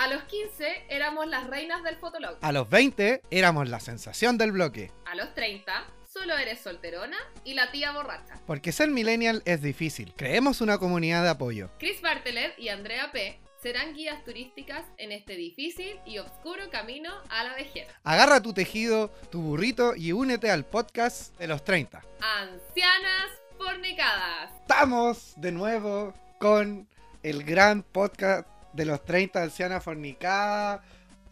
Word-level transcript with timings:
A 0.00 0.06
los 0.06 0.22
15 0.22 0.86
éramos 0.88 1.26
las 1.26 1.46
reinas 1.46 1.82
del 1.82 1.94
fotolog. 1.96 2.38
A 2.40 2.52
los 2.52 2.70
20 2.70 3.20
éramos 3.30 3.68
la 3.68 3.80
sensación 3.80 4.38
del 4.38 4.50
bloque. 4.50 4.90
A 5.04 5.14
los 5.14 5.34
30 5.34 5.84
solo 6.10 6.38
eres 6.38 6.58
solterona 6.58 7.18
y 7.44 7.52
la 7.52 7.70
tía 7.70 7.92
borracha. 7.92 8.40
Porque 8.46 8.72
ser 8.72 8.88
millennial 8.88 9.42
es 9.44 9.60
difícil. 9.60 10.14
Creemos 10.16 10.62
una 10.62 10.78
comunidad 10.78 11.22
de 11.22 11.28
apoyo. 11.28 11.68
Chris 11.78 12.00
Bartelet 12.00 12.58
y 12.58 12.70
Andrea 12.70 13.12
P. 13.12 13.38
serán 13.62 13.92
guías 13.92 14.24
turísticas 14.24 14.86
en 14.96 15.12
este 15.12 15.36
difícil 15.36 16.00
y 16.06 16.16
oscuro 16.16 16.70
camino 16.70 17.12
a 17.28 17.44
la 17.44 17.54
vejez. 17.54 17.86
Agarra 18.02 18.40
tu 18.40 18.54
tejido, 18.54 19.08
tu 19.30 19.42
burrito 19.42 19.94
y 19.94 20.12
únete 20.12 20.50
al 20.50 20.64
podcast 20.64 21.38
de 21.38 21.46
los 21.46 21.62
30. 21.62 22.00
Ancianas 22.22 23.32
fornicadas. 23.58 24.50
Estamos 24.62 25.34
de 25.36 25.52
nuevo 25.52 26.14
con 26.38 26.88
el 27.22 27.44
gran 27.44 27.82
podcast 27.82 28.48
de 28.72 28.84
los 28.84 29.04
30 29.04 29.42
ancianas 29.42 29.82
fornicadas. 29.82 30.80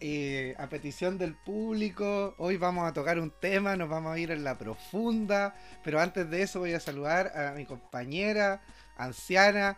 eh, 0.01 0.55
a 0.57 0.67
petición 0.67 1.17
del 1.17 1.35
público, 1.35 2.33
hoy 2.37 2.55
vamos 2.55 2.87
a 2.87 2.93
tocar 2.93 3.19
un 3.19 3.31
tema, 3.31 3.75
nos 3.75 3.89
vamos 3.89 4.15
a 4.15 4.17
ir 4.17 4.31
en 4.31 4.45
la 4.45 4.57
profunda, 4.57 5.53
pero 5.83 5.99
antes 5.99 6.29
de 6.29 6.41
eso 6.41 6.59
voy 6.59 6.73
a 6.73 6.79
saludar 6.79 7.37
a 7.37 7.51
mi 7.51 7.65
compañera 7.65 8.61
anciana, 8.95 9.77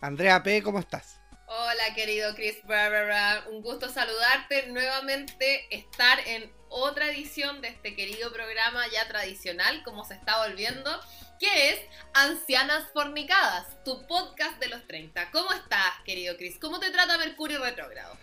Andrea 0.00 0.42
P. 0.44 0.62
¿Cómo 0.62 0.78
estás? 0.78 1.20
Hola 1.48 1.94
querido 1.94 2.34
Chris 2.34 2.56
Barbara, 2.64 3.44
un 3.50 3.62
gusto 3.62 3.88
saludarte 3.88 4.66
nuevamente, 4.68 5.66
estar 5.70 6.18
en 6.26 6.52
otra 6.68 7.08
edición 7.08 7.60
de 7.60 7.68
este 7.68 7.94
querido 7.94 8.32
programa 8.32 8.84
ya 8.92 9.06
tradicional, 9.06 9.82
como 9.84 10.04
se 10.04 10.14
está 10.14 10.44
volviendo, 10.46 10.90
que 11.38 11.70
es 11.70 11.80
Ancianas 12.14 12.84
Fornicadas, 12.92 13.66
tu 13.84 14.06
podcast 14.06 14.58
de 14.60 14.68
los 14.68 14.86
30. 14.86 15.30
¿Cómo 15.30 15.52
estás, 15.52 15.92
querido 16.04 16.36
Chris? 16.36 16.58
¿Cómo 16.60 16.78
te 16.80 16.90
trata 16.90 17.18
Mercurio 17.18 17.62
retrógrado? 17.62 18.16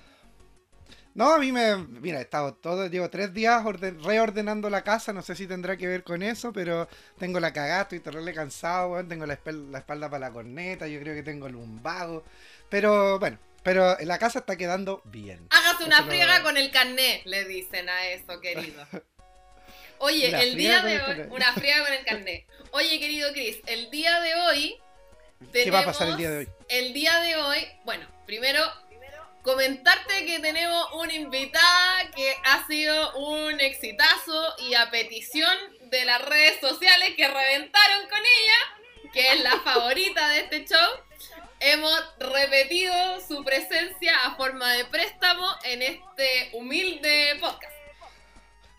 No, 1.16 1.32
a 1.32 1.38
mí 1.38 1.52
me. 1.52 1.76
Mira, 1.78 2.18
he 2.18 2.24
estado 2.24 2.56
todo, 2.56 2.88
llevo 2.88 3.08
tres 3.12 3.32
días 3.36 3.64
orden- 3.64 4.04
reordenando 4.04 4.68
la 4.72 4.84
casa, 4.84 5.14
no 5.14 5.22
sé 5.22 5.36
si 5.36 5.46
tendrá 5.46 5.78
que 5.78 5.86
ver 5.88 6.04
con 6.04 6.24
eso, 6.24 6.52
pero 6.52 6.88
tengo 7.20 7.40
la 7.40 7.54
cagada, 7.54 7.84
estoy 7.84 8.00
terrible 8.00 8.34
cansado, 8.34 9.06
tengo 9.06 9.28
la, 9.28 9.40
espel- 9.40 9.70
la 9.70 9.78
espalda 9.78 10.10
para 10.10 10.28
la 10.28 10.34
corneta, 10.34 10.88
yo 10.88 11.00
creo 11.00 11.14
que 11.14 11.22
tengo 11.22 11.46
el 11.46 11.54
lumbago, 11.54 12.24
pero 12.68 13.20
bueno, 13.20 13.38
pero 13.62 13.96
la 14.00 14.18
casa 14.18 14.40
está 14.40 14.56
quedando 14.56 15.04
bien. 15.06 15.46
Hágase 15.52 15.84
una 15.86 15.98
Eso 15.98 16.06
lo- 16.06 16.10
friega 16.12 16.42
con 16.42 16.58
el 16.58 16.72
carné, 16.72 17.22
le 17.26 17.46
dicen 17.46 17.90
a 17.90 18.08
eso, 18.08 18.40
querido. 18.42 18.84
Oye, 20.06 20.28
Una 20.28 20.42
el 20.42 20.58
día 20.58 20.82
de 20.82 21.02
hoy, 21.02 21.28
una 21.30 21.54
friega 21.54 21.86
con 21.86 21.94
el 21.94 22.04
carné. 22.06 22.46
Oye, 22.72 23.00
querido 23.00 23.32
Chris, 23.32 23.60
el 23.68 23.90
día 23.90 24.20
de 24.20 24.36
hoy 24.36 24.78
¿Qué 25.54 25.72
va 25.72 25.80
a 25.80 25.86
pasar 25.86 26.10
el 26.10 26.18
día 26.18 26.30
de 26.30 26.38
hoy? 26.40 26.50
El 26.68 26.94
día 26.94 27.20
de 27.22 27.38
hoy, 27.38 27.66
bueno, 27.86 28.06
primero 28.26 28.62
comentarte 29.44 30.26
que 30.26 30.40
tenemos 30.40 30.88
una 30.94 31.14
invitada 31.14 32.12
que 32.16 32.36
ha 32.44 32.68
sido 32.68 33.16
un 33.16 33.60
exitazo 33.62 34.56
y 34.60 34.74
a 34.74 34.90
petición 34.92 35.58
de 35.90 36.04
las 36.04 36.22
redes 36.22 36.60
sociales 36.60 37.12
que 37.16 37.28
reventaron 37.28 38.08
con 38.10 38.20
ella, 38.20 39.12
que 39.14 39.32
es 39.34 39.42
la 39.42 39.58
favorita 39.62 40.28
de 40.30 40.40
este 40.40 40.66
show, 40.66 40.90
hemos 41.62 42.04
repetido 42.20 43.22
su 43.26 43.42
presencia 43.44 44.14
a 44.26 44.36
forma 44.36 44.74
de 44.74 44.84
préstamo 44.86 45.48
en 45.64 45.82
este 45.82 46.50
humilde 46.54 47.38
podcast. 47.40 47.73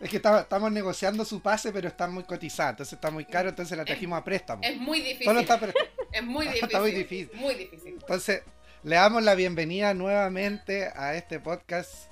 Es 0.04 0.10
que 0.10 0.16
está- 0.18 0.40
estamos 0.42 0.70
negociando 0.70 1.24
su 1.24 1.40
pase, 1.40 1.72
pero 1.72 1.88
está 1.88 2.06
muy 2.06 2.24
cotizada, 2.24 2.70
entonces 2.70 2.92
está 2.92 3.10
muy 3.10 3.24
caro, 3.24 3.48
entonces 3.48 3.76
la 3.76 3.84
trajimos 3.86 4.18
a 4.20 4.22
préstamo. 4.24 4.62
Es 4.62 4.76
muy 4.76 5.00
difícil. 5.00 5.24
Solo 5.26 5.40
está 5.40 5.58
pre- 5.58 5.72
Es 6.12 6.22
muy 6.22 6.44
difícil. 6.46 6.64
Está 6.68 6.80
muy 6.80 6.90
difícil. 6.92 7.30
Muy 7.40 7.54
difícil. 7.54 7.94
Entonces, 7.94 8.42
le 8.82 8.96
damos 8.96 9.22
la 9.22 9.34
bienvenida 9.34 9.94
nuevamente 9.94 10.88
a 10.94 11.14
este 11.16 11.40
podcast 11.40 12.08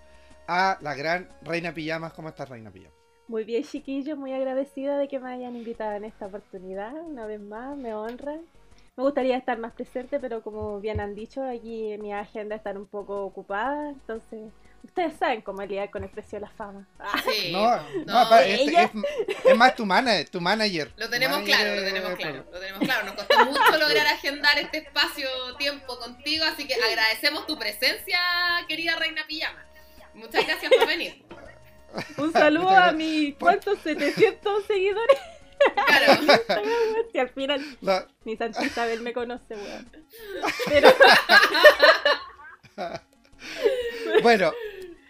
a 0.49 0.79
la 0.81 0.95
gran 0.95 1.29
Reina 1.43 1.73
Pijamas. 1.75 2.13
¿Cómo 2.15 2.31
estás, 2.31 2.49
Reina 2.49 2.71
Pijamas? 2.71 2.97
Muy 3.29 3.45
bien, 3.45 3.63
chiquillos, 3.63 4.19
muy 4.19 4.33
agradecida 4.33 4.99
de 4.99 5.07
que 5.09 5.19
me 5.21 5.31
hayan 5.31 5.55
invitado 5.55 5.93
en 5.93 6.05
esta 6.05 6.27
oportunidad. 6.27 6.93
Una 6.95 7.27
vez 7.27 7.41
más, 7.41 7.77
me 7.77 7.95
honra. 7.95 8.39
Me 8.97 9.05
gustaría 9.05 9.39
estar 9.39 9.57
más 9.59 9.73
presente, 9.73 10.21
pero 10.21 10.43
como 10.43 10.79
bien 10.79 11.01
han 11.01 11.15
dicho, 11.15 11.43
aquí 11.43 11.97
mi 11.99 12.13
agenda 12.13 12.57
está 12.57 12.73
un 12.73 12.87
poco 12.87 13.25
ocupada. 13.25 13.89
Entonces, 13.89 14.53
ustedes 14.85 15.15
saben 15.19 15.41
cómo 15.41 15.63
lidiar 15.63 15.91
con 15.91 16.05
el 16.05 16.11
precio 16.11 16.37
de 16.39 16.41
la 16.45 16.51
fama. 16.51 16.87
Ah, 16.99 17.15
Sí. 17.25 17.53
No, 17.53 17.75
no, 18.05 18.31
no, 18.31 18.37
este 18.37 18.65
ella- 18.65 18.91
es, 19.29 19.45
es 19.47 19.57
más 19.57 19.75
tu 19.75 19.87
manager, 19.87 20.29
tu 20.29 20.43
manager. 20.43 20.93
Lo 20.97 21.09
tenemos 21.09 21.39
Manager 21.39 21.57
claro, 21.57 21.75
lo 21.77 21.83
tenemos 21.87 22.15
claro, 22.19 22.45
lo 22.53 22.61
tenemos 22.61 22.81
claro. 22.81 23.07
Nos 23.07 23.15
costó 23.15 23.45
mucho 23.47 23.79
lograr 23.81 24.07
agendar 24.09 24.59
este 24.59 24.79
espacio-tiempo 24.79 25.99
contigo, 25.99 26.45
así 26.45 26.67
que 26.67 26.75
agradecemos 26.75 27.47
tu 27.47 27.59
presencia, 27.59 28.19
querida 28.69 28.97
Reina 28.97 29.23
Pijama. 29.27 29.65
Muchas 30.13 30.47
gracias 30.47 30.71
por 30.71 30.87
venir. 30.87 31.25
Un 32.19 32.31
saludo 32.33 32.69
a 32.69 32.93
mis 32.93 33.37
cuantos 33.37 33.79
700 33.79 34.67
seguidores. 34.67 35.19
Claro, 35.87 36.23
Si 37.13 37.19
al 37.19 37.29
final 37.31 37.77
No, 37.81 38.07
ni 38.25 38.37
Santa 38.37 38.65
Isabel 38.65 39.03
me 39.03 39.13
conoce, 39.13 39.55
weón. 39.55 39.91
Pero 40.69 40.89
bueno, 44.23 44.53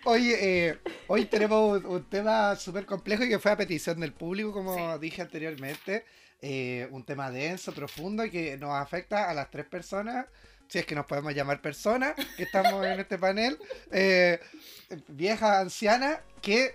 hoy, 0.04 0.32
eh, 0.32 0.78
hoy 1.06 1.26
tenemos 1.26 1.78
un, 1.78 1.86
un 1.86 2.04
tema 2.08 2.56
súper 2.56 2.86
complejo 2.86 3.24
y 3.24 3.28
que 3.28 3.38
fue 3.38 3.52
a 3.52 3.56
petición 3.56 4.00
del 4.00 4.12
público, 4.12 4.52
como 4.52 4.98
dije 4.98 5.22
anteriormente. 5.22 6.04
Eh, 6.44 6.88
un 6.90 7.04
tema 7.04 7.30
denso, 7.30 7.72
profundo 7.72 8.24
y 8.24 8.30
que 8.30 8.56
nos 8.56 8.70
afecta 8.72 9.30
a 9.30 9.34
las 9.34 9.48
tres 9.48 9.64
personas, 9.64 10.26
si 10.66 10.80
es 10.80 10.86
que 10.86 10.96
nos 10.96 11.06
podemos 11.06 11.32
llamar 11.34 11.60
personas, 11.62 12.14
que 12.36 12.42
estamos 12.42 12.84
en 12.84 12.98
este 12.98 13.16
panel. 13.16 13.56
Eh, 13.92 14.40
vieja, 15.06 15.60
anciana, 15.60 16.20
que 16.40 16.74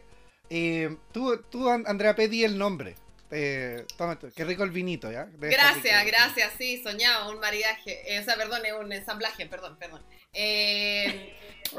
eh, 0.50 0.96
tú, 1.12 1.36
tú, 1.50 1.70
An- 1.70 1.84
Andrea, 1.86 2.16
pedí 2.16 2.46
el 2.46 2.58
nombre. 2.58 2.96
Eh, 3.30 3.86
toma, 3.98 4.18
qué 4.36 4.46
rico 4.46 4.64
el 4.64 4.70
vinito, 4.72 5.12
¿ya? 5.12 5.24
Estar 5.24 5.50
gracias, 5.50 6.06
gracias, 6.06 6.54
sí, 6.58 6.82
soñaba 6.82 7.30
un 7.30 7.40
maridaje, 7.42 8.16
eh, 8.16 8.20
o 8.20 8.24
sea, 8.24 8.36
perdón, 8.36 8.66
es 8.66 8.72
un 8.74 8.92
ensamblaje, 8.94 9.46
perdón, 9.48 9.78
perdón. 9.78 10.02
Eh, 10.34 11.36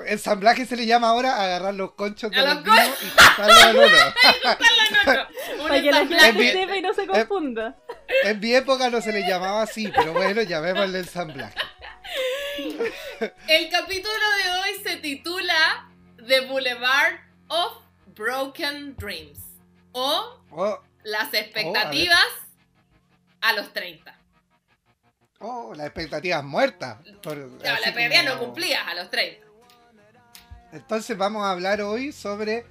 Ensamblaje 0.06 0.66
se 0.66 0.76
le 0.76 0.84
llama 0.84 1.08
ahora 1.08 1.36
a 1.36 1.44
agarrar 1.44 1.72
los 1.74 1.92
conchos 1.92 2.30
de 2.30 2.36
los 2.36 2.54
los 2.56 2.64
vinos 2.64 2.98
y 3.02 3.08
cortarlos 3.08 3.62
al 3.62 3.76
uno. 3.78 3.86
un 5.62 5.68
para 5.68 5.80
que 5.80 5.90
la 5.90 5.98
gente 6.00 6.14
ensamblaje. 6.16 6.52
sepa 6.52 6.76
y 6.76 6.82
no 6.82 6.92
se 6.94 7.06
confunda. 7.06 7.76
En 8.24 8.40
mi 8.40 8.54
época 8.54 8.90
no 8.90 9.00
se 9.00 9.12
le 9.12 9.26
llamaba 9.26 9.62
así, 9.62 9.90
pero 9.94 10.12
bueno, 10.12 10.42
llamémosle 10.42 10.98
ensamblaje. 10.98 11.54
El 13.48 13.70
capítulo 13.70 14.12
de 14.44 14.50
hoy 14.60 14.82
se 14.82 14.96
titula 14.96 15.88
The 16.26 16.40
Boulevard 16.42 17.20
of 17.48 17.72
Broken 18.14 18.96
Dreams 18.96 19.38
o 19.92 20.42
Oh, 20.50 20.80
Las 21.04 21.32
expectativas 21.32 22.24
a, 23.40 23.52
los 23.52 23.72
30. 23.72 24.14
oh, 25.40 25.72
las 25.74 25.86
expectativas 25.86 26.44
muertas. 26.44 26.98
Por- 27.22 27.36
no 27.36 28.32
como- 28.34 28.46
cumplías 28.46 28.86
a 28.86 28.94
los 28.94 29.10
30. 29.10 29.46
Entonces 30.72 31.16
vamos 31.16 31.44
a 31.44 31.52
hablar 31.52 31.80
hoy 31.80 32.12
sobre 32.12 32.66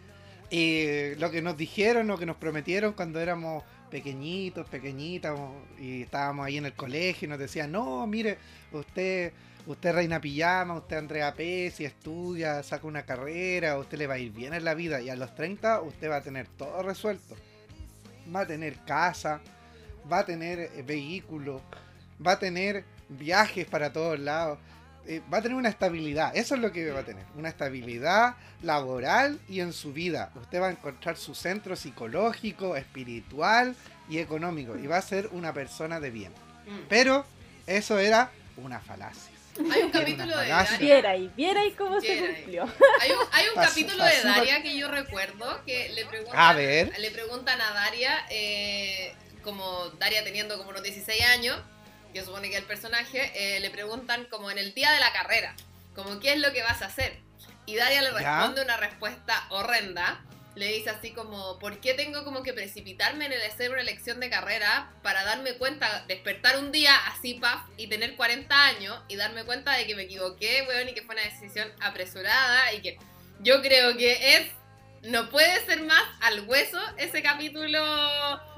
eh, 0.52 1.16
lo 1.20 1.32
que 1.32 1.42
nos 1.42 1.58
dijeron, 1.58 2.08
lo 2.08 2.18
que 2.18 2.26
nos 2.26 2.38
prometieron 2.38 2.94
cuando 2.94 3.20
éramos 3.20 3.64
pequeñitos, 3.90 4.68
pequeñitas, 4.68 5.38
y 5.80 6.04
estábamos 6.04 6.46
ahí 6.46 6.58
en 6.58 6.66
el 6.66 6.74
colegio 6.74 7.26
y 7.26 7.30
nos 7.30 7.40
decían, 7.40 7.72
no, 7.72 8.06
mire, 8.06 8.38
usted, 8.72 9.34
usted 9.66 9.94
Reina 9.94 10.20
Pijama, 10.22 10.76
usted 10.76 10.98
Andrea 10.98 11.34
P, 11.34 11.72
si 11.72 11.86
estudia, 11.86 12.62
saca 12.64 12.86
una 12.86 13.04
carrera, 13.06 13.74
a 13.74 13.78
usted 13.78 13.98
le 13.98 14.08
va 14.08 14.16
a 14.16 14.20
ir 14.20 14.32
bien 14.32 14.54
en 14.54 14.64
la 14.66 14.74
vida, 14.74 15.02
y 15.02 15.10
a 15.10 15.16
los 15.16 15.34
30 15.36 15.82
usted 15.82 16.10
va 16.10 16.18
a 16.18 16.22
tener 16.22 16.48
todo 16.48 16.84
resuelto. 16.84 17.36
Va 18.34 18.42
a 18.42 18.48
tener 18.48 18.76
casa, 18.86 19.42
va 20.12 20.20
a 20.20 20.26
tener 20.26 20.60
eh, 20.60 20.84
vehículo, 20.86 21.62
va 22.26 22.34
a 22.34 22.40
tener 22.40 22.84
viajes 23.10 23.66
para 23.66 23.92
todos 23.94 24.20
lados 24.20 24.60
eh, 25.10 25.22
va 25.34 25.38
a 25.38 25.42
tener 25.42 25.58
una 25.58 25.70
estabilidad. 25.70 26.36
Eso 26.36 26.56
es 26.56 26.62
lo 26.62 26.72
que 26.74 26.92
va 26.92 27.00
a 27.00 27.04
tener. 27.04 27.26
Una 27.38 27.48
estabilidad 27.48 28.36
laboral 28.62 29.40
y 29.48 29.62
en 29.62 29.72
su 29.72 29.94
vida. 29.94 30.32
Usted 30.36 30.62
va 30.62 30.68
a 30.68 30.72
encontrar 30.72 31.16
su 31.16 31.34
centro 31.34 31.78
psicológico, 31.78 32.76
espiritual 32.76 33.74
y 34.10 34.18
económico. 34.18 34.78
Y 34.78 34.86
va 34.86 34.98
a 34.98 35.02
ser 35.02 35.30
una 35.32 35.54
persona 35.54 36.02
de 36.02 36.12
bien. 36.12 36.34
Mm. 36.68 36.88
Pero 36.90 37.26
eso 37.66 37.98
era 37.98 38.32
una 38.58 38.82
falacia. 38.82 39.37
Hay 39.72 39.82
un 39.84 39.92
capítulo 39.92 40.38
de. 40.38 40.48
Daria. 40.48 40.78
Viera 40.78 41.10
ahí, 41.12 41.32
viera 41.36 41.62
ahí 41.62 41.72
cómo 41.72 42.00
se 42.02 42.18
cumplió. 42.18 42.64
Hay 43.02 43.12
un, 43.12 43.18
hay 43.32 43.44
un 43.46 43.50
Está 43.62 43.68
capítulo 43.68 44.04
de 44.04 44.22
Daria 44.24 44.62
que 44.62 44.78
yo 44.78 44.88
recuerdo 44.90 45.64
que 45.66 45.90
le 45.90 46.06
preguntan, 46.06 46.40
A 46.40 46.54
ver. 46.54 46.98
le 47.00 47.12
preguntan 47.12 47.60
a 47.62 47.72
Daria, 47.74 48.26
eh, 48.30 49.14
como 49.44 49.90
Daria 50.00 50.24
teniendo 50.24 50.58
como 50.58 50.70
unos 50.70 50.84
16 50.84 51.24
años, 51.26 51.58
que 52.14 52.24
supone 52.24 52.50
que 52.50 52.56
es 52.56 52.62
el 52.62 52.68
personaje, 52.68 53.32
eh, 53.36 53.60
le 53.60 53.70
preguntan 53.70 54.26
como 54.26 54.50
en 54.52 54.58
el 54.58 54.74
día 54.74 54.92
de 54.92 55.00
la 55.00 55.12
carrera, 55.14 55.56
como 55.96 56.20
qué 56.20 56.34
es 56.34 56.40
lo 56.40 56.52
que 56.54 56.64
vas 56.64 56.82
a 56.82 56.86
hacer. 56.88 57.20
Y 57.66 57.76
Daria 57.76 58.02
le 58.02 58.12
Ya. 58.12 58.38
responde 58.40 58.62
una 58.62 58.78
respuesta 58.78 59.46
horrenda. 59.50 60.22
Le 60.58 60.74
dice 60.74 60.90
así 60.90 61.12
como, 61.12 61.60
¿por 61.60 61.80
qué 61.80 61.94
tengo 61.94 62.24
como 62.24 62.42
que 62.42 62.52
precipitarme 62.52 63.28
en 63.28 63.34
el 63.34 63.42
hacer 63.44 63.72
una 63.72 63.82
elección 63.82 64.20
de 64.20 64.30
carrera 64.30 64.92
para 65.04 65.24
darme 65.24 65.54
cuenta, 65.54 66.04
despertar 66.08 66.58
un 66.58 66.72
día 66.72 66.96
así, 67.08 67.36
paf, 67.36 67.62
y 67.78 67.88
tener 67.88 68.16
40 68.16 68.66
años 68.66 69.00
y 69.08 69.16
darme 69.16 69.44
cuenta 69.46 69.74
de 69.74 69.86
que 69.86 69.96
me 69.96 70.04
equivoqué, 70.04 70.66
weón, 70.68 70.90
y 70.90 70.94
que 70.94 71.04
fue 71.04 71.16
una 71.16 71.24
decisión 71.24 71.68
apresurada 71.80 72.74
y 72.74 72.82
que 72.82 72.98
yo 73.42 73.62
creo 73.62 73.96
que 73.98 74.38
es, 74.38 74.48
no 75.04 75.30
puede 75.30 75.64
ser 75.66 75.84
más 75.84 76.04
al 76.22 76.48
hueso 76.48 76.80
ese 76.98 77.22
capítulo 77.22 77.80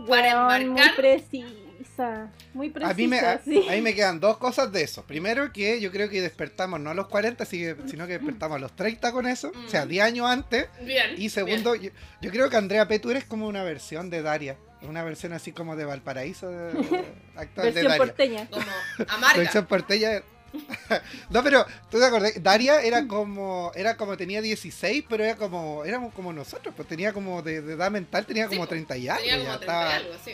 para 0.07 0.47
Weón, 0.47 0.69
muy. 0.69 1.68
Precisa. 1.99 2.31
Muy 2.53 2.69
precisa. 2.69 2.91
A 2.91 2.93
mí, 2.95 3.07
me, 3.07 3.19
a, 3.19 3.39
sí. 3.39 3.65
a 3.69 3.71
mí 3.73 3.81
me 3.81 3.93
quedan 3.95 4.19
dos 4.19 4.37
cosas 4.37 4.71
de 4.71 4.81
eso. 4.83 5.03
Primero 5.05 5.51
que 5.51 5.79
yo 5.79 5.91
creo 5.91 6.09
que 6.09 6.21
despertamos 6.21 6.79
no 6.79 6.89
a 6.89 6.93
los 6.93 7.07
40, 7.07 7.45
sí 7.45 7.59
que- 7.59 7.75
sino 7.87 8.07
que 8.07 8.13
despertamos 8.13 8.55
a 8.57 8.59
los 8.59 8.75
30 8.75 9.11
con 9.11 9.27
eso, 9.27 9.51
o 9.65 9.69
sea, 9.69 9.85
Mm. 9.85 9.89
10 9.89 10.03
años 10.05 10.27
antes. 10.29 10.67
Bien. 10.81 11.15
Y 11.17 11.29
segundo, 11.29 11.75
yo, 11.75 11.91
yo 12.21 12.31
creo 12.31 12.49
que 12.49 12.57
Andrea 12.57 12.87
P. 12.87 12.99
tú 12.99 13.11
eres 13.11 13.25
como 13.25 13.47
una 13.47 13.63
versión 13.63 14.09
de 14.09 14.21
Daria. 14.21 14.57
Una 14.81 15.03
versión 15.03 15.33
así 15.33 15.51
como 15.51 15.75
de 15.75 15.83
Valparaíso 15.85 16.49
de- 16.49 16.71
de- 16.73 17.05
actual 17.35 17.65
de 17.67 17.71
Versión 17.73 17.83
Daria. 17.87 17.97
porteña. 17.97 18.35
bien. 18.35 18.47
como 18.47 19.09
amarga. 19.09 19.37
Versión 19.37 19.65
porteña. 19.65 20.21
no, 21.29 21.43
pero 21.43 21.63
tú 21.91 21.99
te 21.99 22.05
acordás, 22.05 22.33
Daria 22.41 22.81
era 22.81 23.05
como, 23.07 23.71
era 23.75 23.97
como 23.97 24.17
tenía 24.17 24.41
16, 24.41 25.05
pero 25.07 25.23
era 25.23 25.35
como, 25.35 25.85
éramos 25.85 26.11
como 26.13 26.33
nosotros, 26.33 26.73
pues 26.75 26.87
tenía 26.87 27.13
como 27.13 27.43
de, 27.43 27.61
de 27.61 27.73
edad 27.73 27.91
mental, 27.91 28.25
tenía 28.25 28.45
Sí, 28.45 28.49
como 28.55 28.61
pues, 28.61 28.69
30 28.69 28.97
y 28.97 29.07
algo. 29.09 29.21
Tenía 29.21 29.37
ya 29.37 29.43
como 29.45 29.57
30 29.59 29.73
estaba- 29.73 29.91
y 29.91 30.03
algo, 30.05 30.13
sí. 30.25 30.31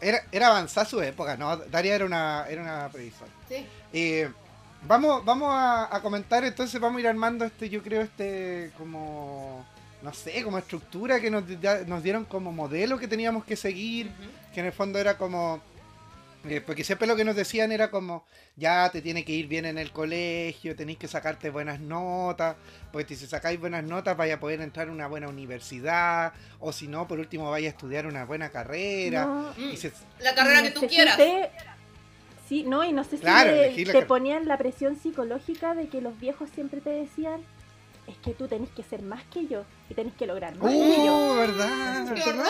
Era, 0.00 0.22
era 0.32 0.48
avanzada 0.48 0.86
su 0.86 1.00
época, 1.00 1.36
¿no? 1.36 1.56
Daria 1.56 1.94
era 1.94 2.04
una, 2.04 2.46
era 2.48 2.62
una 2.62 2.88
previsora. 2.88 3.30
Sí. 3.48 3.66
Eh, 3.92 4.30
vamos, 4.86 5.24
vamos 5.24 5.48
a, 5.52 5.94
a 5.94 6.00
comentar, 6.00 6.44
entonces 6.44 6.80
vamos 6.80 6.98
a 6.98 7.00
ir 7.00 7.08
armando 7.08 7.44
este, 7.44 7.68
yo 7.68 7.82
creo, 7.82 8.02
este 8.02 8.72
como, 8.78 9.64
no 10.02 10.12
sé, 10.12 10.42
como 10.42 10.58
estructura 10.58 11.20
que 11.20 11.30
nos, 11.30 11.44
nos 11.86 12.02
dieron 12.02 12.24
como 12.24 12.52
modelo 12.52 12.98
que 12.98 13.08
teníamos 13.08 13.44
que 13.44 13.56
seguir, 13.56 14.10
que 14.54 14.60
en 14.60 14.66
el 14.66 14.72
fondo 14.72 14.98
era 14.98 15.16
como, 15.16 15.60
eh, 16.48 16.60
porque 16.60 16.84
siempre 16.84 17.06
lo 17.06 17.16
que 17.16 17.24
nos 17.24 17.36
decían 17.36 17.72
era 17.72 17.90
como, 17.90 18.24
ya 18.56 18.88
te 18.90 19.02
tiene 19.02 19.24
que 19.24 19.32
ir 19.32 19.46
bien 19.48 19.64
en 19.64 19.78
el 19.78 19.92
colegio, 19.92 20.74
tenéis 20.76 20.98
que 20.98 21.08
sacarte 21.08 21.50
buenas 21.50 21.80
notas, 21.80 22.56
porque 22.92 23.14
si 23.16 23.26
sacáis 23.26 23.58
buenas 23.60 23.84
notas 23.84 24.16
vais 24.16 24.32
a 24.34 24.40
poder 24.40 24.60
entrar 24.60 24.88
a 24.88 24.92
una 24.92 25.06
buena 25.06 25.28
universidad, 25.28 26.32
o 26.60 26.72
si 26.72 26.88
no, 26.88 27.06
por 27.08 27.18
último 27.18 27.50
vais 27.50 27.66
a 27.66 27.70
estudiar 27.70 28.06
una 28.06 28.24
buena 28.24 28.50
carrera. 28.50 29.24
No, 29.26 29.52
Mm. 29.56 29.70
Y 29.72 29.76
se- 29.76 29.92
La 30.20 30.34
carrera 30.34 30.62
que 30.62 30.70
no 30.70 30.80
tú 30.80 30.86
quieras. 30.86 31.18
Sí, 32.48 32.62
no, 32.62 32.84
y 32.84 32.92
no 32.92 33.02
sé 33.02 33.16
si 33.16 33.22
Claro, 33.22 33.50
te 33.52 33.84
car- 33.92 34.06
ponían 34.06 34.46
la 34.46 34.56
presión 34.56 34.96
psicológica 34.96 35.74
de 35.74 35.88
que 35.88 36.00
los 36.00 36.18
viejos 36.20 36.48
siempre 36.54 36.80
te 36.80 36.90
decían 36.90 37.40
es 38.06 38.16
que 38.18 38.34
tú 38.34 38.46
tenés 38.46 38.68
que 38.70 38.84
ser 38.84 39.02
más 39.02 39.24
que 39.24 39.48
yo 39.48 39.64
y 39.90 39.94
tenés 39.94 40.14
que 40.14 40.26
lograr 40.26 40.54
más 40.56 40.70
que 40.70 40.78
yo. 41.04 41.16
¡Uh, 41.32 41.34
verdad! 41.38 42.14
¡Qué 42.14 42.22
horror! 42.22 42.46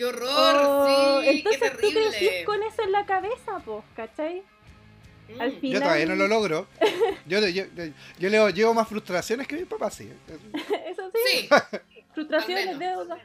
¡Qué 0.00 0.06
horror! 0.06 0.56
Oh, 0.64 1.20
sí, 1.22 1.28
entonces 1.28 1.60
qué 1.60 1.68
tú 1.68 1.76
terrible. 1.76 2.08
crecís 2.08 2.46
con 2.46 2.62
eso 2.62 2.82
en 2.84 2.92
la 2.92 3.04
cabeza, 3.04 3.58
pues, 3.66 3.84
¿cachai? 3.94 4.42
Mm. 5.28 5.40
Al 5.42 5.52
Yo 5.52 5.60
final- 5.60 5.82
todavía 5.82 6.06
no 6.06 6.14
lo 6.16 6.26
logro. 6.26 6.66
Yo, 7.26 7.38
yo, 7.40 7.48
yo, 7.48 7.64
yo 8.18 8.28
leo, 8.30 8.48
llevo 8.48 8.72
más 8.72 8.88
frustraciones 8.88 9.46
que 9.46 9.56
mi 9.56 9.64
papá, 9.66 9.90
sí. 9.90 10.10
Eso 10.88 11.10
sí, 11.14 11.20
Sí, 11.42 11.48
frustraciones, 12.14 12.78
deuda. 12.78 13.18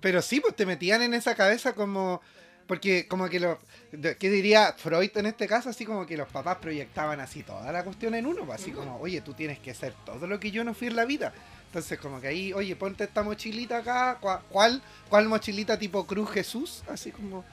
Pero 0.00 0.20
sí, 0.20 0.40
pues 0.40 0.56
te 0.56 0.66
metían 0.66 1.02
en 1.02 1.14
esa 1.14 1.36
cabeza 1.36 1.72
como... 1.74 2.20
Porque 2.66 3.06
como 3.06 3.28
que 3.28 3.38
lo... 3.40 3.58
de- 3.92 4.16
¿Qué 4.16 4.30
diría 4.30 4.72
Freud 4.76 5.10
en 5.16 5.26
este 5.26 5.46
caso? 5.46 5.68
Así 5.70 5.84
como 5.86 6.06
que 6.06 6.16
los 6.16 6.28
papás 6.28 6.56
proyectaban 6.58 7.20
así 7.20 7.42
toda 7.44 7.70
la 7.70 7.84
cuestión 7.84 8.14
en 8.14 8.26
uno. 8.26 8.44
pues, 8.46 8.60
Así 8.60 8.72
como, 8.72 8.98
oye, 9.00 9.20
tú 9.20 9.32
tienes 9.34 9.58
que 9.60 9.74
ser 9.74 9.94
todo 10.04 10.26
lo 10.26 10.40
que 10.40 10.50
yo 10.50 10.64
no 10.64 10.74
fui 10.74 10.88
en 10.88 10.96
la 10.96 11.04
vida. 11.04 11.32
Entonces 11.74 11.98
como 11.98 12.20
que 12.20 12.28
ahí, 12.28 12.52
oye, 12.52 12.76
ponte 12.76 13.02
esta 13.02 13.24
mochilita 13.24 13.78
acá. 13.78 14.18
¿Cuál, 14.48 14.80
cuál, 15.08 15.26
mochilita 15.28 15.76
tipo 15.76 16.06
Cruz 16.06 16.30
Jesús? 16.30 16.84
Así 16.88 17.10
como... 17.10 17.44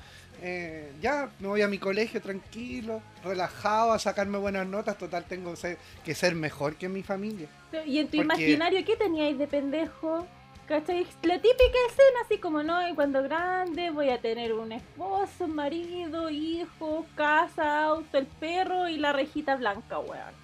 eh, 0.44 0.91
ya, 1.01 1.31
me 1.39 1.47
voy 1.47 1.63
a 1.63 1.68
mi 1.68 1.79
colegio 1.79 2.21
tranquilo, 2.21 3.01
relajado, 3.23 3.94
a 3.94 3.97
sacarme 3.97 4.38
buenas 4.38 4.68
notas. 4.68 4.95
Total, 5.00 5.25
tengo 5.25 5.56
que 6.06 6.13
ser 6.13 6.35
mejor 6.35 6.75
que 6.75 6.88
mi 6.88 7.01
familia. 7.01 7.47
Y 7.83 7.97
en 7.97 8.09
tu 8.09 8.18
Porque- 8.18 8.21
imaginario, 8.25 8.85
¿qué 8.85 8.95
teníais 8.95 9.39
de 9.39 9.47
pendejo? 9.47 10.27
¿Cachai? 10.68 11.07
La 11.23 11.35
típica 11.41 11.79
escena, 11.89 12.19
así 12.23 12.38
como, 12.38 12.62
no, 12.62 12.88
y 12.88 12.94
cuando 12.94 13.23
grande 13.23 13.89
voy 13.89 14.09
a 14.09 14.21
tener 14.21 14.53
un 14.53 14.71
esposo, 14.71 15.47
marido, 15.47 16.29
hijos, 16.29 17.07
casa, 17.15 17.85
auto, 17.85 18.19
el 18.19 18.27
perro 18.27 18.88
y 18.88 18.97
la 18.97 19.13
rejita 19.13 19.56
blanca, 19.56 19.97
weón. 19.97 20.39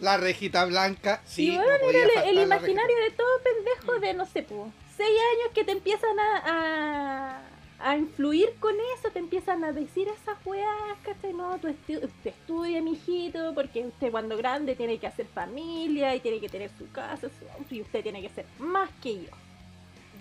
La 0.00 0.16
rejita 0.16 0.64
blanca, 0.64 1.20
sí. 1.26 1.48
y 1.50 1.56
no 1.56 1.62
bueno, 1.62 1.78
podía 1.84 2.04
era 2.04 2.24
el, 2.24 2.38
imaginario 2.38 2.96
de 3.00 3.10
todo 3.10 3.28
pendejo 3.42 3.98
de, 4.00 4.14
no 4.14 4.26
sé, 4.26 4.42
po, 4.44 4.72
seis 4.96 5.08
años 5.10 5.52
que 5.54 5.64
te 5.64 5.72
empiezan 5.72 6.18
a, 6.20 7.40
a, 7.80 7.90
a 7.90 7.96
influir 7.96 8.54
con 8.60 8.74
eso, 8.96 9.10
te 9.12 9.18
empiezan 9.18 9.64
a 9.64 9.72
decir 9.72 10.06
esas 10.08 10.36
weas, 10.44 10.68
¿cachai? 11.02 11.32
No, 11.32 11.58
tú 11.58 11.68
estu- 11.68 12.04
usted 12.04 12.30
estudia, 12.30 12.80
mijito, 12.80 13.52
porque 13.54 13.80
usted 13.86 14.10
cuando 14.12 14.36
grande 14.36 14.76
tiene 14.76 14.98
que 14.98 15.06
hacer 15.08 15.26
familia 15.26 16.14
y 16.14 16.20
tiene 16.20 16.38
que 16.40 16.48
tener 16.48 16.70
su 16.78 16.90
casa, 16.92 17.28
su 17.28 17.48
auto, 17.58 17.74
y 17.74 17.80
usted 17.82 18.02
tiene 18.02 18.22
que 18.22 18.28
ser 18.28 18.46
más 18.58 18.88
que 19.02 19.14
yo. 19.24 19.30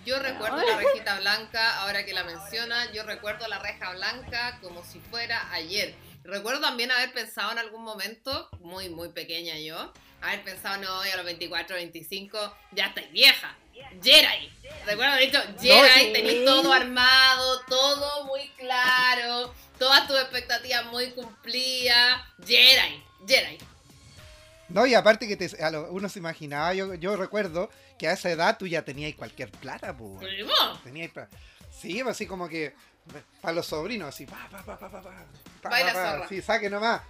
yo 0.06 0.18
recuerdo 0.20 0.58
la 0.58 0.78
rejita 0.78 1.20
blanca, 1.20 1.82
ahora 1.82 2.04
que 2.04 2.14
la 2.14 2.24
menciona, 2.24 2.92
yo 2.94 3.04
recuerdo 3.04 3.48
la 3.48 3.60
reja 3.60 3.92
blanca 3.94 4.58
como 4.62 4.84
si 4.84 5.00
fuera 5.00 5.52
ayer. 5.54 5.94
Recuerdo 6.28 6.60
también 6.62 6.92
haber 6.92 7.14
pensado 7.14 7.54
en 7.54 7.58
algún 7.60 7.84
momento, 7.84 8.50
muy, 8.60 8.90
muy 8.90 9.10
pequeña 9.10 9.58
yo, 9.58 9.94
haber 10.22 10.44
pensado, 10.44 10.78
no, 10.84 11.06
y 11.06 11.10
a 11.10 11.16
los 11.16 11.26
24, 11.26 11.76
25, 11.78 12.56
ya 12.74 12.88
estoy 12.88 13.06
vieja. 13.14 13.56
Jedi. 14.04 14.52
Recuerdo 14.86 15.14
haber 15.14 15.32
dicho, 15.32 15.42
Jedi, 15.62 16.08
sí. 16.08 16.14
tenéis 16.14 16.44
todo 16.46 16.74
armado, 16.74 17.62
todo 17.70 18.26
muy 18.26 18.50
claro, 18.58 19.54
todas 19.80 20.06
tus 20.08 20.18
expectativas 20.20 20.86
muy 20.88 21.12
cumplidas. 21.12 22.22
Jedi, 22.46 23.02
Jedi. 23.26 23.58
No, 24.68 24.86
y 24.86 24.96
aparte 24.96 25.30
que 25.30 25.38
te- 25.38 25.64
a 25.64 25.72
lo- 25.72 25.90
uno 25.92 26.10
se 26.10 26.20
imaginaba, 26.20 26.74
yo, 26.74 26.94
yo 26.96 27.16
recuerdo 27.16 27.70
que 27.98 28.10
a 28.10 28.12
esa 28.14 28.30
edad 28.30 28.58
tú 28.58 28.68
ya 28.68 28.82
tenías 28.84 29.16
cualquier 29.16 29.50
plata, 29.50 29.96
pues. 29.96 30.20
Tenías 30.84 31.12
Sí, 31.80 32.02
pues, 32.04 32.16
así 32.16 32.26
como 32.26 32.50
que 32.50 32.74
para 33.42 33.54
los 33.54 33.66
sobrinos, 33.66 34.10
así, 34.10 34.26
pa, 34.26 34.48
pa, 34.52 34.58
pa, 34.64 34.78
pa, 34.78 34.90
pa, 34.90 35.02
pa, 35.02 35.10
pa, 35.62 35.70
Baila 35.70 35.94
pa, 35.94 36.02
pa, 36.04 36.12
zorra. 36.14 36.28
Sí, 36.30 36.42
saque 36.42 36.70
nomás. 36.70 37.02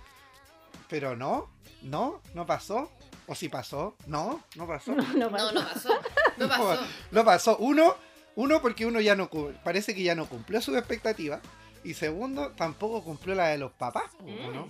Pero 0.89 1.15
no, 1.15 1.49
no, 1.81 2.21
no 2.33 2.45
pasó. 2.45 2.91
O 3.29 3.35
si 3.35 3.49
pasó, 3.49 3.95
no, 4.05 4.41
no 4.55 4.65
pasó. 4.67 4.93
No, 4.93 5.03
no, 5.03 5.29
No, 5.29 5.31
pasa. 5.31 5.51
no 5.51 5.63
pasó. 5.67 5.89
No 6.37 6.47
pasó. 6.47 6.79
No 7.11 7.25
pasó. 7.25 7.57
Uno, 7.57 7.95
uno 8.35 8.61
porque 8.61 8.85
uno 8.85 9.01
ya 9.01 9.15
no 9.15 9.29
parece 9.63 9.93
que 9.93 10.01
ya 10.03 10.15
no 10.15 10.27
cumplió 10.29 10.61
sus 10.61 10.77
expectativas. 10.77 11.41
Y 11.83 11.93
segundo, 11.93 12.51
tampoco 12.51 13.03
cumplió 13.03 13.35
la 13.35 13.47
de 13.49 13.57
los 13.57 13.71
papás, 13.73 14.05
Mm. 14.21 14.53
¿no? 14.53 14.67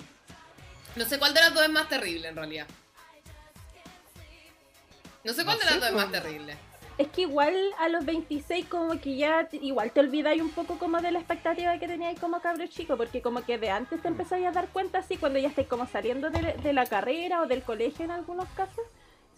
No 0.96 1.06
sé 1.06 1.20
cuál 1.20 1.34
de 1.36 1.42
las 1.42 1.54
dos 1.54 1.64
es 1.64 1.70
más 1.70 1.88
terrible 1.88 2.28
en 2.30 2.36
realidad. 2.36 2.66
No 5.24 5.34
sé 5.34 5.44
cuál 5.44 5.58
No 5.58 5.60
de 5.60 5.66
las 5.66 5.74
sé, 5.76 5.80
dos 5.80 5.90
es 5.90 5.96
más 5.96 6.12
terrible. 6.12 6.58
Es 6.98 7.08
que 7.10 7.22
igual 7.22 7.56
a 7.78 7.90
los 7.90 8.06
26 8.06 8.66
como 8.66 9.00
que 9.00 9.16
ya 9.18 9.48
igual 9.52 9.92
te 9.92 10.00
olvidáis 10.00 10.42
un 10.42 10.50
poco 10.50 10.80
como 10.80 11.00
de 11.00 11.12
la 11.12 11.20
expectativa 11.20 11.78
que 11.78 11.88
teníais 11.88 12.20
como 12.20 12.40
cabro 12.42 12.66
chico, 12.66 12.98
porque 12.98 13.22
como 13.22 13.44
que 13.46 13.60
de 13.60 13.70
antes 13.70 14.02
te 14.02 14.08
empezáis 14.08 14.48
a 14.48 14.52
dar 14.52 14.68
cuenta 14.70 15.00
así 15.00 15.16
cuando 15.18 15.38
ya 15.38 15.50
estáis 15.50 15.68
como 15.68 15.86
saliendo 15.86 16.32
de, 16.32 16.54
de 16.54 16.74
la 16.74 16.88
carrera 16.88 17.42
o 17.42 17.46
del 17.48 17.62
colegio 17.62 18.06
en 18.06 18.12
algunos 18.12 18.50
casos. 18.50 18.84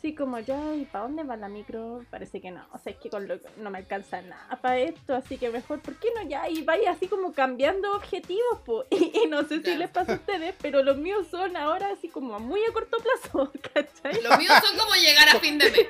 Sí, 0.02 0.16
como 0.16 0.40
ya, 0.40 0.74
¿y 0.76 0.86
para 0.86 1.04
dónde 1.04 1.24
va 1.24 1.36
la 1.36 1.50
micro? 1.50 2.06
Parece 2.10 2.40
que 2.40 2.52
no, 2.52 2.66
o 2.72 2.78
sea, 2.78 2.94
es 2.94 3.00
que 3.00 3.10
con 3.10 3.28
lo- 3.28 3.38
no 3.58 3.70
me 3.70 3.80
alcanza 3.80 4.22
nada 4.22 4.58
para 4.62 4.78
esto, 4.80 5.14
así 5.14 5.38
que 5.38 5.50
mejor, 5.50 5.82
¿por 5.82 5.96
qué 5.96 6.08
no 6.16 6.24
ya? 6.30 6.48
Y 6.48 6.64
vaya 6.64 6.92
así 6.92 7.10
como 7.10 7.34
cambiando 7.34 7.94
objetivos, 7.94 8.60
po. 8.66 8.86
Y, 8.92 9.12
y 9.26 9.28
no 9.28 9.44
sé 9.44 9.62
si 9.62 9.76
les 9.76 9.90
pasa 9.90 10.14
a 10.14 10.16
ustedes, 10.16 10.56
pero 10.62 10.82
los 10.84 10.96
míos 10.96 11.28
son 11.30 11.58
ahora 11.58 11.90
así 11.92 12.08
como 12.08 12.40
muy 12.40 12.62
a 12.64 12.72
corto 12.72 12.96
plazo, 13.00 13.52
¿cachai? 13.74 14.22
Los 14.24 14.38
míos 14.38 14.54
son 14.66 14.78
como 14.78 14.94
llegar 14.96 15.28
a 15.36 15.40
fin 15.42 15.58
de 15.58 15.70
mes. 15.70 15.88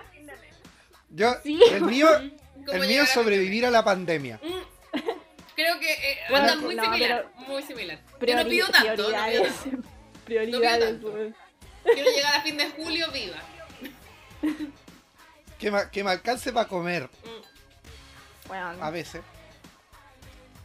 Yo, 1.09 1.33
Sí. 1.43 1.59
el 1.71 1.81
mío, 1.83 2.07
el 2.71 2.87
mío 2.87 3.03
es 3.03 3.09
sobrevivir 3.09 3.65
a 3.65 3.71
la 3.71 3.83
pandemia. 3.83 4.39
Mm. 4.43 4.97
Creo 5.55 5.79
que 5.79 5.91
eh, 5.91 6.17
Bueno, 6.29 6.45
andan 6.45 6.61
muy 6.61 6.75
no, 6.75 6.83
similar. 6.83 7.31
Muy 7.35 7.63
similar. 7.63 7.99
Yo 8.25 8.35
no 8.35 8.45
pido 8.49 8.67
tanto. 8.69 8.89
No 8.89 8.95
pido 8.95 9.83
prioridades, 10.25 10.89
tanto. 10.91 11.07
weón. 11.11 11.35
Quiero 11.83 12.11
llegar 12.11 12.35
a 12.35 12.41
fin 12.41 12.57
de 12.57 12.69
julio 12.71 13.07
viva. 13.11 13.37
Que 15.57 15.71
me, 15.71 15.89
que 15.91 16.03
me 16.03 16.11
alcance 16.11 16.53
para 16.53 16.67
comer 16.67 17.09
Mm. 17.23 18.81
A 18.81 18.89
veces. 18.89 19.21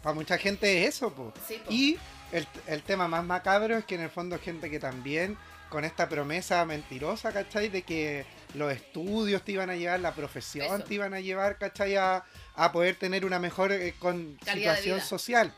Para 0.02 0.14
mucha 0.14 0.38
gente 0.38 0.82
es 0.86 0.94
eso, 0.94 1.12
pues. 1.12 1.34
Sí, 1.46 1.60
po. 1.62 1.70
Y 1.70 1.98
el, 2.32 2.46
el 2.66 2.82
tema 2.82 3.08
más 3.08 3.22
macabro 3.24 3.76
es 3.76 3.84
que 3.84 3.96
en 3.96 4.00
el 4.00 4.08
fondo 4.10 4.36
hay 4.36 4.42
gente 4.42 4.70
que 4.70 4.78
también, 4.78 5.36
con 5.68 5.84
esta 5.84 6.08
promesa 6.08 6.64
mentirosa, 6.64 7.30
¿cachai? 7.30 7.68
De 7.68 7.82
que 7.82 8.24
los 8.54 8.72
estudios 8.72 9.42
te 9.42 9.52
iban 9.52 9.70
a 9.70 9.76
llevar, 9.76 10.00
la 10.00 10.14
profesión 10.14 10.66
Eso. 10.66 10.84
te 10.84 10.94
iban 10.94 11.14
a 11.14 11.20
llevar, 11.20 11.58
¿cachai? 11.58 11.96
A, 11.96 12.24
a 12.54 12.72
poder 12.72 12.96
tener 12.96 13.24
una 13.24 13.38
mejor 13.38 13.72
eh, 13.72 13.94
con, 13.98 14.38
Calidad 14.44 14.72
de 14.72 14.82
situación 14.82 15.06
social, 15.06 15.54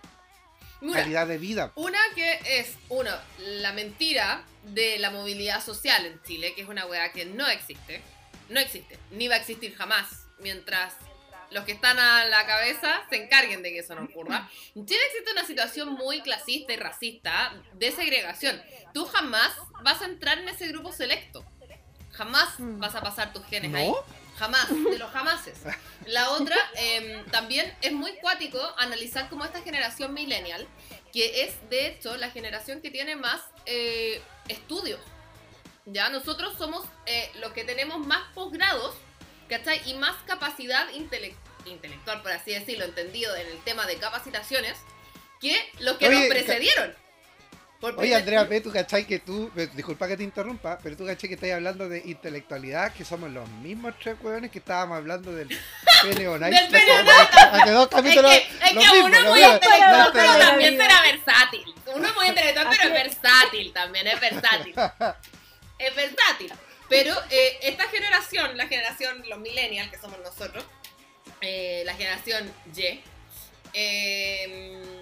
Mira, 0.81 1.01
calidad 1.01 1.27
de 1.27 1.39
vida. 1.39 1.73
Una 1.77 1.99
que 2.15 2.41
es, 2.59 2.75
uno, 2.89 3.11
la 3.39 3.73
mentira 3.73 4.45
de 4.65 4.99
la 4.99 5.11
movilidad 5.11 5.65
social 5.65 6.05
en 6.07 6.23
Chile, 6.23 6.55
que 6.55 6.63
es 6.63 6.69
una 6.69 6.87
weá 6.87 7.13
que 7.13 7.25
no 7.25 7.47
existe. 7.49 8.03
no 8.49 8.61
existe, 8.61 8.99
ni 9.11 9.29
va 9.29 9.35
a 9.35 9.39
existir 9.39 9.75
jamás, 9.75 10.27
mientras 10.39 10.95
los 11.51 11.65
que 11.65 11.73
están 11.73 11.99
a 11.99 12.25
la 12.25 12.47
cabeza 12.47 13.03
se 13.09 13.23
encarguen 13.23 13.63
de 13.63 13.71
que 13.71 13.79
eso 13.81 13.95
no 13.95 14.05
ocurra. 14.05 14.49
En 14.75 14.87
Chile 14.87 15.01
existe 15.09 15.33
una 15.33 15.45
situación 15.45 15.93
muy 15.93 16.21
clasista 16.21 16.73
y 16.73 16.77
racista 16.77 17.55
de 17.75 17.93
segregación. 17.93 18.61
Tú 18.93 19.05
jamás 19.07 19.53
vas 19.83 20.03
a 20.03 20.07
entrar 20.07 20.39
en 20.39 20.49
ese 20.49 20.69
grupo 20.69 20.93
selecto. 20.93 21.45
Jamás 22.17 22.59
Mm. 22.59 22.79
vas 22.81 22.95
a 22.95 23.01
pasar 23.01 23.33
tus 23.33 23.45
genes 23.47 23.71
¿No? 23.71 23.79
ahí. 23.79 23.93
Jamás, 24.39 24.69
de 24.69 24.99
los 24.99 25.11
jamases. 25.13 25.59
La 26.07 26.31
otra, 26.31 26.57
em, 26.75 27.25
también 27.31 27.75
es 27.81 27.93
muy 27.93 28.13
cuático 28.17 28.61
analizar 28.77 29.29
como 29.31 29.45
esta 29.47 29.63
generación 29.63 30.13
millennial, 30.13 30.67
que 31.13 31.43
es 31.45 31.55
de 31.71 31.87
hecho 31.87 32.17
la 32.19 32.31
generación 32.31 32.83
que 32.83 32.91
tiene 32.91 33.17
más 33.17 33.41
eh, 33.65 34.21
estudios. 34.49 35.01
Ya, 35.87 36.11
nosotros 36.11 36.55
somos 36.59 36.85
eh, 37.07 37.31
los 37.41 37.53
que 37.53 37.65
tenemos 37.65 38.05
más 38.07 38.23
posgrados, 38.35 38.95
¿cachai? 39.49 39.81
Y 39.89 39.95
más 39.95 40.17
capacidad 40.27 40.89
intele- 40.91 41.35
intelectual, 41.65 42.21
por 42.23 42.33
así 42.33 42.53
decirlo, 42.53 42.85
entendido 42.85 43.35
en 43.37 43.47
el 43.47 43.59
tema 43.65 43.87
de 43.87 43.97
capacitaciones, 43.97 44.77
que 45.41 45.57
los 45.79 45.97
que 45.97 46.09
Oye, 46.09 46.19
nos 46.21 46.29
precedieron. 46.29 46.95
Por 47.95 48.01
Oye, 48.01 48.17
Andrea 48.17 48.49
P., 48.49 48.61
tú 48.61 48.73
cachai 48.73 49.07
que 49.07 49.21
tú, 49.21 49.49
disculpa 49.75 50.09
que 50.09 50.17
te 50.17 50.25
interrumpa, 50.25 50.77
pero 50.83 50.97
tú 50.97 51.07
cachai 51.07 51.29
que 51.29 51.35
estás 51.37 51.53
hablando 51.53 51.89
de 51.89 52.03
intelectualidad, 52.05 52.93
que 52.93 53.05
somos 53.05 53.31
los 53.31 53.49
mismos 53.49 53.95
tres 54.03 54.17
hueones 54.21 54.51
que 54.51 54.59
estábamos 54.59 54.97
hablando 54.97 55.33
del 55.33 55.49
pene 56.03 56.27
o 56.27 56.37
Del 56.39 56.69
pene 56.69 56.93
o 56.93 57.11
Hace 57.53 57.71
dos 57.71 57.89
Es 57.93 58.03
que, 58.03 58.09
es 58.09 58.17
lo 58.17 58.29
que 58.29 58.75
mismo, 58.75 59.05
uno 59.05 59.17
es 59.17 59.25
muy 59.25 59.41
intelectual, 59.41 60.11
pero 60.13 60.39
también 60.39 60.77
será 60.77 61.03
versátil. 61.03 61.75
Uno 61.95 62.09
es 62.09 62.15
muy 62.17 62.27
intelectual, 62.27 62.67
pero 62.71 62.83
es 62.83 62.93
versátil 62.93 63.73
también, 63.73 64.07
es 64.09 64.21
versátil. 64.21 64.75
Es 65.79 65.95
versátil. 65.95 66.51
Pero 66.89 67.15
eh, 67.29 67.59
esta 67.61 67.87
generación, 67.89 68.57
la 68.57 68.67
generación, 68.67 69.23
los 69.29 69.39
millennials, 69.41 69.91
que 69.91 69.99
somos 69.99 70.19
nosotros, 70.21 70.65
eh, 71.43 71.83
la 71.85 71.93
generación 71.95 72.51
Y, 72.75 73.01
eh, 73.75 74.96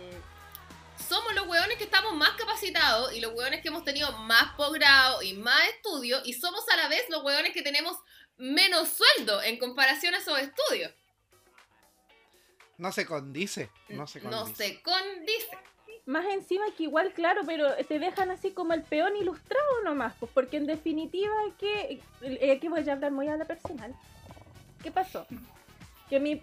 somos 1.08 1.34
los 1.34 1.46
hueones 1.46 1.76
que 1.76 1.84
estamos 1.84 2.14
más 2.14 2.30
capacitados 2.30 3.14
y 3.14 3.20
los 3.20 3.34
hueones 3.34 3.60
que 3.60 3.68
hemos 3.68 3.84
tenido 3.84 4.10
más 4.18 4.54
posgrado 4.56 5.22
y 5.22 5.34
más 5.34 5.68
estudios 5.68 6.22
y 6.24 6.32
somos 6.32 6.68
a 6.68 6.76
la 6.76 6.88
vez 6.88 7.08
los 7.10 7.22
hueones 7.22 7.52
que 7.52 7.62
tenemos 7.62 7.96
menos 8.36 8.88
sueldo 8.88 9.42
en 9.42 9.58
comparación 9.58 10.14
a 10.14 10.18
esos 10.18 10.38
estudios. 10.38 10.92
No 12.76 12.90
se 12.90 13.06
condice, 13.06 13.70
no 13.88 14.06
se 14.06 14.20
condice. 14.20 14.40
No 14.40 14.54
se 14.54 14.82
condice. 14.82 15.58
Más 16.06 16.26
encima 16.26 16.64
que 16.76 16.82
igual, 16.82 17.12
claro, 17.14 17.42
pero 17.46 17.74
te 17.86 17.98
dejan 17.98 18.30
así 18.30 18.50
como 18.50 18.74
el 18.74 18.82
peón 18.82 19.16
ilustrado 19.16 19.82
nomás, 19.84 20.14
pues 20.18 20.30
porque 20.34 20.58
en 20.58 20.66
definitiva, 20.66 21.34
que 21.58 22.02
aquí 22.52 22.68
voy 22.68 22.86
a 22.88 22.92
hablar 22.92 23.12
muy 23.12 23.28
a 23.28 23.36
la 23.36 23.44
personal. 23.44 23.94
¿Qué 24.82 24.90
pasó? 24.90 25.26
Que 26.10 26.20
mi 26.20 26.42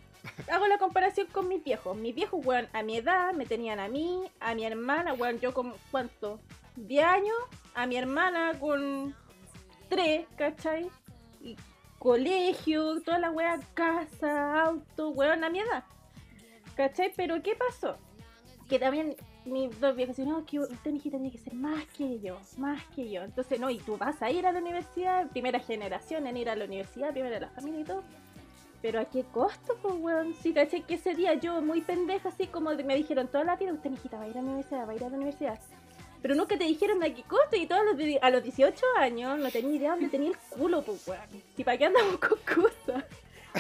hago 0.52 0.68
la 0.68 0.78
comparación 0.78 1.28
con 1.28 1.48
mis 1.48 1.64
viejos. 1.64 1.96
Mis 1.98 2.16
viejos, 2.16 2.46
weón, 2.46 2.68
a 2.74 2.84
mi 2.84 2.98
edad 2.98 3.34
me 3.34 3.46
tenían 3.46 3.80
a 3.80 3.88
mí, 3.88 4.24
a 4.40 4.56
mi 4.56 4.66
hermana, 4.66 5.14
weón, 5.14 5.40
yo 5.40 5.54
con 5.54 5.74
cuánto, 5.92 6.40
10 6.76 7.06
años, 7.06 7.38
a 7.74 7.86
mi 7.88 7.98
hermana 7.98 8.54
con 8.60 9.16
3, 9.90 10.28
¿cachai? 10.38 10.90
Y 11.42 11.56
colegio, 12.00 13.02
toda 13.02 13.20
la 13.20 13.32
weá, 13.32 13.60
casa, 13.74 14.64
auto, 14.64 15.10
weón, 15.10 15.44
a 15.44 15.50
mi 15.50 15.60
edad. 15.60 15.84
¿Cachai? 16.76 17.14
Pero 17.16 17.42
¿qué 17.44 17.56
pasó? 17.56 17.98
que 18.72 18.80
también 18.80 19.18
mis 19.44 19.78
dos 19.82 19.98
viejos 19.98 20.16
decían, 20.16 20.34
no, 20.34 20.46
que 20.46 20.58
usted, 20.62 20.92
mijita, 20.94 21.18
tiene 21.18 21.30
que 21.30 21.38
ser 21.38 21.54
más 21.54 21.86
que 21.88 22.22
yo, 22.22 22.40
más 22.58 22.82
que 22.96 23.12
yo. 23.12 23.22
Entonces, 23.22 23.60
no, 23.60 23.70
y 23.70 23.80
tú 23.80 23.98
vas 23.98 24.22
a 24.22 24.32
ir 24.32 24.48
a 24.48 24.54
la 24.54 24.60
universidad, 24.60 25.30
primera 25.30 25.60
generación 25.60 26.26
en 26.26 26.38
ir 26.38 26.50
a 26.50 26.56
la 26.56 26.64
universidad, 26.64 27.12
primero 27.12 27.38
la 27.38 27.50
familia 27.50 27.82
y 27.82 27.84
todo. 27.84 28.02
Pero 28.82 29.00
a 29.00 29.06
qué 29.06 29.24
costo, 29.24 29.78
pues, 29.82 29.94
weón. 30.00 30.36
Sí, 30.42 30.54
caché 30.54 30.82
que 30.82 30.96
ese 30.96 31.14
día 31.14 31.36
yo, 31.36 31.62
muy 31.62 31.82
pendeja, 31.82 32.30
así 32.30 32.48
como 32.48 32.72
me 32.72 32.96
dijeron 32.96 33.28
toda 33.28 33.44
la 33.44 33.56
vida, 33.56 33.74
usted, 33.74 33.92
mijita, 33.92 34.18
va 34.18 34.24
a 34.24 34.28
ir 34.28 34.38
a 34.38 34.42
la 34.42 34.48
universidad, 34.48 34.88
va 34.88 34.92
a 34.92 34.96
ir 34.96 35.04
a 35.04 35.10
la 35.10 35.16
universidad. 35.18 35.60
Pero 36.22 36.36
nunca 36.36 36.58
te 36.58 36.66
dijeron 36.66 37.02
a 37.04 37.14
qué 37.14 37.24
costo 37.24 37.56
y 37.56 37.66
todos 37.66 37.84
los 37.86 37.96
a 38.22 38.30
los 38.30 38.44
18 38.44 38.86
años 38.98 39.40
no 39.40 39.50
tenía 39.50 39.76
idea 39.76 39.92
dónde 39.92 40.10
tenía 40.10 40.30
el 40.30 40.38
culo, 40.38 40.82
pues, 40.84 41.08
weón. 41.08 41.22
Si 41.56 41.64
para 41.64 41.78
qué 41.78 41.86
andamos 41.86 42.18
con 42.18 42.38
cosas. 42.40 43.04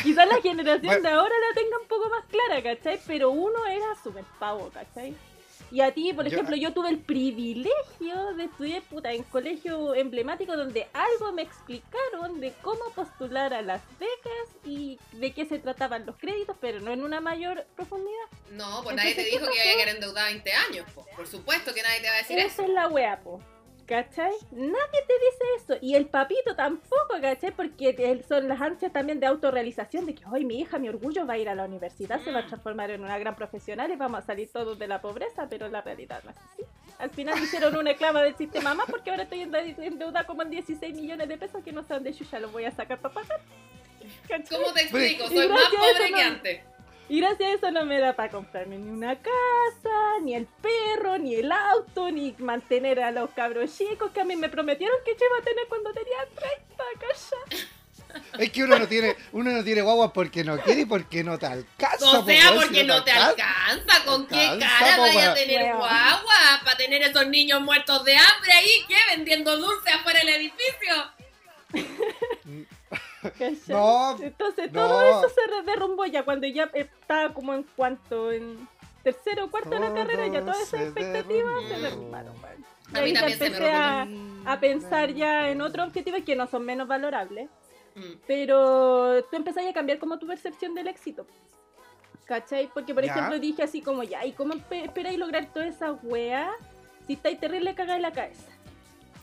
Quizás 0.01 0.25
la 0.27 0.41
generación 0.41 0.85
Bueno. 0.85 1.01
de 1.01 1.09
ahora 1.09 1.35
la 1.49 1.61
tenga 1.61 1.77
un 1.81 1.87
poco 1.87 2.09
más 2.09 2.25
clara, 2.25 2.63
¿cachai? 2.63 2.99
Pero 3.05 3.31
uno 3.31 3.65
era 3.67 3.93
súper 4.01 4.23
pavo, 4.39 4.69
¿cachai? 4.73 5.13
Y 5.71 5.81
a 5.81 5.93
ti, 5.93 6.11
por 6.13 6.25
Yo- 6.25 6.31
ejemplo, 6.31 6.55
yo 6.55 6.73
tuve 6.73 6.89
el 6.89 6.99
privilegio 6.99 8.33
de 8.35 8.45
estudiar 8.45 8.81
puta, 8.83 9.11
en 9.11 9.23
colegio 9.23 9.93
emblemático 9.95 10.55
donde 10.55 10.87
algo 10.93 11.31
me 11.33 11.41
explicaron 11.41 12.39
de 12.39 12.53
cómo 12.61 12.79
postular 12.95 13.53
a 13.53 13.61
las 13.61 13.81
becas 13.99 14.55
y 14.65 14.99
de 15.13 15.33
qué 15.33 15.45
se 15.45 15.59
trataban 15.59 16.05
los 16.05 16.15
créditos, 16.17 16.55
pero 16.59 16.79
no 16.79 16.91
en 16.91 17.03
una 17.03 17.21
mayor 17.21 17.65
profundidad. 17.75 18.11
No, 18.51 18.81
pues 18.83 18.95
nadie 18.95 19.15
te 19.15 19.23
dijo 19.23 19.45
¿qué 19.45 19.51
que 19.51 19.55
iba 19.55 19.61
a 19.61 19.65
pasó? 19.65 19.77
quedar 19.77 19.95
endeudada 19.95 20.27
20 20.27 20.53
años. 20.53 20.85
po. 20.93 21.05
Por 21.15 21.27
supuesto 21.27 21.73
que 21.73 21.81
nadie 21.83 22.01
te 22.01 22.07
va 22.07 22.13
a 22.15 22.17
decir 22.17 22.39
Esa 22.39 22.47
eso. 22.47 22.61
es 22.63 22.69
la 22.69 22.87
wea, 22.87 23.19
po. 23.21 23.41
¿Cachai? 23.91 24.31
Nadie 24.51 25.01
te 25.05 25.13
dice 25.13 25.43
eso. 25.57 25.75
Y 25.81 25.95
el 25.95 26.05
papito 26.05 26.55
tampoco, 26.55 27.19
¿cachai? 27.21 27.51
Porque 27.51 28.23
son 28.25 28.47
las 28.47 28.61
ansias 28.61 28.93
también 28.93 29.19
de 29.19 29.25
autorrealización 29.27 30.05
de 30.05 30.15
que, 30.15 30.23
hoy 30.31 30.45
mi 30.45 30.61
hija, 30.61 30.79
mi 30.79 30.87
orgullo 30.87 31.25
va 31.25 31.33
a 31.33 31.37
ir 31.37 31.49
a 31.49 31.55
la 31.55 31.65
universidad, 31.65 32.21
se 32.23 32.31
va 32.31 32.39
a 32.39 32.43
Mm. 32.43 32.47
transformar 32.47 32.89
en 32.91 33.03
una 33.03 33.17
gran 33.19 33.35
profesional 33.35 33.91
y 33.91 33.97
vamos 33.97 34.19
a 34.19 34.25
salir 34.25 34.49
todos 34.49 34.79
de 34.79 34.87
la 34.87 35.01
pobreza, 35.01 35.47
pero 35.49 35.67
la 35.67 35.81
realidad 35.81 36.21
no 36.23 36.31
es 36.31 36.37
así. 36.37 36.63
Al 36.99 37.09
final 37.09 37.37
hicieron 37.43 37.75
una 37.75 37.91
esclava 37.91 38.21
del 38.23 38.37
sistema 38.37 38.73
más 38.73 38.89
porque 38.89 39.09
ahora 39.09 39.23
estoy 39.23 39.41
en 39.41 39.51
deuda 39.99 40.23
como 40.25 40.43
en 40.43 40.51
16 40.51 40.95
millones 40.95 41.27
de 41.27 41.37
pesos 41.37 41.61
que 41.61 41.73
no 41.73 41.83
sé 41.83 41.93
dónde 41.93 42.13
yo 42.13 42.23
ya 42.23 42.39
los 42.39 42.49
voy 42.53 42.63
a 42.63 42.71
sacar 42.71 42.97
para 43.01 43.13
pagar. 43.13 43.41
¿Cachai? 44.25 44.57
¿Cómo 44.57 44.73
te 44.73 44.83
explico? 44.83 45.27
Soy 45.27 45.49
más 45.49 45.67
pobre 45.69 45.91
eso 45.91 46.03
que 46.05 46.11
no- 46.11 46.17
antes. 46.17 46.61
Y 47.11 47.19
gracias 47.19 47.49
a 47.49 47.53
eso 47.55 47.71
no 47.71 47.85
me 47.85 47.99
da 47.99 48.15
para 48.15 48.31
comprarme 48.31 48.77
ni 48.77 48.89
una 48.89 49.17
casa, 49.17 50.19
ni 50.23 50.33
el 50.33 50.45
perro, 50.45 51.17
ni 51.17 51.35
el 51.35 51.51
auto, 51.51 52.09
ni 52.09 52.33
mantener 52.37 53.01
a 53.01 53.11
los 53.11 53.29
cabros 53.31 53.77
chicos 53.77 54.11
que 54.11 54.21
a 54.21 54.23
mí 54.23 54.37
me 54.37 54.47
prometieron 54.47 54.95
que 55.03 55.11
yo 55.11 55.25
iba 55.25 55.39
a 55.39 55.43
tener 55.43 55.67
cuando 55.67 55.91
tenía 55.91 56.19
30, 56.33 56.83
calla. 57.01 57.67
Es 58.39 58.49
que 58.51 58.63
uno 58.63 58.79
no 58.79 58.87
tiene, 58.87 59.17
uno 59.33 59.51
no 59.51 59.61
tiene 59.61 59.81
guagua 59.81 60.13
porque 60.13 60.45
no 60.45 60.57
quiere 60.61 60.81
y 60.81 60.85
porque 60.85 61.21
no 61.21 61.37
te 61.37 61.47
alcanza. 61.47 62.19
O 62.19 62.23
sea, 62.23 62.53
porque 62.55 62.79
si 62.79 62.87
no 62.87 63.03
te 63.03 63.11
alcanza. 63.11 64.05
¿Con 64.05 64.25
qué 64.27 64.47
alcanza, 64.47 64.79
cara 64.79 64.97
vaya 64.97 65.31
a 65.31 65.33
tener 65.33 65.75
guagua? 65.75 66.61
Para 66.63 66.77
tener 66.77 67.01
esos 67.01 67.27
niños 67.27 67.59
muertos 67.59 68.05
de 68.05 68.15
hambre 68.15 68.53
ahí, 68.53 68.85
¿qué? 68.87 68.95
Vendiendo 69.17 69.57
dulce 69.57 69.89
afuera 69.89 70.19
del 70.19 70.29
edificio. 70.29 71.11
¿cachai? 73.37 73.57
No, 73.67 74.17
Entonces 74.21 74.71
no. 74.71 74.87
todo 74.87 75.01
eso 75.03 75.29
se 75.29 75.63
derrumbó 75.63 76.05
ya 76.05 76.23
cuando 76.23 76.47
ya 76.47 76.69
estaba 76.73 77.33
como 77.33 77.53
en 77.53 77.63
cuanto, 77.75 78.31
en 78.31 78.67
tercero 79.03 79.45
o 79.45 79.51
cuarto 79.51 79.69
de 79.71 79.79
la 79.79 79.87
Todo 79.87 79.95
carrera, 79.95 80.27
ya 80.27 80.41
todas 80.41 80.61
esas 80.61 80.81
expectativas 80.81 81.63
se 81.67 81.79
derrumbaron. 81.79 82.33
Y 82.93 82.97
A 82.97 83.01
mí 83.01 83.07
ahí 83.09 83.13
ya 83.13 83.27
empecé 83.27 83.71
a, 83.71 84.07
a 84.45 84.59
pensar 84.59 85.13
ya 85.13 85.49
en 85.49 85.61
otros 85.61 85.87
objetivos 85.87 86.21
que 86.25 86.35
no 86.35 86.47
son 86.47 86.65
menos 86.65 86.87
valorables. 86.87 87.49
Mm. 87.95 88.01
Pero 88.27 89.23
tú 89.25 89.35
empezás 89.37 89.65
a 89.65 89.73
cambiar 89.73 89.97
como 89.99 90.17
tu 90.19 90.27
percepción 90.27 90.73
del 90.75 90.87
éxito. 90.87 91.25
¿Cachai? 92.25 92.69
Porque, 92.73 92.93
por 92.93 93.03
Ya. 93.03 93.11
ejemplo, 93.11 93.39
dije 93.39 93.63
así 93.63 93.81
como, 93.81 94.03
ya, 94.03 94.25
¿y 94.25 94.31
cómo 94.33 94.53
espe- 94.53 94.85
esperáis 94.85 95.17
lograr 95.17 95.47
toda 95.53 95.67
esa 95.67 95.91
weá 96.03 96.51
si 97.07 97.13
estáis 97.13 97.39
terrible 97.39 97.73
cagada 97.75 97.95
en 97.97 98.01
la 98.03 98.11
cabeza? 98.13 98.49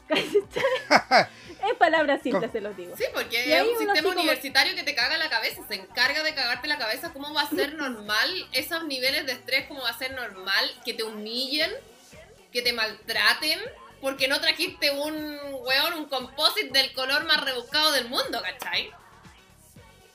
En 1.60 1.76
palabras 1.76 2.22
simples 2.22 2.50
se 2.52 2.60
los 2.60 2.76
digo. 2.76 2.96
Sí, 2.96 3.04
porque 3.12 3.52
es 3.56 3.62
un 3.62 3.78
sistema 3.78 4.02
como- 4.02 4.20
universitario 4.20 4.74
que 4.76 4.84
te 4.84 4.94
caga 4.94 5.18
la 5.18 5.28
cabeza, 5.28 5.60
se 5.66 5.74
encarga 5.74 6.22
de 6.22 6.32
cagarte 6.34 6.68
la 6.68 6.78
cabeza. 6.78 7.12
¿Cómo 7.12 7.34
va 7.34 7.42
a 7.42 7.48
ser 7.50 7.74
normal 7.74 8.48
esos 8.52 8.84
niveles 8.84 9.26
de 9.26 9.32
estrés? 9.32 9.66
¿Cómo 9.66 9.82
va 9.82 9.90
a 9.90 9.98
ser 9.98 10.12
normal 10.14 10.70
que 10.84 10.94
te 10.94 11.02
humillen, 11.02 11.70
que 12.52 12.62
te 12.62 12.72
maltraten? 12.72 13.58
Porque 14.00 14.28
no 14.28 14.40
trajiste 14.40 14.92
un 14.92 15.14
weón, 15.64 15.94
un 15.94 16.04
composite 16.08 16.70
del 16.70 16.92
color 16.92 17.24
más 17.24 17.44
rebuscado 17.44 17.90
del 17.92 18.08
mundo, 18.08 18.40
¿cachai? 18.40 18.90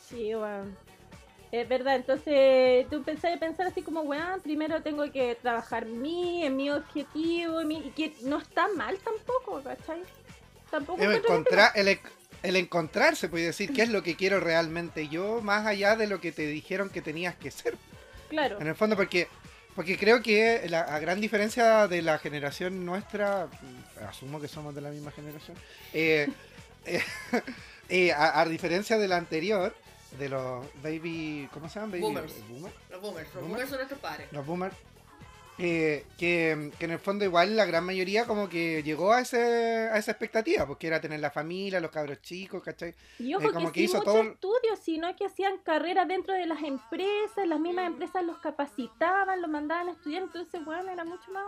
Sí, 0.10 0.34
weón. 0.34 0.78
Es 1.54 1.70
verdad, 1.70 1.98
entonces 1.98 2.90
tú 2.90 3.04
a 3.06 3.38
pensar 3.38 3.68
así 3.68 3.84
como, 3.84 4.02
weón, 4.02 4.42
primero 4.42 4.82
tengo 4.82 5.04
que 5.12 5.38
trabajar 5.40 5.86
mí, 5.86 6.44
en 6.44 6.56
mi 6.56 6.72
objetivo, 6.72 7.62
en 7.62 7.68
mi... 7.68 7.78
y 7.78 7.92
que 7.92 8.12
no 8.24 8.40
está 8.40 8.68
mal 8.76 8.98
tampoco, 8.98 9.62
¿cachai? 9.62 10.02
Tampoco 10.72 11.04
El, 11.04 11.12
encontrar, 11.18 11.72
el, 11.76 11.90
en- 11.90 12.00
el 12.42 12.56
encontrarse, 12.56 13.30
puede 13.30 13.46
decir, 13.46 13.72
qué 13.72 13.84
es 13.84 13.90
lo 13.90 14.02
que 14.02 14.16
quiero 14.16 14.40
realmente 14.40 15.10
yo, 15.10 15.42
más 15.44 15.68
allá 15.68 15.96
de 15.96 16.08
lo 16.08 16.20
que 16.20 16.32
te 16.32 16.48
dijeron 16.48 16.90
que 16.90 17.04
tenías 17.04 17.36
que 17.36 17.52
ser. 17.52 17.78
Claro. 18.30 18.60
En 18.60 18.66
el 18.66 18.74
fondo, 18.74 18.96
porque 18.96 19.28
porque 19.76 19.96
creo 19.96 20.24
que 20.24 20.66
la 20.70 20.82
a 20.82 20.98
gran 20.98 21.22
diferencia 21.22 21.88
de 21.88 22.02
la 22.02 22.18
generación 22.18 22.84
nuestra, 22.84 23.46
mm, 23.46 24.06
asumo 24.06 24.42
que 24.42 24.48
somos 24.48 24.74
de 24.74 24.82
la 24.82 24.90
misma 24.90 25.12
generación, 25.12 25.56
eh, 25.94 26.30
eh, 26.88 27.04
eh, 27.90 28.12
a, 28.12 28.42
a 28.42 28.46
diferencia 28.48 28.98
de 28.98 29.08
la 29.08 29.18
anterior, 29.18 29.76
de 30.18 30.30
los 30.30 30.66
baby, 30.84 31.50
¿cómo 31.54 31.68
se 31.70 31.76
llaman? 31.76 31.92
Baby 31.92 32.02
Boomers. 32.04 32.48
boomer, 32.50 32.74
Los 32.90 33.02
boomers, 33.02 33.28
los 33.28 33.34
¿Boomers? 33.36 33.50
boomers 33.50 33.70
son 33.70 33.78
nuestros 33.80 34.00
padres. 34.00 34.28
los 34.32 34.46
boomers. 34.46 34.76
eh, 35.60 36.04
que, 36.18 36.72
que 36.80 36.86
en 36.86 36.92
el 36.92 37.00
fondo 37.00 37.24
igual 37.26 37.56
la 37.56 37.66
gran 37.66 37.84
mayoría 37.86 38.26
como 38.26 38.50
que 38.50 38.82
llegó 38.82 39.14
a, 39.14 39.22
ese, 39.22 39.38
a 39.92 39.98
esa 40.00 40.10
expectativa, 40.12 40.66
porque 40.66 40.88
era 40.88 41.00
tener 41.00 41.20
la 41.20 41.30
familia, 41.30 41.80
los 41.80 41.92
cabros 41.92 42.22
chicos, 42.24 42.64
¿cachai? 42.64 42.96
Y 43.20 43.36
ojo 43.36 43.50
Eh, 43.50 43.54
como 43.54 43.68
que, 43.68 43.74
que 43.74 43.80
sí, 43.82 43.86
hizo 43.86 43.98
muchos 44.00 44.14
todo- 44.14 44.24
estudios, 44.24 44.80
sino 44.80 45.16
que 45.16 45.26
hacían 45.28 45.58
carreras 45.60 46.08
dentro 46.08 46.34
de 46.34 46.48
las 46.48 46.62
empresas, 46.64 47.46
las 47.48 47.60
mismas 47.60 47.86
empresas 47.88 48.24
los 48.24 48.38
capacitaban, 48.40 49.42
los 49.42 49.50
mandaban 49.52 49.90
a 49.90 49.92
estudiar, 49.92 50.24
entonces, 50.24 50.64
bueno, 50.66 50.92
era 50.92 51.06
mucho 51.06 51.30
más... 51.32 51.46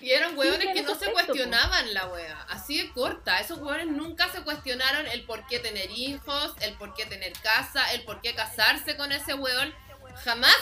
Y 0.00 0.10
eran 0.10 0.36
hueones 0.36 0.60
Sí, 0.68 0.72
que 0.74 0.82
no 0.82 0.88
se 0.90 1.06
aspecto, 1.06 1.12
cuestionaban 1.14 1.94
la 1.94 2.06
wea. 2.08 2.42
Así 2.50 2.78
de 2.82 2.90
corta. 2.92 3.40
Esos 3.40 3.58
hueones 3.58 3.86
nunca 3.86 4.30
se 4.30 4.42
cuestionaron 4.42 5.06
el 5.06 5.24
por 5.24 5.46
qué 5.46 5.58
tener 5.58 5.90
hijos, 5.90 6.54
el 6.60 6.74
por 6.74 6.92
qué 6.94 7.06
tener 7.06 7.32
casa, 7.42 7.92
el 7.92 8.04
por 8.04 8.20
qué 8.20 8.34
casarse 8.34 8.96
con 8.96 9.10
ese 9.12 9.34
hueón. 9.34 9.74
Jamás 10.24 10.54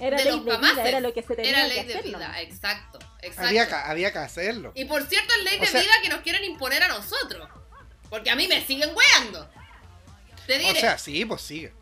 Era 0.00 0.16
De 0.18 0.24
ley 0.24 0.32
los 0.36 0.44
de 0.44 0.56
vida, 0.56 0.88
era 0.88 1.00
lo 1.00 1.14
que 1.14 1.22
se 1.22 1.36
tenía 1.36 1.50
era 1.50 1.62
que 1.62 1.68
ley 1.74 1.84
de 1.84 1.92
hacer. 1.94 2.04
vida. 2.04 2.40
Exacto, 2.40 2.98
exacto. 3.22 3.46
Había, 3.48 3.68
que- 3.68 3.74
había 3.74 4.12
que 4.12 4.18
hacerlo. 4.18 4.72
Y 4.74 4.84
por 4.86 5.04
cierto, 5.06 5.32
es 5.38 5.44
ley 5.44 5.58
O 5.58 5.60
de 5.60 5.66
sea- 5.68 5.80
vida 5.80 5.92
que 6.02 6.08
nos 6.08 6.20
quieren 6.22 6.42
imponer 6.44 6.82
a 6.82 6.88
nosotros. 6.88 7.48
Porque 8.10 8.30
a 8.30 8.34
mí 8.36 8.48
me 8.48 8.64
siguen 8.66 8.90
weando. 8.94 9.48
Te 10.48 10.58
diré. 10.58 10.72
O 10.72 10.80
sea, 10.80 10.98
sí, 10.98 11.24
pues 11.24 11.40
sigue. 11.42 11.72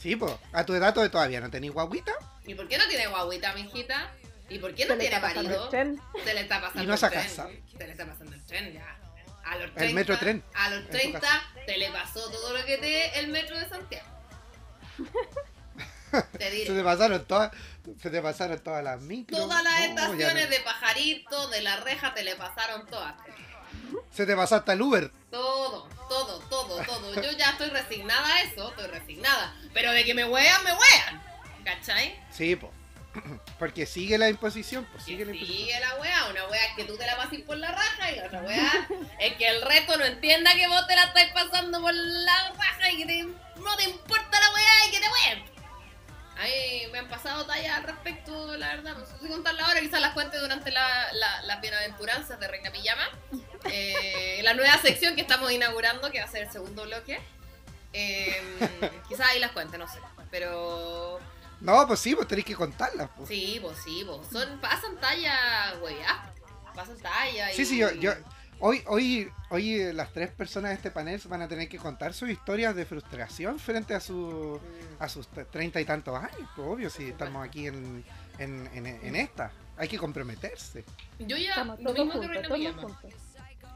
Sí, 0.00 0.16
pues. 0.16 0.32
A 0.52 0.64
tu 0.64 0.74
edad 0.74 0.92
todavía- 0.94 1.10
todavía 1.12 1.40
no 1.40 1.50
tenés 1.50 1.70
guaguita. 1.72 2.12
¿Y 2.46 2.54
por 2.54 2.66
qué 2.68 2.78
no 2.78 2.86
tiene 2.88 3.06
guaguita, 3.06 3.52
mijita? 3.54 4.10
¿Y 4.48 4.58
por 4.58 4.74
qué 4.74 4.82
Se 4.84 4.88
no 4.90 4.96
tiene 4.98 5.20
marido? 5.20 5.70
Se 5.70 6.34
le 6.34 6.40
está 6.40 6.60
pasando 6.60 6.82
Y 6.82 6.86
no 6.86 6.92
el 6.92 6.98
se 6.98 7.08
tren. 7.10 7.28
Se 7.78 7.86
le 7.86 7.92
está 7.92 8.06
pasando 8.06 8.34
el 8.34 8.44
tren 8.44 8.72
ya. 8.72 8.96
A 9.44 9.56
los 9.56 9.66
30, 9.74 9.84
El 9.84 9.94
metro 9.94 10.18
tren. 10.18 10.42
A 10.54 10.70
los 10.70 10.78
En 10.80 10.84
tu 10.86 10.90
30 10.92 11.20
caso. 11.20 11.42
te 11.66 11.76
le 11.78 11.90
pasó 11.90 12.30
todo 12.30 12.56
lo 12.56 12.64
que 12.64 12.78
te 12.78 13.18
el 13.18 13.28
metro 13.28 13.58
de 13.58 13.68
Santiago. 13.68 14.06
Te 16.38 16.38
Se 16.44 16.50
diré. 16.50 16.74
te 16.74 16.84
pasaron 16.84 17.24
todas, 17.24 17.50
se 18.00 18.08
te 18.08 18.22
pasaron 18.22 18.60
todas 18.60 18.84
las 18.84 19.00
micros. 19.00 19.36
Todas 19.40 19.64
las 19.64 19.80
No, 19.80 19.84
estaciones 19.86 20.44
no- 20.44 20.50
de 20.50 20.60
pajarito, 20.60 21.48
de 21.48 21.60
la 21.62 21.76
reja, 21.80 22.14
te 22.14 22.22
le 22.22 22.36
pasaron 22.36 22.86
todas. 22.86 23.14
Se 24.12 24.24
te 24.24 24.36
pasó 24.36 24.54
hasta 24.54 24.74
el 24.74 24.82
Uber. 24.82 25.10
Todo, 25.32 25.88
todo, 26.08 26.38
todo, 26.48 26.80
todo. 26.84 27.14
Yo 27.20 27.32
ya 27.32 27.50
estoy 27.50 27.68
resignada 27.70 28.26
a 28.32 28.42
eso, 28.42 28.68
estoy 28.70 28.86
resignada. 28.86 29.56
Pero 29.72 29.90
de 29.90 30.04
que 30.04 30.14
me 30.14 30.24
wean, 30.24 30.62
me 30.62 30.70
wean. 30.72 31.22
¿Cachai? 31.64 32.16
Sí, 32.30 32.54
pues. 32.54 32.72
Porque 33.58 33.86
sigue 33.86 34.18
la 34.18 34.28
imposición, 34.28 34.86
pues 34.92 35.04
sigue 35.04 35.24
la 35.24 35.32
imposición. 35.32 35.66
sigue 35.66 35.80
la 35.80 35.94
weá, 35.96 36.26
una 36.30 36.46
weá 36.48 36.64
es 36.66 36.74
que 36.76 36.84
tú 36.84 36.96
te 36.96 37.06
la 37.06 37.16
pases 37.16 37.40
por 37.42 37.56
la 37.56 37.70
raja 37.72 38.10
y 38.12 38.16
la 38.16 38.26
otra 38.26 38.40
weá 38.42 38.88
es 39.20 39.34
que 39.34 39.48
el 39.48 39.62
resto 39.62 39.96
no 39.96 40.04
entienda 40.04 40.52
que 40.54 40.66
vos 40.66 40.86
te 40.86 40.94
la 40.96 41.04
estás 41.04 41.30
pasando 41.32 41.80
por 41.80 41.94
la 41.94 42.52
raja 42.58 42.90
y 42.90 42.96
que 42.98 43.06
te- 43.06 43.22
no 43.60 43.76
te 43.76 43.84
importa 43.84 44.40
la 44.40 44.50
weá 44.52 44.86
y 44.88 44.90
que 44.90 45.00
te 45.00 45.06
wean. 45.08 45.54
A 46.36 46.42
mí 46.42 46.90
me 46.90 46.98
han 46.98 47.08
pasado 47.08 47.46
tallas 47.46 47.76
al 47.76 47.84
respecto, 47.84 48.56
la 48.56 48.66
verdad, 48.74 48.96
no 48.96 49.06
sé 49.06 49.12
si 49.22 49.28
contarla 49.28 49.64
ahora, 49.66 49.80
quizás 49.80 50.00
las 50.00 50.14
cuente 50.14 50.36
durante 50.38 50.72
la- 50.72 51.12
la- 51.12 51.42
las 51.42 51.60
bienaventuranzas 51.60 52.40
de 52.40 52.48
Reina 52.48 52.72
Pijama. 52.72 53.08
Eh, 53.70 54.40
la 54.42 54.52
nueva 54.54 54.76
sección 54.78 55.14
que 55.14 55.20
estamos 55.20 55.52
inaugurando, 55.52 56.10
que 56.10 56.18
va 56.18 56.24
a 56.24 56.28
ser 56.28 56.42
el 56.42 56.50
segundo 56.50 56.82
bloque. 56.82 57.20
Eh, 57.92 58.42
quizás 59.08 59.28
ahí 59.28 59.38
las 59.38 59.52
cuente, 59.52 59.78
no 59.78 59.86
sé. 59.86 60.00
Pero 60.32 61.20
No, 61.64 61.86
pues 61.86 61.98
sí, 62.00 62.14
pues 62.14 62.28
tenéis 62.28 62.44
que 62.46 62.54
contarlas. 62.54 63.08
Pues. 63.16 63.28
Sí, 63.28 63.58
pues 63.62 63.76
sí, 63.82 64.04
pues. 64.06 64.28
Son, 64.30 64.60
pasan 64.60 64.96
talla, 65.00 65.74
weá. 65.82 66.32
Pasan 66.74 66.98
talla. 66.98 67.50
y- 67.52 67.56
Sí, 67.56 67.64
sí, 67.64 67.78
yo, 67.78 67.90
yo 67.92 68.12
hoy, 68.60 68.82
hoy, 68.86 69.32
hoy 69.50 69.80
eh, 69.80 69.92
las 69.94 70.12
tres 70.12 70.30
personas 70.30 70.70
de 70.70 70.74
este 70.76 70.90
panel 70.90 71.20
van 71.26 71.40
a 71.42 71.48
tener 71.48 71.68
que 71.68 71.78
contar 71.78 72.12
sus 72.12 72.28
historias 72.28 72.76
de 72.76 72.84
frustración 72.84 73.58
frente 73.58 73.94
a 73.94 74.00
su 74.00 74.60
Mm, 74.62 75.02
a 75.02 75.08
sus 75.08 75.26
treinta 75.50 75.80
y 75.80 75.84
tantos 75.84 76.16
años, 76.16 76.48
pues 76.54 76.68
obvio, 76.68 76.90
si 76.90 77.08
estamos 77.08 77.46
aquí 77.46 77.66
en, 77.66 78.04
en, 78.38 78.70
en, 78.74 78.86
en 78.86 79.16
esta. 79.16 79.50
Hay 79.76 79.88
que 79.88 79.98
comprometerse. 79.98 80.84
Yo 81.18 81.36
ya, 81.36 81.64
lo 81.80 81.92
mismo 81.92 82.20
que 82.20 82.28
Reina 82.28 82.48
Pijama. 82.54 83.00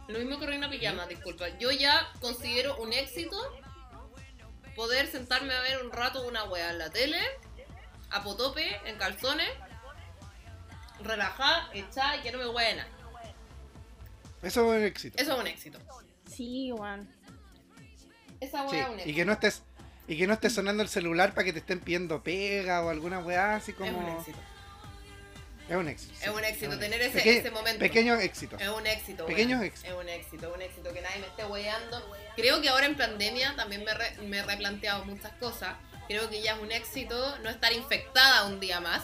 Lo 0.09 0.19
mismo 0.21 0.39
que 0.39 0.47
Reina 0.47 0.71
Pijama, 0.71 1.07
disculpa. 1.07 1.49
Yo 1.59 1.71
ya 1.73 2.07
considero 2.21 2.77
un 2.77 2.93
éxito 2.93 3.37
poder 4.77 5.07
sentarme 5.09 5.55
a 5.55 5.61
ver 5.63 5.83
un 5.85 5.91
rato 5.91 6.27
una 6.27 6.45
wea 6.45 6.71
en 6.71 6.79
la 6.79 6.91
tele, 6.91 7.19
a 8.11 8.23
potope, 8.23 8.65
en 8.89 8.97
calzones, 8.99 9.49
relajada, 11.03 11.71
echada 11.75 12.17
y 12.17 12.21
que 12.23 12.33
no 12.33 12.39
me 12.39 12.75
nada. 12.75 12.89
Eso 14.43 14.73
es 14.73 14.79
un 14.81 14.85
éxito. 14.87 15.19
Eso 15.21 15.33
es 15.35 15.41
un 15.41 15.47
éxito. 15.47 15.79
Sí, 16.31 16.73
Juan. 16.77 17.09
Esa 18.41 18.69
Sí, 18.69 18.75
wea 18.77 18.83
es 18.85 18.89
un 18.89 18.95
éxito. 18.95 19.11
y 19.11 19.15
que 19.15 19.25
no 19.25 19.33
estés 19.33 19.63
y 20.07 20.17
que 20.17 20.27
no 20.27 20.33
estés 20.33 20.55
sonando 20.55 20.83
el 20.83 20.89
celular 20.89 21.35
para 21.35 21.45
que 21.45 21.53
te 21.53 21.59
estén 21.59 21.81
pidiendo 21.81 22.23
pega 22.23 22.83
o 22.83 22.89
alguna 22.89 23.19
weá 23.19 23.57
así 23.57 23.73
Es 23.73 23.79
un 23.81 23.93
como 23.95 24.19
éxito. 24.19 24.39
es 25.69 25.77
un 25.77 25.89
éxito. 25.89 26.15
Es 26.23 26.29
un 26.29 26.45
éxito 26.45 26.79
tener 26.79 27.03
ese, 27.03 27.19
Peque- 27.19 27.39
ese 27.39 27.51
momento. 27.51 27.79
Pequeños 27.81 28.21
éxitos. 28.23 28.61
Es 28.61 28.69
un 28.69 28.87
éxito. 28.87 29.27
Pequeños 29.27 29.63
éxitos. 29.63 29.91
Es 29.93 29.99
un 30.01 30.09
éxito, 30.09 30.53
un 30.55 30.63
éxito 30.63 30.93
que 30.95 31.03
nadie 31.03 31.19
me 31.21 31.27
esté 31.27 31.45
weyando. 31.45 32.17
Creo 32.37 32.63
que 32.63 32.69
ahora 32.71 32.87
en 32.87 32.97
pandemia 32.97 33.55
también 33.57 33.85
me, 33.85 33.93
re- 33.93 34.17
me 34.23 34.39
he 34.39 34.43
replanteado 34.45 35.05
muchas 35.05 35.33
cosas. 35.33 35.75
Creo 36.09 36.29
que 36.29 36.43
ya 36.43 36.55
es 36.55 36.61
un 36.61 36.73
éxito 36.73 37.39
no 37.39 37.51
estar 37.51 37.73
infectada 37.73 38.47
un 38.47 38.59
día 38.59 38.81
más. 38.81 39.03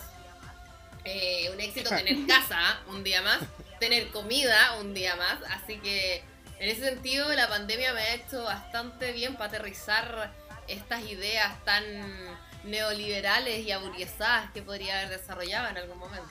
Eh, 1.05 1.51
un 1.53 1.61
éxito 1.61 1.91
tener 1.91 2.27
casa 2.27 2.81
un 2.89 3.05
día 3.05 3.23
más. 3.23 3.41
Tener 3.79 4.09
comida 4.09 4.77
un 4.81 4.95
día 4.95 5.15
más. 5.15 5.39
Así 5.51 5.79
que 5.79 6.25
en 6.59 6.69
ese 6.69 6.89
sentido 6.89 7.31
la 7.35 7.49
pandemia 7.49 7.93
me 7.93 8.01
ha 8.01 8.15
hecho 8.15 8.43
bastante 8.43 9.13
bien 9.13 9.35
para 9.35 9.47
aterrizar 9.47 10.33
estas 10.67 11.03
ideas 11.03 11.63
tan 11.65 11.85
neoliberales 12.65 13.67
y 13.67 13.71
aburguesadas 13.71 14.51
que 14.53 14.63
podría 14.63 14.99
haber 15.01 15.21
desarrollado 15.21 15.69
en 15.69 15.77
algún 15.77 15.99
momento. 15.99 16.31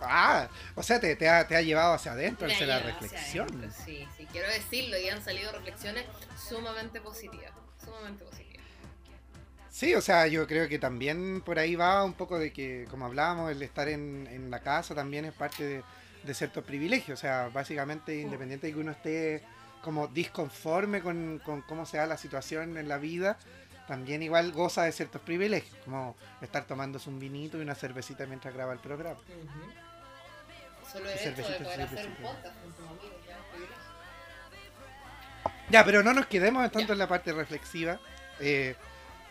Ah, 0.00 0.48
o 0.74 0.82
sea, 0.82 1.00
te, 1.00 1.16
te 1.16 1.28
ha, 1.28 1.46
te 1.46 1.56
ha 1.56 1.62
llevado 1.62 1.94
hacia 1.94 2.12
adentro, 2.12 2.46
hacia 2.46 2.64
ha 2.64 2.68
la 2.68 2.76
hacia 2.76 2.90
reflexión. 2.92 3.48
adentro, 3.48 3.84
Sí, 3.84 4.06
sí, 4.16 4.26
quiero 4.30 4.48
decirlo 4.48 4.98
y 4.98 5.08
han 5.08 5.24
salido 5.24 5.50
reflexiones 5.52 6.04
sumamente 6.48 7.00
positivas. 7.00 7.50
Sumamente 7.82 8.24
positivas. 8.24 8.43
Sí, 9.74 9.92
o 9.96 10.00
sea, 10.00 10.28
yo 10.28 10.46
creo 10.46 10.68
que 10.68 10.78
también 10.78 11.40
por 11.40 11.58
ahí 11.58 11.74
va 11.74 12.04
un 12.04 12.12
poco 12.12 12.38
de 12.38 12.52
que, 12.52 12.86
como 12.90 13.06
hablábamos, 13.06 13.50
el 13.50 13.60
estar 13.60 13.88
en, 13.88 14.28
en 14.30 14.48
la 14.48 14.60
casa 14.60 14.94
también 14.94 15.24
es 15.24 15.32
parte 15.32 15.64
de, 15.64 15.82
de 16.22 16.32
ciertos 16.34 16.62
privilegios. 16.62 17.18
O 17.18 17.20
sea, 17.20 17.48
básicamente, 17.52 18.16
independiente 18.20 18.68
de 18.68 18.72
que 18.72 18.78
uno 18.78 18.92
esté 18.92 19.42
como 19.82 20.06
disconforme 20.06 21.00
con, 21.02 21.40
con 21.44 21.60
cómo 21.62 21.86
se 21.86 21.96
da 21.96 22.06
la 22.06 22.16
situación 22.16 22.78
en 22.78 22.86
la 22.86 22.98
vida, 22.98 23.36
también 23.88 24.22
igual 24.22 24.52
goza 24.52 24.84
de 24.84 24.92
ciertos 24.92 25.20
privilegios, 25.22 25.76
como 25.84 26.14
estar 26.40 26.64
tomándose 26.68 27.10
un 27.10 27.18
vinito 27.18 27.58
y 27.58 27.62
una 27.62 27.74
cervecita 27.74 28.26
mientras 28.26 28.54
graba 28.54 28.74
el 28.74 28.78
programa. 28.78 29.18
Solo 30.92 31.10
el 31.10 31.18
hecho 31.18 31.30
de 31.50 31.58
poder 31.58 31.80
hacer 31.82 32.06
un 32.06 32.14
podcast 32.14 32.60
con 32.62 32.72
tus 32.74 32.86
amigos, 32.86 33.10
ya, 35.68 35.84
pero 35.84 36.04
no 36.04 36.12
nos 36.14 36.26
quedemos 36.26 36.62
tanto 36.70 36.88
Ya. 36.88 36.92
en 36.92 36.98
la 37.00 37.08
parte 37.08 37.32
reflexiva. 37.32 37.98
Eh, 38.38 38.76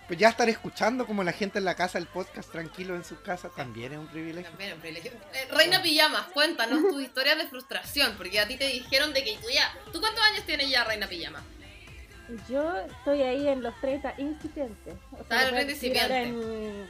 pues 0.07 0.19
ya 0.19 0.29
estar 0.29 0.49
escuchando 0.49 1.05
como 1.07 1.23
la 1.23 1.31
gente 1.31 1.59
en 1.59 1.65
la 1.65 1.75
casa 1.75 1.97
el 1.97 2.07
podcast 2.07 2.51
tranquilo 2.51 2.95
en 2.95 3.03
sus 3.05 3.19
casas 3.19 3.51
también 3.55 3.93
es 3.93 3.99
un 3.99 4.07
privilegio. 4.07 4.49
También 4.49 4.73
un 4.73 4.79
privilegio. 4.79 5.11
Eh, 5.33 5.47
Reina 5.51 5.81
Pijamas, 5.81 6.23
cuéntanos 6.33 6.81
tus 6.81 7.01
historias 7.01 7.37
de 7.37 7.47
frustración, 7.47 8.13
porque 8.17 8.39
a 8.39 8.47
ti 8.47 8.57
te 8.57 8.67
dijeron 8.67 9.13
de 9.13 9.23
que 9.23 9.37
tú 9.41 9.47
ya... 9.53 9.73
¿Tú 9.91 9.99
cuántos 10.01 10.23
años 10.25 10.45
tienes 10.45 10.69
ya, 10.69 10.83
Reina 10.83 11.07
Pijama? 11.07 11.41
Yo 12.49 12.77
estoy 12.79 13.21
ahí 13.21 13.47
en 13.47 13.61
los 13.61 13.79
30 13.81 14.15
incipientes. 14.17 14.95
O 15.11 15.17
Ah, 15.29 15.41
lo 15.43 15.47
el 15.49 15.51
voy 15.51 15.61
a 15.61 15.65
30 15.65 15.73
decir 15.73 15.99
ahora 15.99 16.21
en, 16.21 16.87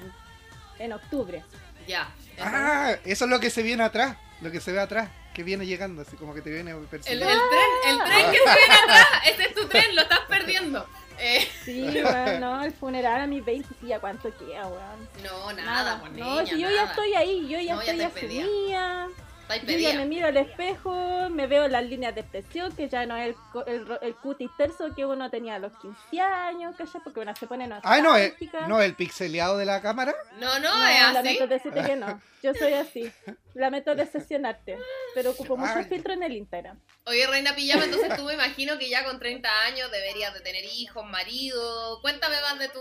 en 0.79 0.93
octubre. 0.93 1.43
Ya. 1.87 2.09
Ah, 2.39 2.95
eso 3.03 3.25
es 3.25 3.31
lo 3.31 3.39
que 3.39 3.49
se 3.49 3.61
viene 3.63 3.83
atrás, 3.83 4.17
lo 4.41 4.51
que 4.51 4.61
se 4.61 4.71
ve 4.71 4.79
atrás, 4.79 5.09
que 5.33 5.43
viene 5.43 5.65
llegando, 5.65 6.01
así 6.03 6.15
como 6.15 6.33
que 6.33 6.41
te 6.41 6.49
viene 6.51 6.71
El, 6.71 6.77
el 6.77 6.83
persiguiendo. 6.85 7.27
tren, 7.27 7.89
el 7.89 7.97
tren 8.05 8.25
que 8.31 8.39
viene 8.39 8.73
atrás, 8.83 9.07
ese 9.27 9.43
es 9.43 9.53
tu 9.55 9.67
tren, 9.67 9.95
lo 9.95 10.01
estás 10.03 10.19
perdiendo. 10.29 10.87
Eh, 11.19 11.47
Sí, 11.65 11.89
weón, 12.03 12.39
no, 12.39 12.63
el 12.63 12.71
funeral 12.73 13.21
a 13.21 13.27
mis 13.27 13.43
20, 13.43 13.67
sí, 13.79 13.93
¿a 13.93 13.99
cuánto 13.99 14.29
queda, 14.37 14.67
weón? 14.67 15.09
no, 15.23 15.53
nada, 15.53 15.99
pues 15.99 16.11
no, 16.13 16.45
si 16.45 16.59
yo 16.59 16.67
nada. 16.69 16.75
ya 16.75 16.83
estoy 16.91 17.13
ahí, 17.13 17.47
yo 17.47 17.59
ya 17.59 17.75
No, 17.75 17.83
ya 17.83 17.91
estoy 17.93 18.05
asumida. 18.23 19.07
Estáis 19.43 19.63
Yo 19.63 19.77
ya 19.77 19.93
me 19.97 20.05
miro 20.05 20.27
al 20.27 20.37
espejo, 20.37 21.29
me 21.29 21.47
veo 21.47 21.67
las 21.67 21.83
líneas 21.83 22.15
de 22.15 22.21
expresión, 22.21 22.73
que 22.73 22.87
ya 22.87 23.05
no 23.05 23.17
es 23.17 23.27
el, 23.27 23.35
co- 23.51 23.65
el, 23.65 23.85
ro- 23.85 23.99
el 24.01 24.15
cutis 24.15 24.49
terso 24.57 24.95
que 24.95 25.05
uno 25.05 25.29
tenía 25.29 25.55
a 25.55 25.59
los 25.59 25.73
15 25.79 26.21
años, 26.21 26.73
¿cachai? 26.77 27.01
Porque 27.03 27.19
uno 27.19 27.35
se 27.35 27.45
pone 27.45 27.65
Ay, 27.83 28.01
no, 28.01 28.15
es, 28.15 28.29
nostálgica. 28.31 28.67
no, 28.67 28.81
el 28.81 28.95
pixeleado 28.95 29.57
de 29.57 29.65
la 29.65 29.81
cámara. 29.81 30.13
No, 30.39 30.59
no, 30.59 30.73
No, 30.75 30.87
es 30.87 31.01
así. 31.01 31.13
lamento 31.13 31.47
decirte 31.47 31.83
que 31.83 31.95
no. 31.97 32.21
Yo 32.41 32.53
soy 32.53 32.73
así. 32.73 33.11
Lamento 33.53 33.93
decepcionarte. 33.95 34.77
Pero 35.13 35.31
ocupo 35.31 35.55
mucho 35.57 35.73
Ay. 35.75 35.85
filtro 35.85 36.13
en 36.13 36.23
el 36.23 36.33
Instagram. 36.33 36.79
Oye, 37.05 37.27
Reina 37.27 37.53
Pijama, 37.53 37.85
entonces 37.85 38.15
tú 38.15 38.23
me 38.23 38.33
imagino 38.33 38.77
que 38.79 38.89
ya 38.89 39.03
con 39.03 39.19
30 39.19 39.49
años 39.65 39.91
deberías 39.91 40.33
de 40.33 40.39
tener 40.41 40.63
hijos, 40.63 41.05
marido. 41.05 41.99
Cuéntame 42.01 42.35
más 42.41 42.57
de 42.59 42.69
tu, 42.69 42.79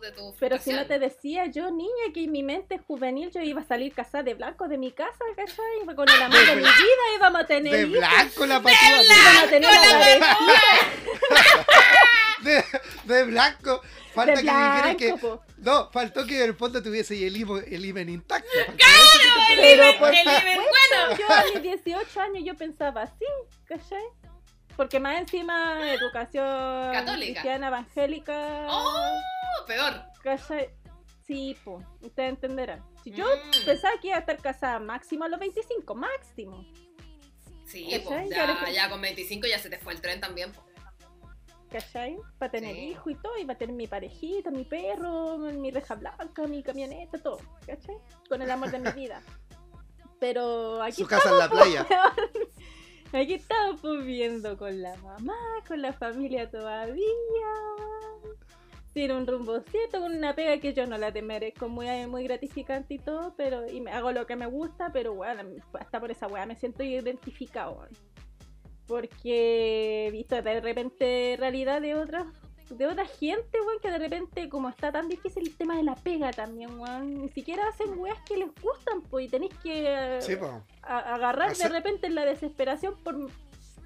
de 0.00 0.12
tu 0.12 0.34
Pero 0.38 0.58
si 0.58 0.72
no 0.72 0.86
te 0.86 0.98
decía 0.98 1.46
yo, 1.46 1.70
niña, 1.70 1.90
que 2.14 2.24
en 2.24 2.32
mi 2.32 2.42
mente 2.42 2.78
juvenil 2.78 3.30
yo 3.32 3.40
iba 3.40 3.60
a 3.60 3.64
salir 3.66 3.92
casada 3.92 4.22
de 4.24 4.34
blanco 4.34 4.68
de 4.68 4.78
mi 4.78 4.92
casa, 4.92 5.24
¿cachai? 5.34 5.94
Con 5.94 6.08
el 6.08 6.22
amor 6.22 6.46
de 6.46 6.56
mi 6.56 6.62
vida 6.62 7.14
íbamos 7.16 7.40
a 7.42 7.46
tener 7.46 7.72
De 7.72 7.82
hijos. 7.82 7.98
blanco 7.98 8.46
la 8.46 8.62
patúa. 8.62 9.02
Íbamos 9.02 9.42
a 9.42 9.46
tener 9.48 9.70
la 9.70 9.80
parejita. 9.80 10.38
de, 12.42 12.64
de 13.04 13.24
blanco. 13.24 13.80
Falta 14.14 14.32
de 14.32 14.42
que 14.42 14.50
dijera 14.50 14.94
que. 14.96 15.06
blanco, 15.12 15.38
po. 15.38 15.44
No, 15.58 15.90
faltó 15.90 16.26
que 16.26 16.36
en 16.42 16.50
el 16.50 16.54
fondo 16.54 16.82
tuviese 16.82 17.26
el, 17.26 17.36
imen- 17.36 17.64
el 17.70 17.84
intacto. 18.10 18.48
El 19.58 19.96
por 19.98 20.08
el 20.14 20.20
Iben, 20.26 20.58
bueno. 20.58 21.16
Yo 21.18 21.30
a 21.34 21.44
mis 21.54 21.62
18 21.62 22.20
años 22.20 22.42
yo 22.44 22.54
pensaba 22.54 23.02
así, 23.02 23.24
¿cachai? 23.64 24.02
Porque 24.76 25.00
más 25.00 25.18
encima 25.18 25.90
educación 25.92 26.92
Católica. 26.92 27.32
cristiana 27.32 27.68
evangélica, 27.68 28.66
Oh, 28.68 29.16
peor. 29.66 30.02
¿cachai? 30.22 30.68
Sí, 31.26 31.56
pues, 31.64 31.84
ustedes 32.02 32.28
entenderán. 32.30 32.84
Si 33.02 33.10
yo 33.10 33.24
Mm. 33.24 33.64
pensaba 33.64 33.94
que 34.00 34.08
iba 34.08 34.16
a 34.16 34.20
estar 34.20 34.36
casada 34.38 34.78
máximo 34.78 35.24
a 35.24 35.28
los 35.28 35.40
25, 35.40 35.94
máximo. 35.94 36.64
Sí, 37.66 37.88
pues, 38.04 38.28
Ya 38.30 38.70
ya 38.70 38.88
con 38.90 39.00
25 39.00 39.46
ya 39.46 39.58
se 39.58 39.70
te 39.70 39.78
fue 39.78 39.94
el 39.94 40.00
tren 40.00 40.20
también. 40.20 40.52
po. 40.52 40.62
¿Cachai? 41.76 42.16
Para 42.38 42.50
tener 42.50 42.74
Sí. 42.74 42.88
hijo 42.88 43.10
y 43.10 43.14
todo, 43.16 43.36
y 43.38 43.44
va 43.44 43.52
a 43.52 43.58
tener 43.58 43.76
mi 43.76 43.86
parejita, 43.86 44.50
mi 44.50 44.64
perro, 44.64 45.36
mi 45.36 45.70
reja 45.70 45.94
blanca, 45.94 46.46
mi 46.46 46.62
camioneta, 46.62 47.18
todo, 47.18 47.38
¿cachai? 47.66 47.96
Con 48.30 48.40
el 48.40 48.50
amor 48.50 48.70
de 48.70 48.78
mi 48.78 48.90
vida. 48.92 49.20
Pero 50.18 50.80
aquí 50.80 51.02
Su 51.02 51.06
casa 51.06 51.28
en 51.28 51.38
la 51.38 51.50
playa. 51.50 51.86
Aquí 53.12 53.34
estamos 53.34 53.80
pues, 53.82 54.04
viendo 54.04 54.56
con 54.56 54.80
la 54.80 54.96
mamá, 54.96 55.36
con 55.68 55.82
la 55.82 55.92
familia 55.92 56.50
todavía. 56.50 57.04
Tiene 58.94 59.14
un 59.14 59.26
rumbocito, 59.26 60.00
con 60.00 60.14
una 60.14 60.34
pega 60.34 60.58
que 60.58 60.72
yo 60.72 60.86
no 60.86 60.96
la 60.96 61.12
te 61.12 61.20
merezco, 61.20 61.68
muy, 61.68 61.86
muy 62.06 62.24
gratificante 62.24 62.94
y 62.94 62.98
todo, 62.98 63.34
pero 63.36 63.70
y 63.70 63.82
me 63.82 63.92
hago 63.92 64.10
lo 64.12 64.26
que 64.26 64.36
me 64.36 64.46
gusta, 64.46 64.90
pero 64.92 65.14
bueno, 65.14 65.42
hasta 65.78 66.00
por 66.00 66.10
esa 66.10 66.26
weá 66.26 66.46
me 66.46 66.56
siento 66.56 66.82
identificado. 66.82 67.72
weón. 67.72 67.90
Porque 68.86 70.06
he 70.06 70.10
visto 70.10 70.40
de 70.40 70.60
repente 70.60 71.36
realidad 71.38 71.80
de 71.80 71.94
otras 71.94 72.26
de 72.70 72.84
otra 72.88 73.06
gente, 73.06 73.60
weón, 73.60 73.78
que 73.80 73.92
de 73.92 73.98
repente, 73.98 74.48
como 74.48 74.68
está 74.68 74.90
tan 74.90 75.08
difícil 75.08 75.46
el 75.46 75.56
tema 75.56 75.76
de 75.76 75.84
la 75.84 75.94
pega 75.94 76.32
también, 76.32 76.80
weón, 76.80 77.22
ni 77.22 77.28
siquiera 77.28 77.62
hacen 77.68 77.96
weas 77.96 78.18
que 78.26 78.36
les 78.36 78.48
gustan, 78.60 79.02
pues, 79.02 79.26
y 79.26 79.28
tenéis 79.28 79.54
que 79.62 80.18
Sí, 80.20 80.36
agarrar 80.82 81.56
de 81.56 81.68
repente 81.68 82.08
en 82.08 82.16
la 82.16 82.24
desesperación 82.24 82.96
por 83.04 83.30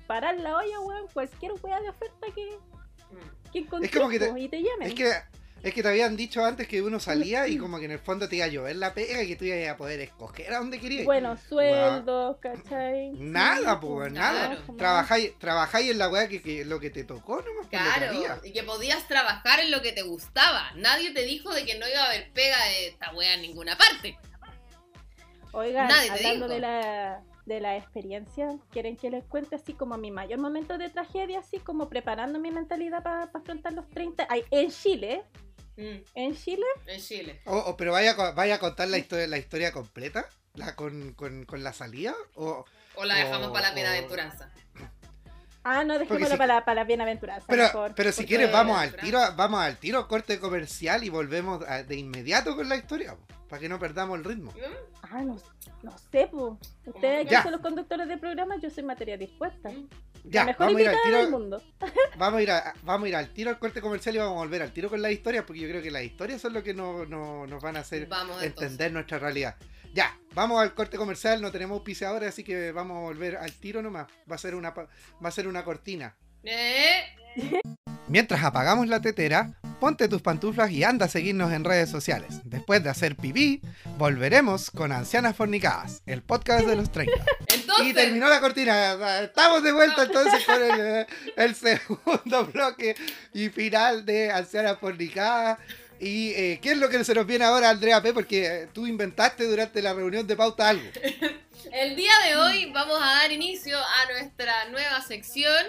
parar 0.07 0.39
la 0.41 0.57
olla, 0.57 0.81
weón, 0.81 1.07
cualquier 1.13 1.53
wea 1.63 1.79
de 1.83 1.91
oferta 1.91 2.27
que, 2.35 2.57
que 3.53 3.67
como 3.67 4.09
que 4.09 4.19
te- 4.19 4.41
y 4.41 4.49
te 4.49 4.63
llamen. 4.63 4.89
Es 4.89 4.95
que, 4.95 5.13
es 5.63 5.75
que 5.75 5.83
te 5.83 5.89
habían 5.89 6.17
dicho 6.17 6.45
antes 6.45 6.67
que 6.67 6.81
uno 6.83 6.99
salía 7.01 7.47
y 7.49 7.59
como 7.59 7.79
que 7.79 7.85
en 7.85 7.91
el 7.91 7.99
fondo 7.99 8.29
te 8.29 8.37
iba 8.37 8.47
a 8.47 8.49
llover 8.49 8.77
la 8.77 8.95
pega 8.95 9.23
y 9.23 9.29
que 9.29 9.37
tú 9.37 9.45
ibas 9.45 9.69
a 9.69 9.77
poder 9.77 10.01
escoger 10.01 10.53
a 10.55 10.59
dónde 10.59 10.81
querías. 10.81 11.05
Buenos 11.05 11.41
sueldos, 11.41 12.37
¿cachai? 12.41 13.11
Nada, 13.13 13.75
Sí, 13.75 13.79
pues, 13.87 14.13
nada. 14.13 14.59
como- 14.67 14.79
Trabajáis, 14.79 15.39
trabajáis 15.39 15.91
en 15.91 15.99
la 15.99 16.09
weá 16.09 16.29
que, 16.29 16.41
que 16.43 16.65
lo 16.65 16.81
que 16.81 16.91
te 16.91 17.05
tocó 17.05 17.37
nomás. 17.43 17.57
lo 17.57 17.63
que 17.71 17.77
Claro, 17.77 18.07
había. 18.09 18.41
y 18.43 18.53
que 18.53 18.63
podías 18.63 19.07
trabajar 19.07 19.61
en 19.61 19.71
lo 19.71 19.83
que 19.83 19.93
te 19.93 20.03
gustaba. 20.03 20.71
Nadie 20.77 21.13
te 21.13 21.23
dijo 21.25 21.53
de 21.53 21.65
que 21.67 21.79
no 21.79 21.89
iba 21.89 22.01
a 22.03 22.07
haber 22.07 22.31
pega 22.33 22.57
de 22.67 22.89
esta 22.89 23.13
wea 23.15 23.35
en 23.35 23.43
ninguna 23.43 23.77
parte. 23.77 24.19
Oigan, 25.53 25.89
Nadie 25.89 26.11
hablando 26.11 26.47
de 26.47 26.61
la, 26.61 27.23
de 27.45 27.61
la 27.61 27.77
experiencia, 27.77 28.49
¿quieren 28.71 28.97
que 28.97 29.11
les 29.11 29.25
cuente 29.25 29.57
así 29.57 29.73
como 29.75 29.97
mi 29.99 30.13
mayor 30.13 30.39
momento 30.39 30.79
de 30.79 30.89
tragedia, 30.91 31.41
así 31.41 31.59
como 31.59 31.89
preparando 31.89 32.39
mi 32.39 32.53
mentalidad 32.53 33.03
para 33.03 33.25
afrontar 33.25 33.73
los 33.73 33.89
30? 33.89 34.27
Ay, 34.31 34.45
en 34.53 34.71
Chile, 34.71 35.25
Mm, 35.77 36.03
en 36.15 36.37
Chile, 36.37 36.67
en 36.87 37.01
Chile. 37.01 37.41
O- 37.47 37.57
o, 37.59 37.77
pero 37.77 37.93
vaya, 37.93 38.15
vaya 38.33 38.57
a 38.57 38.59
contar 38.59 38.89
la 38.89 38.99
historia, 38.99 39.27
la 39.27 39.39
historia 39.39 39.73
completa, 39.73 40.29
la 40.55 40.75
con, 40.77 41.13
con, 41.15 41.45
con 41.45 41.63
la 41.63 41.73
salida, 41.73 42.15
o 42.35 42.65
O 42.97 43.05
la 43.05 43.15
dejamos 43.15 43.49
O- 43.49 43.53
para 43.53 43.69
la 43.71 43.75
bienaventuranza. 43.75 44.51
ah, 45.65 45.85
no, 45.85 45.99
dejémoslo 45.99 46.29
si- 46.29 46.37
para, 46.37 46.65
para 46.65 46.75
las 46.81 46.87
bienaventuranzas. 46.87 47.47
pero, 47.49 47.63
mejor, 47.65 47.95
pero 47.95 48.13
si 48.13 48.27
quieres 48.27 48.51
vamos 48.53 48.79
al 48.79 48.95
tiro, 48.97 49.21
vamos 49.37 49.61
al 49.61 49.77
tiro 49.79 50.07
corte 50.09 50.39
comercial 50.41 51.05
y 51.05 51.09
volvemos 51.09 51.63
a- 51.67 51.83
de 51.83 51.97
inmediato 51.97 52.57
con 52.57 52.69
la 52.69 52.77
historia, 52.77 53.15
po, 53.17 53.27
para 53.49 53.61
que 53.61 53.69
no 53.69 53.79
perdamos 53.79 54.19
el 54.19 54.25
ritmo. 54.25 54.53
Ah, 55.03 55.23
no, 55.23 55.37
no 55.83 55.99
sé, 56.11 56.29
pues. 56.31 56.55
Ustedes 56.87 57.27
aquí 57.27 57.35
son 57.43 57.53
los 57.53 57.61
conductores 57.61 58.09
del 58.09 58.19
programa, 58.21 58.57
yo 58.61 58.71
soy 58.71 58.83
materia 58.85 59.17
dispuesta. 59.17 59.71
mm. 59.71 59.89
Ya, 60.25 60.45
mejor 60.45 60.67
vamos 60.67 60.79
a 60.79 60.83
ir 60.83 60.89
al 60.89 60.95
del 60.95 61.03
tiro, 61.05 61.31
mundo. 61.31 61.63
vamos 62.19 62.39
a 62.39 62.43
ir 62.43 62.51
a, 62.51 62.75
vamos 62.83 63.07
a 63.07 63.09
ir 63.09 63.17
al 63.17 63.33
tiro 63.33 63.51
al 63.51 63.59
corte 63.59 63.81
comercial 63.81 64.15
y 64.15 64.19
vamos 64.19 64.35
a 64.35 64.39
volver 64.39 64.63
al 64.63 64.73
tiro 64.73 64.89
con 64.91 65.01
la 65.03 65.11
historia, 65.11 65.45
porque 65.47 65.61
yo 65.63 65.69
creo 65.69 65.83
que 65.83 65.91
las 65.91 66.03
historias 66.03 66.41
son 66.41 66.53
lo 66.53 66.63
que 66.63 66.75
no, 66.75 67.07
no- 67.07 67.47
nos 67.47 67.63
van 67.63 67.77
a 67.77 67.81
hacer 67.81 68.07
Vamos 68.07 68.43
entonces. 68.43 68.73
entender 68.73 68.93
nuestra 68.93 69.19
realidad. 69.19 69.57
Ya, 69.93 70.17
vamos 70.35 70.61
al 70.63 70.73
corte 70.75 70.97
comercial, 70.97 71.43
no 71.43 71.51
tenemos 71.51 71.77
auspiciadores, 71.77 72.29
así 72.29 72.45
que 72.45 72.71
vamos 72.73 72.97
a 72.99 73.01
volver 73.01 73.37
al 73.37 73.53
tiro 73.53 73.83
nomás. 73.83 74.07
Va 74.31 74.37
a 74.37 74.39
ser 74.39 74.55
una 74.55 74.73
pa- 74.73 74.89
va 75.25 75.29
a 75.29 75.33
ser 75.33 75.49
una 75.49 75.65
cortina. 75.65 76.17
Eh, 76.45 77.03
Mientras 78.09 78.43
apagamos 78.43 78.89
la 78.89 79.01
tetera, 79.01 79.53
ponte 79.79 80.09
tus 80.09 80.21
pantuflas 80.21 80.71
y 80.73 80.83
anda 80.83 81.07
a 81.07 81.09
seguirnos 81.09 81.53
en 81.53 81.63
redes 81.65 81.89
sociales. 81.89 82.41
Después 82.45 82.83
de 82.83 82.91
hacer 82.91 83.15
pipí, 83.17 83.61
volveremos 83.99 84.71
con 84.73 84.91
Ancianas 84.91 85.37
Fornicadas, 85.37 86.03
el 86.07 86.23
podcast 86.23 86.67
de 86.67 86.77
los 86.77 86.91
30. 86.91 87.13
Entonces, 87.71 87.89
Y 87.89 87.95
terminó 87.95 88.29
la 88.29 88.41
cortina. 88.41 89.21
Estamos 89.23 89.63
de 89.63 89.73
vuelta 89.73 90.05
entonces 90.05 90.45
con 90.45 90.63
el, 90.63 90.81
eh, 90.81 91.07
el 91.37 91.55
segundo 91.55 92.47
bloque 92.53 92.95
y 93.33 93.49
final 93.49 94.05
de 94.05 94.31
Ancianas 94.31 94.79
Fornicadas. 94.79 95.59
¿Y 95.99 96.31
eh, 96.31 96.59
qué 96.63 96.73
es 96.73 96.79
lo 96.79 96.89
que 96.89 97.05
se 97.05 97.15
nos 97.15 97.27
viene 97.27 97.45
ahora, 97.45 97.69
Andrea 97.69 98.01
P? 98.01 98.15
Porque 98.15 98.47
eh, 98.47 98.69
tú 98.73 98.87
inventaste 98.87 99.45
durante 99.45 99.83
la 99.83 99.93
reunión 99.93 100.27
de 100.27 100.35
pauta 100.35 100.69
algo. 100.69 100.91
el 101.73 101.97
día 101.97 102.13
de 102.27 102.37
hoy 102.37 102.71
vamos 102.73 102.99
a 103.03 103.07
dar 103.07 103.33
inicio 103.33 103.79
a 103.79 104.13
nuestra 104.13 104.65
nueva 104.71 105.03
sección 105.03 105.67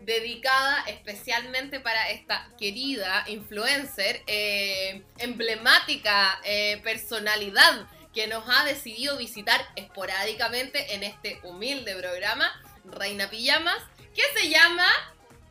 dedicada 0.00 0.84
especialmente 0.88 1.80
para 1.80 2.10
esta 2.10 2.48
querida 2.58 3.24
influencer, 3.28 4.22
eh, 4.26 5.02
emblemática 5.18 6.40
eh, 6.44 6.80
personalidad 6.82 7.86
que 8.14 8.26
nos 8.26 8.44
ha 8.48 8.64
decidido 8.64 9.16
visitar 9.16 9.60
esporádicamente 9.76 10.94
en 10.94 11.02
este 11.02 11.40
humilde 11.44 11.94
programa, 11.96 12.50
Reina 12.84 13.30
Pijamas, 13.30 13.78
que 14.14 14.22
se 14.40 14.48
llama 14.48 14.86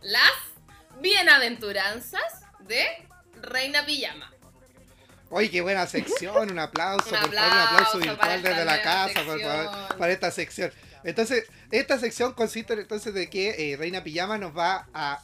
Las 0.01 0.33
Bienaventuranzas 0.99 2.43
de 2.59 2.85
Reina 3.41 3.85
Pijama. 3.85 4.31
Oye, 5.29 5.49
qué 5.49 5.61
buena 5.61 5.85
sección, 5.85 6.51
un 6.51 6.59
aplauso, 6.59 7.09
Un 7.15 7.21
por 7.21 7.33
favor, 7.33 7.51
un 7.51 7.59
aplauso 7.59 7.99
virtual 7.99 8.41
desde 8.41 8.65
la 8.65 8.81
casa 8.81 9.23
por 9.23 9.39
favor, 9.39 9.97
para 9.97 10.11
esta 10.11 10.31
sección. 10.31 10.71
Entonces, 11.03 11.45
esta 11.71 11.97
sección 11.99 12.33
consiste 12.33 12.73
entonces 12.73 13.13
de 13.13 13.29
que 13.29 13.71
eh, 13.71 13.77
Reina 13.77 14.03
Pijama 14.03 14.37
nos 14.37 14.57
va 14.57 14.89
a... 14.93 15.21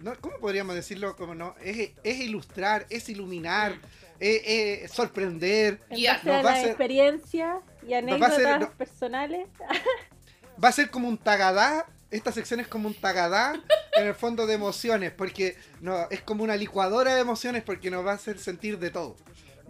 no, 0.00 0.14
¿Cómo 0.20 0.38
podríamos 0.38 0.74
decirlo? 0.74 1.16
Como 1.16 1.34
no, 1.34 1.54
es, 1.62 1.92
es 2.02 2.18
ilustrar, 2.18 2.86
es 2.90 3.08
iluminar, 3.08 3.78
es, 4.20 4.42
es 4.84 4.90
sorprender, 4.92 5.80
base 5.90 6.20
nos 6.24 6.44
va 6.44 6.52
a 6.52 6.62
experiencia 6.62 7.60
y 7.86 7.90
va 7.90 7.96
a 7.96 7.98
anécdotas 7.98 8.60
no- 8.60 8.72
personales. 8.72 9.48
va 10.62 10.68
a 10.68 10.72
ser 10.72 10.90
como 10.90 11.08
un 11.08 11.18
tagadá. 11.18 11.86
Esta 12.10 12.30
sección 12.32 12.60
es 12.60 12.68
como 12.68 12.88
un 12.88 12.94
tagadá 12.94 13.60
en 13.96 14.06
el 14.06 14.14
fondo 14.14 14.46
de 14.46 14.54
emociones, 14.54 15.10
porque 15.10 15.56
no, 15.80 16.08
es 16.10 16.20
como 16.22 16.44
una 16.44 16.56
licuadora 16.56 17.14
de 17.14 17.20
emociones 17.20 17.62
porque 17.64 17.90
nos 17.90 18.06
va 18.06 18.12
a 18.12 18.14
hacer 18.14 18.38
sentir 18.38 18.78
de 18.78 18.90
todo. 18.90 19.16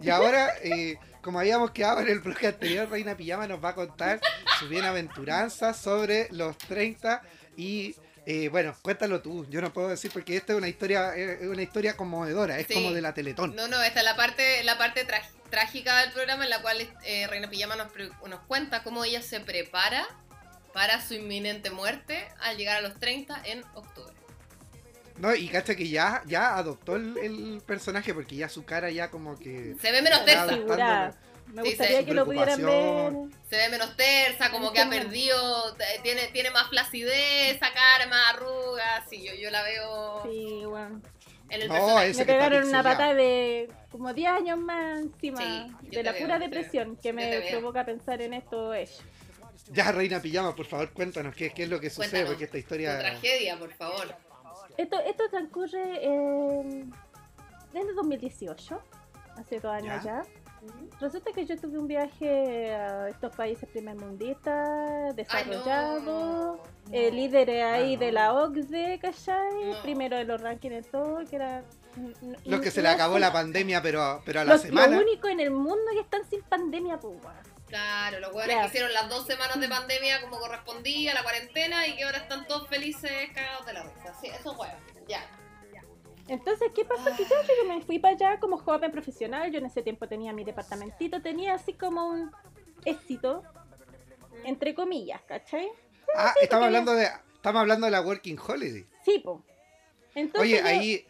Y 0.01 0.11
ahora, 0.11 0.53
eh, 0.61 0.97
como 1.21 1.39
habíamos 1.39 1.71
quedado 1.71 2.01
en 2.01 2.09
el 2.09 2.19
bloque 2.19 2.47
anterior, 2.47 2.87
Reina 2.89 3.17
Pijama 3.17 3.47
nos 3.47 3.63
va 3.63 3.69
a 3.69 3.75
contar 3.75 4.21
su 4.59 4.69
bienaventuranza 4.69 5.73
sobre 5.73 6.27
los 6.31 6.57
30 6.59 7.23
y 7.57 7.95
eh, 8.29 8.49
bueno, 8.49 8.75
cuéntalo 8.81 9.21
tú. 9.21 9.47
Yo 9.49 9.61
no 9.61 9.71
puedo 9.71 9.87
decir 9.87 10.11
porque 10.11 10.35
esta 10.35 10.51
es 10.51 10.57
una 10.57 10.67
historia, 10.67 11.15
es 11.15 11.47
una 11.47 11.61
historia 11.61 11.95
conmovedora, 11.95 12.59
es 12.59 12.67
Sí. 12.67 12.73
como 12.73 12.91
de 12.91 13.01
la 13.01 13.13
Teletón. 13.13 13.55
No, 13.55 13.69
no, 13.69 13.81
esta 13.81 13.99
es 13.99 14.05
la 14.05 14.17
parte, 14.17 14.63
la 14.65 14.77
parte 14.77 15.07
trágica 15.49 16.01
del 16.01 16.11
programa 16.11 16.43
en 16.43 16.49
la 16.49 16.61
cual 16.61 16.77
eh, 17.05 17.25
Reina 17.27 17.49
Pijama 17.49 17.77
nos, 17.77 17.87
nos 18.27 18.39
cuenta 18.41 18.83
cómo 18.83 19.05
ella 19.05 19.21
se 19.21 19.39
prepara 19.39 20.05
para 20.73 21.01
su 21.01 21.13
inminente 21.13 21.69
muerte 21.71 22.27
al 22.41 22.57
llegar 22.57 22.75
a 22.77 22.81
los 22.81 22.99
30 22.99 23.41
en 23.45 23.63
octubre. 23.73 24.13
No, 25.17 25.33
y 25.33 25.47
cacha 25.47 25.73
que 25.75 25.87
ya, 25.87 26.21
ya 26.27 26.57
adoptó 26.57 26.95
el, 26.97 27.17
el 27.17 27.61
personaje 27.65 28.13
porque 28.13 28.35
ya 28.35 28.49
su 28.49 28.65
cara 28.65 28.91
ya 28.91 29.09
como 29.09 29.39
que 29.39 29.75
Se 29.81 29.91
ve 29.91 30.01
menos 30.01 30.23
tersa. 30.25 31.15
Me 31.53 31.61
Sí, 31.63 31.69
gustaría 31.69 32.05
que 32.05 32.13
lo 32.13 32.25
pudieran 32.25 32.63
ver. 32.65 33.13
Se 33.49 33.55
ve 33.55 33.69
menos 33.69 33.95
tersa, 33.95 34.51
como 34.51 34.71
que 34.73 34.81
ha 34.81 34.89
perdido, 34.89 35.75
tiene, 36.03 36.27
tiene 36.27 36.51
más 36.51 36.67
flacidez, 36.69 37.55
esa 37.55 37.71
cara, 37.73 38.05
más 38.09 38.33
arrugas, 38.33 39.05
sí, 39.09 39.23
yo, 39.23 39.33
yo 39.33 39.49
la 39.49 39.63
veo 39.63 40.23
Sí, 40.23 40.63
bueno. 40.65 41.01
en 41.49 41.61
el 41.61 41.67
No, 41.69 41.95
Me 41.97 42.25
pegaron 42.25 42.67
una 42.67 42.83
pata 42.83 43.13
de 43.13 43.69
como 43.91 44.13
10 44.13 44.29
años 44.29 44.57
más 44.59 44.99
encima 44.99 45.39
Sí, 45.39 45.87
de 45.89 46.03
la 46.03 46.11
veo, 46.11 46.21
pura 46.21 46.37
depresión 46.39 46.97
que 46.97 47.13
me 47.13 47.41
provoca 47.49 47.85
pensar 47.85 48.21
en 48.21 48.33
esto 48.33 48.73
ello. 48.73 48.91
Ya, 49.71 49.91
Reina 49.91 50.21
Pijama, 50.21 50.55
por 50.55 50.65
favor, 50.65 50.91
cuéntanos 50.91 51.33
qué, 51.35 51.49
qué 51.51 51.63
es 51.63 51.69
lo 51.69 51.79
que 51.79 51.89
sucede, 51.89 52.09
Cuéntanos, 52.09 52.29
porque 52.29 52.43
esta 52.45 52.57
historia... 52.57 52.99
tragedia, 52.99 53.57
por 53.57 53.73
favor. 53.73 54.15
Esto, 54.77 54.99
esto 54.99 55.29
transcurre 55.29 56.05
en, 56.05 56.93
desde 57.73 57.93
2018, 57.93 58.81
hace 59.37 59.59
dos 59.59 59.71
años 59.71 60.03
Ya. 60.03 60.23
ya. 60.23 60.25
Resulta 60.99 61.31
que 61.31 61.45
yo 61.45 61.55
tuve 61.57 61.77
un 61.77 61.87
viaje 61.87 62.73
a 62.73 63.09
estos 63.09 63.35
países 63.35 63.69
primermundistas, 63.69 65.15
desarrollados, 65.15 66.59
eh, 66.91 67.11
líderes 67.11 67.63
ahí 67.63 67.95
Ah, 67.95 67.99
de 67.99 68.07
no. 68.07 68.11
la 68.13 68.33
OCDE, 68.33 68.99
¿cachai? 68.99 69.65
No. 69.65 69.81
Primero 69.81 70.17
de 70.17 70.23
los 70.25 70.41
rankings 70.41 70.73
de 70.75 70.81
todo, 70.91 71.19
que 71.29 71.35
era... 71.35 71.63
Los 72.45 72.61
que 72.61 72.69
se 72.71 72.81
no 72.81 72.89
le 72.89 72.93
acabó 72.95 73.17
la 73.19 73.33
pandemia, 73.33 73.81
pero, 73.81 74.21
pero 74.25 74.41
a 74.41 74.45
la 74.45 74.53
Los, 74.53 74.61
semana. 74.61 74.95
lo 74.97 75.01
único 75.01 75.27
en 75.29 75.39
el 75.39 75.51
mundo 75.51 75.83
que 75.93 76.01
están 76.01 76.27
sin 76.29 76.41
pandemia, 76.43 76.99
pues. 76.99 77.17
Claro, 77.67 78.19
los 78.19 78.33
hueones 78.33 78.55
que 78.61 78.65
hicieron 78.67 78.93
las 78.93 79.09
dos 79.09 79.25
semanas 79.25 79.59
de 79.59 79.67
pandemia 79.67 80.21
como 80.21 80.37
correspondía, 80.39 81.13
la 81.13 81.23
cuarentena, 81.23 81.85
y 81.87 81.95
que 81.97 82.03
ahora 82.03 82.19
están 82.19 82.45
todos 82.47 82.67
felices 82.69 83.11
cagados 83.33 83.65
de 83.65 83.73
la 83.73 83.83
risa. 83.83 84.13
Sí, 84.21 84.27
esos 84.27 84.57
huevos. 84.57 84.77
Ya. 85.07 85.21
Entonces, 86.27 86.71
¿qué 86.75 86.83
pasó? 86.85 87.05
Que 87.15 87.23
yo, 87.23 87.35
yo 87.63 87.67
me 87.73 87.81
fui 87.81 87.99
para 87.99 88.15
allá 88.15 88.39
como 88.39 88.57
joven 88.57 88.91
profesional. 88.91 89.51
Yo 89.51 89.59
en 89.59 89.65
ese 89.65 89.81
tiempo 89.81 90.07
tenía 90.07 90.33
mi 90.33 90.43
departamentito, 90.43 91.21
tenía 91.21 91.53
así 91.53 91.73
como 91.73 92.07
un 92.07 92.31
éxito, 92.85 93.43
entre 94.43 94.75
comillas, 94.75 95.21
¿cachai? 95.27 95.69
Ah, 96.15 96.33
estamos 96.41 96.65
hablando 96.65 96.93
de. 96.93 97.07
Estamos 97.35 97.61
hablando 97.61 97.85
de 97.85 97.91
la 97.91 98.01
Working 98.01 98.37
Holiday. 98.45 98.85
Sí, 99.05 99.19
po. 99.19 99.43
Entonces, 100.15 100.41
Oye, 100.41 100.59
yo- 100.59 100.65
ahí. 100.65 101.05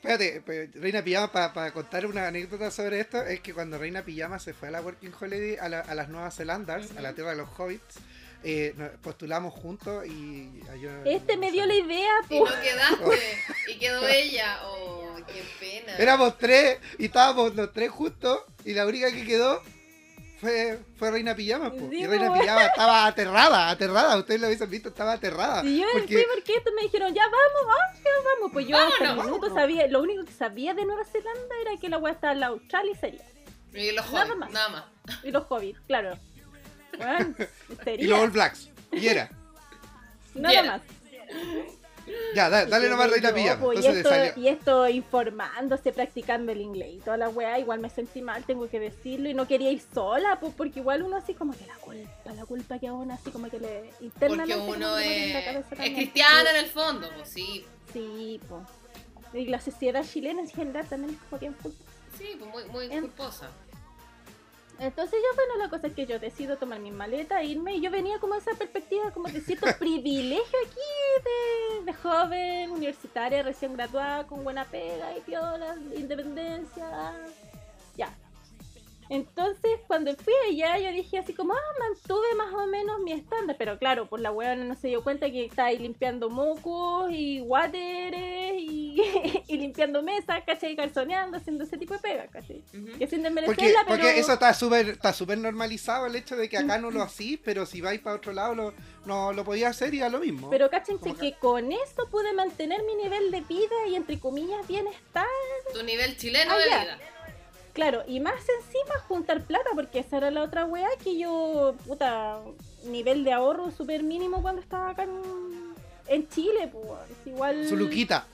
Espérate, 0.00 0.42
Reina 0.74 1.02
Pijama, 1.02 1.32
para 1.52 1.72
contar 1.72 2.06
una 2.06 2.28
anécdota 2.28 2.70
sobre 2.70 3.00
esto, 3.00 3.20
es 3.22 3.40
que 3.40 3.52
cuando 3.52 3.78
Reina 3.78 4.02
Pijama 4.04 4.38
se 4.38 4.54
fue 4.54 4.68
a 4.68 4.70
la 4.70 4.80
Working 4.80 5.12
Holiday 5.20 5.56
a, 5.56 5.68
la- 5.68 5.80
a 5.80 5.94
las 5.96 6.08
Nuevas 6.08 6.36
Zelandas, 6.36 6.96
a 6.96 7.00
la 7.00 7.14
tierra 7.14 7.30
de 7.30 7.36
los 7.38 7.48
hobbits, 7.58 7.98
eh, 8.44 8.72
nos 8.76 8.90
postulamos 9.02 9.52
juntos 9.54 10.06
y. 10.06 10.60
yo- 10.80 11.04
Este 11.04 11.36
me 11.36 11.50
dio 11.52 11.66
la 11.66 11.74
idea, 11.74 12.12
Y 12.30 12.38
po. 12.38 12.46
no 12.48 12.60
quedaste. 12.60 13.38
Y 13.68 13.78
quedó 13.78 14.06
ella. 14.08 14.60
Oh, 14.64 15.16
qué 15.26 15.42
pena. 15.60 15.96
Éramos 15.98 16.38
tres 16.38 16.78
y 16.98 17.06
estábamos 17.06 17.54
los 17.54 17.72
tres 17.72 17.90
juntos 17.90 18.40
y 18.64 18.74
la 18.74 18.86
única 18.86 19.10
que 19.12 19.24
quedó 19.26 19.62
fue, 20.40 20.78
fue 20.96 21.10
Reina 21.10 21.34
Pijama. 21.34 21.70
po. 21.72 21.88
Sí, 21.90 21.96
y 22.00 22.06
Reina 22.06 22.32
po. 22.32 22.40
Pijama 22.40 22.64
estaba 22.66 23.06
aterrada, 23.06 23.70
aterrada. 23.70 24.16
Ustedes 24.16 24.40
lo 24.40 24.46
hubiesen 24.46 24.70
visto, 24.70 24.88
estaba 24.90 25.12
aterrada. 25.14 25.64
Y 25.64 25.80
yo 25.80 25.86
porque- 25.92 26.14
fui 26.14 26.26
porque 26.34 26.54
estos 26.56 26.72
me 26.74 26.82
dijeron, 26.82 27.12
ya 27.12 27.24
vamos, 27.24 27.66
vamos, 27.76 28.02
ya 28.04 28.10
vamos. 28.36 28.52
Pues 28.52 28.66
yo 28.68 28.76
hasta 28.76 29.02
el 29.04 29.08
Vámonos. 29.16 29.26
minuto 29.26 29.54
sabía, 29.54 29.86
lo 29.88 30.00
único 30.00 30.24
que 30.24 30.32
sabía 30.32 30.74
de 30.74 30.84
Nueva 30.84 31.04
Zelanda 31.04 31.54
era 31.62 31.76
que 31.80 31.88
la 31.88 31.98
weá 31.98 32.12
estaba 32.12 32.32
en 32.34 32.40
la 32.40 32.46
Australia 32.46 32.92
y 32.92 32.96
sería. 32.96 33.24
Y 33.74 33.90
los 33.92 34.06
Nada 34.12 34.26
jóvenes, 34.26 34.38
más. 34.38 34.50
nada 34.52 34.68
más. 34.68 34.84
Y 35.24 35.30
los 35.32 35.44
hobbits, 35.48 35.80
claro. 35.86 36.16
Bueno, 36.96 37.34
Y 37.98 38.06
los 38.06 38.18
All. 38.20 38.30
Blacks. 38.30 38.70
Y 38.92 39.06
era. 39.08 39.30
Nada 40.34 40.50
Bien. 40.52 40.66
más. 40.66 40.82
Ya, 42.34 42.48
da- 42.48 42.64
dale 42.64 42.86
Y 42.86 42.90
nomás 42.90 43.10
Reina 43.10 43.34
Pijama. 43.34 43.60
pues, 43.60 43.84
y, 43.84 43.86
esto, 43.86 44.08
salió. 44.08 44.32
y 44.36 44.48
esto 44.48 44.88
informándose, 44.88 45.92
practicando 45.92 46.52
el 46.52 46.60
inglés 46.62 46.94
y 46.94 46.98
toda 47.00 47.18
la 47.18 47.28
weá, 47.28 47.58
igual 47.58 47.80
me 47.80 47.90
sentí 47.90 48.22
mal, 48.22 48.44
tengo 48.44 48.66
que 48.70 48.80
decirlo, 48.80 49.28
y 49.28 49.34
no 49.34 49.46
quería 49.46 49.70
ir 49.70 49.82
sola, 49.92 50.40
pues 50.40 50.54
porque 50.56 50.80
igual 50.80 51.02
uno 51.02 51.16
así 51.18 51.34
como 51.34 51.52
que 51.52 51.66
la 51.66 51.74
culpa, 51.74 52.32
la 52.34 52.46
culpa 52.46 52.78
que 52.78 52.88
a 52.88 52.94
uno 52.94 53.12
así 53.12 53.30
como 53.30 53.50
que 53.50 53.60
le 53.60 53.80
Porque 53.90 54.04
internamente 54.06 54.54
como 54.54 54.70
uno 54.72 54.98
es, 54.98 55.34
es 55.36 55.94
cristiano 55.94 56.48
en 56.48 56.56
el 56.56 56.66
fondo, 56.70 57.10
pues 57.14 57.28
sí. 57.28 57.66
Sí, 57.92 58.40
pues. 58.48 58.62
Y 59.34 59.46
la 59.48 59.60
sociedad 59.60 60.02
chilena 60.02 60.40
en 60.40 60.48
general 60.48 60.86
también 60.86 61.14
es 61.14 61.20
como 61.28 61.38
bien 61.40 61.52
culpa. 61.62 61.84
Sí, 62.16 62.36
pues 62.38 62.50
muy, 62.50 62.64
muy 62.72 62.84
En- 62.96 63.02
culposa. 63.02 63.50
Entonces 64.78 65.18
yo, 65.20 65.34
bueno, 65.34 65.56
la 65.56 65.68
cosa 65.68 65.88
es 65.88 65.92
que 65.92 66.06
yo 66.06 66.20
decido 66.20 66.56
tomar 66.56 66.78
mi 66.78 66.92
maleta, 66.92 67.42
irme, 67.42 67.74
y 67.76 67.80
yo 67.80 67.90
venía 67.90 68.20
como 68.20 68.36
esa 68.36 68.52
perspectiva, 68.54 69.10
como 69.10 69.28
de 69.28 69.40
cierto 69.40 69.66
privilegio 69.78 70.58
aquí 70.66 71.80
de, 71.80 71.84
de 71.84 71.92
joven, 71.94 72.70
universitaria, 72.70 73.42
recién 73.42 73.74
graduada, 73.74 74.26
con 74.26 74.44
buena 74.44 74.64
pega 74.64 75.16
y 75.16 75.20
piola, 75.22 75.76
independencia, 75.96 77.12
ya. 77.96 78.16
Entonces, 79.10 79.70
cuando 79.86 80.14
fui 80.16 80.34
allá, 80.48 80.78
yo 80.78 80.92
dije 80.92 81.18
así 81.18 81.32
como, 81.34 81.54
ah, 81.54 81.74
mantuve 81.78 82.34
más 82.36 82.52
o 82.52 82.66
menos 82.66 83.00
mi 83.00 83.12
estándar, 83.12 83.56
pero 83.58 83.78
claro, 83.78 84.06
pues 84.08 84.22
la 84.22 84.30
weona 84.30 84.64
no 84.64 84.74
se 84.74 84.88
dio 84.88 85.02
cuenta 85.02 85.30
que 85.30 85.44
estaba 85.46 85.68
ahí 85.68 85.78
limpiando 85.78 86.28
mocos 86.30 87.10
y 87.10 87.40
wateres 87.40 88.54
y, 88.58 89.00
y 89.48 89.56
limpiando 89.56 90.02
mesas, 90.02 90.42
¿cachai? 90.46 90.76
Calzoneando, 90.76 91.36
haciendo 91.38 91.64
ese 91.64 91.78
tipo 91.78 91.94
de 91.94 92.00
pega, 92.00 92.26
¿cachai? 92.28 92.62
Ujú. 92.74 92.98
Que 92.98 93.06
sin 93.06 93.22
Porque, 93.22 93.34
desmerecerla, 93.42 93.80
pero... 93.86 94.02
porque 94.02 94.18
eso 94.18 94.32
está 94.34 94.52
súper 94.54 94.88
está 94.90 95.12
súper 95.12 95.38
normalizado 95.38 96.06
el 96.06 96.16
hecho 96.16 96.36
de 96.36 96.48
que 96.48 96.58
acá 96.58 96.78
no 96.78 96.90
lo 96.90 97.02
hacís, 97.02 97.38
pero 97.42 97.64
si 97.66 97.80
vais 97.80 98.00
para 98.00 98.16
otro 98.16 98.32
lado 98.32 98.54
lo, 98.54 98.74
no 99.06 99.32
lo 99.32 99.44
podía 99.44 99.68
hacer 99.68 99.94
y 99.94 100.02
a 100.02 100.08
lo 100.08 100.20
mismo. 100.20 100.50
Pero 100.50 100.68
cáchense 100.70 101.14
que- 101.14 101.34
con 101.38 101.72
eso 101.72 102.08
pude 102.10 102.32
mantener 102.32 102.82
mi 102.84 102.94
nivel 102.94 103.30
de 103.30 103.40
vida 103.42 103.74
y 103.88 103.94
entre 103.96 104.18
comillas 104.18 104.66
bienestar. 104.66 105.26
Tu 105.72 105.82
nivel 105.82 106.16
chileno 106.16 106.52
Ah, 106.52 106.58
de 106.58 106.64
vida. 106.64 106.98
Claro, 107.78 108.02
y 108.08 108.18
más 108.18 108.34
encima 108.34 108.98
juntar 109.06 109.44
plata, 109.44 109.70
porque 109.72 110.00
esa 110.00 110.16
era 110.16 110.32
la 110.32 110.42
otra 110.42 110.64
weá 110.64 110.88
que 111.04 111.16
yo, 111.16 111.76
puta, 111.86 112.40
nivel 112.86 113.22
de 113.22 113.32
ahorro 113.32 113.70
súper 113.70 114.02
mínimo 114.02 114.42
cuando 114.42 114.60
estaba 114.60 114.90
acá 114.90 115.04
en, 115.04 115.10
en 116.08 116.28
Chile, 116.28 116.68
pues. 116.72 116.84
Igual. 117.24 117.68
Su 117.68 117.76
luquita. 117.76 118.26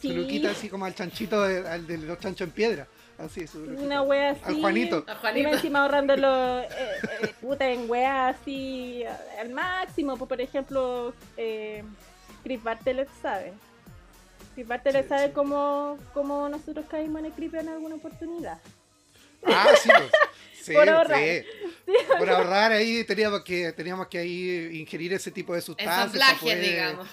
Sí, 0.00 0.08
Su 0.08 0.14
luquita 0.16 0.52
así 0.52 0.70
como 0.70 0.86
al 0.86 0.94
chanchito 0.94 1.42
de, 1.42 1.68
al 1.68 1.86
de 1.86 1.98
los 1.98 2.18
chanchos 2.18 2.46
en 2.48 2.50
piedra. 2.54 2.86
Así, 3.18 3.46
su 3.46 3.58
luquita. 3.60 3.82
Una 3.82 4.00
wea 4.00 4.30
así. 4.30 4.42
Al 4.46 4.60
Juanito. 4.62 5.04
A 5.06 5.12
Y 5.12 5.16
Juanito. 5.16 5.48
más 5.48 5.56
encima 5.58 5.82
ahorrándolo, 5.82 6.60
eh, 6.60 6.68
eh, 7.24 7.34
puta, 7.42 7.68
en 7.68 7.90
weá 7.90 8.28
así 8.28 9.04
al 9.38 9.50
máximo. 9.50 10.16
Pues, 10.16 10.28
por 10.30 10.40
ejemplo, 10.40 11.12
eh, 11.36 11.84
Chris 12.42 12.62
Bartlett 12.62 13.10
sabe. 13.20 13.52
Chris 14.54 14.66
Bartlett 14.66 15.02
Sí, 15.02 15.08
sabe 15.10 15.26
sí. 15.26 15.32
Cómo, 15.34 15.98
cómo 16.14 16.48
nosotros 16.48 16.86
caímos 16.88 17.18
en 17.18 17.26
el 17.26 17.32
creepy 17.32 17.58
en 17.58 17.68
alguna 17.68 17.96
oportunidad. 17.96 18.58
Ah, 19.46 19.68
sí, 19.82 19.88
pues. 19.96 20.10
Sí, 20.62 20.74
Por 20.74 20.88
ahorrar. 20.88 21.18
sí. 21.18 21.42
Por 22.18 22.28
ahorrar 22.30 22.72
ahí 22.72 23.02
teníamos 23.04 23.42
que, 23.42 23.72
teníamos 23.72 24.08
que 24.08 24.18
ahí 24.18 24.70
ingerir 24.80 25.12
ese 25.14 25.30
tipo 25.30 25.54
de 25.54 25.62
sustancias. 25.62 25.96
Ensamblaje, 26.14 26.32
para 26.46 26.56
poder- 26.56 26.60
digamos. 26.70 27.08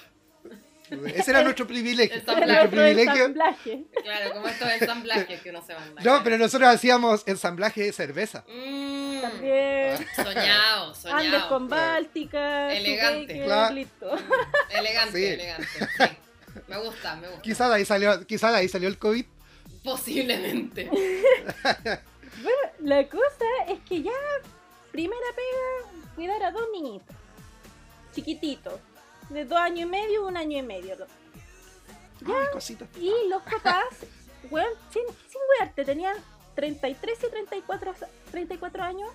Ese 1.16 1.32
era 1.32 1.42
nuestro 1.42 1.66
privilegio. 1.66 2.16
Ensamblaje. 2.18 2.52
Nuestro 2.52 2.70
privilegio. 2.72 3.14
ensamblaje. 3.14 3.84
Claro, 4.04 4.34
como 4.34 4.48
estos 4.48 4.72
ensamblajes 4.72 5.42
que 5.42 5.50
uno 5.50 5.66
se 5.66 5.74
manda. 5.74 6.02
No, 6.04 6.24
pero 6.24 6.38
nosotros 6.38 6.70
hacíamos 6.70 7.24
ensamblaje 7.26 7.84
de 7.84 7.92
cerveza. 7.94 8.44
Mm, 8.48 9.22
También. 9.22 9.98
soñado, 10.16 10.86
Andes 10.88 10.98
soñado. 11.02 11.50
con 11.50 11.70
Báltica. 11.70 12.72
Elegante. 12.74 13.44
Claro. 13.46 13.74
listo. 13.74 14.16
Elegante, 14.70 15.18
Sí. 15.18 15.26
elegante. 15.26 15.68
Sí. 15.98 16.04
Me 16.68 16.78
gusta, 16.78 17.16
me 17.16 17.28
gusta. 17.30 17.42
Quizás 17.42 17.70
de 17.70 17.76
ahí 17.76 17.86
salió, 17.86 18.28
quizás 18.28 18.52
de 18.52 18.58
ahí 18.60 18.68
salió 18.68 18.88
el 18.88 18.98
COVID. 19.00 19.26
Posiblemente. 19.84 20.90
La 22.80 23.08
cosa 23.10 23.46
es 23.68 23.80
que 23.82 24.02
ya, 24.04 24.12
primera 24.92 25.26
pega, 25.36 25.92
cuidar 26.16 26.44
a 26.44 26.52
dos 26.52 26.68
niñitos. 26.72 27.16
Chiquititos. 28.14 28.80
De 29.30 29.46
dos 29.46 29.58
años 29.58 29.82
y 29.82 29.86
medio, 29.86 30.28
un 30.28 30.38
año 30.38 30.58
y 30.58 30.62
medio. 30.62 30.96
Ay. 32.26 32.46
Y 33.00 33.12
los 33.30 33.42
papás, 33.44 33.86
weón, 34.52 34.70
sin, 34.92 35.04
sin 35.30 35.42
wearte, 35.60 35.84
tenían 35.84 36.16
33 36.56 37.18
y 37.24 37.30
34, 37.30 37.96
sa- 37.96 38.10
34 38.32 38.84
años. 38.84 39.10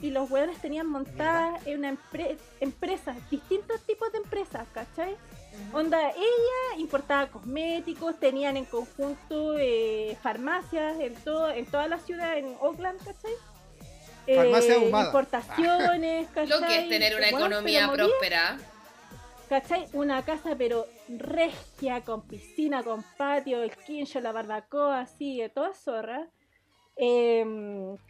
Y 0.00 0.10
los 0.10 0.30
weones 0.30 0.58
tenían 0.62 0.86
montadas 0.86 1.66
en 1.66 1.78
una 1.80 1.92
empre- 1.92 2.38
empresas, 2.60 3.16
distintos 3.30 3.80
tipos 3.82 4.10
de 4.12 4.18
empresas, 4.18 4.66
¿cachai? 4.72 5.16
Onda, 5.72 6.10
ella 6.10 6.78
importaba 6.78 7.28
cosméticos, 7.28 8.18
tenían 8.18 8.56
en 8.56 8.64
conjunto 8.64 9.56
eh, 9.58 10.16
farmacias 10.22 10.98
en 11.00 11.14
todo, 11.14 11.50
en 11.50 11.66
toda 11.66 11.86
la 11.86 11.98
ciudad, 11.98 12.36
en 12.38 12.56
Oakland, 12.60 12.98
¿cachai? 12.98 13.32
Farmacia 14.34 14.74
Eh, 14.74 14.76
ahumada. 14.76 15.06
Importaciones, 15.06 16.28
¿cachai? 16.28 16.48
Lo 16.60 16.66
que 16.66 16.78
es 16.78 16.88
tener 16.88 17.16
una 17.16 17.28
economía 17.28 17.90
próspera. 17.92 18.58
¿Cachai? 19.48 19.88
Una 19.92 20.24
casa 20.24 20.54
pero 20.56 20.86
regia, 21.08 22.02
con 22.02 22.22
piscina, 22.22 22.82
con 22.84 23.02
patio, 23.16 23.62
el 23.62 23.72
quincho, 23.76 24.20
la 24.20 24.30
barbacoa, 24.32 25.00
así, 25.00 25.40
de 25.40 25.48
toda 25.48 25.74
zorra. 25.74 26.28
Eh, 26.96 27.44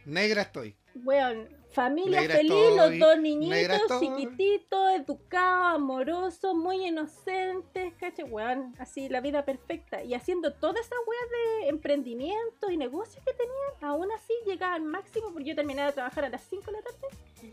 Negra 0.05 0.43
estoy. 0.43 0.75
Weón, 0.95 1.47
familia 1.71 2.21
Negra 2.21 2.35
feliz, 2.35 2.51
estoy, 2.53 2.77
los 2.77 2.99
dos 2.99 3.19
niñitos, 3.19 3.99
chiquititos, 3.99 4.91
educados, 4.95 5.75
amorosos, 5.75 6.53
muy 6.53 6.85
inocentes, 6.85 7.93
¿cachai? 7.99 8.25
Weón, 8.25 8.73
así 8.77 9.07
la 9.07 9.21
vida 9.21 9.45
perfecta. 9.45 10.03
Y 10.03 10.13
haciendo 10.13 10.53
todas 10.53 10.85
esas 10.85 10.99
weas 11.07 11.29
de 11.61 11.69
emprendimientos 11.69 12.71
y 12.71 12.77
negocios 12.77 13.23
que 13.23 13.33
tenían, 13.33 13.93
aún 13.93 14.11
así 14.11 14.33
llegaban 14.45 14.85
máximo, 14.85 15.31
porque 15.31 15.49
yo 15.49 15.55
terminaba 15.55 15.87
de 15.87 15.93
trabajar 15.93 16.25
a 16.25 16.29
las 16.29 16.41
5 16.43 16.65
de 16.65 16.71
la 16.73 16.81
tarde, 16.81 17.07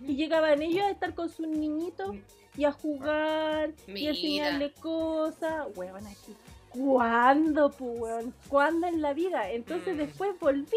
y 0.07 0.17
llegaban 0.17 0.61
ellos 0.63 0.85
a 0.85 0.91
estar 0.91 1.15
con 1.15 1.29
sus 1.29 1.47
niñitos 1.47 2.17
y 2.57 2.65
a 2.65 2.73
jugar 2.73 3.73
y 3.87 4.07
a 4.07 4.11
enseñarle 4.11 4.73
cosas. 4.73 5.69
Weón, 5.77 6.07
aquí. 6.07 6.35
¿Cuándo, 6.71 7.71
pues, 7.71 7.99
weón? 8.01 8.35
¿Cuándo 8.49 8.87
en 8.89 9.01
la 9.01 9.15
vida? 9.15 9.51
Entonces 9.51 9.95
Mm. 9.95 9.99
después 9.99 10.39
volví 10.41 10.77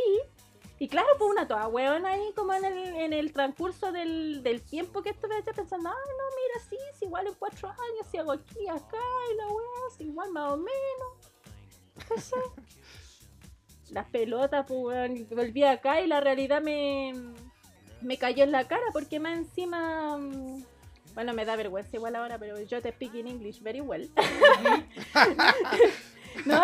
y 0.81 0.87
claro, 0.87 1.09
pues 1.19 1.29
una 1.29 1.47
toda 1.47 1.67
weón 1.67 2.07
ahí 2.07 2.33
como 2.35 2.55
en 2.55 2.65
el, 2.65 2.77
en 2.95 3.13
el 3.13 3.31
transcurso 3.31 3.91
del, 3.91 4.41
del 4.41 4.63
tiempo 4.63 5.03
que 5.03 5.11
estuve 5.11 5.43
pensando, 5.43 5.89
ah, 5.89 5.93
no, 5.93 6.23
mira, 6.35 6.59
sí, 6.67 6.75
es 6.91 6.99
igual 7.03 7.27
en 7.27 7.35
cuatro 7.35 7.69
años, 7.69 8.07
si 8.09 8.17
hago 8.17 8.31
aquí, 8.31 8.67
acá, 8.67 8.97
y 9.31 9.35
la 9.35 9.47
weá, 9.47 9.87
es 9.93 10.01
igual 10.01 10.31
más 10.31 10.53
o 10.53 10.57
menos. 10.57 12.33
Las 13.91 14.07
pelotas, 14.07 14.65
pues, 14.67 14.79
weón, 14.81 15.27
volví 15.29 15.63
acá 15.63 16.01
y 16.01 16.07
la 16.07 16.19
realidad 16.19 16.63
me, 16.63 17.13
me 18.01 18.17
cayó 18.17 18.43
en 18.43 18.51
la 18.51 18.67
cara 18.67 18.85
porque 18.91 19.19
más 19.19 19.37
encima... 19.37 20.17
mm, 20.17 20.63
Bueno, 21.13 21.33
me 21.33 21.45
da 21.45 21.55
vergüenza 21.57 21.95
igual 21.97 22.15
ahora, 22.15 22.39
pero 22.39 22.59
yo 22.59 22.81
te 22.81 22.91
speak 22.91 23.13
in 23.13 23.27
English 23.27 23.61
very 23.61 23.81
well. 23.81 24.09
no, 26.45 26.61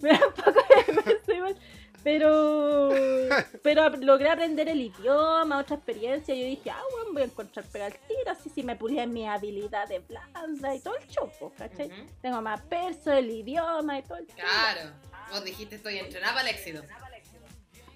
me 0.00 0.10
da 0.10 0.26
un 0.28 0.34
poco 0.34 0.52
de 0.52 0.92
vergüenza 0.92 1.34
igual. 1.34 1.58
Pero, 2.04 2.90
pero 3.62 3.88
logré 3.96 4.28
aprender 4.30 4.68
el 4.68 4.80
idioma, 4.80 5.58
otra 5.58 5.76
experiencia. 5.76 6.34
Yo 6.34 6.44
dije, 6.44 6.70
ah, 6.70 6.80
bueno, 6.92 7.12
voy 7.14 7.22
a 7.22 7.24
encontrar 7.24 7.64
pega 7.66 7.86
al 7.86 7.92
tiro, 7.94 8.30
así 8.30 8.50
si 8.50 8.62
me 8.62 8.76
pulía 8.76 9.06
mi 9.06 9.26
habilidad 9.26 9.88
de 9.88 10.00
blanda 10.00 10.74
y 10.74 10.80
todo 10.80 10.96
el 10.96 11.08
chopo, 11.08 11.52
¿cachai? 11.56 11.90
Tengo 12.20 12.40
más 12.42 12.60
perso, 12.62 13.10
el 13.12 13.30
idioma 13.30 13.98
y 13.98 14.02
todo 14.02 14.18
el 14.18 14.26
Claro. 14.26 14.90
Vos 15.30 15.42
dijiste 15.44 15.76
estoy 15.76 15.98
entrenada 15.98 16.34
para 16.34 16.48
el 16.50 16.54
éxito. 16.54 16.82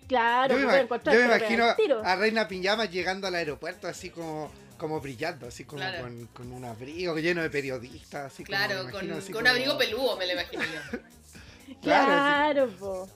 Claro, 0.09 0.55
Yo 0.55 0.61
me, 0.61 0.65
voy 0.65 0.75
a 0.75 0.81
yo 0.81 0.89
me 0.89 0.99
pega 1.01 1.35
al 1.35 1.41
imagino 1.41 1.77
tiro. 1.77 2.03
a 2.03 2.17
Reina 2.17 2.49
Piñamas 2.49 2.91
llegando 2.91 3.27
al 3.27 3.35
aeropuerto 3.35 3.87
así 3.89 4.09
como, 4.09 4.51
como 4.79 4.99
brillando, 5.03 5.47
así 5.49 5.67
como 5.67 5.83
Claro. 5.83 6.01
con, 6.05 6.27
con 6.29 6.51
un 6.51 6.65
abrigo 6.65 7.15
lleno 7.19 7.43
de 7.43 7.51
periodistas. 7.51 8.33
Así 8.33 8.43
como, 8.43 8.57
Claro, 8.57 8.77
con, 8.85 8.91
imagino 8.91 9.17
así 9.17 9.33
con 9.33 9.43
como- 9.43 9.51
abrigo 9.51 9.77
peludo 9.77 10.17
me 10.17 10.27
lo 10.27 10.33
imagino 10.33 10.63
yo. 10.65 10.99
Claro, 11.83 12.07
Claro, 12.63 12.69
po. 12.79 13.09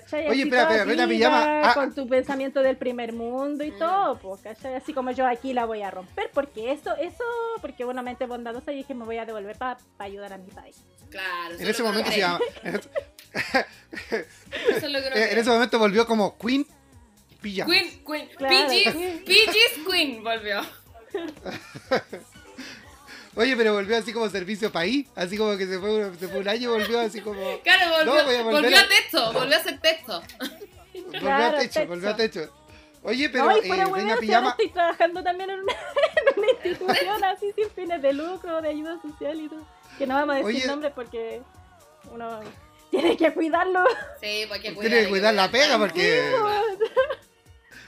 ¿Cachai? 0.00 0.28
Oye, 0.28 0.42
espera, 0.42 0.62
espera, 0.76 0.84
viva, 1.06 1.06
Pijama, 1.30 1.70
ah. 1.70 1.74
Con 1.74 1.94
tu 1.94 2.08
pensamiento 2.08 2.62
del 2.62 2.76
primer 2.76 3.12
mundo 3.12 3.62
y 3.64 3.70
Mm. 3.70 3.78
todo, 3.78 4.18
pues, 4.18 4.40
¿cachai? 4.40 4.74
Así 4.74 4.92
como 4.92 5.10
yo 5.12 5.26
aquí 5.26 5.52
la 5.52 5.64
voy 5.66 5.82
a 5.82 5.90
romper, 5.90 6.30
porque 6.34 6.72
eso, 6.72 6.96
eso, 6.96 7.22
porque 7.60 7.84
una 7.84 8.02
mente 8.02 8.26
bondadosa 8.26 8.72
y 8.72 8.76
dije 8.78 8.94
me 8.94 9.04
voy 9.04 9.18
a 9.18 9.24
devolver 9.24 9.56
para 9.56 9.76
ayudar 9.98 10.32
a 10.32 10.38
mi 10.38 10.50
país. 10.50 10.82
Claro. 11.10 11.54
En 11.54 11.62
es 11.62 11.68
ese 11.68 11.82
momento 11.84 12.10
se 12.10 12.18
llama. 12.18 12.40
En 12.64 12.74
ese- 12.76 12.88
Eso 14.76 14.88
lo 14.88 14.98
en 15.14 15.38
ese 15.38 15.50
momento 15.50 15.78
volvió 15.78 16.06
como 16.06 16.36
Queen 16.38 16.66
Pijamas. 17.40 17.72
Queen, 17.76 18.04
Queen, 18.04 18.28
Claro. 18.36 18.68
PG's 19.24 19.86
Queen 19.88 20.24
volvió. 20.24 20.60
Oye, 23.36 23.56
pero 23.56 23.72
volvió 23.74 23.96
así 23.96 24.12
como 24.12 24.28
servicio 24.28 24.70
país, 24.70 25.06
así 25.16 25.36
como 25.36 25.56
que 25.56 25.66
se 25.66 25.78
fue, 25.78 26.10
se 26.20 26.28
fue 26.28 26.38
un 26.40 26.48
año 26.48 26.62
y 26.62 26.80
volvió 26.80 27.00
así 27.00 27.20
como. 27.20 27.40
Claro, 27.64 27.90
volvió, 27.90 28.14
No, 28.14 28.20
a 28.20 28.42
volvió 28.42 28.78
a- 28.78 28.88
texto, 28.88 29.32
volvió 29.32 29.56
a 29.56 29.58
hacer 29.58 29.80
texto. 29.80 30.22
Volvió 30.94 31.20
Claro, 31.20 31.56
a 31.56 31.60
techo, 31.60 31.80
techo. 31.80 31.88
volvió 31.88 32.08
a 32.10 32.16
techo. 32.16 32.50
Oye, 33.02 33.28
pero 33.28 33.44
no, 33.46 33.56
y 33.56 34.10
eh, 34.10 34.16
Pijama. 34.20 34.50
estoy 34.50 34.70
trabajando 34.70 35.22
también 35.22 35.50
en 35.50 35.60
una, 35.60 35.72
en 36.32 36.38
una 36.38 36.50
institución 36.52 37.24
así 37.24 37.52
sin 37.56 37.68
fines 37.70 38.00
de 38.00 38.12
lucro, 38.12 38.62
de 38.62 38.68
ayuda 38.68 38.98
social 39.02 39.40
y 39.40 39.48
todo. 39.48 39.60
Que 39.98 40.06
no 40.06 40.14
vamos 40.14 40.36
a 40.36 40.38
decir 40.38 40.56
Oye. 40.56 40.66
nombres 40.66 40.92
porque 40.94 41.42
uno 42.12 42.40
tiene 42.90 43.16
que 43.16 43.32
cuidarlo. 43.34 43.84
Sí, 44.20 44.44
pues 44.48 44.52
hay 44.52 44.60
que 44.60 44.74
cuidar. 44.74 44.90
Tiene 44.90 45.04
que 45.04 45.10
cuidar 45.10 45.34
la 45.34 45.50
pega 45.50 45.78
porque. 45.78 46.32
pues. 46.40 46.63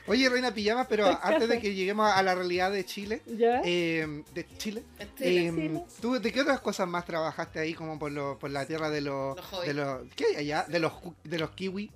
Oye, 0.08 0.28
Reina 0.28 0.52
Pijamas, 0.52 0.86
pero 0.88 1.06
antes 1.22 1.48
de 1.48 1.60
que 1.60 1.74
lleguemos 1.74 2.10
a 2.10 2.22
la 2.22 2.34
realidad 2.34 2.70
de 2.70 2.84
Chile, 2.84 3.22
¿Ya? 3.26 3.60
eh, 3.64 4.22
de 4.32 4.46
Chile, 4.56 4.82
eh, 4.98 5.50
Chile. 5.54 5.82
¿tú 6.00 6.18
de 6.18 6.32
qué 6.32 6.40
otras 6.42 6.60
cosas 6.60 6.88
más 6.88 7.04
trabajaste 7.04 7.58
ahí 7.58 7.74
como 7.74 7.98
por, 7.98 8.12
lo, 8.12 8.38
por 8.38 8.50
la 8.50 8.66
tierra 8.66 8.90
de 8.90 9.00
los, 9.00 9.36
de 9.64 9.74
los 9.74 10.02
¿qué 10.14 10.26
hay 10.26 10.36
allá? 10.36 10.64
De 10.64 10.78
los 10.78 10.92
de 11.24 11.38
los 11.38 11.50
kiwi. 11.50 11.90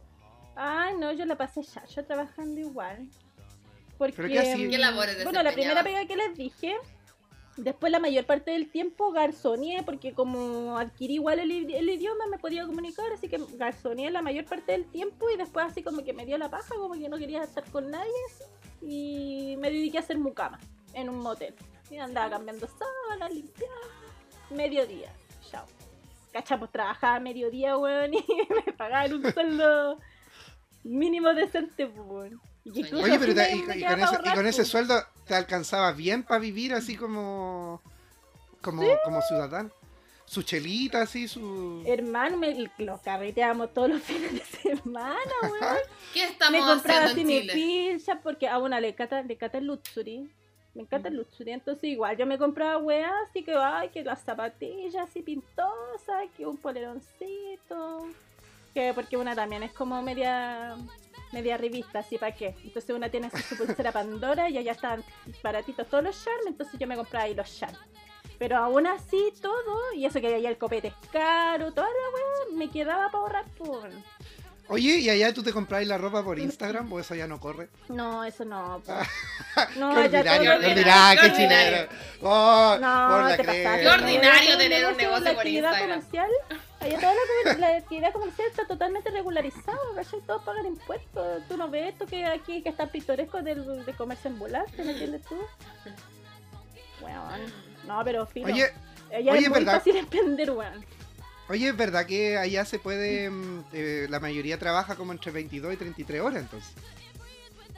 Ay, 0.56 0.94
no, 0.98 1.12
yo 1.12 1.24
la 1.24 1.36
pasé 1.36 1.62
ya, 1.62 1.84
yo 1.86 2.04
trabajando 2.04 2.60
igual. 2.60 3.08
Porque, 3.96 4.14
¿Pero 4.16 4.28
qué 4.28 4.56
mm, 4.56 4.70
¿Qué 4.70 4.78
labores 4.78 5.24
Bueno, 5.24 5.42
la 5.42 5.52
primera 5.52 5.82
pega 5.82 6.06
que 6.06 6.16
les 6.16 6.36
dije, 6.36 6.74
después 7.56 7.92
la 7.92 7.98
mayor 7.98 8.24
parte 8.24 8.52
del 8.52 8.70
tiempo 8.70 9.12
garzoneé, 9.12 9.82
porque 9.82 10.12
como 10.12 10.78
adquirí 10.78 11.14
igual 11.14 11.38
el, 11.38 11.50
el 11.72 11.88
idioma 11.88 12.26
me 12.30 12.38
podía 12.38 12.66
comunicar, 12.66 13.12
así 13.12 13.28
que 13.28 13.40
garzoneé 13.54 14.10
la 14.10 14.22
mayor 14.22 14.44
parte 14.44 14.72
del 14.72 14.84
tiempo 14.86 15.28
y 15.30 15.36
después 15.36 15.66
así 15.66 15.82
como 15.82 16.04
que 16.04 16.12
me 16.12 16.26
dio 16.26 16.38
la 16.38 16.50
paja, 16.50 16.74
como 16.76 16.94
que 16.94 17.08
no 17.08 17.18
quería 17.18 17.42
estar 17.42 17.64
con 17.70 17.90
nadie, 17.90 18.12
así, 18.30 18.44
y 18.82 19.56
me 19.58 19.70
dediqué 19.70 19.98
a 19.98 20.00
hacer 20.00 20.18
mucama 20.18 20.58
en 20.94 21.08
un 21.08 21.18
motel. 21.18 21.54
Y 21.90 21.98
andaba 21.98 22.30
cambiando 22.30 22.68
sábanas, 22.68 23.32
limpiando, 23.32 23.88
mediodía, 24.50 25.12
chao. 25.50 25.66
Cacha, 26.32 26.56
pues 26.58 26.70
trabajaba 26.70 27.16
a 27.16 27.20
mediodía, 27.20 27.76
weón, 27.76 28.14
y 28.14 28.24
me 28.64 28.72
pagaban 28.72 29.12
un 29.12 29.32
sueldo 29.32 29.98
mínimo 30.84 31.34
decente, 31.34 31.86
pues, 31.86 32.06
weón. 32.06 32.40
Y 32.62 32.82
Oye, 32.94 33.18
pero 33.18 33.32
y, 33.32 33.58
y 33.58 33.62
con 33.62 33.70
ese, 33.70 33.78
y 33.78 33.84
ahorrar, 33.84 34.34
con 34.34 34.46
ese 34.46 34.64
sueldo 34.64 34.94
te 35.30 35.36
alcanzaba 35.36 35.92
bien 35.92 36.24
para 36.24 36.40
vivir 36.40 36.74
así 36.74 36.96
como 36.96 37.80
como, 38.60 38.82
como 39.04 39.22
ciudadano. 39.22 39.70
Su 40.24 40.42
chelita 40.42 41.02
así, 41.02 41.28
su 41.28 41.84
Hermano, 41.86 42.36
me, 42.36 42.68
los 42.78 43.00
carreteábamos 43.00 43.72
todos 43.72 43.90
los 43.90 44.02
fines 44.02 44.32
de 44.32 44.44
semana, 44.44 45.20
weón. 45.42 45.76
¿Qué 46.12 46.22
me 46.22 46.26
estamos 46.26 46.66
compraba 46.66 47.04
haciendo 47.04 47.10
así 47.12 47.20
en 47.20 47.26
mi 47.28 47.40
Chile? 47.42 47.52
pilcha 47.52 48.20
porque 48.20 48.48
a 48.48 48.58
una 48.58 48.80
le 48.80 48.88
encanta, 48.88 49.22
le 49.22 49.34
encanta 49.34 49.58
el 49.58 49.66
luxury. 49.66 50.28
Me 50.74 50.82
encanta 50.82 51.08
el 51.08 51.16
luxury, 51.16 51.52
entonces 51.52 51.84
igual 51.84 52.16
yo 52.16 52.26
me 52.26 52.36
compraba 52.36 52.78
weas, 52.78 53.12
así 53.28 53.44
que 53.44 53.54
ay, 53.54 53.88
que 53.90 54.02
las 54.02 54.22
zapatillas 54.22 55.08
así 55.08 55.22
pintosas, 55.22 56.28
que 56.36 56.44
un 56.44 56.56
poleroncito, 56.56 58.08
que 58.74 58.92
porque 58.94 59.16
una 59.16 59.36
también 59.36 59.62
es 59.62 59.72
como 59.72 60.00
media 60.02 60.76
media 61.32 61.56
revista, 61.56 62.00
así 62.00 62.18
para 62.18 62.34
qué. 62.34 62.54
Entonces 62.64 62.94
una 62.94 63.08
tiene 63.08 63.30
su 63.48 63.56
pulsera 63.56 63.92
Pandora 63.92 64.48
y 64.50 64.58
allá 64.58 64.72
están 64.72 65.04
baratitos 65.42 65.88
todos 65.88 66.04
los 66.04 66.24
charms, 66.24 66.46
entonces 66.46 66.78
yo 66.78 66.86
me 66.86 66.96
compraba 66.96 67.24
ahí 67.26 67.34
los 67.34 67.58
charms. 67.58 67.78
Pero 68.38 68.56
aún 68.56 68.86
así 68.86 69.32
todo, 69.42 69.92
y 69.94 70.06
eso 70.06 70.20
que 70.20 70.34
allá 70.34 70.48
el 70.48 70.56
copete 70.58 70.88
es 70.88 70.94
caro, 71.12 71.72
toda 71.72 71.86
la 71.88 71.92
wea 72.48 72.56
me 72.58 72.70
quedaba 72.70 73.06
para 73.10 73.18
ahorrar 73.22 73.44
por... 73.58 73.90
Oye, 74.68 74.98
¿y 74.98 75.10
allá 75.10 75.34
tú 75.34 75.42
te 75.42 75.52
compráis 75.52 75.88
la 75.88 75.98
ropa 75.98 76.22
por 76.22 76.38
Instagram 76.38 76.92
o 76.92 77.00
eso 77.00 77.16
ya 77.16 77.26
no 77.26 77.40
corre? 77.40 77.68
No, 77.88 78.22
eso 78.24 78.44
no. 78.44 78.80
po. 78.86 78.92
No, 79.76 79.94
qué 79.94 80.00
allá 80.16 80.22
todo 80.22 80.32
ordinario, 80.32 80.54
lo 80.54 80.60
qué 80.60 80.66
ordinario, 80.68 81.22
chileno. 81.34 81.88
Oh, 82.22 82.78
No, 82.80 83.08
por 83.10 83.24
la 83.24 83.36
te 83.36 83.44
pasaste. 83.44 83.80
Qué 83.82 83.88
ordinario 83.88 84.50
No, 84.52 84.58
tener 84.58 84.86
un 84.86 84.96
negocio, 84.96 85.24
por 85.24 85.36
actividad 85.38 85.70
Instagram. 85.72 86.00
comercial, 86.00 86.30
allá 86.80 86.98
toda 86.98 87.14
la, 87.44 87.52
la 87.58 87.76
actividad 87.76 88.12
comercial 88.12 88.48
está 88.48 88.66
totalmente 88.66 89.10
regularizada, 89.10 89.78
¿cachai? 89.94 90.20
Todos 90.22 90.42
pagan 90.44 90.66
impuestos. 90.66 91.42
Tú 91.48 91.56
no 91.56 91.68
ves 91.68 91.92
esto 91.92 92.06
que 92.06 92.24
aquí 92.24 92.62
que 92.62 92.70
está 92.70 92.86
pintoresco 92.86 93.42
del, 93.42 93.84
de 93.84 93.92
comercio 93.94 94.30
ambulante, 94.30 94.82
¿me 94.82 94.92
entiendes 94.92 95.22
tú? 95.22 95.36
Weón. 97.02 97.52
No, 97.86 98.02
pero 98.04 98.26
filo. 98.26 98.46
Oye, 98.46 98.72
allá 99.14 99.32
oye, 99.32 99.42
es 99.44 99.48
muy 99.50 99.58
¿verdad? 99.58 99.74
fácil 99.78 99.96
emprender, 99.96 100.50
weón. 100.50 100.84
oye, 101.48 101.68
¿es 101.68 101.76
verdad 101.76 102.06
que 102.06 102.36
allá 102.38 102.64
se 102.64 102.78
puede, 102.78 103.30
mm, 103.30 103.64
eh, 103.72 104.06
la 104.08 104.20
mayoría 104.20 104.58
trabaja 104.58 104.96
como 104.96 105.12
entre 105.12 105.30
22 105.32 105.74
y 105.74 105.76
33 105.76 106.20
horas 106.20 106.42
entonces? 106.42 106.72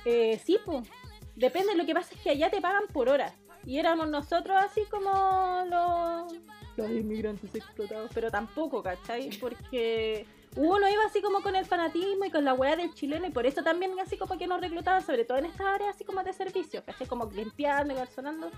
Eh, 0.04 0.40
sí, 0.44 0.58
pues. 0.64 0.88
Depende, 1.34 1.74
lo 1.74 1.86
que 1.86 1.94
pasa 1.94 2.14
es 2.14 2.20
que 2.20 2.30
allá 2.30 2.50
te 2.50 2.60
pagan 2.60 2.82
por 2.92 3.08
hora. 3.08 3.32
Y 3.64 3.78
éramos 3.78 4.08
nosotros 4.08 4.56
así 4.58 4.82
como 4.90 5.64
los, 5.68 6.32
los 6.76 6.90
inmigrantes 6.90 7.54
explotados, 7.54 8.10
pero 8.14 8.30
tampoco, 8.30 8.82
¿cachai? 8.82 9.30
Porque 9.38 10.26
uno 10.56 10.86
iba 10.88 11.04
así 11.06 11.22
como 11.22 11.42
con 11.42 11.56
el 11.56 11.64
fanatismo 11.64 12.26
y 12.26 12.30
con 12.30 12.44
la 12.44 12.52
weá 12.52 12.76
del 12.76 12.92
chileno 12.92 13.26
y 13.26 13.30
por 13.30 13.46
eso 13.46 13.62
también 13.62 13.98
así 13.98 14.18
como 14.18 14.36
que 14.36 14.46
nos 14.46 14.60
reclutaban, 14.60 15.04
sobre 15.04 15.24
todo 15.24 15.38
en 15.38 15.46
estas 15.46 15.66
áreas 15.66 15.94
así 15.94 16.04
como 16.04 16.22
de 16.22 16.32
servicio, 16.32 16.84
¿cachai? 16.84 17.06
Como 17.06 17.30
limpiando 17.30 17.94
y 17.94 17.96
garzonando. 17.96 18.50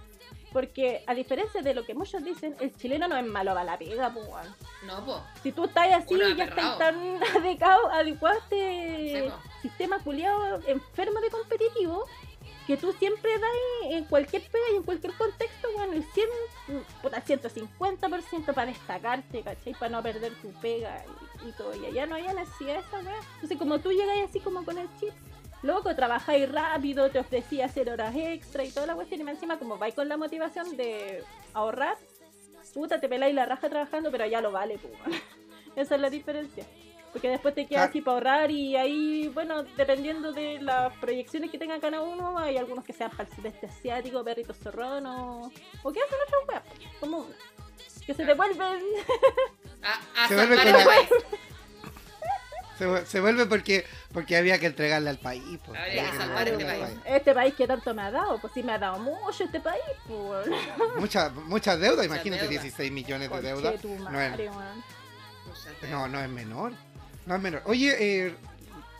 Porque 0.52 1.04
a 1.06 1.14
diferencia 1.14 1.62
de 1.62 1.74
lo 1.74 1.84
que 1.84 1.94
muchos 1.94 2.24
dicen, 2.24 2.56
el 2.60 2.74
chileno 2.76 3.06
no 3.06 3.16
es 3.16 3.26
malo 3.26 3.52
para 3.52 3.64
la 3.64 3.78
pega, 3.78 4.12
pues. 4.12 4.26
No, 4.86 5.04
po. 5.04 5.20
Si 5.42 5.52
tú 5.52 5.64
estás 5.64 5.92
así 5.92 6.14
y 6.14 6.34
ya 6.36 6.44
estás 6.44 6.78
tan 6.78 6.96
adecuado, 7.36 7.90
adecuado 7.90 8.36
a 8.36 8.38
este 8.38 9.30
Sí, 9.30 9.68
sistema 9.68 9.98
culiado 10.00 10.60
enfermo 10.66 11.20
de 11.20 11.30
competitivo, 11.30 12.06
que 12.66 12.77
tú 12.77 12.92
siempre 12.92 13.38
das 13.38 13.50
en 13.90 14.05
cualquier 14.05 14.42
pega 14.42 14.64
y 14.72 14.77
en 14.77 14.83
cualquier 14.83 15.12
contexto, 15.14 15.68
bueno, 15.74 15.92
el 15.92 16.05
100, 16.05 16.29
puta, 17.03 17.22
150% 17.22 18.55
para 18.55 18.66
destacarte, 18.66 19.42
¿cachai? 19.42 19.74
Para 19.74 19.90
no 19.90 20.03
perder 20.03 20.33
tu 20.40 20.48
pega 20.61 21.05
y, 21.46 21.53
todo. 21.53 21.74
Y 21.77 21.87
allá 21.87 22.07
no 22.07 22.14
había 22.14 22.33
necesidad 22.33 22.74
de 22.74 22.81
esa 22.81 23.00
weá. 23.00 23.20
Entonces, 23.35 23.59
como 23.59 23.79
tú 23.81 23.92
llegas 23.92 24.29
así 24.29 24.40
como 24.40 24.64
con 24.64 24.79
el 24.79 24.88
chip, 24.98 25.12
loco, 25.62 25.94
trabajáis 25.94 26.50
rápido, 26.50 27.11
te 27.11 27.18
ofrecía 27.18 27.66
hacer 27.66 27.90
horas 27.90 28.14
extra 28.16 28.64
y 28.64 28.70
toda 28.70 28.87
la 28.87 28.94
cuestión, 28.94 29.20
y 29.20 29.31
encima, 29.31 29.59
como 29.59 29.77
vais 29.77 29.94
con 29.94 30.09
la 30.09 30.16
motivación 30.16 30.77
de 30.77 31.22
ahorrar, 31.53 31.98
puta, 32.72 32.98
te 32.98 33.09
peláis 33.09 33.35
la 33.35 33.44
raja 33.44 33.68
trabajando, 33.68 34.11
pero 34.11 34.27
ya 34.27 34.40
lo 34.40 34.53
vale, 34.53 34.79
pues. 34.79 34.94
Esa 35.77 35.96
es 35.96 36.00
la 36.00 36.09
diferencia. 36.09 36.64
Porque 37.14 37.29
después 37.31 37.55
te 37.55 37.64
quedas 37.66 37.85
Ah. 37.85 37.88
así 37.88 38.00
para 38.03 38.14
ahorrar 38.16 38.50
y 38.50 38.77
ahí, 38.77 39.29
bueno, 39.33 39.62
dependiendo 39.77 40.33
de 40.33 40.61
las 40.61 40.92
proyecciones 40.98 41.50
que 41.50 41.57
tenga 41.59 41.81
cada 41.81 42.03
uno, 42.03 42.37
hay 42.38 42.59
algunos 42.59 42.85
que 42.85 42.92
sean 42.92 43.11
para 43.12 43.27
el 43.27 43.35
sudeste 43.35 43.66
asiático, 43.66 44.22
perritos 44.22 44.59
zorrón 44.59 45.07
o, 45.07 45.50
o 45.83 45.92
que 45.92 46.00
hacen 46.03 46.18
otras 46.27 46.40
weas, 46.48 46.62
como 47.00 47.18
una. 47.18 47.35
Que 48.05 48.12
se 48.12 48.24
devuelven. 48.24 48.81
A, 49.82 50.24
a 50.24 50.28
Se 50.28 50.34
vuelve 50.34 50.57
la-. 50.57 50.84
Se, 52.78 53.07
se 53.07 53.20
vuelve 53.20 53.47
porque 53.47 53.86
porque 54.12 54.36
había 54.36 54.59
que 54.59 54.66
entregarle 54.66 55.09
al 55.09 55.18
país. 55.18 55.45
pues, 55.64 55.78
Habría 55.78 55.93
que 55.95 56.01
había 56.09 56.20
salvar 56.20 56.49
entregarle 56.49 56.82
este 56.84 56.97
país. 57.05 57.16
Este 57.16 57.34
país 57.34 57.55
que 57.55 57.66
tanto 57.68 57.95
me 57.95 58.03
ha 58.03 58.11
dado, 58.11 58.38
pues 58.41 58.53
sí 58.53 58.64
me 58.64 58.72
ha 58.72 58.78
dado 58.78 58.99
mucho 58.99 59.45
este 59.45 59.61
país, 59.61 59.80
pues. 60.09 60.49
Muchas 60.99 61.32
muchas 61.32 61.78
deudas, 61.78 61.99
Muchas 61.99 62.07
imagínate 62.26 62.43
deudas. 62.49 62.62
16 62.64 62.91
millones 62.91 63.30
de 63.30 63.53
Conche 63.53 63.78
tu 63.78 63.88
No 64.11 64.20
es, 64.20 64.32
no, 65.88 66.09
no 66.09 66.20
es 66.20 66.28
menor. 66.28 66.72
No 67.27 67.37
es 67.37 67.43
menor. 67.43 67.62
Oye, 67.66 67.97
eh, 68.27 68.35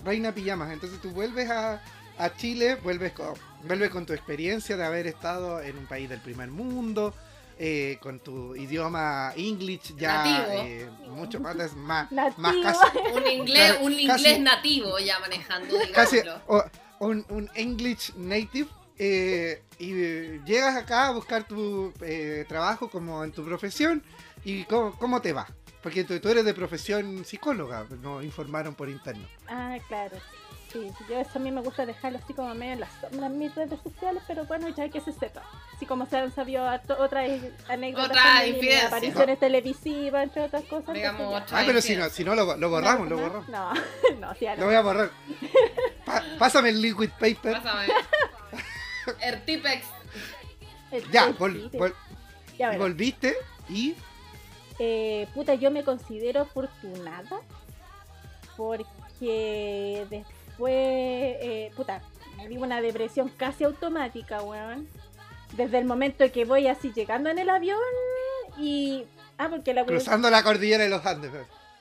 Reina 0.05 0.33
Pijamas. 0.33 0.73
Entonces 0.73 1.01
tú 1.01 1.11
vuelves 1.11 1.51
a, 1.51 1.83
a 2.19 2.37
Chile, 2.37 2.77
vuelves 2.77 3.13
con, 3.13 3.35
vuelves 3.67 3.91
con 3.91 4.07
tu 4.07 4.13
experiencia 4.13 4.77
de 4.77 4.85
haber 4.85 5.07
estado 5.07 5.61
en 5.61 5.77
un 5.79 5.87
país 5.87 6.09
del 6.09 6.21
primer 6.21 6.51
mundo, 6.51 7.15
eh, 7.59 7.99
con 8.03 8.19
tu 8.21 8.57
idioma 8.57 9.33
English 9.37 9.95
ya 9.97 10.47
eh, 10.67 10.89
mucho 11.11 11.39
más, 11.41 11.55
más, 11.77 12.11
más 12.11 12.55
casi, 12.63 12.99
Un 13.15 13.27
inglés, 13.27 13.71
Claro, 13.73 13.85
un 13.85 13.93
casi- 13.93 14.03
inglés 14.03 14.41
nativo 14.41 14.99
ya 14.99 15.19
manejando, 15.21 15.77
casi 15.95 16.19
o- 16.49 16.65
un, 17.01 17.25
un 17.29 17.51
English 17.55 18.13
native. 18.17 18.69
eh, 18.99 19.63
y 19.79 19.91
eh, 19.93 20.41
llegas 20.47 20.77
acá 20.77 21.09
a 21.09 21.11
buscar 21.13 21.45
tu 21.49 21.93
eh, 22.01 22.45
trabajo 22.49 22.89
como 22.89 23.23
en 23.25 23.33
tu 23.33 23.45
profesión 23.45 24.03
y 24.45 24.65
cómo, 24.65 24.97
cómo 24.99 25.21
te 25.21 25.33
va. 25.33 25.47
Porque 25.85 26.03
tú, 26.03 26.19
tú 26.19 26.29
eres 26.31 26.45
de 26.45 26.55
profesión 26.55 27.25
psicóloga, 27.25 27.87
nos 28.03 28.25
informaron 28.25 28.75
por 28.75 28.89
interno. 28.89 29.25
Ah, 29.49 29.77
claro. 29.87 30.17
Sí, 30.73 30.91
yo 31.09 31.21
eso 31.21 31.31
a 31.37 31.39
mí 31.39 31.53
me 31.53 31.61
gusta 31.61 31.87
dejarlo 31.87 32.19
así 32.19 32.35
como 32.35 32.53
medio 32.55 32.73
en 32.73 32.81
las 32.81 32.91
sombras 33.01 33.31
en 33.31 33.39
mis 33.39 33.55
redes 33.55 33.79
sociales, 33.81 34.21
pero 34.27 34.45
bueno, 34.47 34.69
ya 34.71 34.89
que 34.89 35.01
se 35.01 35.13
sepa. 35.13 35.43
Así 35.77 35.87
como 35.87 36.05
se 36.07 36.17
han 36.17 36.35
sabido 36.35 36.65
otras 36.99 37.31
anécdotas, 37.69 38.47
infidencias. 38.49 38.87
apariciones 38.87 39.39
televisivas, 39.39 40.25
entre 40.25 40.43
otras 40.43 40.65
cosas. 40.65 40.93
Digamos, 40.95 41.43
otra- 41.43 41.61
Ah, 41.61 41.63
pero 41.65 41.81
si 41.81 41.95
no, 41.95 42.09
si 42.09 42.25
no 42.25 42.35
lo, 42.35 42.45
borramos, 42.71 43.09
lo 43.09 43.17
borramos. 43.19 43.49
No, 43.49 43.73
no, 44.21 44.35
sí, 44.35 44.47
Lo 44.59 44.65
voy 44.67 44.75
a 44.75 44.81
borrar. 44.81 45.11
Pa- 46.05 46.25
pásame 46.41 46.71
el 46.71 46.83
liquid 46.83 47.11
paper. 47.21 47.53
Pásame. 47.63 47.87
El 49.21 49.43
Tipex. 49.45 49.87
Ya, 51.13 51.29
vol- 51.33 51.71
vol- 51.73 51.95
Ya, 52.59 52.69
bueno. 52.69 52.85
volviste 52.85 53.37
y 53.69 53.95
Eh, 54.79 55.29
puta, 55.35 55.55
yo 55.55 55.71
me 55.71 55.85
considero 55.85 56.43
afortunada 56.43 57.41
porque 58.57 60.07
después, 60.11 60.73
eh, 60.73 61.71
puta, 61.77 62.03
me 62.37 62.49
dio 62.49 62.61
una 62.61 62.81
depresión 62.81 63.29
casi 63.29 63.65
automática, 63.65 64.43
weón. 64.43 64.89
Desde 65.57 65.79
el 65.79 65.85
momento 65.85 66.31
que 66.33 66.45
voy 66.45 66.67
así 66.67 66.93
llegando 66.93 67.31
en 67.31 67.39
el 67.39 67.49
avión 67.49 67.79
y... 68.59 69.05
Ah, 69.39 69.49
porque 69.49 69.75
la 69.75 69.85
cruzando 69.85 70.31
la 70.31 70.43
cordillera 70.43 70.85
de 70.85 70.91
los 70.91 71.05
Andes. 71.07 71.31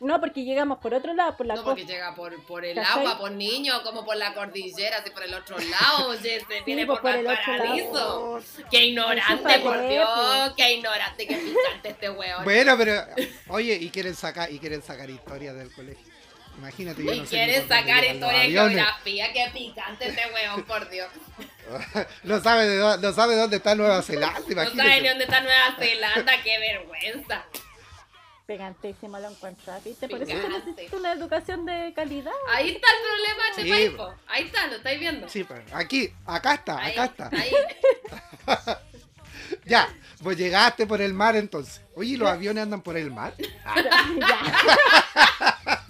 No, 0.03 0.19
porque 0.19 0.43
llegamos 0.43 0.79
por 0.79 0.93
otro 0.93 1.13
lado, 1.13 1.35
por 1.37 1.45
la 1.45 1.55
No, 1.55 1.63
porque 1.63 1.85
llega 1.85 2.13
por, 2.13 2.43
por 2.45 2.65
el 2.65 2.75
¿Cachai? 2.75 2.99
agua, 2.99 3.17
por 3.17 3.31
niño, 3.31 3.81
como 3.83 4.03
por 4.03 4.17
la 4.17 4.33
cordillera, 4.33 4.97
así 4.97 5.09
por 5.11 5.23
el 5.23 5.33
otro 5.33 5.57
lado. 5.57 6.09
Oye, 6.09 6.39
se 6.47 6.61
viene 6.65 6.85
pues, 6.85 6.99
por, 6.99 7.11
por 7.11 7.19
el 7.19 7.25
otro 7.27 7.51
Valparaíso. 7.51 8.39
Qué 8.69 8.83
ignorante, 8.85 9.59
por 9.59 9.87
Dios. 9.87 10.09
qué, 10.57 10.63
Qué 10.63 10.73
ignorante, 10.73 11.25
qué 11.27 11.35
picante 11.37 11.89
este 11.89 12.09
weón. 12.09 12.43
Bueno, 12.43 12.77
pero 12.77 13.05
oye, 13.47 13.75
y 13.75 13.89
quieren 13.89 14.13
sacar 14.15 14.51
y 14.51 14.59
quieren 14.59 14.81
sacar 14.81 15.09
historia 15.09 15.53
del 15.53 15.71
colegio. 15.73 16.11
Imagínate, 16.57 17.03
yo 17.03 17.15
no 17.15 17.23
quieren 17.25 17.67
sacar 17.67 18.03
historia 18.03 18.39
de 18.39 18.49
geografía, 18.51 19.33
qué 19.33 19.49
picante 19.53 20.07
este 20.09 20.21
weón, 20.33 20.63
por 20.65 20.89
Dios. 20.89 21.09
No 22.23 22.41
sabe 22.41 22.67
de 22.67 22.77
dónde, 22.77 23.07
no 23.07 23.13
sabe 23.13 23.35
dónde 23.35 23.55
está 23.57 23.73
Nueva 23.73 24.01
Zelanda, 24.01 24.39
No 24.39 24.45
sabe 24.45 24.53
ni 24.55 24.61
imagínate. 24.73 25.09
dónde 25.09 25.23
está 25.23 25.41
Nueva 25.41 25.75
Zelanda, 25.79 26.33
qué 26.43 26.59
vergüenza. 26.59 27.45
Pegantísimo 28.45 29.17
lo 29.19 29.29
encuentras, 29.29 29.81
¿viste? 29.83 30.07
Por 30.09 30.21
eso 30.21 30.31
se 30.31 30.37
Pegante. 30.37 30.69
necesita 30.71 30.97
una 30.97 31.13
educación 31.13 31.65
de 31.65 31.93
calidad. 31.95 32.33
Ahí 32.53 32.71
está 32.71 32.87
el 32.89 33.07
problema 33.07 33.43
de 33.43 33.49
este 33.51 33.63
Sí, 33.63 33.69
país, 33.69 33.89
po. 33.91 34.13
Ahí 34.27 34.43
está, 34.43 34.67
lo 34.67 34.75
estáis 34.75 34.99
viendo. 34.99 35.29
Sí, 35.29 35.43
pues, 35.45 35.61
aquí, 35.73 36.13
acá 36.25 36.55
está, 36.55 36.77
Ahí, 36.79 36.91
acá 36.91 37.05
está. 37.05 37.29
ahí. 37.37 37.51
Ya, 39.65 39.87
pues 40.21 40.37
llegaste 40.37 40.85
por 40.87 41.01
el 41.01 41.13
mar 41.13 41.35
entonces. 41.35 41.81
Oye, 41.95 42.11
¿y 42.11 42.17
¿los 42.17 42.27
aviones 42.27 42.63
andan 42.63 42.81
por 42.81 42.97
el 42.97 43.11
mar? 43.11 43.33
ya. 43.39 43.73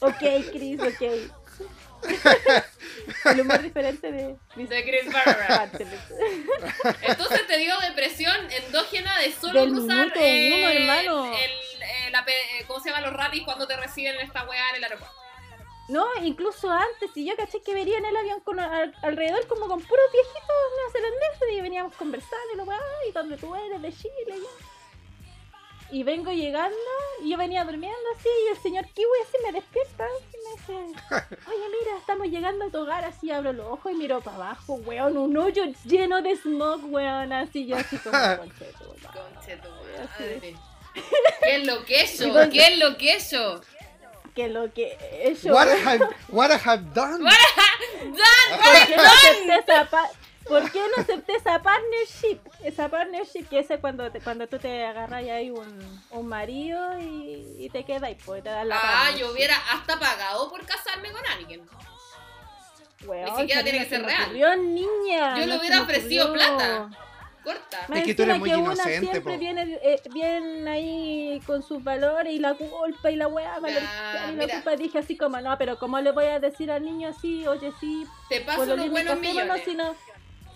ok, 0.00 0.22
Chris, 0.52 0.80
ok. 0.80 1.32
El 3.30 3.40
humor 3.40 3.60
diferente 3.62 4.10
de 4.12 4.36
De 4.56 4.84
Chris 4.84 5.12
Barber. 5.12 5.70
Entonces 7.02 7.46
te 7.46 7.58
dio 7.58 7.78
depresión 7.80 8.34
endógena 8.50 9.18
de 9.18 9.32
solo 9.32 9.60
Del 9.60 9.70
cruzar 9.70 9.96
minuto 9.96 10.20
uno, 10.20 10.68
hermano. 10.68 11.34
el, 11.34 11.50
eh, 11.82 12.10
la 12.10 12.20
eh, 12.26 12.64
¿cómo 12.66 12.80
se 12.80 12.90
llama 12.90 13.02
los 13.06 13.12
rapis 13.14 13.42
cuando 13.44 13.66
te 13.66 13.76
reciben 13.76 14.14
en 14.14 14.20
esta 14.26 14.44
weá 14.44 14.70
en 14.70 14.76
el 14.76 14.84
aeropuerto? 14.84 15.14
No, 15.88 16.06
incluso 16.22 16.70
antes, 16.70 17.10
si 17.12 17.26
yo 17.26 17.36
caché 17.36 17.60
que 17.62 17.74
venía 17.74 17.98
en 17.98 18.06
el 18.06 18.16
avión 18.16 18.40
con 18.40 18.58
al- 18.58 18.94
alrededor 19.02 19.46
como 19.46 19.66
con 19.68 19.82
puros 19.82 20.04
viejitos 20.12 20.56
neozelandeses 20.78 21.52
y 21.52 21.60
veníamos 21.60 21.94
conversando 21.96 22.52
y 22.54 22.56
lo 22.56 22.64
weá, 22.64 22.80
y 23.08 23.12
donde 23.12 23.36
tú 23.36 23.54
eres 23.54 23.82
de 23.82 23.92
Chile 23.92 24.14
ya. 24.28 25.90
Y 25.90 26.02
vengo 26.02 26.32
llegando 26.32 26.74
y 27.22 27.30
yo 27.30 27.36
venía 27.36 27.64
durmiendo 27.64 27.98
así 28.18 28.28
y 28.46 28.50
el 28.52 28.56
señor 28.62 28.86
Kiwi 28.94 29.18
así 29.22 29.36
me 29.44 29.52
despierta 29.52 30.06
y 30.32 30.33
me 30.68 30.74
oye 30.74 31.68
mira, 31.80 31.98
estamos 31.98 32.26
llegando 32.28 32.64
a 32.66 32.70
tu 32.70 32.78
hogar, 32.78 33.04
así 33.04 33.30
abro 33.30 33.52
los 33.52 33.66
ojos 33.66 33.92
y 33.92 33.94
miro 33.96 34.20
para 34.20 34.36
abajo, 34.36 34.74
weón, 34.74 35.16
un 35.16 35.36
hoyo 35.36 35.64
lleno 35.84 36.22
de 36.22 36.36
smog, 36.36 36.80
weón, 36.92 37.32
así 37.32 37.66
yo 37.66 37.76
así 37.76 37.96
como 37.98 38.16
concheto, 38.38 38.96
madre. 39.02 40.54
¿Qué 41.42 41.56
es 41.56 41.66
lo 41.66 41.84
que 41.84 42.00
es 42.02 42.20
¿Y 42.20 42.26
yo? 42.28 42.32
dónde? 42.34 42.50
¿Qué 42.56 42.66
es 42.68 42.78
lo 42.78 42.96
que 42.96 43.12
es 43.14 43.30
yo? 43.30 43.60
Que 44.34 44.48
lo 44.48 44.72
que 44.72 44.96
eso, 45.22 45.52
What 45.52 45.68
I 45.68 45.80
have, 45.86 46.08
what 46.28 46.50
I 46.50 46.58
have 46.64 46.82
done. 46.92 47.18
¿Por 47.22 48.86
qué 48.86 48.96
no 48.96 49.02
acepté 49.02 49.58
esa 49.58 49.88
pa- 49.88 50.10
¿Por 50.48 50.70
qué 50.70 50.80
no 50.94 51.02
acepté 51.02 51.36
esa 51.36 51.62
partnership? 51.62 52.38
Esa 52.62 52.88
partnership 52.88 53.48
que 53.48 53.60
ese 53.60 53.78
cuando 53.78 54.10
te, 54.12 54.20
cuando 54.20 54.46
tú 54.46 54.58
te 54.58 54.84
agarras 54.84 55.22
y 55.22 55.30
hay 55.30 55.50
un, 55.50 56.02
un 56.10 56.26
marido 56.26 56.98
y, 57.00 57.56
y 57.58 57.70
te 57.70 57.84
quedas 57.84 58.10
y 58.10 58.14
pues 58.16 58.42
te 58.42 58.50
dan 58.50 58.68
la 58.68 58.78
Ah, 58.80 59.10
yo 59.18 59.32
hubiera 59.32 59.56
hasta 59.72 59.98
pagado 59.98 60.50
por 60.50 60.64
casarme 60.66 61.10
con 61.12 61.22
alguien. 61.26 61.62
Weón, 63.06 63.32
ni 63.34 63.40
siquiera 63.40 63.62
tiene 63.62 63.78
que 63.80 63.84
se 63.84 63.90
ser 63.96 64.04
real. 64.04 64.22
ocurrió, 64.24 64.56
niña. 64.56 65.34
Yo 65.38 65.40
le 65.40 65.46
no 65.46 65.60
hubiera 65.60 65.82
ofrecido 65.82 66.26
ocurrió. 66.26 66.56
plata. 66.56 66.90
Corta. 67.42 67.84
Más 67.88 67.98
Es 67.98 68.04
que 68.06 68.14
tú 68.14 68.22
eres 68.22 68.38
muy 68.38 68.48
que 68.48 68.56
una 68.56 68.72
inocente, 68.72 69.00
siempre 69.10 69.34
po. 69.34 69.38
viene 69.38 69.78
eh, 69.82 70.00
bien 70.14 70.66
ahí 70.66 71.42
con 71.46 71.62
sus 71.62 71.84
valores 71.84 72.32
y 72.32 72.38
la 72.38 72.54
culpa 72.54 73.10
y 73.10 73.16
la 73.16 73.28
weá, 73.28 73.58
y 74.30 74.36
la 74.36 74.48
culpa. 74.48 74.76
Dije 74.76 74.98
así 74.98 75.14
como, 75.18 75.38
no, 75.42 75.56
pero 75.58 75.78
¿cómo 75.78 76.00
le 76.00 76.12
voy 76.12 76.24
a 76.24 76.40
decir 76.40 76.70
al 76.70 76.82
niño 76.82 77.08
así? 77.10 77.46
Oye, 77.46 77.70
sí, 77.80 78.06
Te 78.30 78.40
paso 78.40 78.62
unos 78.62 78.88
buenos 78.88 79.20
millones. 79.20 79.62
si 79.66 79.74
no, 79.74 79.94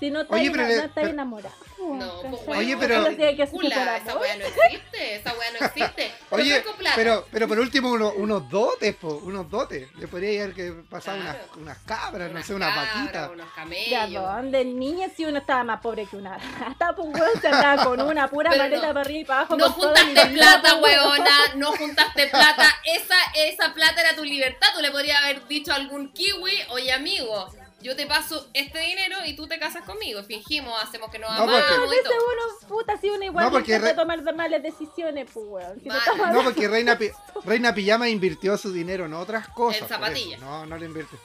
si 0.00 0.10
no 0.10 0.20
está, 0.22 0.34
Oye, 0.34 0.44
ena- 0.46 0.52
pero 0.52 0.62
no 0.64 0.68
le- 0.68 0.74
está 0.76 0.88
pero- 0.94 1.08
enamorado. 1.08 1.54
No, 1.78 2.20
pues, 2.22 2.42
Oye, 2.58 2.74
weón, 2.74 2.80
pero- 2.80 2.98
Uno 3.06 3.50
Cula, 3.50 3.96
esa 3.96 4.18
weá 4.18 4.36
no 4.36 4.44
existe, 4.44 5.14
esa 5.14 5.32
weá 5.34 5.50
no 5.58 5.66
existe. 5.66 6.12
Pero 6.30 6.42
Oye, 6.42 6.64
pero, 6.96 7.26
pero 7.30 7.48
por 7.48 7.58
último 7.60 7.92
unos, 7.92 8.12
unos 8.16 8.50
dotes, 8.50 8.94
po, 8.96 9.14
unos 9.24 9.48
dotes. 9.48 9.88
Le 9.96 10.06
podría 10.08 10.42
haber 10.42 10.54
que 10.54 10.72
pasar 10.90 11.18
Claro. 11.18 11.38
unas, 11.46 11.56
unas 11.56 11.78
cabras, 11.78 12.28
no 12.28 12.34
Unas 12.34 12.46
sé, 12.46 12.54
unas 12.54 12.76
vaquitas. 12.76 13.30
Unos 13.30 13.46
¿De 13.46 13.52
camellos. 13.54 14.22
dónde, 14.22 14.64
niña, 14.64 15.08
si 15.16 15.24
uno 15.24 15.38
estaba 15.38 15.64
más 15.64 15.80
pobre 15.80 16.04
que 16.06 16.16
una 16.16 16.36
rata? 16.36 16.94
Pues 16.94 17.08
weón, 17.08 17.40
se 17.40 17.48
andaba 17.48 17.84
con 17.84 18.00
una 18.02 18.28
pura 18.28 18.50
Pero 18.50 18.62
maleta 18.64 18.82
no. 18.88 18.88
para 18.94 19.00
arriba 19.00 19.20
y 19.20 19.24
para 19.24 19.40
abajo. 19.40 19.56
No 19.56 19.70
juntaste 19.70 20.26
plata, 20.26 20.74
weona, 20.76 21.36
no 21.54 21.72
juntaste 21.76 22.26
plata. 22.26 22.66
Esa, 22.84 23.16
esa 23.36 23.72
plata 23.72 24.00
era 24.00 24.14
tu 24.16 24.24
libertad. 24.24 24.68
Tú 24.74 24.82
le 24.82 24.90
podrías 24.90 25.22
haber 25.22 25.46
dicho 25.48 25.72
a 25.72 25.76
algún 25.76 26.12
kiwi, 26.12 26.52
oye 26.70 26.92
amigo, 26.92 27.50
yo 27.80 27.94
te 27.96 28.06
paso 28.06 28.48
este 28.54 28.78
dinero 28.80 29.16
y 29.24 29.36
tú 29.36 29.46
te 29.46 29.58
casas 29.58 29.84
conmigo. 29.84 30.22
Fingimos, 30.24 30.74
hacemos 30.82 31.10
que 31.10 31.18
nos 31.18 31.30
No, 31.30 31.42
amamos 31.44 31.60
porque- 31.62 31.76
No, 31.86 31.92
y 31.94 32.02
todo. 32.04 32.14
uno, 32.14 32.68
puta, 32.68 32.96
si 33.00 33.08
uno 33.10 33.24
igual 33.24 33.44
No, 33.46 33.50
porque 33.52 33.78
re- 33.78 33.94
tomar 33.94 34.22
de 34.22 34.32
malas 34.32 34.62
decisiones, 34.62 35.28
pues 35.32 35.46
weón. 35.48 35.80
Si 35.80 35.88
no 35.88 35.94
No, 36.32 36.42
porque 36.44 36.66
Reina, 36.68 36.98
Pi- 36.98 37.10
Reina 37.44 37.74
Pijama 37.74 38.08
invirtió 38.08 38.56
su 38.58 38.72
dinero 38.72 39.06
en 39.06 39.14
otras 39.14 39.48
cosas. 39.48 39.82
En 39.82 39.88
zapatillas. 39.88 40.40
No, 40.40 40.66
no 40.66 40.76
lo 40.76 40.84
invirtió. 40.84 41.18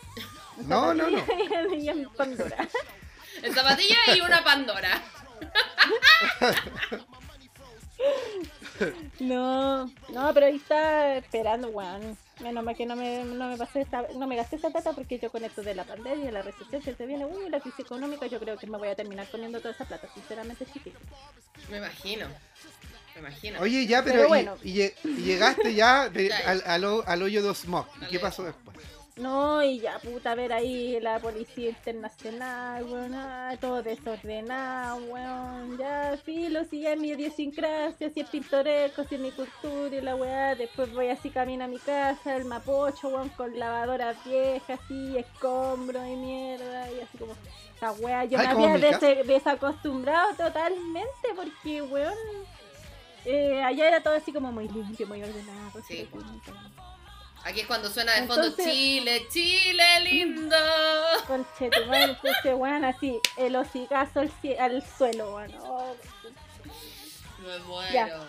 No, 0.68 0.94
no, 0.94 1.10
no. 1.10 1.76
Y 1.76 1.90
en 1.90 2.08
Pandora. 2.10 2.68
En 3.42 3.54
zapatilla 3.54 3.98
y 4.16 4.22
una 4.22 4.44
Pandora. 4.44 5.02
No, 9.20 9.86
no, 10.10 10.34
pero 10.34 10.48
ahí 10.48 10.56
está 10.58 11.16
esperando, 11.18 11.70
weón. 11.70 12.18
Menos 12.42 12.64
mal 12.64 12.76
que 12.76 12.86
no 12.86 12.96
me, 12.96 13.24
no 13.24 13.48
me 13.48 13.58
pasé 13.58 13.82
esta, 13.82 14.08
no 14.16 14.26
me 14.28 14.36
gasté 14.36 14.56
esa 14.56 14.70
plata 14.72 14.92
porque 14.94 15.20
yo 15.20 15.30
con 15.32 15.44
esto 15.44 15.62
de 15.62 15.76
la 15.76 15.84
pandemia, 15.84 16.32
la 16.32 16.42
recesión 16.42 16.82
que 16.82 16.96
se 16.96 17.06
viene, 17.06 17.26
uy, 17.26 17.50
la 17.50 17.60
crisis 17.60 17.82
económica, 17.82 18.26
yo 18.26 18.40
creo 18.40 18.58
que 18.58 18.66
me 18.68 18.78
voy 18.78 18.88
a 18.88 18.96
terminar 18.96 19.28
comiendo 19.30 19.60
toda 19.60 19.74
esa 19.74 19.86
plata, 19.86 20.08
sinceramente, 20.14 20.66
chiquito. 20.66 20.98
Me 21.70 21.78
imagino. 21.78 22.28
Me 23.14 23.20
imagino. 23.20 23.60
Oye, 23.62 23.86
ya, 23.86 24.04
pero, 24.04 24.16
Pero 24.16 24.26
y- 24.26 24.30
bueno. 24.30 24.58
y, 24.64 24.74
lle- 24.74 24.94
y 25.04 25.22
llegaste 25.22 25.76
ya 25.76 26.10
de- 26.10 26.34
al, 26.46 26.64
al, 26.66 27.04
al 27.06 27.22
hoyo 27.22 27.44
de 27.44 27.54
Smog. 27.54 27.86
¿Y 28.02 28.06
Al 28.06 28.10
qué 28.10 28.20
pasó 28.20 28.44
después? 28.44 28.76
No, 29.16 29.62
y 29.62 29.80
ya, 29.80 30.00
puta, 30.00 30.32
a 30.32 30.36
ver 30.36 30.52
ahí 30.52 31.00
la 31.00 31.20
policía 31.20 31.70
internacional, 31.70 32.84
weón, 32.84 33.14
ah, 33.14 33.56
todo 33.62 33.84
desordenado, 33.84 34.98
weón, 35.06 35.78
ya, 35.78 36.18
filo, 36.26 36.66
si 36.66 36.82
ya 36.82 36.94
es 36.94 37.00
mi 37.00 37.10
idiosincrasia, 37.10 38.10
si 38.10 38.22
es 38.22 38.30
pintoresco, 38.30 39.04
si 39.04 39.14
es 39.16 39.22
mi 39.22 39.32
cultura 39.32 39.96
y 39.96 40.02
la 40.02 40.16
weá, 40.16 40.56
después 40.56 40.92
voy 40.94 41.10
así 41.10 41.30
camino 41.30 41.64
a 41.66 41.68
mi 41.68 41.78
casa, 41.78 42.36
el 42.36 42.46
mapocho, 42.46 43.10
weón, 43.10 43.30
con 43.30 43.58
lavadoras 43.58 44.18
viejas, 44.26 44.80
así, 44.84 45.16
escombros 45.16 46.08
y 46.08 46.16
mierda, 46.16 46.92
y 46.92 47.00
así 47.02 47.16
como, 47.20 47.34
esa 47.76 47.92
weá, 47.92 48.26
yo 48.26 48.40
Ay, 48.40 48.48
me 48.48 48.54
como 48.54 48.66
había 48.66 48.80
des- 48.98 49.28
desacostumbrado 49.28 50.36
totalmente, 50.38 51.28
porque, 51.36 51.84
weón, 51.84 52.16
eh, 53.26 53.62
allá 53.62 53.90
era 53.90 54.02
todo 54.02 54.16
así 54.16 54.34
como 54.34 54.52
muy 54.52 54.68
limpio, 54.70 55.06
muy 55.06 55.22
ordenado, 55.22 55.80
Sí. 55.84 56.00
así, 56.00 56.08
como- 56.08 56.24
Aquí 57.46 57.60
es 57.60 57.68
cuando 57.68 57.90
suena 57.90 58.14
de 58.14 58.26
fondo 58.26 58.56
Chile, 58.56 59.28
Chile 59.30 60.00
lindo. 60.02 60.56
Conche, 61.28 61.70
tu 61.70 61.86
madre, 61.88 62.12
entonces, 62.12 62.54
weón, 62.56 62.86
así, 62.86 63.20
el 63.38 63.56
hocicazo 63.56 64.22
al, 64.22 64.32
al 64.60 64.84
suelo, 64.98 65.36
weón. 65.36 65.54
Oh, 65.62 65.94
Me 67.46 67.60
muero. 67.60 67.94
Ya. 67.94 68.28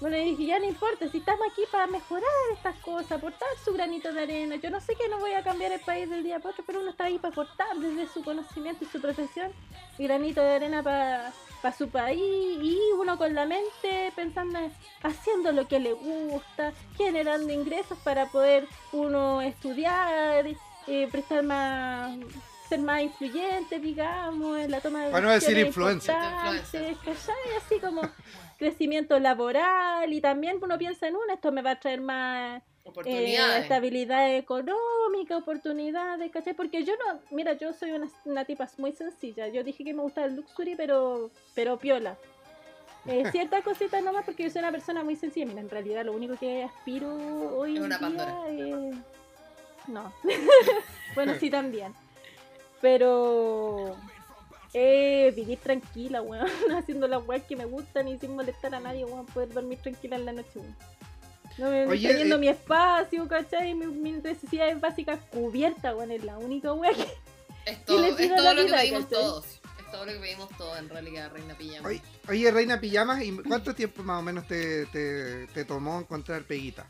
Bueno, 0.00 0.16
y 0.16 0.30
dije, 0.30 0.46
ya 0.46 0.58
no 0.60 0.64
importa, 0.64 1.08
si 1.08 1.18
estamos 1.18 1.44
aquí 1.50 1.62
para 1.72 1.88
mejorar 1.88 2.30
estas 2.52 2.76
cosas, 2.76 3.12
aportar 3.12 3.48
su 3.64 3.72
granito 3.72 4.12
de 4.12 4.22
arena. 4.22 4.56
Yo 4.56 4.70
no 4.70 4.80
sé 4.80 4.94
que 4.94 5.08
no 5.08 5.18
voy 5.18 5.32
a 5.32 5.42
cambiar 5.42 5.72
el 5.72 5.80
país 5.80 6.08
del 6.08 6.22
día 6.22 6.38
para 6.38 6.52
otro, 6.52 6.64
pero 6.64 6.80
uno 6.80 6.90
está 6.90 7.04
ahí 7.04 7.18
para 7.18 7.32
aportar 7.32 7.76
desde 7.76 8.06
su 8.06 8.22
conocimiento 8.22 8.84
y 8.84 8.88
su 8.88 9.00
profesión, 9.00 9.52
y 9.98 10.04
granito 10.04 10.40
de 10.40 10.54
arena 10.54 10.82
para 10.84 11.32
su 11.72 11.88
país, 11.90 12.20
y 12.20 12.78
uno 12.98 13.18
con 13.18 13.34
la 13.34 13.46
mente 13.46 14.12
pensando, 14.14 14.58
en- 14.58 14.72
haciendo 15.02 15.52
lo 15.52 15.68
que 15.68 15.78
le 15.78 15.92
gusta, 15.92 16.72
generando 16.96 17.52
ingresos 17.52 17.98
para 18.04 18.30
poder 18.30 18.68
uno 18.92 19.42
estudiar, 19.42 20.46
eh, 20.86 21.08
prestar 21.10 21.42
más 21.44 22.16
ser 22.68 22.80
más 22.80 23.00
influyente, 23.02 23.78
digamos, 23.78 24.58
en 24.58 24.70
la 24.70 24.80
toma 24.82 25.06
de 25.06 25.10
Para 25.12 25.26
no 25.26 25.32
decir 25.32 25.56
¿cachai? 27.02 27.34
Así 27.56 27.80
como 27.80 28.02
crecimiento 28.58 29.18
laboral 29.18 30.12
y 30.12 30.20
también 30.20 30.58
uno 30.60 30.76
piensa 30.76 31.08
en 31.08 31.16
uno, 31.16 31.32
esto 31.32 31.50
me 31.50 31.62
va 31.62 31.70
a 31.72 31.80
traer 31.80 32.02
más 32.02 32.62
eh, 32.88 32.90
Oportunidades. 32.90 33.62
estabilidad 33.62 34.34
económica, 34.36 35.36
oportunidades, 35.36 36.30
¿cachai? 36.32 36.54
Porque 36.54 36.84
yo 36.84 36.94
no, 36.96 37.20
mira, 37.30 37.52
yo 37.54 37.72
soy 37.72 37.92
una, 37.92 38.08
una 38.24 38.44
tipa 38.44 38.68
muy 38.78 38.92
sencilla, 38.92 39.48
yo 39.48 39.62
dije 39.62 39.84
que 39.84 39.94
me 39.94 40.02
gusta 40.02 40.24
el 40.24 40.36
luxury, 40.36 40.74
pero, 40.76 41.30
pero 41.54 41.78
piola. 41.78 42.16
Eh, 43.06 43.24
ciertas 43.32 43.62
cositas 43.62 44.02
nomás 44.02 44.24
porque 44.24 44.44
yo 44.44 44.50
soy 44.50 44.60
una 44.60 44.72
persona 44.72 45.02
muy 45.04 45.16
sencilla, 45.16 45.46
mira, 45.46 45.60
en 45.60 45.70
realidad 45.70 46.04
lo 46.04 46.12
único 46.12 46.36
que 46.36 46.64
aspiro 46.64 47.14
hoy 47.56 47.72
Es 47.72 47.78
en 47.78 47.84
una 47.84 47.98
día 47.98 48.44
es- 48.48 48.96
No. 49.88 50.12
bueno, 51.14 51.34
sí 51.38 51.50
también. 51.50 51.94
Pero... 52.80 53.96
Eh, 54.74 55.32
vivir 55.34 55.58
tranquila, 55.58 56.20
weón, 56.20 56.46
haciendo 56.76 57.08
las 57.08 57.26
weas 57.26 57.42
que 57.44 57.56
me 57.56 57.64
gustan 57.64 58.06
y 58.06 58.18
sin 58.18 58.36
molestar 58.36 58.74
a 58.74 58.80
nadie, 58.80 59.04
weón, 59.06 59.24
poder 59.26 59.50
dormir 59.52 59.78
tranquila 59.78 60.16
en 60.16 60.26
la 60.26 60.32
noche, 60.32 60.58
weón. 60.58 60.76
No 61.58 61.70
me 61.70 61.86
Oye, 61.86 62.08
teniendo 62.08 62.36
eh, 62.36 62.38
mi 62.38 62.48
espacio, 62.48 63.26
¿cachai? 63.28 63.74
Mi- 63.74 63.86
Mis 63.86 64.22
necesidades 64.22 64.80
básicas 64.80 65.18
cubiertas, 65.30 65.94
weón, 65.94 66.10
es 66.12 66.24
la 66.24 66.38
única 66.38 66.72
wea 66.72 66.92
que... 66.92 67.02
Es 67.02 67.76
¿Qué 67.78 67.84
todo, 67.84 68.00
le 68.00 68.08
es 68.10 68.16
todo 68.16 68.36
la 68.44 68.54
lo 68.54 68.60
que 68.60 68.66
vida, 68.66 68.76
pedimos 68.78 69.04
cachai? 69.04 69.18
todos. 69.20 69.44
Es 69.46 69.90
todo 69.92 70.06
lo 70.06 70.12
que 70.12 70.18
pedimos 70.18 70.48
todos 70.56 70.78
en 70.78 70.88
realidad, 70.88 71.30
Reina 71.32 71.54
Pijama. 71.58 71.88
Oye, 71.88 72.02
oye, 72.28 72.50
Reina 72.50 72.80
Pijamas, 72.80 73.22
¿y 73.22 73.36
cuánto 73.38 73.74
tiempo 73.74 74.02
más 74.02 74.20
o 74.20 74.22
menos 74.22 74.46
te, 74.46 74.86
te, 74.86 75.46
te 75.48 75.64
tomó 75.64 75.98
encontrar 75.98 76.42
peguita? 76.44 76.86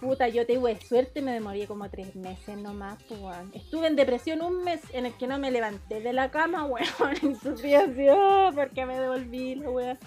Puta, 0.00 0.26
yo 0.28 0.44
tuve 0.46 0.80
suerte, 0.80 1.22
me 1.22 1.32
demoré 1.32 1.66
como 1.66 1.88
tres 1.88 2.16
meses 2.16 2.56
nomás, 2.56 3.00
pues, 3.08 3.20
weón. 3.20 3.50
Estuve 3.54 3.86
en 3.86 3.96
depresión 3.96 4.42
un 4.42 4.64
mes 4.64 4.80
en 4.92 5.06
el 5.06 5.14
que 5.14 5.26
no 5.28 5.38
me 5.38 5.50
levanté 5.50 6.00
de 6.00 6.12
la 6.12 6.30
cama, 6.30 6.64
weón, 6.66 6.86
y 7.22 7.34
sufrí 7.36 7.74
así, 7.74 8.06
oh, 8.10 8.50
porque 8.54 8.84
me 8.86 8.98
devolví 8.98 9.56
la 9.56 9.70
weón. 9.70 9.98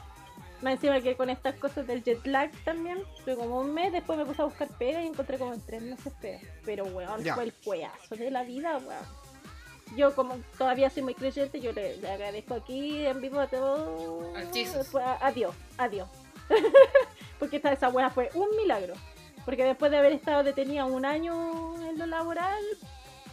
Más 0.66 0.74
encima 0.74 0.99
que 0.99 1.16
con 1.16 1.30
estas 1.30 1.53
cosas 1.57 1.86
del 1.86 2.03
jet 2.03 2.26
lag 2.26 2.49
también, 2.63 2.97
fue 3.24 3.36
como 3.36 3.59
un 3.59 3.72
mes, 3.72 3.91
después 3.91 4.18
me 4.18 4.26
puse 4.26 4.41
a 4.41 4.45
buscar 4.45 4.68
pega 4.80 4.99
y 5.03 5.05
encontré 5.05 5.38
como 5.38 5.53
en 5.53 5.61
tres 5.63 5.80
meses 5.84 6.11
pega. 6.20 6.39
Pero 6.66 6.86
weón, 6.86 7.24
Ya. 7.24 7.36
fue 7.36 7.43
el 7.43 7.53
cueazo 7.53 8.16
de 8.16 8.32
la 8.32 8.41
vida, 8.43 8.78
weón. 8.80 9.05
Yo 9.95 10.16
como 10.16 10.38
todavía 10.57 10.89
soy 10.89 11.03
muy 11.03 11.13
creyente, 11.13 11.59
yo 11.59 11.72
le, 11.72 11.97
le 11.97 12.09
agradezco 12.09 12.55
aquí 12.55 13.05
en 13.05 13.22
vivo 13.22 13.39
a 13.41 13.45
todos. 13.45 14.26
Adiós, 15.22 15.53
adiós. 15.78 16.09
Porque 17.38 17.57
esta, 17.57 17.72
esa 17.72 17.89
weá 17.89 18.09
fue 18.09 18.32
un 18.34 18.47
milagro. 18.57 18.95
Porque 19.45 19.66
después 19.66 19.91
de 19.91 19.97
haber 19.99 20.13
estado 20.13 20.43
detenida 20.43 20.86
un 20.86 21.05
año 21.05 21.80
en 21.88 21.99
lo 21.99 22.07
laboral, 22.07 22.63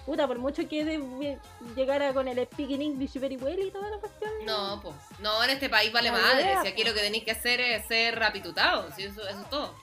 puta, 0.07 0.27
por 0.27 0.39
mucho 0.39 0.67
que 0.69 0.85
de- 0.85 1.39
llegara 1.77 2.13
con 2.13 2.27
el 2.29 2.45
speaking 2.47 2.83
English 2.83 3.15
very 3.19 3.37
well 3.37 3.59
y 3.59 3.71
toda 3.71 3.89
la 3.91 3.99
cuestión. 3.99 4.31
No, 4.45 4.81
pues. 4.83 4.95
No, 5.21 5.43
en 5.45 5.51
este 5.51 5.69
país 5.69 5.93
vale 5.93 6.11
madre. 6.13 6.43
idea, 6.43 6.63
Si 6.63 6.69
aquí 6.69 6.83
po. 6.83 6.89
lo 6.89 6.95
que 6.95 7.01
tenéis 7.01 7.25
que 7.25 7.31
hacer 7.33 7.61
es 7.61 7.87
ser 7.87 8.23
apitutado. 8.23 8.91
Si 8.97 9.05
eso, 9.05 9.27
eso 9.29 9.41
es 9.41 9.51
todo. 9.51 9.75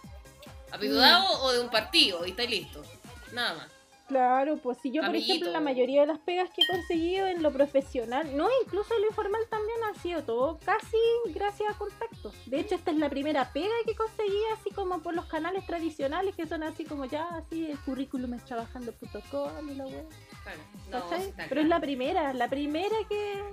Apitutado 0.71 1.41
o 1.43 1.51
de 1.51 1.59
un 1.61 1.69
partido 1.69 2.25
y 2.25 2.31
estáis 2.31 2.49
listos. 2.49 2.87
Nada 3.31 3.53
más. 3.55 3.67
Claro, 4.09 4.57
pues 4.57 4.79
si 4.81 4.89
yo, 4.91 5.01
por 5.01 5.11
Amiguito. 5.11 5.33
ejemplo, 5.33 5.51
la 5.53 5.59
mayoría 5.61 6.01
de 6.01 6.07
las 6.07 6.17
pegas 6.19 6.49
que 6.49 6.63
he 6.63 6.67
conseguido 6.67 7.27
en 7.27 7.43
lo 7.43 7.51
profesional, 7.53 8.35
no, 8.35 8.47
incluso 8.65 8.93
en 8.95 9.01
lo 9.01 9.07
informal 9.07 9.41
también 9.51 9.77
ha 9.83 9.93
sido 10.01 10.23
todo 10.23 10.59
casi 10.65 10.97
gracias 11.27 11.73
a 11.75 11.77
contactos. 11.77 12.33
De 12.47 12.59
hecho, 12.59 12.73
esta 12.73 12.89
es 12.89 12.97
la 12.97 13.07
primera 13.07 13.53
pega 13.53 13.69
que 13.85 13.95
conseguí 13.95 14.41
así 14.59 14.71
como 14.71 14.99
por 15.03 15.13
los 15.13 15.25
canales 15.27 15.63
tradicionales 15.67 16.35
que 16.35 16.47
son 16.47 16.63
así 16.63 16.85
como 16.85 17.05
ya, 17.05 17.27
así 17.35 17.69
el 17.69 17.77
currículum 17.79 18.33
es 18.33 18.43
trabajando.com 18.45 19.69
y 19.69 19.75
la 19.75 19.85
web. 19.85 20.05
Claro. 20.43 21.05
Pero 21.47 21.61
es 21.61 21.67
la 21.67 21.79
primera, 21.79 22.33
la 22.33 22.47
primera 22.47 22.95
que, 23.07 23.43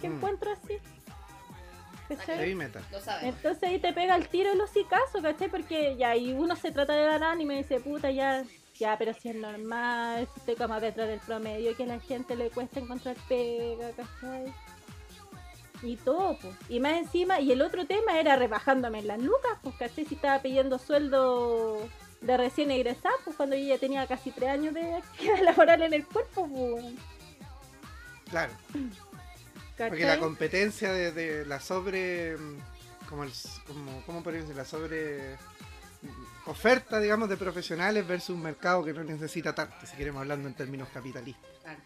que 0.00 0.08
Mm. 0.08 0.14
encuentro 0.14 0.52
así. 0.52 0.78
¿Cachai? 2.08 2.36
Entonces 3.22 3.62
ahí 3.64 3.80
te 3.80 3.92
pega 3.92 4.14
el 4.14 4.28
tiro 4.28 4.52
el 4.52 4.60
hocicazo, 4.60 5.20
¿cachai? 5.20 5.48
Porque 5.50 5.96
ya, 5.96 6.14
y 6.14 6.32
uno 6.34 6.54
se 6.54 6.70
trata 6.70 6.92
de 6.92 7.02
dar 7.04 7.24
ánimo 7.24 7.50
y 7.50 7.56
dice, 7.56 7.80
puta, 7.80 8.12
ya, 8.12 8.44
ya, 8.78 8.96
pero 8.98 9.12
si 9.14 9.28
es 9.30 9.34
normal, 9.36 10.28
si 10.32 10.40
estoy 10.40 10.56
como 10.56 10.80
detrás 10.80 11.08
del 11.08 11.20
promedio, 11.20 11.76
que 11.76 11.84
a 11.84 11.86
la 11.86 12.00
gente 12.00 12.36
le 12.36 12.50
cuesta 12.50 12.80
encontrar 12.80 13.16
pega, 13.28 13.90
¿cachai? 13.92 14.54
Y 15.82 15.96
todo, 15.96 16.38
pues. 16.38 16.56
Y 16.68 16.80
más 16.80 16.94
encima, 16.98 17.40
y 17.40 17.52
el 17.52 17.62
otro 17.62 17.86
tema 17.86 18.18
era 18.18 18.36
rebajándome 18.36 19.02
las 19.02 19.20
lucas, 19.20 19.58
pues, 19.62 19.76
¿cachai? 19.76 20.06
Si 20.06 20.14
estaba 20.14 20.40
pidiendo 20.42 20.78
sueldo 20.78 21.90
de 22.20 22.36
recién 22.36 22.70
egresada, 22.70 23.14
pues 23.24 23.36
cuando 23.36 23.56
yo 23.56 23.66
ya 23.66 23.78
tenía 23.78 24.06
casi 24.06 24.32
tres 24.32 24.50
años 24.50 24.74
de 24.74 24.94
actividad 24.94 25.40
laboral 25.42 25.82
en 25.82 25.94
el 25.94 26.06
cuerpo, 26.06 26.48
pues, 26.48 26.84
Claro. 28.30 28.52
Porque 29.88 30.04
la 30.06 30.18
competencia 30.18 30.92
de, 30.92 31.12
de 31.12 31.44
la 31.46 31.60
sobre. 31.60 32.36
mm, 32.36 32.58
Como 33.08 33.24
el, 33.24 33.32
como, 33.66 34.02
¿Cómo 34.06 34.22
podría 34.22 34.40
decir? 34.40 34.56
La 34.56 34.64
sobre. 34.64 35.36
Oferta, 36.46 37.00
digamos, 37.00 37.28
de 37.28 37.36
profesionales 37.36 38.06
versus 38.06 38.30
un 38.36 38.42
mercado 38.42 38.84
que 38.84 38.92
no 38.92 39.02
necesita 39.02 39.54
tanto, 39.54 39.74
si 39.84 39.96
queremos 39.96 40.20
hablando 40.20 40.46
en 40.48 40.54
términos 40.54 40.88
capitalistas. 40.92 41.50
Claro. 41.62 41.80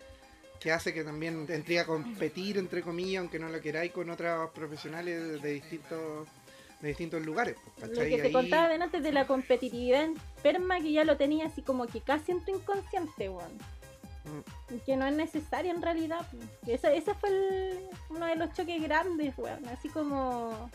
Que 0.60 0.72
hace 0.72 0.92
que 0.92 1.02
también 1.02 1.46
tendría 1.46 1.82
a 1.82 1.86
competir, 1.86 2.58
entre 2.58 2.82
comillas, 2.82 3.20
aunque 3.20 3.38
no 3.38 3.48
lo 3.48 3.58
queráis, 3.62 3.92
con 3.92 4.10
otros 4.10 4.50
profesionales 4.50 5.40
de, 5.40 5.52
distintos 5.54 6.28
de 6.80 6.88
distintos 6.88 7.24
lugares. 7.24 7.56
pues, 7.78 7.90
Lo 7.92 8.00
que 8.02 8.16
te 8.18 8.22
Ahí- 8.26 8.32
contaba 8.32 8.74
antes 8.74 9.02
de 9.02 9.12
la 9.12 9.26
competitividad 9.26 10.02
enferma 10.04 10.80
que 10.80 10.92
ya 10.92 11.04
lo 11.04 11.16
tenía 11.16 11.46
así 11.46 11.62
como 11.62 11.86
que 11.86 12.00
casi 12.02 12.32
en 12.32 12.44
tu 12.44 12.54
inconsciente, 12.54 13.30
weón. 13.30 13.52
Mm. 14.24 14.76
Que 14.84 14.96
no 14.96 15.06
es 15.06 15.14
necesario 15.14 15.70
en 15.72 15.80
realidad. 15.80 16.26
pues. 16.30 16.74
Ese, 16.80 16.96
ese 16.98 17.14
fue 17.14 17.30
el- 17.30 17.78
uno 18.10 18.26
de 18.26 18.36
los 18.36 18.52
choques 18.52 18.82
grandes, 18.82 19.32
weón. 19.38 19.66
Así 19.68 19.88
como. 19.88 20.70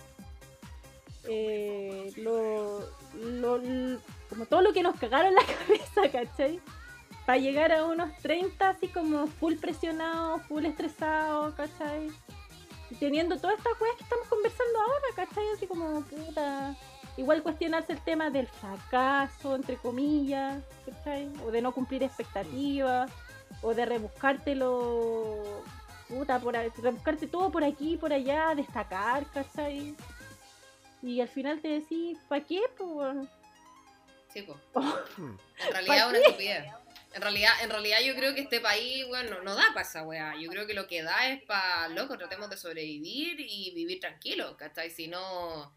Eh, 1.27 2.11
lo, 2.17 2.79
lo- 3.13 3.99
como 4.29 4.45
todo 4.45 4.61
lo 4.61 4.73
que 4.73 4.83
nos 4.83 4.99
cagaron 4.99 5.33
la 5.35 5.41
cabeza, 5.67 6.11
¿cachai? 6.11 6.59
Para 7.25 7.37
llegar 7.39 7.71
a 7.71 7.85
unos 7.85 8.15
30 8.21 8.69
así 8.69 8.87
como 8.87 9.27
full 9.27 9.55
presionado, 9.55 10.39
full 10.47 10.65
estresado, 10.65 11.55
¿cachai? 11.55 12.09
Teniendo 12.99 13.37
todas 13.37 13.57
estas 13.57 13.75
cosas 13.75 13.95
que 13.97 14.03
estamos 14.03 14.27
conversando 14.27 14.79
ahora, 14.81 15.05
¿cachai? 15.15 15.43
Así 15.55 15.67
como, 15.67 16.01
puta. 16.01 16.75
Igual 17.17 17.41
cuestionarse 17.43 17.93
el 17.93 18.01
tema 18.01 18.29
del 18.29 18.47
fracaso, 18.47 19.55
entre 19.55 19.77
comillas, 19.77 20.61
¿cachai? 20.85 21.31
O 21.45 21.51
de 21.51 21.61
no 21.61 21.71
cumplir 21.71 22.03
expectativas, 22.03 23.09
o 23.61 23.73
de 23.73 23.85
rebuscártelo, 23.85 25.41
puta, 26.09 26.39
por, 26.39 26.53
rebuscarte 26.53 27.27
todo 27.27 27.51
por 27.51 27.63
aquí 27.63 27.97
por 27.97 28.13
allá, 28.13 28.53
destacar, 28.55 29.25
¿cachai? 29.31 29.95
Y 31.05 31.21
al 31.21 31.27
final 31.29 31.61
te 31.61 31.67
decís, 31.67 32.17
¿para 32.27 32.43
qué? 32.43 32.61
Pues? 32.77 33.27
Sí, 34.33 34.41
po. 34.41 34.59
Mm. 35.17 35.37
En 35.67 35.71
realidad 35.71 35.97
es 35.97 36.05
una 36.05 36.17
estupidez. 36.17 36.65
En 37.13 37.21
realidad, 37.21 37.51
en 37.63 37.69
realidad 37.69 37.97
yo 38.05 38.15
creo 38.15 38.33
que 38.35 38.41
este 38.41 38.59
país, 38.59 39.07
bueno, 39.07 39.41
no 39.43 39.55
da 39.55 39.63
para 39.73 39.87
esa 39.87 40.03
weá. 40.03 40.33
Yo 40.37 40.49
creo 40.49 40.67
que 40.67 40.73
lo 40.73 40.87
que 40.87 41.01
da 41.03 41.29
es 41.29 41.41
para, 41.43 41.87
loco, 41.89 42.17
tratemos 42.17 42.49
de 42.49 42.57
sobrevivir 42.57 43.37
y 43.39 43.71
vivir 43.73 44.01
tranquilo, 44.01 44.57
¿cachai? 44.57 44.89
Si 44.91 45.07
no, 45.07 45.71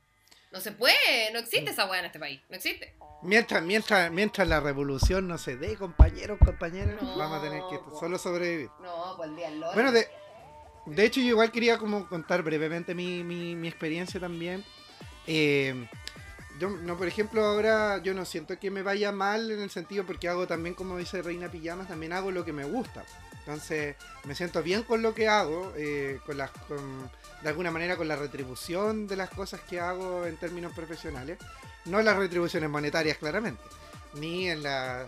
no 0.50 0.60
se 0.60 0.72
puede, 0.72 1.30
no 1.32 1.38
existe 1.38 1.70
esa 1.70 1.84
weá 1.84 2.00
en 2.00 2.06
este 2.06 2.18
país, 2.18 2.40
no 2.48 2.56
existe. 2.56 2.96
Mientras, 3.22 3.62
mientras, 3.62 4.10
mientras 4.10 4.48
la 4.48 4.58
revolución 4.58 5.28
no 5.28 5.38
se 5.38 5.56
dé, 5.56 5.76
compañeros, 5.76 6.38
compañeras, 6.44 7.00
No, 7.00 7.16
vamos 7.16 7.38
a 7.38 7.42
tener 7.42 7.62
que 7.70 7.78
po. 7.78 8.00
solo 8.00 8.18
sobrevivir. 8.18 8.70
No, 8.80 9.14
pues 9.16 9.28
el 9.28 9.36
día 9.36 9.50
loro. 9.52 9.74
Bueno, 9.74 9.92
de, 9.92 10.08
de 10.86 11.04
hecho 11.04 11.20
yo 11.20 11.26
igual 11.28 11.52
quería 11.52 11.78
como 11.78 12.08
contar 12.08 12.42
brevemente 12.42 12.94
mi, 12.96 13.22
mi, 13.22 13.54
mi 13.54 13.68
experiencia 13.68 14.18
también. 14.18 14.64
Eh, 15.28 15.86
yo, 16.58 16.70
no, 16.70 16.96
por 16.96 17.06
ejemplo, 17.06 17.44
ahora 17.44 17.98
yo 18.02 18.14
no 18.14 18.24
siento 18.24 18.58
que 18.58 18.70
me 18.70 18.82
vaya 18.82 19.12
mal 19.12 19.48
en 19.50 19.60
el 19.60 19.70
sentido 19.70 20.04
porque 20.04 20.28
hago 20.28 20.46
también, 20.48 20.74
como 20.74 20.96
dice 20.96 21.22
Reina 21.22 21.48
Pijamas, 21.48 21.86
también 21.86 22.12
hago 22.12 22.32
lo 22.32 22.44
que 22.44 22.52
me 22.52 22.64
gusta. 22.64 23.04
Entonces 23.40 23.94
me 24.24 24.34
siento 24.34 24.62
bien 24.62 24.82
con 24.82 25.00
lo 25.02 25.14
que 25.14 25.28
hago, 25.28 25.72
eh, 25.76 26.18
con 26.26 26.36
las, 26.36 26.50
con- 26.50 27.08
de 27.42 27.48
alguna 27.48 27.70
manera 27.70 27.96
con 27.96 28.08
la 28.08 28.16
retribución 28.16 29.06
de 29.06 29.14
las 29.16 29.30
cosas 29.30 29.60
que 29.60 29.78
hago 29.78 30.26
en 30.26 30.36
términos 30.36 30.72
profesionales. 30.74 31.38
No 31.84 32.02
las 32.02 32.16
retribuciones 32.16 32.68
monetarias, 32.68 33.18
claramente. 33.18 33.62
ni 34.14 34.48
en 34.48 34.62
la... 34.64 35.06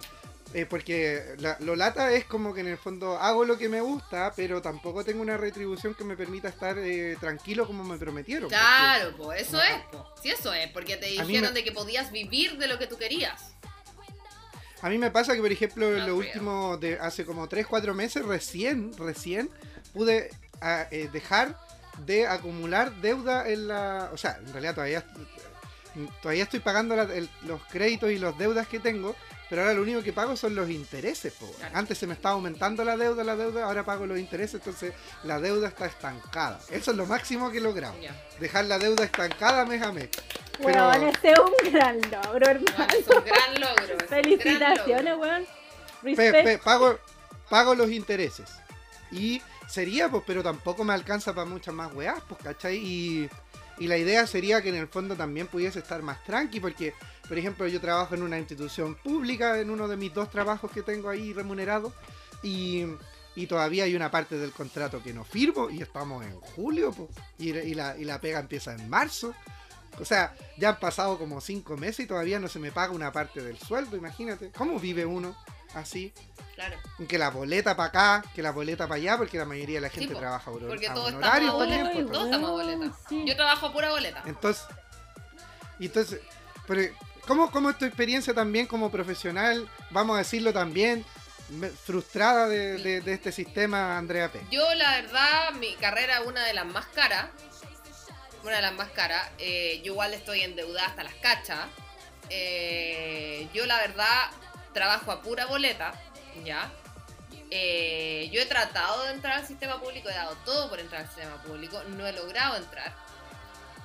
eh, 0.52 0.66
porque 0.66 1.34
la, 1.38 1.56
lo 1.60 1.76
lata 1.76 2.12
es 2.12 2.24
como 2.24 2.52
que 2.52 2.60
en 2.60 2.66
el 2.68 2.76
fondo 2.78 3.16
hago 3.18 3.44
lo 3.44 3.56
que 3.56 3.68
me 3.68 3.80
gusta, 3.80 4.32
pero 4.34 4.60
tampoco 4.60 5.04
tengo 5.04 5.22
una 5.22 5.36
retribución 5.36 5.94
que 5.94 6.02
me 6.04 6.16
permita 6.16 6.48
estar 6.48 6.76
eh, 6.78 7.16
tranquilo 7.20 7.66
como 7.66 7.84
me 7.84 7.96
prometieron. 7.98 8.44
porque- 8.50 8.56
Claro, 8.56 9.14
pues 9.16 9.42
eso 9.48 9.62
es, 9.62 9.80
po. 9.92 10.06
Sí, 10.22 10.30
eso 10.30 10.52
es, 10.52 10.68
porque 10.72 10.96
te 10.96 11.06
dijeron 11.06 11.42
me- 11.42 11.52
de 11.52 11.62
que 11.64 11.72
podías 11.72 12.10
vivir 12.10 12.58
de 12.58 12.66
lo 12.66 12.78
que 12.78 12.86
tú 12.86 12.96
querías. 12.98 13.52
A 14.82 14.88
mí 14.88 14.96
me 14.98 15.10
pasa 15.10 15.34
que, 15.34 15.40
por 15.40 15.52
ejemplo, 15.52 15.86
en 15.88 15.98
No 15.98 15.98
lo 15.98 16.04
creo. 16.04 16.16
último 16.32 16.76
de 16.78 16.98
hace 16.98 17.24
como 17.26 17.48
3, 17.48 17.66
4 17.66 17.94
meses, 17.94 18.24
recién, 18.24 18.92
recién 18.96 19.50
pude 19.92 20.30
ah, 20.62 20.86
eh, 20.90 21.08
dejar 21.12 21.56
de 22.06 22.26
acumular 22.26 22.92
deuda 22.96 23.46
en 23.48 23.68
la... 23.68 24.08
O 24.12 24.16
sea, 24.16 24.38
en 24.38 24.50
realidad 24.52 24.74
todavía, 24.74 25.04
todavía 26.22 26.44
estoy 26.44 26.60
pagando 26.60 26.96
la- 26.96 27.02
el- 27.14 27.28
los 27.42 27.62
créditos 27.66 28.10
y 28.10 28.18
las 28.18 28.36
deudas 28.38 28.66
que 28.68 28.78
tengo, 28.80 29.14
pero 29.50 29.62
ahora 29.62 29.74
lo 29.74 29.82
único 29.82 30.02
que 30.02 30.12
pago 30.14 30.36
son 30.36 30.54
los 30.54 30.70
intereses. 30.70 31.32
po. 31.34 31.50
Claro. 31.58 31.76
Antes 31.76 31.98
se 31.98 32.06
me 32.06 32.14
estaba 32.14 32.36
aumentando 32.36 32.84
la 32.84 32.96
deuda, 32.96 33.22
la 33.24 33.34
deuda, 33.36 33.64
ahora 33.64 33.84
pago 33.84 34.06
los 34.06 34.18
intereses, 34.18 34.54
entonces 34.54 34.94
la 35.24 35.38
deuda 35.40 35.68
está 35.68 35.84
estancada. 35.86 36.58
Eso 36.70 36.92
es 36.92 36.96
lo 36.96 37.04
máximo 37.04 37.50
que 37.50 37.58
he 37.58 37.60
logrado. 37.60 37.94
Dejar 38.38 38.64
la 38.66 38.78
deuda 38.78 39.04
estancada 39.04 39.66
mes 39.66 39.82
a 39.82 39.92
mes. 39.92 40.08
Pero- 40.62 40.92
ese 40.92 41.32
es 41.32 41.38
un 41.38 41.72
gran 41.72 41.96
logro, 42.00 42.30
Bueno, 42.30 42.46
hermano. 42.46 42.92
es 42.98 43.08
un 43.08 43.24
gran 43.24 43.60
logro. 43.60 44.06
Felicitaciones, 44.08 45.16
weón. 45.18 45.46
Pe- 46.16 46.58
pago, 46.62 46.98
pago 47.48 47.74
los 47.74 47.90
intereses. 47.90 48.48
Y 49.10 49.42
sería, 49.68 50.08
pues, 50.08 50.22
pero 50.26 50.42
tampoco 50.42 50.84
me 50.84 50.92
alcanza 50.94 51.34
para 51.34 51.46
muchas 51.48 51.74
más 51.74 51.92
weás, 51.92 52.22
pues, 52.28 52.40
¿cachai? 52.42 52.76
Y, 52.76 53.28
y 53.78 53.86
la 53.88 53.96
idea 53.96 54.26
sería 54.26 54.62
que 54.62 54.68
en 54.68 54.76
el 54.76 54.86
fondo 54.88 55.16
también 55.16 55.46
pudiese 55.46 55.78
estar 55.80 56.02
más 56.02 56.22
tranqui, 56.24 56.60
porque, 56.60 56.94
por 57.30 57.38
ejemplo, 57.38 57.68
yo 57.68 57.80
trabajo 57.80 58.16
en 58.16 58.24
una 58.24 58.40
institución 58.40 58.96
pública, 58.96 59.60
en 59.60 59.70
uno 59.70 59.86
de 59.86 59.96
mis 59.96 60.12
dos 60.12 60.28
trabajos 60.32 60.68
que 60.72 60.82
tengo 60.82 61.08
ahí 61.08 61.32
remunerados, 61.32 61.92
y, 62.42 62.84
y 63.36 63.46
todavía 63.46 63.84
hay 63.84 63.94
una 63.94 64.10
parte 64.10 64.36
del 64.36 64.50
contrato 64.50 65.00
que 65.00 65.12
no 65.12 65.22
firmo, 65.22 65.70
y 65.70 65.80
estamos 65.80 66.24
en 66.24 66.40
julio, 66.40 66.90
pues, 66.90 67.08
y, 67.38 67.50
y 67.50 67.74
la, 67.74 67.96
y 67.96 68.04
la 68.04 68.20
pega 68.20 68.40
empieza 68.40 68.74
en 68.74 68.90
marzo. 68.90 69.32
O 70.00 70.04
sea, 70.04 70.34
ya 70.56 70.70
han 70.70 70.80
pasado 70.80 71.18
como 71.18 71.40
cinco 71.40 71.76
meses 71.76 72.00
y 72.00 72.06
todavía 72.08 72.40
no 72.40 72.48
se 72.48 72.58
me 72.58 72.72
paga 72.72 72.92
una 72.92 73.12
parte 73.12 73.40
del 73.40 73.58
sueldo, 73.58 73.96
imagínate. 73.96 74.50
¿Cómo 74.50 74.80
vive 74.80 75.06
uno 75.06 75.36
así? 75.76 76.12
Claro. 76.56 76.78
Que 77.08 77.16
la 77.16 77.30
boleta 77.30 77.76
para 77.76 77.90
acá, 77.90 78.24
que 78.34 78.42
la 78.42 78.50
boleta 78.50 78.88
para 78.88 78.96
allá, 78.96 79.16
porque 79.16 79.38
la 79.38 79.44
mayoría 79.44 79.76
de 79.76 79.82
la 79.82 79.90
gente 79.90 80.14
po, 80.14 80.18
trabaja 80.18 80.50
por 80.50 80.66
porque 80.66 80.88
todos 80.88 81.12
estamos 81.12 81.28
a 81.28 81.30
también, 81.30 81.52
boleta, 81.52 82.12
todos 82.12 82.24
estamos 82.24 82.50
a 82.50 82.54
weón, 82.54 82.78
boleta. 82.80 82.98
sí. 83.08 83.24
Yo 83.24 83.36
trabajo 83.36 83.66
a 83.66 83.72
pura 83.72 83.90
boleta. 83.90 84.24
Entonces, 84.26 84.64
y 85.78 85.86
entonces, 85.86 86.20
pero 86.66 86.92
¿cómo, 87.26 87.50
¿cómo 87.50 87.70
es 87.70 87.78
tu 87.78 87.84
experiencia 87.84 88.34
también 88.34 88.66
como 88.66 88.90
profesional, 88.90 89.68
vamos 89.90 90.14
a 90.16 90.18
decirlo 90.18 90.52
también, 90.52 91.04
frustrada 91.84 92.48
de, 92.48 92.78
de- 92.78 93.00
de 93.00 93.12
este 93.12 93.32
sistema, 93.32 93.98
Andrea 93.98 94.30
P? 94.30 94.40
Yo, 94.50 94.72
la 94.74 95.00
verdad, 95.00 95.52
mi 95.58 95.74
carrera 95.76 96.20
es 96.20 96.26
una 96.26 96.44
de 96.44 96.54
las 96.54 96.66
más 96.66 96.86
caras. 96.86 97.26
Una 98.42 98.56
de 98.56 98.62
las 98.62 98.72
más 98.74 98.88
caras. 98.90 99.28
Eh, 99.38 99.80
yo 99.84 99.92
igual 99.92 100.14
estoy 100.14 100.40
endeudada 100.42 100.86
hasta 100.88 101.02
las 101.02 101.14
cachas. 101.14 101.66
Eh, 102.30 103.48
yo, 103.52 103.66
la 103.66 103.76
verdad, 103.78 104.30
trabajo 104.72 105.12
a 105.12 105.20
pura 105.22 105.46
boleta. 105.46 105.92
¿Ya? 106.44 106.70
Eh, 107.50 108.30
yo 108.32 108.40
he 108.40 108.46
tratado 108.46 109.04
de 109.04 109.12
entrar 109.12 109.40
al 109.40 109.46
sistema 109.46 109.80
público, 109.80 110.08
he 110.08 110.14
dado 110.14 110.36
todo 110.44 110.70
por 110.70 110.78
entrar 110.78 111.02
al 111.02 111.08
sistema 111.08 111.36
público. 111.42 111.82
No 111.96 112.06
he 112.06 112.12
logrado 112.12 112.56
entrar. 112.56 112.94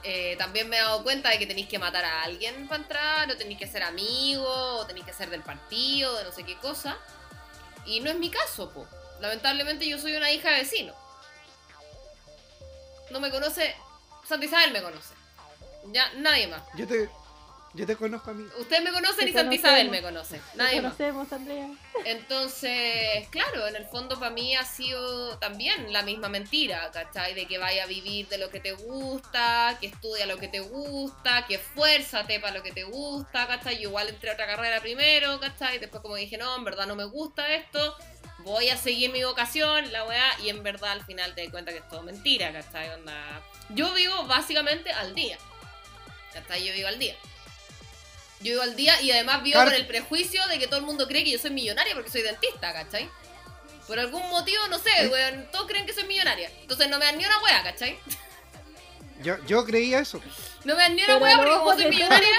Eh, 0.07 0.35
también 0.37 0.69
me 0.69 0.77
he 0.77 0.79
dado 0.79 1.03
cuenta 1.03 1.31
de 1.31 1.39
que 1.39 1.47
tenéis 1.47 1.67
que 1.67 1.79
matar 1.79 2.05
a 2.05 2.21
alguien 2.21 2.67
para 2.67 2.83
entrar, 2.83 3.31
o 3.31 3.37
tenéis 3.37 3.57
que 3.57 3.65
ser 3.65 3.81
amigo, 3.81 4.47
o 4.47 4.85
tenéis 4.85 5.03
que 5.03 5.13
ser 5.13 5.31
del 5.31 5.41
partido, 5.41 6.15
de 6.15 6.23
no 6.23 6.31
sé 6.31 6.43
qué 6.43 6.55
cosa. 6.59 6.95
Y 7.85 8.01
no 8.01 8.11
es 8.11 8.17
mi 8.17 8.29
caso, 8.29 8.71
po. 8.71 8.87
Lamentablemente 9.19 9.87
yo 9.87 9.97
soy 9.97 10.15
una 10.15 10.31
hija 10.31 10.51
de 10.51 10.59
vecino. 10.59 10.93
No 13.09 13.19
me 13.19 13.31
conoce. 13.31 13.75
Santa 14.27 14.45
Isabel 14.45 14.71
me 14.71 14.83
conoce. 14.83 15.15
Ya, 15.87 16.11
nadie 16.17 16.47
más. 16.47 16.61
Yo 16.75 16.87
te, 16.87 17.09
yo 17.75 17.85
te 17.85 17.95
conozco 17.95 18.31
a 18.31 18.33
mí. 18.33 18.47
Ustedes 18.57 18.83
me 18.83 18.91
conocen 18.91 19.25
Te 19.25 19.29
y 19.29 19.33
Santa 19.33 19.53
Isabel 19.53 19.89
me 19.89 20.01
conoce. 20.01 20.39
Te 20.51 20.57
Nadie 20.57 20.81
más. 20.81 20.93
conocemos, 20.93 21.31
Andrea. 21.33 21.67
Entonces, 22.05 23.27
claro, 23.29 23.67
en 23.67 23.75
el 23.75 23.85
fondo 23.85 24.17
para 24.17 24.31
mí 24.31 24.55
ha 24.55 24.63
sido 24.63 25.37
también 25.39 25.91
la 25.91 26.01
misma 26.03 26.29
mentira, 26.29 26.89
¿cachai? 26.91 27.33
De 27.33 27.45
que 27.47 27.57
vaya 27.57 27.83
a 27.83 27.87
vivir 27.87 28.27
de 28.29 28.37
lo 28.37 28.49
que 28.49 28.59
te 28.59 28.71
gusta, 28.73 29.77
que 29.79 29.87
estudia 29.87 30.25
lo 30.25 30.37
que 30.37 30.47
te 30.47 30.61
gusta, 30.61 31.45
que 31.47 31.55
esfuérzate 31.55 32.39
para 32.39 32.53
lo 32.55 32.63
que 32.63 32.71
te 32.71 32.83
gusta, 32.83 33.47
¿cachai? 33.47 33.75
Yo 33.75 33.89
igual 33.89 34.09
entré 34.09 34.29
a 34.29 34.33
otra 34.33 34.47
carrera 34.47 34.79
primero, 34.79 35.39
¿cachai? 35.39 35.79
Después 35.79 36.01
como 36.01 36.15
dije, 36.15 36.37
no, 36.37 36.55
en 36.55 36.63
verdad 36.63 36.87
no 36.87 36.95
me 36.95 37.05
gusta 37.05 37.53
esto, 37.53 37.97
voy 38.39 38.69
a 38.69 38.77
seguir 38.77 39.11
mi 39.11 39.23
vocación, 39.23 39.91
la 39.91 40.05
weá, 40.05 40.39
y 40.43 40.49
en 40.49 40.63
verdad 40.63 40.91
al 40.91 41.05
final 41.05 41.35
te 41.35 41.41
das 41.41 41.51
cuenta 41.51 41.71
que 41.71 41.79
es 41.79 41.89
todo 41.89 42.03
mentira, 42.03 42.53
¿cachai? 42.53 42.89
Onda... 42.91 43.41
Yo 43.69 43.93
vivo 43.93 44.25
básicamente 44.25 44.91
al 44.91 45.15
día, 45.15 45.37
¿cachai? 46.33 46.63
Yo 46.65 46.73
vivo 46.73 46.87
al 46.87 46.99
día. 46.99 47.15
Yo 48.45 48.51
vivo 48.51 48.61
al 48.61 48.75
día 48.75 49.01
y 49.01 49.09
además 49.11 49.41
vivo 49.41 49.55
Claro. 49.55 49.71
con 49.71 49.79
el 49.79 49.87
prejuicio 49.87 50.45
de 50.47 50.59
que 50.59 50.67
todo 50.67 50.79
el 50.79 50.85
mundo 50.85 51.07
cree 51.07 51.23
que 51.23 51.31
yo 51.31 51.39
soy 51.39 51.49
millonaria 51.49 51.95
porque 51.95 52.11
soy 52.11 52.21
dentista, 52.21 52.71
¿cachai? 52.73 53.09
Por 53.87 53.97
algún 53.99 54.21
motivo, 54.29 54.67
no 54.67 54.77
sé, 54.77 54.91
¿Eh? 54.99 55.07
weón, 55.07 55.47
todos 55.51 55.65
creen 55.65 55.87
que 55.87 55.93
soy 55.93 56.03
millonaria. 56.03 56.51
Entonces 56.61 56.87
no 56.87 56.99
me 56.99 57.05
dan 57.05 57.17
ni 57.17 57.25
una 57.25 57.39
wea, 57.41 57.63
¿cachai? 57.63 57.97
Yo, 59.23 59.43
yo 59.47 59.65
creía 59.65 59.97
eso. 59.99 60.21
No 60.63 60.75
me 60.75 60.81
dan 60.83 60.95
ni 60.95 61.01
una 61.03 61.13
Pero 61.15 61.25
wea 61.25 61.37
porque 61.37 61.51
como 61.57 61.73
soy 61.73 61.85
millonaria, 61.89 62.37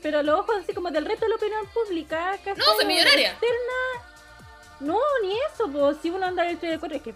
Pero 0.00 0.22
los 0.22 0.38
ojos 0.40 0.56
así 0.62 0.72
como 0.74 0.90
del 0.92 1.06
resto 1.06 1.24
de 1.24 1.30
la 1.30 1.36
opinión 1.36 1.66
pública. 1.74 2.38
¿cachai? 2.44 2.56
No, 2.56 2.64
soy 2.76 2.84
millonaria. 2.84 3.30
Externa. 3.32 4.06
No, 4.78 4.98
ni 5.24 5.36
eso, 5.52 5.68
pues 5.72 5.96
si 6.02 6.10
uno 6.10 6.24
anda 6.26 6.44
en 6.44 6.50
el 6.50 6.60
de 6.60 6.78
correr, 6.78 6.96
es 6.98 7.02
que 7.02 7.14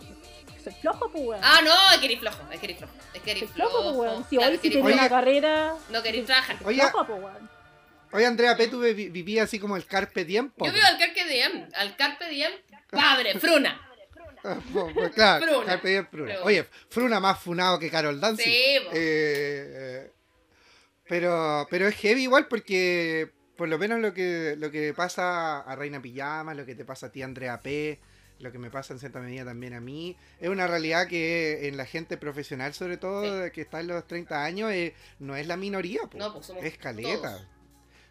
soy 0.71 0.81
flojo, 0.81 1.11
pues 1.11 1.25
weón. 1.25 1.41
Ah, 1.45 1.61
no, 1.65 1.73
es 1.93 1.99
que 1.99 2.07
eres 2.07 2.19
flojo, 2.21 2.39
es 2.53 2.59
que 2.61 2.67
eres 2.67 2.79
flojo. 2.79 2.93
Es 3.15 3.23
que 3.23 3.31
eres 3.31 3.51
flojo, 3.51 3.71
flojo. 3.71 3.85
pues 3.99 4.11
weón. 4.11 4.27
Si 4.29 4.37
claro, 4.37 4.53
hoy 4.63 4.83
Oye. 4.83 4.95
una 4.95 5.09
carrera. 5.09 5.75
No 5.91 6.03
queréis 6.03 6.27
trabajar. 6.27 6.57
Oye, 6.65 6.81
Flojo, 6.81 7.07
pues 7.07 7.23
weón. 7.23 7.51
Oye, 8.13 8.27
Andrea 8.27 8.57
P, 8.57 8.69
tú 8.69 8.81
vi- 8.81 9.09
vivías 9.11 9.45
así 9.45 9.59
como 9.59 9.77
el 9.77 9.85
carpe 9.87 10.25
diem. 10.25 10.51
Yo 10.59 10.73
vivo 10.73 10.87
al 10.87 10.97
Carpe 10.99 11.25
Diem, 11.27 11.69
al 11.75 11.97
Carpe 11.97 12.29
Diem, 12.29 12.53
padre, 12.91 13.39
fruna. 13.39 13.81
Ah, 14.45 14.59
pues 14.95 15.11
claro, 15.13 15.45
Fruna. 15.45 15.67
Carpe 15.67 15.89
diem, 15.89 16.07
Fruna. 16.09 16.35
Oye, 16.45 16.67
Fruna 16.89 17.19
más 17.21 17.39
funado 17.41 17.79
que 17.81 17.91
Carol 17.91 18.21
Dancy. 18.21 18.45
Sí. 18.45 18.79
Eh, 18.93 20.11
pero, 21.09 21.67
pero 21.71 21.89
es 21.89 21.95
heavy 21.97 22.23
igual 22.23 22.47
porque 22.49 23.33
por 23.57 23.69
lo 23.69 23.79
menos 23.79 24.01
lo 24.01 24.13
que, 24.15 24.55
lo 24.59 24.71
que 24.71 24.93
pasa 24.95 25.61
a 25.61 25.77
Reina 25.77 26.01
Pijama, 26.01 26.55
lo 26.55 26.65
que 26.67 26.75
te 26.75 26.85
pasa 26.85 27.07
a 27.07 27.13
ti 27.13 27.23
Andrea 27.23 27.61
P, 27.61 28.01
lo 28.39 28.53
que 28.53 28.59
me 28.59 28.71
pasa 28.71 28.93
en 28.93 28.99
cierta 28.99 29.21
medida 29.21 29.45
también 29.45 29.75
a 29.75 29.81
mí, 29.81 30.17
es 30.41 30.49
una 30.49 30.67
realidad 30.67 31.09
que 31.09 31.69
en 31.69 31.77
la 31.77 31.87
gente 31.87 32.17
profesional 32.17 32.75
sobre 32.75 32.97
todo, 32.97 33.51
que 33.53 33.63
está 33.63 33.81
en 33.81 33.89
los 33.89 34.07
30 34.07 34.45
años, 34.45 34.73
eh, 34.73 34.95
no 35.19 35.37
es 35.37 35.47
la 35.47 35.57
minoría, 35.57 36.03
po. 36.03 36.19
No, 36.19 36.33
pues 36.33 36.47
somos 36.47 36.65
es 36.65 36.77
caleta. 36.77 37.47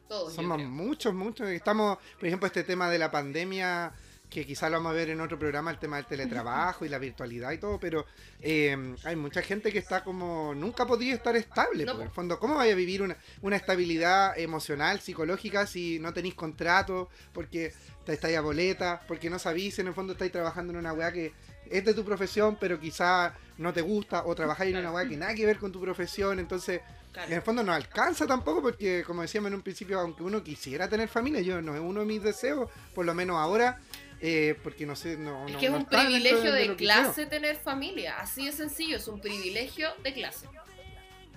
todos. 0.07 0.33
Somos 0.33 0.61
muchos, 0.63 1.13
muchos. 1.13 1.47
Estamos, 1.49 1.97
por 2.17 2.27
ejemplo, 2.27 2.47
este 2.47 2.63
tema 2.63 2.89
de 2.89 2.97
la 2.97 3.11
pandemia, 3.11 3.93
que 4.29 4.45
quizás 4.45 4.71
lo 4.71 4.77
vamos 4.77 4.91
a 4.91 4.93
ver 4.93 5.09
en 5.09 5.21
otro 5.21 5.37
programa, 5.37 5.69
el 5.69 5.77
tema 5.77 5.97
del 5.97 6.05
teletrabajo 6.05 6.85
y 6.85 6.89
la 6.89 6.97
virtualidad 6.97 7.51
y 7.51 7.59
todo, 7.59 7.79
pero 7.79 8.05
eh, 8.41 8.95
hay 9.03 9.15
mucha 9.15 9.41
gente 9.43 9.71
que 9.71 9.79
está 9.79 10.03
como, 10.03 10.53
nunca 10.55 10.87
podría 10.87 11.13
estar 11.13 11.35
estable. 11.35 11.85
No, 11.85 11.93
por 11.93 12.01
po. 12.01 12.05
el 12.07 12.11
fondo, 12.11 12.39
¿cómo 12.39 12.55
vaya 12.55 12.73
a 12.73 12.75
vivir 12.75 13.03
una, 13.03 13.15
una 13.41 13.55
estabilidad 13.55 14.37
emocional, 14.39 14.99
psicológica, 14.99 15.67
si 15.67 15.99
no 15.99 16.13
tenéis 16.13 16.33
contrato, 16.33 17.09
porque 17.31 17.73
estáis 18.13 18.37
a 18.37 18.41
boleta, 18.41 19.01
porque 19.07 19.29
no 19.29 19.39
sabéis 19.39 19.75
si 19.75 19.81
en 19.81 19.87
el 19.87 19.93
fondo 19.93 20.13
estáis 20.13 20.31
trabajando 20.31 20.73
en 20.73 20.79
una 20.79 20.93
weá 20.93 21.11
que 21.11 21.33
es 21.69 21.83
de 21.83 21.93
tu 21.93 22.05
profesión, 22.05 22.57
pero 22.59 22.79
quizás 22.79 23.33
no 23.57 23.73
te 23.73 23.81
gusta, 23.81 24.23
o 24.25 24.35
trabajáis 24.35 24.69
en 24.71 24.77
una 24.77 24.89
Claro. 24.89 24.95
weá 24.97 25.09
que 25.09 25.17
nada 25.17 25.33
que 25.33 25.45
ver 25.45 25.57
con 25.57 25.71
tu 25.71 25.81
profesión, 25.81 26.39
entonces 26.39 26.81
Claro. 27.11 27.29
en 27.29 27.33
el 27.35 27.41
fondo 27.41 27.63
no 27.63 27.73
alcanza 27.73 28.27
tampoco 28.27 28.61
porque, 28.61 29.03
como 29.07 29.21
decíamos 29.21 29.47
en 29.49 29.55
un 29.55 29.61
principio, 29.61 29.99
aunque 29.99 30.21
uno 30.23 30.43
quisiera 30.43 30.87
tener 30.89 31.07
familia, 31.07 31.41
yo 31.41 31.61
no 31.61 31.73
es 31.73 31.81
uno 31.81 32.01
de 32.01 32.05
mis 32.05 32.21
deseos, 32.21 32.69
por 32.93 33.05
lo 33.05 33.13
menos 33.13 33.37
ahora, 33.37 33.79
eh, 34.21 34.55
porque 34.63 34.85
no 34.85 34.95
sé, 34.95 35.17
no, 35.17 35.45
Es 35.47 35.53
no- 35.53 35.59
que 35.59 35.65
es 35.67 35.71
no 35.71 35.77
un 35.79 35.85
privilegio 35.85 36.51
de, 36.51 36.75
clase 36.75 37.25
tener 37.25 37.55
familia. 37.55 38.19
Así 38.19 38.45
de 38.45 38.51
sencillo, 38.51 38.97
es 38.97 39.07
un 39.07 39.19
privilegio 39.21 39.89
de 40.03 40.13
clase. 40.13 40.47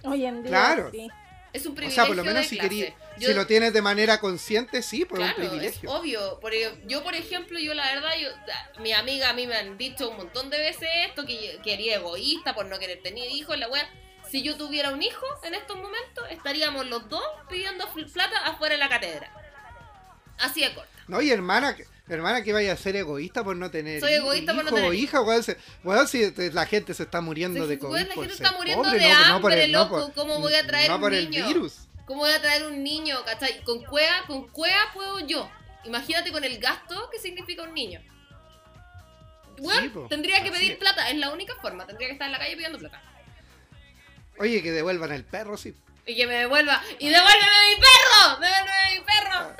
Hoy 0.05 0.27
en 0.27 0.43
día. 0.43 0.51
Claro. 0.51 0.91
Sí. 0.93 1.09
Es 1.53 1.65
un 1.67 1.75
quiero. 1.75 1.89
O 1.89 1.91
privilegio 1.91 1.95
sea, 1.95 2.07
por 2.07 2.17
lo 2.17 2.25
menos 2.25 2.47
si, 2.47 2.59
querí- 2.59 2.95
Yo- 3.19 3.29
si 3.29 3.35
lo 3.35 3.47
tienes 3.47 3.73
de 3.73 3.83
manera 3.83 4.21
consciente, 4.21 4.83
sí, 4.83 5.05
pues 5.05 5.19
Claro, 5.21 5.33
es 5.33 5.39
un 5.39 5.45
es 5.45 5.51
privilegio. 5.51 5.91
obvio. 5.91 6.41
Por 6.41 6.55
e- 6.55 6.83
yo, 6.87 7.03
por 7.03 7.15
ejemplo, 7.15 7.59
yo 7.59 7.75
la 7.75 7.87
verdad, 7.95 8.11
yo, 8.21 8.29
mi 8.83 8.93
amiga 8.93 9.31
a 9.31 9.33
mí 9.33 9.47
me 9.47 9.57
han 9.57 9.77
dicho 9.79 10.11
un 10.11 10.17
montón 10.19 10.51
de 10.51 10.59
veces 10.59 10.89
esto, 11.09 11.25
que 11.27 11.35
yo 11.57 11.63
quería 11.63 11.97
egoísta 11.97 12.55
por 12.55 12.67
no 12.67 12.79
querer 12.79 13.03
tener 13.03 13.31
hijos, 13.31 13.59
la 13.59 13.69
wea. 13.69 13.89
Si 14.31 14.43
yo 14.43 14.57
tuviera 14.57 14.91
un 14.91 15.03
hijo 15.03 15.25
en 15.43 15.55
estos 15.55 15.77
momentos, 15.77 16.25
estaríamos 16.31 16.87
los 16.87 17.09
dos 17.09 17.25
pidiendo 17.49 17.89
plata 18.13 18.37
afuera 18.45 18.75
de 18.75 18.79
la 18.79 18.89
catedral. 18.91 19.31
Así 20.39 20.61
de 20.61 20.75
corta. 20.75 20.91
No, 21.09 21.21
y 21.23 21.31
hermana, 21.31 21.75
que- 21.75 21.87
hermana 22.15 22.43
que 22.43 22.53
vaya 22.53 22.73
a 22.73 22.77
ser 22.77 22.97
egoísta 22.97 23.45
por 23.45 23.57
no 23.57 23.71
tener 23.71 24.01
Soy 24.01 24.13
egoísta 24.15 24.55
por 24.55 24.65
no 24.65 24.71
tener 24.73 24.91
o 24.91 24.93
hija, 24.93 25.21
weón, 25.21 25.43
weón, 25.85 26.09
si 26.09 26.31
la 26.53 26.67
gente 26.67 26.95
se 26.95 27.03
está 27.05 27.21
muriendo 27.21 27.63
Sí, 27.65 27.69
de 27.71 27.79
COVID 27.79 27.93
weón, 27.95 28.09
la 28.09 28.15
gente 28.15 28.35
está 28.35 28.53
muriendo 28.53 28.83
pobre, 28.85 28.99
de 28.99 29.09
no, 29.09 29.19
no 29.19 29.25
hambre, 29.25 29.41
por 29.43 29.53
el, 29.53 29.73
loco, 29.73 30.01
por- 30.07 30.15
¿cómo 30.15 30.41
voy 30.41 30.55
a 30.55 30.67
traer 30.67 30.91
un 30.93 31.01
por 31.01 31.13
el 31.15 31.31
niño? 31.31 31.47
virus. 31.47 31.75
¿Cómo 32.07 32.21
voy 32.21 32.31
a 32.33 32.41
traer 32.41 32.67
un 32.67 32.83
niño, 32.83 33.23
cachai? 33.25 33.63
Con 33.65 33.85
cueva, 33.85 34.25
con 34.27 34.49
cueva 34.49 34.79
puedo 34.95 35.21
yo. 35.27 35.51
Imagínate 35.85 36.33
con 36.33 36.43
el 36.43 36.59
gasto 36.59 37.09
que 37.13 37.19
significa 37.19 37.63
un 37.63 37.75
niño. 37.75 38.01
Bueno, 39.59 39.81
Sí, 39.83 39.89
po, 39.89 40.07
tendría 40.09 40.43
que 40.43 40.51
pedir 40.51 40.73
es. 40.73 40.79
plata, 40.79 41.11
es 41.11 41.17
la 41.19 41.31
única 41.31 41.55
forma. 41.57 41.87
Tendría 41.87 42.09
que 42.09 42.13
estar 42.13 42.27
en 42.27 42.33
la 42.33 42.39
calle 42.39 42.55
pidiendo 42.57 42.79
plata. 42.79 43.03
Oye, 44.39 44.63
que 44.63 44.71
devuelvan 44.73 45.13
el 45.13 45.25
perro, 45.25 45.57
sí. 45.57 45.75
Y 46.07 46.15
que 46.17 46.27
me 46.27 46.35
devuelva. 46.35 46.81
¡Y 46.99 47.09
devuélveme 47.09 47.69
mi 47.69 47.81
perro! 47.81 48.41
¡Devuélveme 48.41 48.95
mi 48.95 49.05
perro! 49.05 49.57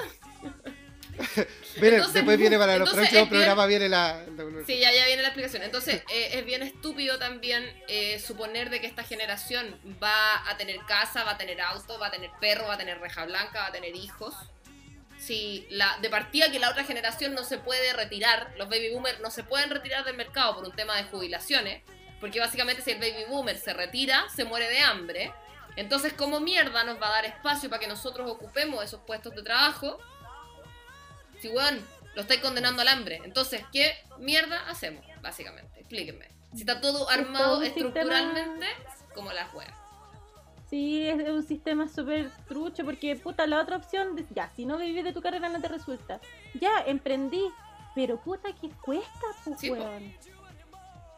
Miren, 1.77 1.95
Entonces, 1.95 2.15
después 2.15 2.39
viene 2.39 2.59
para 2.59 2.79
los 2.79 2.91
próximos 2.91 3.29
programas, 3.29 3.69
viene 3.69 3.89
la... 3.89 4.25
Sí, 4.67 4.79
ya, 4.79 4.93
ya 4.93 5.07
viene 5.07 5.23
la 5.23 5.29
explicación. 5.29 5.63
Entonces, 5.63 6.03
eh, 6.13 6.31
es 6.33 6.45
bien 6.45 6.63
estúpido 6.63 7.19
también 7.19 7.65
eh, 7.89 8.19
suponer 8.19 8.71
de 8.71 8.81
que 8.81 8.87
esta 8.87 9.03
generación 9.03 9.79
va 10.03 10.49
a 10.49 10.57
tener 10.57 10.79
casa, 10.87 11.25
va 11.25 11.33
a 11.33 11.39
tener 11.39 11.61
auto, 11.61 11.99
va 11.99 12.09
a 12.09 12.11
tener 12.11 12.31
perro, 12.41 12.67
va 12.67 12.75
a 12.75 12.79
tener 12.79 13.01
reja 13.01 13.25
blanca, 13.25 13.61
va 13.61 13.67
a 13.67 13.73
tener 13.73 13.95
hijos. 13.97 14.35
Si 15.19 15.67
la, 15.71 15.99
de 16.01 16.11
partida 16.11 16.51
que 16.51 16.61
la 16.61 16.71
otra 16.71 16.85
generación 16.85 17.35
no 17.35 17.43
se 17.43 17.59
puede 17.59 17.93
retirar, 17.93 18.55
los 18.57 18.69
baby 18.69 18.91
boomers 18.91 19.21
no 19.21 19.31
se 19.31 19.43
pueden 19.43 19.71
retirar 19.71 20.05
del 20.05 20.17
mercado 20.17 20.55
por 20.55 20.65
un 20.65 20.73
tema 20.73 20.97
de 20.97 21.05
jubilaciones, 21.05 21.83
porque 22.21 22.39
básicamente 22.39 22.83
si 22.83 22.93
el 22.93 22.99
baby 22.99 23.25
boomer 23.29 23.59
se 23.59 23.73
retira, 23.73 24.27
se 24.35 24.45
muere 24.45 24.69
de 24.69 24.81
hambre. 24.81 25.33
Entonces, 25.77 26.13
¿cómo 26.13 26.41
mierda 26.41 26.85
nos 26.85 27.01
va 27.01 27.09
a 27.09 27.13
dar 27.13 27.25
espacio 27.25 27.69
para 27.69 27.81
que 27.81 27.89
nosotros 27.89 28.29
ocupemos 28.31 28.83
esos 28.85 29.01
puestos 29.01 29.35
de 29.35 29.43
trabajo? 29.43 30.01
Si, 31.41 31.49
weón, 31.49 31.81
lo 32.15 32.23
estáis 32.23 32.41
condenando 32.41 32.83
al 32.83 32.89
hambre. 32.89 33.21
Entonces, 33.25 33.63
¿qué 33.73 33.93
mierda 34.19 34.69
hacemos? 34.69 35.05
Básicamente, 35.23 35.79
explíquenme. 35.81 36.27
Si 36.55 36.61
está 36.61 36.81
todo 36.81 37.09
armado 37.11 37.45
todo 37.45 37.59
un 37.59 37.65
sistema- 37.65 37.87
estructuralmente, 37.89 38.67
como 39.15 39.33
las 39.33 39.53
weas. 39.55 39.75
Sí, 40.71 41.07
es 41.09 41.29
un 41.29 41.43
sistema 41.47 41.89
súper 41.89 42.31
trucho 42.47 42.85
porque, 42.85 43.17
puta, 43.17 43.47
la 43.47 43.61
otra 43.61 43.77
opción, 43.77 44.17
de- 44.17 44.27
ya, 44.35 44.51
si 44.55 44.67
no 44.67 44.77
vivís 44.79 45.05
de 45.05 45.13
tu 45.13 45.23
carrera 45.23 45.49
no 45.49 45.61
te 45.61 45.69
resulta. 45.69 46.21
Ya, 46.61 46.71
emprendí, 46.87 47.43
pero 47.95 48.19
puta 48.19 48.51
que 48.53 48.69
cuesta, 48.83 49.27
pues, 49.45 49.61
Sí, 49.61 49.71
weón. 49.71 50.13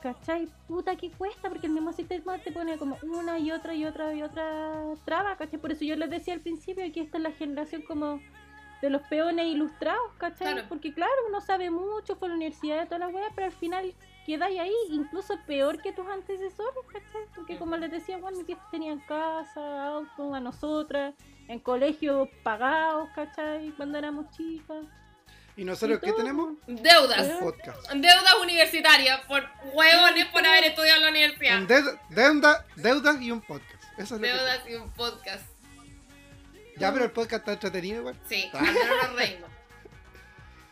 ¿Cachai? 0.03 0.49
Puta 0.67 0.97
que 0.97 1.11
cuesta 1.11 1.51
porque 1.51 1.67
el 1.67 1.75
mismo 1.75 1.93
sistema 1.93 2.39
te 2.39 2.53
pone 2.53 2.79
como 2.79 2.97
una 3.03 3.39
y 3.39 3.53
otra 3.53 3.75
y 3.75 3.85
otra 3.85 4.15
y 4.15 4.23
otra 4.23 4.73
traba, 5.05 5.37
¿cachai? 5.37 5.61
Por 5.61 5.73
eso 5.73 5.85
yo 5.85 5.95
les 5.97 6.09
decía 6.09 6.33
al 6.33 6.41
principio 6.41 6.91
que 6.93 7.01
esta 7.03 7.19
es 7.19 7.23
la 7.23 7.33
generación 7.33 7.83
como 7.83 8.19
de 8.81 8.91
los 8.91 9.03
peones 9.03 9.47
ilustrados, 9.47 10.13
¿cachai? 10.19 10.53
Claro. 10.55 10.69
Porque 10.69 10.93
claro, 10.95 11.13
uno 11.29 11.41
sabe 11.41 11.71
mucho, 11.71 12.17
fue 12.17 12.29
a 12.29 12.31
la 12.31 12.35
universidad 12.37 12.81
de 12.81 12.87
toda 12.87 12.99
la 13.01 13.09
weá, 13.09 13.29
pero 13.35 13.47
al 13.47 13.53
final 13.53 13.95
quedáis 14.27 14.59
ahí, 14.61 14.73
incluso 14.91 15.39
peor 15.47 15.81
que 15.83 15.93
tus 15.93 16.07
antecesores, 16.07 16.85
¿cachai? 16.93 17.23
Porque 17.35 17.59
como 17.59 17.77
les 17.77 17.91
decía, 17.91 18.17
bueno, 18.19 18.39
mis 18.39 18.47
viejos 18.47 18.65
tenían 18.71 19.01
casa, 19.01 19.87
auto, 19.87 20.35
a 20.35 20.41
nosotras, 20.41 21.15
en 21.49 21.59
colegios 21.61 22.29
pagados, 22.43 23.09
¿cachai? 23.15 23.71
Cuando 23.77 23.99
éramos 23.99 24.31
chicas. 24.31 24.85
¿Y 25.57 25.65
nosotros 25.65 25.99
Y 26.03 26.07
qué 26.07 26.13
tenemos? 26.13 26.55
Deudas. 26.67 27.29
Un 27.29 27.41
podcast. 27.41 27.91
Deudas 27.93 28.35
universitarias 28.43 29.21
por 29.27 29.43
huevones 29.75 30.27
por 30.27 30.47
haber 30.47 30.65
estudiado 30.65 30.99
en 30.99 31.03
la 31.05 31.11
universidad. 31.11 31.59
Un 31.59 31.67
de- 31.67 31.99
deuda, 32.11 32.65
deudas 32.77 33.21
y 33.21 33.31
un 33.31 33.41
podcast. 33.43 33.83
Eso 33.99 34.15
es 34.15 34.21
lo 34.23 34.27
que 34.27 34.33
Deudas 34.33 34.61
y 34.71 34.75
un 34.77 34.91
podcast. 34.93 35.45
Ya, 36.81 36.93
pero 36.93 37.05
el 37.05 37.11
podcast 37.11 37.41
está 37.41 37.53
entretenido 37.53 38.01
igual. 38.01 38.17
Sí, 38.27 38.49
al 38.53 38.63
menos 38.63 38.85
nos 39.03 39.17
reímos. 39.17 39.51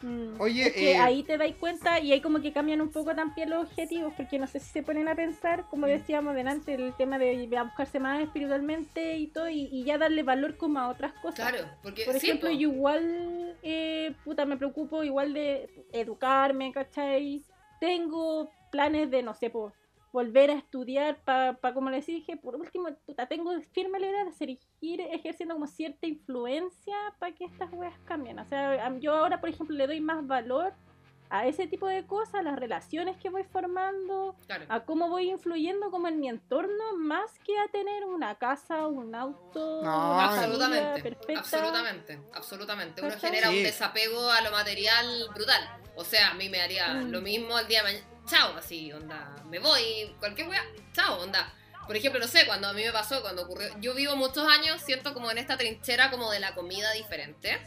Mm, 0.00 0.40
Oye, 0.40 0.68
es 0.68 0.72
que 0.74 0.92
eh, 0.92 0.96
ahí 0.98 1.24
te 1.24 1.36
dais 1.36 1.56
cuenta 1.56 1.98
y 1.98 2.12
ahí 2.12 2.20
como 2.20 2.40
que 2.40 2.52
cambian 2.52 2.80
un 2.80 2.90
poco 2.92 3.16
también 3.16 3.50
los 3.50 3.64
objetivos, 3.64 4.12
porque 4.16 4.38
no 4.38 4.46
sé 4.46 4.60
si 4.60 4.70
se 4.70 4.84
ponen 4.84 5.08
a 5.08 5.16
pensar, 5.16 5.66
como 5.68 5.86
Mm. 5.86 5.90
decíamos 5.90 6.34
delante, 6.36 6.74
el 6.74 6.94
tema 6.96 7.18
de 7.18 7.34
ir 7.34 7.56
a 7.58 7.64
buscarse 7.64 7.98
más 7.98 8.22
espiritualmente 8.22 9.16
y 9.16 9.26
todo, 9.26 9.48
y, 9.48 9.68
y 9.72 9.82
ya 9.82 9.98
darle 9.98 10.22
valor 10.22 10.56
como 10.56 10.78
a 10.78 10.88
otras 10.88 11.12
cosas. 11.14 11.50
Claro, 11.50 11.68
porque 11.82 12.04
Por 12.04 12.14
ejemplo, 12.14 12.48
yo 12.48 12.70
igual, 12.70 13.56
eh, 13.64 14.14
puta, 14.24 14.44
me 14.44 14.56
preocupo 14.56 15.02
igual 15.02 15.34
de 15.34 15.68
educarme, 15.92 16.70
¿cachai? 16.72 17.42
Tengo 17.80 18.52
planes 18.70 19.10
de, 19.10 19.24
no 19.24 19.34
sé, 19.34 19.50
po, 19.50 19.72
volver 20.12 20.50
a 20.50 20.54
estudiar 20.54 21.18
para, 21.24 21.56
como 21.74 21.90
les 21.90 22.06
dije, 22.06 22.36
por 22.36 22.56
último, 22.56 22.88
puta, 23.06 23.26
tengo 23.26 23.52
firme 23.72 24.00
la 24.00 24.06
idea 24.08 24.24
de 24.24 24.32
seguir 24.32 25.00
ejerciendo 25.00 25.54
como 25.54 25.66
cierta 25.66 26.06
influencia 26.06 26.96
para 27.18 27.34
que 27.34 27.44
estas 27.44 27.72
weas 27.72 27.94
cambien. 28.06 28.38
O 28.38 28.44
sea, 28.44 28.96
yo 28.98 29.14
ahora, 29.14 29.40
por 29.40 29.50
ejemplo, 29.50 29.76
le 29.76 29.86
doy 29.86 30.00
más 30.00 30.26
valor 30.26 30.72
a 31.30 31.46
ese 31.46 31.66
tipo 31.66 31.86
de 31.86 32.06
cosas, 32.06 32.36
a 32.36 32.42
las 32.42 32.58
relaciones 32.58 33.18
que 33.18 33.28
voy 33.28 33.44
formando, 33.44 34.34
Claro. 34.46 34.64
a 34.70 34.80
cómo 34.80 35.10
voy 35.10 35.28
influyendo 35.30 35.90
como 35.90 36.08
en 36.08 36.18
mi 36.20 36.28
entorno, 36.30 36.96
más 36.96 37.38
que 37.40 37.58
a 37.58 37.68
tener 37.68 38.06
una 38.06 38.36
casa, 38.36 38.86
un 38.86 39.14
auto, 39.14 39.82
No, 39.84 40.14
una 40.14 40.24
Absolutamente, 40.24 41.02
perfecta. 41.02 41.38
absolutamente, 41.40 42.18
absolutamente. 42.32 43.02
Uno 43.02 43.14
genera 43.20 43.50
un 43.50 43.62
desapego 43.62 44.30
a 44.30 44.40
lo 44.40 44.50
material 44.52 45.06
brutal. 45.34 45.60
O 45.96 46.04
sea, 46.04 46.30
a 46.30 46.34
mí 46.34 46.48
me 46.48 46.62
haría 46.62 46.94
Mm. 46.94 47.10
lo 47.10 47.20
mismo 47.20 47.58
el 47.58 47.66
día 47.68 47.80
de 47.80 47.92
mañana. 47.92 48.06
Chao, 48.28 48.54
así, 48.56 48.92
onda. 48.92 49.34
Me 49.46 49.58
voy, 49.58 50.14
cualquier 50.18 50.48
wea. 50.48 50.62
Chao, 50.92 51.22
onda. 51.22 51.52
Por 51.86 51.96
ejemplo, 51.96 52.20
no 52.20 52.28
sé, 52.28 52.44
cuando 52.46 52.68
a 52.68 52.74
mí 52.74 52.84
me 52.84 52.92
pasó, 52.92 53.22
cuando 53.22 53.42
ocurrió. 53.42 53.70
Yo 53.80 53.94
vivo 53.94 54.14
muchos 54.16 54.46
años, 54.46 54.82
siento 54.82 55.14
como 55.14 55.30
en 55.30 55.38
esta 55.38 55.56
trinchera 55.56 56.10
como 56.10 56.30
de 56.30 56.38
la 56.38 56.54
comida 56.54 56.92
diferente. 56.92 57.58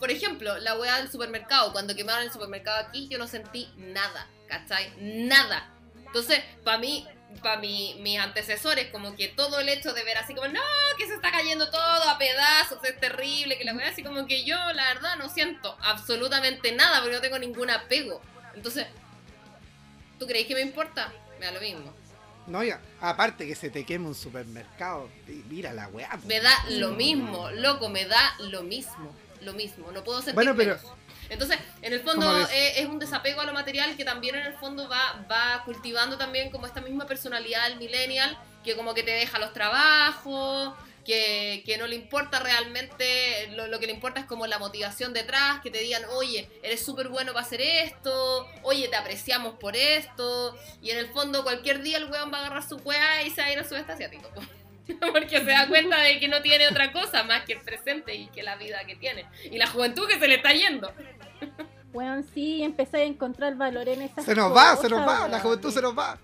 Por 0.00 0.10
ejemplo, 0.10 0.58
la 0.58 0.76
wea 0.76 0.96
del 0.96 1.10
supermercado. 1.10 1.72
Cuando 1.72 1.94
quemaron 1.94 2.24
el 2.24 2.32
supermercado 2.32 2.78
aquí, 2.78 3.06
yo 3.08 3.18
no 3.18 3.28
sentí 3.28 3.72
nada, 3.76 4.26
¿cachai? 4.48 4.92
Nada. 4.98 5.72
Entonces, 6.04 6.42
para 6.64 6.78
mí, 6.78 7.06
para 7.40 7.60
mi, 7.60 7.94
mis 8.00 8.18
antecesores, 8.18 8.90
como 8.90 9.14
que 9.14 9.28
todo 9.28 9.60
el 9.60 9.68
hecho 9.68 9.92
de 9.92 10.02
ver 10.02 10.18
así 10.18 10.34
como, 10.34 10.48
no, 10.48 10.60
que 10.98 11.06
se 11.06 11.14
está 11.14 11.30
cayendo 11.30 11.70
todo 11.70 12.10
a 12.10 12.18
pedazos, 12.18 12.82
es 12.82 12.98
terrible, 12.98 13.56
que 13.56 13.64
la 13.64 13.74
wea 13.74 13.90
así 13.90 14.02
como 14.02 14.26
que 14.26 14.44
yo, 14.44 14.56
la 14.72 14.94
verdad, 14.94 15.16
no 15.16 15.28
siento 15.28 15.76
absolutamente 15.80 16.72
nada 16.72 17.00
porque 17.00 17.14
no 17.14 17.20
tengo 17.20 17.38
ningún 17.38 17.70
apego. 17.70 18.20
Entonces, 18.54 18.88
¿tú 20.20 20.26
crees 20.26 20.46
que 20.46 20.54
me 20.54 20.60
importa? 20.60 21.12
Me 21.40 21.46
da 21.46 21.52
lo 21.52 21.60
mismo. 21.60 21.92
No, 22.46 22.62
ya. 22.62 22.80
Aparte 23.00 23.46
que 23.46 23.54
se 23.54 23.70
te 23.70 23.84
queme 23.84 24.06
un 24.06 24.14
supermercado. 24.14 25.08
y 25.26 25.42
Mira 25.48 25.72
la 25.72 25.88
weá. 25.88 26.16
Me 26.26 26.40
da 26.40 26.52
lo 26.68 26.92
mismo, 26.92 27.50
loco, 27.50 27.88
me 27.88 28.04
da 28.04 28.34
lo 28.38 28.62
mismo, 28.62 29.14
lo 29.40 29.52
mismo, 29.54 29.90
no 29.92 30.04
puedo 30.04 30.18
sentir 30.18 30.34
Bueno, 30.34 30.54
pero- 30.56 30.76
menos. 30.76 30.92
Entonces, 31.28 31.58
en 31.82 31.92
el 31.92 32.00
fondo 32.00 32.48
es 32.52 32.86
un 32.86 32.98
desapego 32.98 33.40
a 33.40 33.44
lo 33.46 33.52
material 33.52 33.96
que 33.96 34.04
también 34.04 34.34
en 34.34 34.46
el 34.46 34.54
fondo 34.54 34.88
va, 34.88 35.24
va 35.30 35.62
cultivando 35.64 36.18
también 36.18 36.50
como 36.50 36.66
esta 36.66 36.80
misma 36.80 37.06
personalidad 37.06 37.68
del 37.68 37.78
millennial, 37.78 38.36
que 38.64 38.74
como 38.74 38.94
que 38.94 39.04
te 39.04 39.12
deja 39.12 39.38
los 39.38 39.52
trabajos, 39.52 40.74
que, 41.10 41.64
que 41.66 41.76
no 41.76 41.88
le 41.88 41.96
importa 41.96 42.38
realmente, 42.38 43.48
lo, 43.56 43.66
lo 43.66 43.80
que 43.80 43.86
le 43.86 43.92
importa 43.92 44.20
es 44.20 44.26
como 44.26 44.46
la 44.46 44.60
motivación 44.60 45.12
detrás, 45.12 45.60
que 45.60 45.68
te 45.68 45.78
digan, 45.78 46.02
oye, 46.12 46.48
eres 46.62 46.84
súper 46.84 47.08
bueno 47.08 47.32
para 47.32 47.44
hacer 47.44 47.60
esto, 47.60 48.46
oye, 48.62 48.86
te 48.86 48.94
apreciamos 48.94 49.54
por 49.54 49.74
esto, 49.74 50.56
y 50.80 50.90
en 50.90 50.98
el 50.98 51.08
fondo 51.08 51.42
cualquier 51.42 51.82
día 51.82 51.98
el 51.98 52.04
weón 52.04 52.32
va 52.32 52.38
a 52.38 52.40
agarrar 52.42 52.62
su 52.62 52.76
weá 52.76 53.24
y 53.24 53.30
se 53.30 53.40
va 53.40 53.48
a 53.48 53.52
ir 53.52 53.58
al 53.58 53.68
sudeste 53.68 53.90
asiático. 53.90 54.30
po. 54.32 54.40
Porque 55.12 55.38
se 55.38 55.50
da 55.50 55.66
cuenta 55.66 56.00
de 56.00 56.20
que 56.20 56.28
no 56.28 56.42
tiene 56.42 56.68
otra 56.68 56.92
cosa 56.92 57.24
más 57.24 57.44
que 57.44 57.54
el 57.54 57.60
presente 57.60 58.14
y 58.14 58.28
que 58.28 58.44
la 58.44 58.54
vida 58.54 58.84
que 58.86 58.94
tiene. 58.94 59.26
Y 59.42 59.58
la 59.58 59.66
juventud 59.66 60.06
que 60.06 60.18
se 60.18 60.28
le 60.28 60.36
está 60.36 60.52
yendo. 60.52 60.92
Bueno, 61.92 62.22
sí, 62.32 62.62
empecé 62.62 62.98
a 62.98 63.02
encontrar 63.02 63.56
valor 63.56 63.88
en 63.88 64.02
esas 64.02 64.24
Se 64.24 64.36
nos 64.36 64.56
va, 64.56 64.76
cosas, 64.76 64.82
se 64.82 64.88
nos 64.90 65.00
va. 65.00 65.26
La 65.26 65.26
weón. 65.26 65.40
juventud 65.40 65.72
se 65.72 65.82
nos 65.82 65.98
va. 65.98 66.16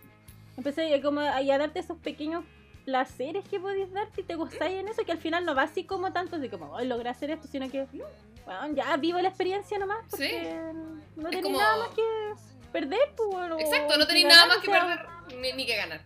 Empecé 0.57 0.95
a, 0.95 1.03
como 1.03 1.19
a 1.19 1.43
darte 1.43 1.81
esos 1.81 1.99
pequeños 1.99 2.45
placeres 2.87 3.45
que 3.49 3.59
podéis 3.61 3.93
darte 3.93 4.21
y 4.23 4.25
te 4.25 4.37
gozáis 4.37 4.79
en 4.79 4.89
eso, 4.89 5.05
que 5.05 5.11
al 5.13 5.19
final 5.19 5.45
no 5.45 5.55
va 5.55 5.63
así 5.63 5.85
como 5.85 6.13
tanto, 6.13 6.37
así 6.37 6.49
como, 6.49 6.71
hoy 6.73 6.87
logré 6.87 7.09
hacer 7.11 7.31
esto, 7.33 7.49
sino 7.49 7.69
que, 7.69 7.85
bueno, 8.47 8.75
ya 8.75 8.97
vivo 8.97 9.19
la 9.21 9.29
experiencia 9.29 9.77
nomás, 9.79 9.99
porque 10.09 10.55
no 11.17 11.25
tenéis 11.29 11.43
como- 11.43 11.59
nada 11.59 11.77
más 11.79 11.89
que 11.89 12.03
perder, 12.73 13.01
pues, 13.17 13.51
Exacto, 13.61 13.99
no 13.99 14.07
tenéis 14.07 14.27
nada 14.29 14.47
más 14.47 14.59
que 14.59 14.71
perder 14.71 15.01
ni, 15.41 15.53
ni 15.53 15.67
que 15.67 15.77
ganar. 15.77 16.01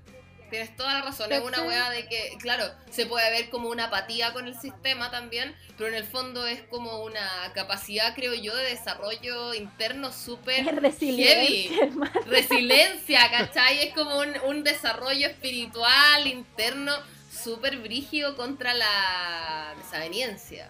Tienes 0.51 0.77
toda 0.77 0.95
la 0.95 1.03
razón. 1.03 1.33
Es 1.33 1.41
una 1.41 1.63
weá 1.63 1.91
de 1.91 2.07
que, 2.07 2.37
claro, 2.41 2.65
se 2.91 3.07
puede 3.07 3.31
ver 3.31 3.51
como 3.51 3.69
una 3.69 3.85
apatía 3.85 4.33
con 4.33 4.47
el 4.47 4.59
sistema 4.59 5.11
también, 5.11 5.55
pero 5.79 5.89
en 5.89 5.95
el 5.95 6.05
fondo 6.05 6.47
es 6.47 6.63
como 6.63 7.05
una 7.05 7.53
capacidad, 7.55 8.15
creo 8.15 8.35
yo, 8.35 8.55
de 8.57 8.65
desarrollo 8.65 9.55
interno 9.55 10.13
súper 10.13 10.61
Es 10.69 10.77
resiliencia, 10.77 11.77
heavy. 11.77 12.01
resiliencia, 12.27 13.31
¿cachai? 13.31 13.89
Es 13.89 13.95
como 13.95 14.19
un, 14.19 14.33
un 14.47 14.65
desarrollo 14.65 15.29
espiritual 15.29 16.27
interno 16.27 16.93
súper 17.33 17.79
brígido 17.79 18.37
contra 18.37 18.75
la 18.75 19.75
desaveniencia. 19.79 20.69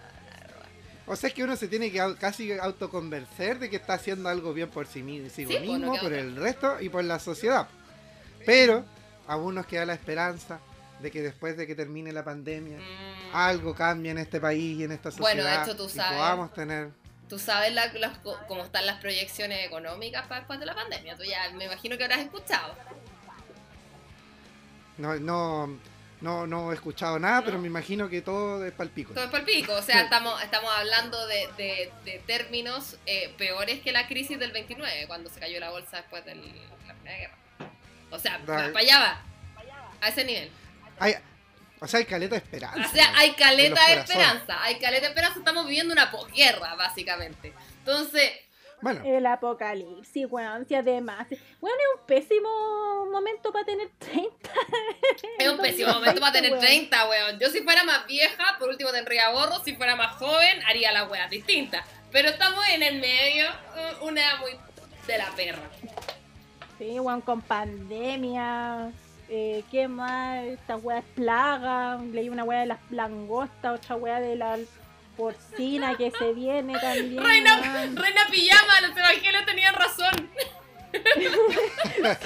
O 1.07 1.15
sea, 1.15 1.27
es 1.27 1.33
que 1.33 1.43
uno 1.43 1.55
se 1.57 1.67
tiene 1.67 1.91
que 1.91 1.99
casi 2.19 2.53
autoconvencer 2.53 3.59
de 3.59 3.69
que 3.69 3.75
está 3.75 3.95
haciendo 3.95 4.29
algo 4.29 4.53
bien 4.53 4.69
por 4.69 4.87
sí, 4.87 5.01
pues, 5.03 5.61
mismo, 5.61 5.97
por 5.99 6.13
el 6.13 6.35
resto 6.35 6.79
y 6.79 6.89
por 6.89 7.03
la 7.03 7.19
sociedad. 7.19 7.67
Pero 8.45 8.85
aún 9.31 9.55
nos 9.55 9.65
queda 9.65 9.85
la 9.85 9.93
esperanza 9.93 10.59
de 10.99 11.09
que 11.09 11.21
después 11.21 11.57
de 11.57 11.65
que 11.65 11.73
termine 11.75 12.11
la 12.11 12.23
pandemia, 12.23 12.77
Mm. 12.77 13.35
algo 13.35 13.73
cambie 13.73 14.11
en 14.11 14.17
este 14.19 14.39
país 14.39 14.79
y 14.79 14.83
en 14.83 14.91
esta 14.91 15.09
sociedad. 15.11 15.33
Bueno, 15.33 15.43
de 15.49 15.55
hecho, 15.63 15.75
tú 15.75 15.85
y 15.87 15.89
sabes. 15.89 16.17
podamos 16.17 16.53
tener. 16.53 16.89
Tú 17.27 17.39
sabes 17.39 17.73
la- 17.73 17.91
co- 18.21 18.37
cómo 18.47 18.63
están 18.63 18.85
las 18.85 18.99
proyecciones 18.99 19.65
económicas 19.65 20.27
para 20.27 20.41
después 20.41 20.59
de 20.59 20.65
la 20.65 20.75
pandemia. 20.75 21.15
Tú 21.15 21.23
ya 21.23 21.49
me 21.53 21.65
imagino 21.65 21.97
que 21.97 22.03
habrás 22.03 22.19
escuchado. 22.19 22.75
No, 24.97 25.15
no, 25.15 25.79
no, 26.19 26.45
no 26.45 26.71
he 26.71 26.75
escuchado 26.75 27.17
nada, 27.17 27.43
pero 27.43 27.57
me 27.57 27.67
imagino 27.67 28.07
que 28.09 28.21
todo 28.21 28.63
es 28.65 28.73
palpico. 28.73 29.13
Todo 29.13 29.23
es 29.25 29.31
palpico, 29.31 29.73
o 29.73 29.81
sea, 29.81 30.01
estamos, 30.01 30.41
estamos 30.43 30.69
hablando 30.77 31.25
de, 31.27 31.47
de, 31.57 31.91
de 32.05 32.19
términos 32.27 32.97
eh, 33.05 33.33
peores 33.37 33.79
que 33.81 33.91
la 33.91 34.07
crisis 34.07 34.37
del 34.37 34.51
29, 34.51 35.07
cuando 35.07 35.29
se 35.29 35.39
cayó 35.39 35.59
la 35.59 35.71
bolsa 35.71 35.97
después 35.97 36.23
de 36.25 36.35
la 36.35 36.41
Primera 36.93 37.17
Guerra. 37.17 37.37
O 38.11 38.19
sea, 38.19 38.39
para 38.45 38.65
allá 38.65 38.99
va, 38.99 39.21
a 40.01 40.09
ese 40.09 40.23
nivel. 40.25 40.51
Hay, 40.99 41.15
o 41.79 41.87
sea, 41.87 41.99
hay 41.99 42.05
caleta 42.05 42.35
de 42.35 42.41
esperanza. 42.41 42.87
O 42.87 42.91
sea, 42.93 43.17
hay 43.17 43.31
caleta 43.31 43.69
de 43.87 43.93
corazones. 43.95 44.09
esperanza, 44.09 44.63
hay 44.63 44.79
caleta 44.79 45.01
de 45.01 45.07
esperanza, 45.07 45.39
estamos 45.39 45.65
viviendo 45.65 45.93
una 45.93 46.11
posguerra, 46.11 46.75
básicamente. 46.75 47.53
Entonces, 47.79 48.31
Bueno, 48.81 49.01
El 49.03 49.25
apocalipsis, 49.25 50.27
weón, 50.29 50.67
si 50.67 50.75
además. 50.75 51.27
Weón, 51.59 51.77
es 51.79 51.99
un 51.99 52.05
pésimo 52.05 53.05
momento 53.11 53.51
para 53.51 53.65
tener 53.65 53.89
30. 53.97 54.49
es 55.39 55.49
un 55.49 55.57
pésimo 55.59 55.93
momento 55.93 56.19
para 56.19 56.33
tener 56.33 56.51
weón. 56.51 56.63
30, 56.63 57.09
weón. 57.09 57.39
Yo 57.39 57.49
si 57.49 57.61
fuera 57.61 57.83
más 57.83 58.05
vieja, 58.07 58.57
por 58.59 58.69
último 58.69 58.91
tendría 58.91 59.29
gorro, 59.29 59.63
si 59.63 59.75
fuera 59.75 59.95
más 59.95 60.17
joven, 60.17 60.61
haría 60.67 60.91
las 60.91 61.09
weas 61.09 61.29
distintas. 61.29 61.85
Pero 62.11 62.29
estamos 62.29 62.63
en 62.69 62.83
el 62.83 62.99
medio, 62.99 63.45
eh, 63.47 63.93
una 64.01 64.21
edad 64.21 64.39
muy 64.39 64.51
de 65.07 65.17
la 65.17 65.29
perra. 65.35 65.69
Sí, 66.81 66.99
weón, 66.99 67.21
con 67.21 67.43
pandemia. 67.43 68.91
Eh, 69.29 69.63
¿Qué 69.69 69.87
más? 69.87 70.43
Esta 70.45 70.77
weá 70.77 70.97
es 70.97 71.05
plaga. 71.13 72.01
Leí 72.11 72.27
una 72.27 72.43
weá 72.43 72.61
de 72.61 72.65
las 72.65 72.79
langostas, 72.89 73.77
otra 73.77 73.97
weá 73.97 74.19
de 74.19 74.35
la 74.35 74.57
porcina 75.15 75.95
que 75.95 76.09
se 76.09 76.33
viene 76.33 76.79
también. 76.79 77.23
Reina, 77.23 77.61
weón. 77.61 77.95
Reina 77.95 78.21
Pijama, 78.31 78.81
los 78.81 78.97
evangelios 78.97 79.45
tenían 79.45 79.75
razón. 79.75 80.29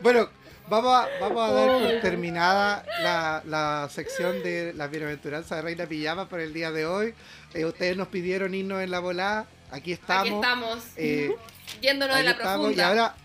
bueno, 0.00 0.28
vamos 0.68 0.94
a, 0.94 1.08
vamos 1.20 1.50
a 1.50 1.52
dar 1.54 1.68
por 1.82 2.00
terminada 2.02 2.86
la, 3.02 3.42
la 3.46 3.88
sección 3.90 4.44
de 4.44 4.72
la 4.74 4.86
bienaventuranza 4.86 5.56
de 5.56 5.62
Reina 5.62 5.86
Pijama 5.86 6.28
por 6.28 6.38
el 6.38 6.52
día 6.52 6.70
de 6.70 6.86
hoy. 6.86 7.14
Eh, 7.52 7.64
ustedes 7.64 7.96
nos 7.96 8.06
pidieron 8.06 8.54
irnos 8.54 8.80
en 8.80 8.92
la 8.92 9.00
volada. 9.00 9.46
Aquí 9.72 9.90
estamos. 9.90 10.28
Aquí 10.28 10.34
estamos, 10.34 10.84
eh, 10.96 11.34
yéndonos 11.80 12.16
en 12.16 12.26
la 12.26 12.30
estamos, 12.30 12.76
y 12.76 12.80
ahora, 12.80 13.16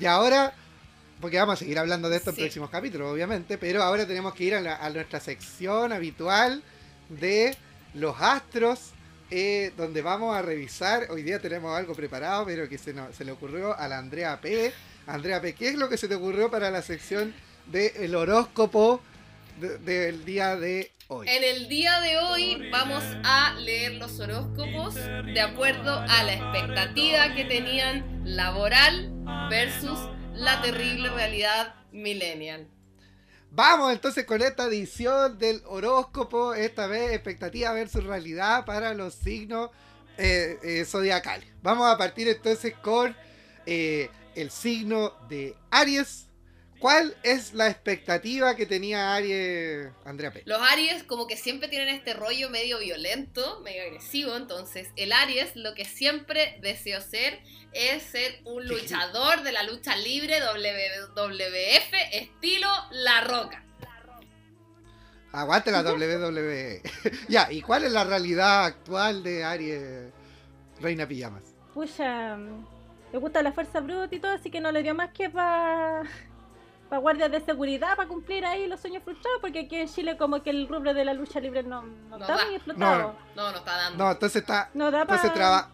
y 0.00 0.06
ahora, 0.06 0.52
porque 1.20 1.38
vamos 1.38 1.54
a 1.54 1.56
seguir 1.56 1.78
hablando 1.78 2.08
de 2.08 2.16
esto 2.16 2.30
en 2.30 2.36
Sí. 2.36 2.42
próximos 2.42 2.70
capítulos, 2.70 3.12
obviamente, 3.12 3.58
pero 3.58 3.82
ahora 3.82 4.06
tenemos 4.06 4.34
que 4.34 4.44
ir 4.44 4.54
a, 4.54 4.60
la- 4.60 4.76
a 4.76 4.90
nuestra 4.90 5.20
sección 5.20 5.92
habitual 5.92 6.62
de 7.08 7.56
los 7.94 8.20
astros, 8.20 8.90
eh, 9.30 9.72
donde 9.76 10.02
vamos 10.02 10.36
a 10.36 10.42
revisar, 10.42 11.06
hoy 11.10 11.22
día 11.22 11.40
tenemos 11.40 11.76
algo 11.76 11.94
preparado, 11.94 12.44
pero 12.44 12.68
que 12.68 12.76
se, 12.78 12.94
se 13.16 13.24
le 13.24 13.32
ocurrió 13.32 13.76
a 13.78 13.88
la 13.88 13.98
Andrea 13.98 14.40
P. 14.40 14.72
Andrea 15.06 15.40
P, 15.40 15.54
¿qué 15.54 15.68
es 15.68 15.74
lo 15.76 15.88
que 15.88 15.96
se 15.96 16.06
te 16.08 16.14
ocurrió 16.14 16.50
para 16.50 16.70
la 16.70 16.82
sección 16.82 17.34
del 17.66 18.14
horóscopo 18.14 19.00
de- 19.60 19.78
del 19.78 20.24
día 20.24 20.56
de 20.56 20.90
hoy? 21.12 21.28
En 21.28 21.44
el 21.44 21.68
día 21.68 22.00
de 22.00 22.18
hoy 22.18 22.70
vamos 22.70 23.02
a 23.24 23.54
leer 23.60 23.94
los 23.94 24.18
horóscopos 24.20 24.94
de 24.94 25.40
acuerdo 25.40 25.98
a 25.98 26.22
la 26.24 26.34
expectativa 26.34 27.34
que 27.34 27.44
tenían 27.44 28.22
laboral 28.24 29.12
versus 29.48 29.98
la 30.34 30.60
terrible 30.62 31.10
realidad 31.10 31.74
millennial. 31.92 32.68
Vamos 33.50 33.92
entonces 33.92 34.24
con 34.24 34.40
esta 34.40 34.64
edición 34.64 35.36
del 35.38 35.62
horóscopo, 35.66 36.54
esta 36.54 36.86
vez 36.86 37.12
expectativa 37.12 37.72
versus 37.72 38.02
realidad 38.02 38.64
para 38.64 38.94
los 38.94 39.12
signos 39.12 39.70
eh, 40.16 40.58
eh, 40.62 40.84
zodiacales. 40.86 41.48
Vamos 41.62 41.86
a 41.86 41.98
partir 41.98 42.28
entonces 42.28 42.74
con 42.82 43.14
eh, 43.66 44.08
el 44.34 44.50
signo 44.50 45.12
de 45.28 45.54
Aries. 45.70 46.28
¿Cuál 46.82 47.14
es 47.22 47.54
la 47.54 47.68
expectativa 47.68 48.56
que 48.56 48.66
tenía 48.66 49.14
Aries, 49.14 49.92
Andrea 50.04 50.32
P? 50.32 50.42
Los 50.46 50.60
Aries 50.60 51.04
como 51.04 51.28
que 51.28 51.36
siempre 51.36 51.68
tienen 51.68 51.94
este 51.94 52.12
rollo 52.12 52.50
medio 52.50 52.80
violento, 52.80 53.60
medio 53.60 53.84
agresivo, 53.84 54.34
entonces 54.34 54.88
el 54.96 55.12
Aries 55.12 55.54
lo 55.54 55.74
que 55.74 55.84
siempre 55.84 56.58
deseó 56.60 57.00
ser 57.00 57.38
es 57.72 58.02
ser 58.02 58.40
un 58.44 58.66
luchador 58.66 59.44
de 59.44 59.52
la 59.52 59.62
lucha 59.62 59.94
libre 59.94 60.40
WWF 60.40 61.92
estilo 62.10 62.68
La 62.90 63.20
Roca. 63.20 63.64
Aguante 65.30 65.70
la 65.70 65.82
WWE. 65.82 66.82
ya, 67.28 67.52
¿y 67.52 67.62
cuál 67.62 67.84
es 67.84 67.92
la 67.92 68.02
realidad 68.02 68.64
actual 68.64 69.22
de 69.22 69.44
Aries, 69.44 70.12
Reina 70.80 71.06
Pijamas? 71.06 71.44
Pucha, 71.74 72.36
le 73.12 73.18
gusta 73.18 73.40
la 73.40 73.52
fuerza 73.52 73.78
bruta 73.78 74.12
y 74.12 74.18
todo, 74.18 74.32
así 74.32 74.50
que 74.50 74.60
no 74.60 74.72
le 74.72 74.82
dio 74.82 74.96
más 74.96 75.10
que 75.12 75.30
para 75.30 76.02
pa 76.92 76.98
guardias 76.98 77.30
de 77.30 77.40
seguridad, 77.40 77.96
para 77.96 78.06
cumplir 78.06 78.44
ahí 78.44 78.66
los 78.66 78.78
sueños 78.78 79.02
frustrados, 79.02 79.40
porque 79.40 79.60
aquí 79.60 79.76
en 79.76 79.88
Chile 79.88 80.18
como 80.18 80.42
que 80.42 80.50
el 80.50 80.68
rubro 80.68 80.92
de 80.92 81.06
la 81.06 81.14
lucha 81.14 81.40
libre 81.40 81.62
no, 81.62 81.80
no 81.80 82.18
No 82.18 82.18
está 82.18 82.36
da. 82.36 82.44
muy 82.44 82.54
explotado. 82.54 83.16
No, 83.34 83.50
no 83.50 83.56
está 83.56 83.76
dando. 83.78 84.04
No, 84.04 84.10
entonces 84.10 84.42
está, 84.42 84.68
No, 84.74 84.90
da 84.90 85.00
entonces 85.00 85.30
para... 85.30 85.34
traba- 85.34 85.70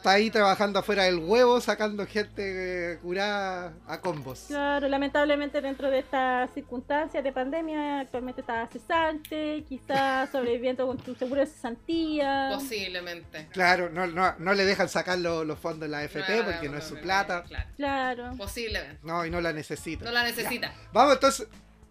está 0.00 0.12
ahí 0.12 0.30
trabajando 0.30 0.78
afuera 0.78 1.04
del 1.04 1.18
huevo, 1.18 1.60
sacando 1.60 2.06
gente 2.06 2.92
eh, 2.94 2.98
curada 3.02 3.74
a 3.86 4.00
combos. 4.00 4.44
Claro, 4.48 4.88
lamentablemente 4.88 5.60
dentro 5.60 5.90
de 5.90 5.98
estas 5.98 6.50
circunstancias 6.54 7.22
de 7.22 7.30
pandemia, 7.32 8.00
actualmente 8.00 8.40
está 8.40 8.66
cesante, 8.68 9.62
quizás 9.68 10.30
sobreviviendo 10.32 10.86
con 10.86 10.96
tu 10.96 11.14
seguro 11.14 11.42
de 11.42 11.46
cesantía. 11.46 12.50
Posiblemente. 12.54 13.48
Claro, 13.52 13.90
no, 13.90 14.06
no, 14.06 14.34
no 14.38 14.54
le 14.54 14.64
dejan 14.64 14.88
sacar 14.88 15.18
lo- 15.18 15.44
los 15.44 15.58
fondos 15.58 15.80
de 15.80 15.88
la 15.88 15.98
AFP 15.98 16.38
No, 16.38 16.44
porque 16.46 16.68
no, 16.70 16.78
es 16.78 16.84
su 16.84 16.96
plata. 16.96 17.42
Claro, 17.42 17.66
Claro. 17.76 18.30
posiblemente. 18.38 18.98
No, 19.02 19.26
y 19.26 19.30
no 19.30 19.40
la 19.42 19.52
necesita. 19.52 20.06
No 20.06 20.12
la 20.12 20.22
necesita. 20.24 20.68
Ya. 20.68 20.88
Vamos 20.92 21.14
entonces. 21.14 21.46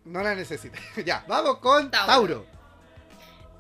No 0.06 0.24
la 0.24 0.34
necesita. 0.34 0.80
ya, 1.06 1.24
vamos 1.28 1.58
con 1.60 1.92
Tauro. 1.92 2.08
Tauro. 2.08 2.46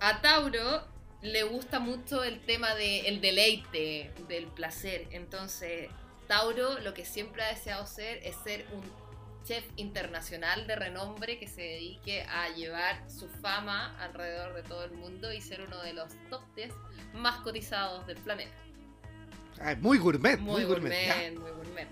A 0.02 0.22
Tauro 0.22 0.88
le 1.22 1.44
gusta 1.44 1.80
mucho 1.80 2.24
el 2.24 2.40
tema 2.40 2.76
del 2.76 3.22
deleite, 3.22 4.12
del 4.28 4.48
placer. 4.48 5.08
Entonces, 5.12 5.90
Tauro 6.28 6.80
lo 6.80 6.94
que 6.94 7.06
siempre 7.06 7.44
ha 7.44 7.50
deseado 7.50 7.86
ser 7.86 8.20
es 8.24 8.36
ser 8.44 8.66
un 8.72 8.82
chef 9.46 9.66
internacional 9.78 10.68
de 10.68 10.76
renombre 10.76 11.40
que 11.40 11.48
se 11.48 11.62
dedique 11.62 12.22
a 12.24 12.50
llevar 12.50 13.10
su 13.10 13.28
fama 13.28 13.98
alrededor 14.00 14.54
de 14.54 14.64
todo 14.64 14.84
el 14.84 14.92
mundo 14.92 15.34
y 15.34 15.42
ser 15.42 15.62
uno 15.62 15.82
de 15.82 15.94
los 15.94 16.12
top 16.30 16.44
10 16.56 16.72
más 17.14 17.38
cotizados 17.38 18.06
del 18.06 18.18
planeta. 18.18 18.56
Ah, 19.62 19.76
muy 19.80 19.98
gourmet, 19.98 20.40
muy, 20.40 20.62
Muy 20.62 20.64
gourmet, 20.66 21.34
muy 21.34 21.52
gourmet. 21.52 21.88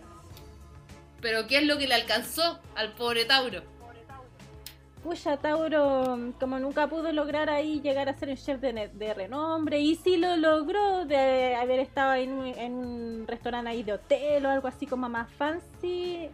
Pero 1.20 1.48
¿qué 1.48 1.58
es 1.58 1.64
lo 1.64 1.78
que 1.78 1.88
le 1.88 1.96
alcanzó 1.96 2.62
al 2.76 2.94
pobre 2.94 3.26
Tauro? 3.26 3.64
Pucha, 5.08 5.38
Tauro, 5.38 6.34
como 6.38 6.60
nunca 6.60 6.86
pudo 6.88 7.14
lograr 7.14 7.50
ahí 7.50 7.80
llegar 7.80 8.10
a 8.10 8.14
ser 8.18 8.28
un 8.28 8.36
chef 8.36 8.60
de, 8.60 9.14
renombre, 9.14 9.80
y 9.80 9.96
sí 9.96 10.18
lo 10.18 10.36
logró 10.36 11.06
de 11.06 11.56
haber 11.56 11.80
estado 11.80 12.16
en 12.16 12.34
un, 12.34 12.46
en 12.48 12.74
un 12.74 13.26
restaurante 13.26 13.70
ahí 13.70 13.84
de 13.84 13.94
hotel 13.94 14.46
o 14.46 14.50
algo 14.50 14.68
así 14.68 14.86
como 14.86 15.08
más 15.08 15.32
fancy. 15.32 16.28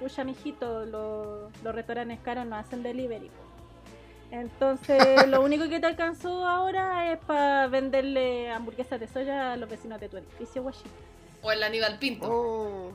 Pucha, 0.00 0.24
mijito, 0.24 0.86
lo- 0.86 1.50
los 1.62 1.74
restaurantes 1.74 2.18
caros 2.20 2.46
no 2.46 2.56
hacen 2.56 2.82
delivery. 2.82 3.30
Entonces, 4.30 4.98
lo 5.28 5.42
único 5.42 5.68
que 5.68 5.78
te 5.78 5.86
alcanzó 5.86 6.46
ahora 6.48 7.12
es 7.12 7.18
para 7.18 7.66
venderle 7.66 8.50
hamburguesas 8.50 8.98
de 9.00 9.06
soya 9.06 9.52
a 9.52 9.56
los 9.58 9.68
vecinos 9.68 10.00
de 10.00 10.08
tu 10.08 10.16
edificio, 10.16 10.62
guachito. 10.62 10.88
O 11.42 11.52
el 11.52 11.62
Aníbal 11.62 11.98
Pinto. 11.98 12.26
Oh, 12.26 12.90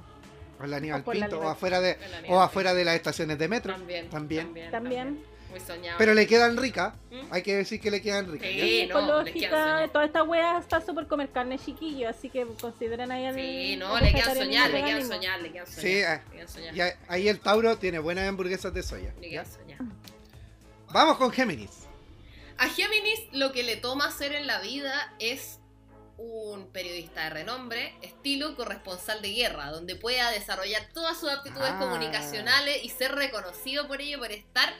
o 0.59 0.63
el 0.65 0.73
Aníbal 0.73 1.03
O 1.05 1.11
Pinto, 1.11 1.39
o 1.39 1.47
afuera 1.49 1.79
de, 1.81 1.97
o 2.27 2.39
afuera 2.39 2.73
de 2.73 2.85
las 2.85 2.95
estaciones 2.95 3.37
de 3.39 3.47
metro. 3.47 3.73
También, 3.73 4.09
También. 4.09 4.45
también. 4.45 4.71
También. 4.71 5.23
Muy 5.49 5.59
soñado. 5.61 5.97
Pero 5.97 6.13
le 6.13 6.27
quedan 6.27 6.57
ricas. 6.57 6.93
¿Mm? 7.09 7.21
Hay 7.33 7.41
que 7.41 7.55
decir 7.55 7.81
que 7.81 7.89
le 7.89 8.03
quedan 8.03 8.31
ricas. 8.31 8.49
Sí, 8.49 8.85
no, 8.87 8.99
soñar. 9.25 9.89
todas 9.89 10.05
estas 10.07 10.27
weas 10.27 10.63
paso 10.65 10.93
por 10.93 11.07
comer 11.07 11.29
carne 11.29 11.57
chiquillo, 11.57 12.07
así 12.07 12.29
que 12.29 12.45
consideren 12.61 13.11
ahí 13.11 13.25
al 13.25 13.33
Sí, 13.33 13.75
no, 13.77 13.99
le 13.99 14.13
quedan 14.13 14.35
soñar, 14.35 14.69
le 14.69 14.83
quedan 14.83 15.07
soñar, 15.07 15.41
le 15.41 15.51
quedan 15.51 15.65
soñar. 15.67 15.81
Sí, 15.81 16.03
ah, 16.03 16.21
le 16.29 16.35
quedan 16.35 16.47
soñar. 16.47 16.75
Y 16.75 16.81
ahí- 17.07 17.27
el 17.27 17.39
Tauro 17.39 17.77
tiene 17.79 17.97
buenas 17.97 18.29
hamburguesas 18.29 18.71
de 18.73 18.83
soya. 18.83 19.11
Le 19.19 19.29
quedan 19.31 19.45
soñar. 19.47 19.79
Vamos 20.91 21.17
con 21.17 21.31
Géminis. 21.31 21.85
A 22.57 22.67
Géminis 22.67 23.19
lo 23.31 23.51
que 23.51 23.63
le 23.63 23.77
toma 23.77 24.07
hacer 24.07 24.33
en 24.33 24.45
la 24.45 24.59
vida 24.59 25.13
es 25.19 25.58
un 26.21 26.67
periodista 26.71 27.23
de 27.25 27.29
renombre, 27.29 27.95
estilo 28.01 28.55
corresponsal 28.55 29.21
de 29.21 29.31
guerra, 29.33 29.71
donde 29.71 29.95
pueda 29.95 30.29
desarrollar 30.31 30.83
todas 30.93 31.17
sus 31.19 31.29
aptitudes 31.29 31.71
Ah. 31.73 31.79
comunicacionales 31.79 32.83
y 32.83 32.89
ser 32.89 33.13
reconocido 33.15 33.87
por 33.87 34.01
ello 34.01 34.19
por 34.19 34.31
estar 34.31 34.73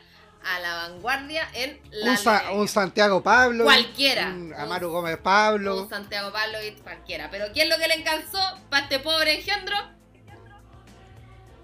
a 0.44 0.60
la 0.60 0.74
vanguardia 0.76 1.48
en 1.54 1.82
la 1.92 2.12
Un, 2.12 2.18
Sa- 2.18 2.52
un 2.52 2.68
Santiago 2.68 3.22
Pablo. 3.24 3.64
Cualquiera. 3.66 4.28
Un 4.28 4.54
Amaro 4.54 4.90
Gómez 4.92 5.18
Pablo. 5.18 5.82
un 5.84 5.90
Santiago 5.90 6.32
Pablo 6.32 6.58
y 6.64 6.72
cualquiera. 6.82 7.30
Pero 7.30 7.52
¿qué 7.54 7.64
es 7.64 7.70
lo 7.70 7.78
que 7.78 7.88
le 7.88 7.94
alcanzó 7.96 8.40
para 8.70 8.84
este 8.84 9.00
pobre 9.00 9.36
engendro? 9.36 9.76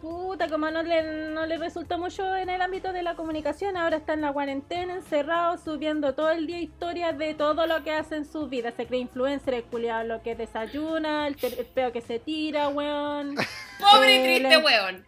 Puta, 0.09 0.47
como 0.49 0.69
no 0.69 0.83
le, 0.83 1.31
no 1.31 1.47
le 1.47 1.57
resultó 1.57 1.97
mucho 1.97 2.35
en 2.35 2.47
el 2.49 2.61
ámbito 2.61 2.93
de 2.93 3.01
la 3.01 3.15
comunicación, 3.15 3.75
ahora 3.75 3.97
está 3.97 4.13
en 4.13 4.21
la 4.21 4.31
cuarentena, 4.31 4.93
encerrado, 4.93 5.57
subiendo 5.57 6.13
todo 6.13 6.29
el 6.29 6.45
día 6.45 6.59
historias 6.61 7.17
de 7.17 7.33
todo 7.33 7.65
lo 7.65 7.83
que 7.83 7.91
hace 7.91 8.17
en 8.17 8.25
su 8.25 8.47
vida. 8.47 8.71
Se 8.71 8.85
cree 8.85 8.99
influencer, 8.99 9.55
el 9.55 9.63
culiado, 9.63 10.03
lo 10.03 10.21
que 10.21 10.35
desayuna, 10.35 11.25
el, 11.27 11.35
el 11.41 11.65
peo 11.65 11.91
que 11.91 12.01
se 12.01 12.19
tira, 12.19 12.67
weón. 12.67 13.33
Pobre 13.79 14.13
y 14.13 14.17
Eh, 14.19 14.23
triste 14.23 14.49
le- 14.49 14.57
weón. 14.63 15.05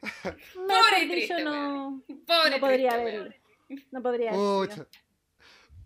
Pobre 0.00 1.04
y 1.04 1.08
triste, 1.08 1.44
no, 1.44 2.02
Pobre 2.26 2.50
no 2.50 2.58
podría 2.58 2.98
weón. 2.98 3.34
No 3.92 4.02
podría. 4.02 4.32
Pucha. 4.32 4.84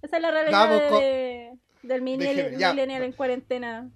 Esa 0.00 0.16
es 0.16 0.22
la 0.22 0.30
realidad 0.30 0.90
de, 1.00 1.52
del 1.82 2.00
millennial, 2.00 2.72
millennial 2.72 3.02
en 3.02 3.12
cuarentena. 3.12 3.90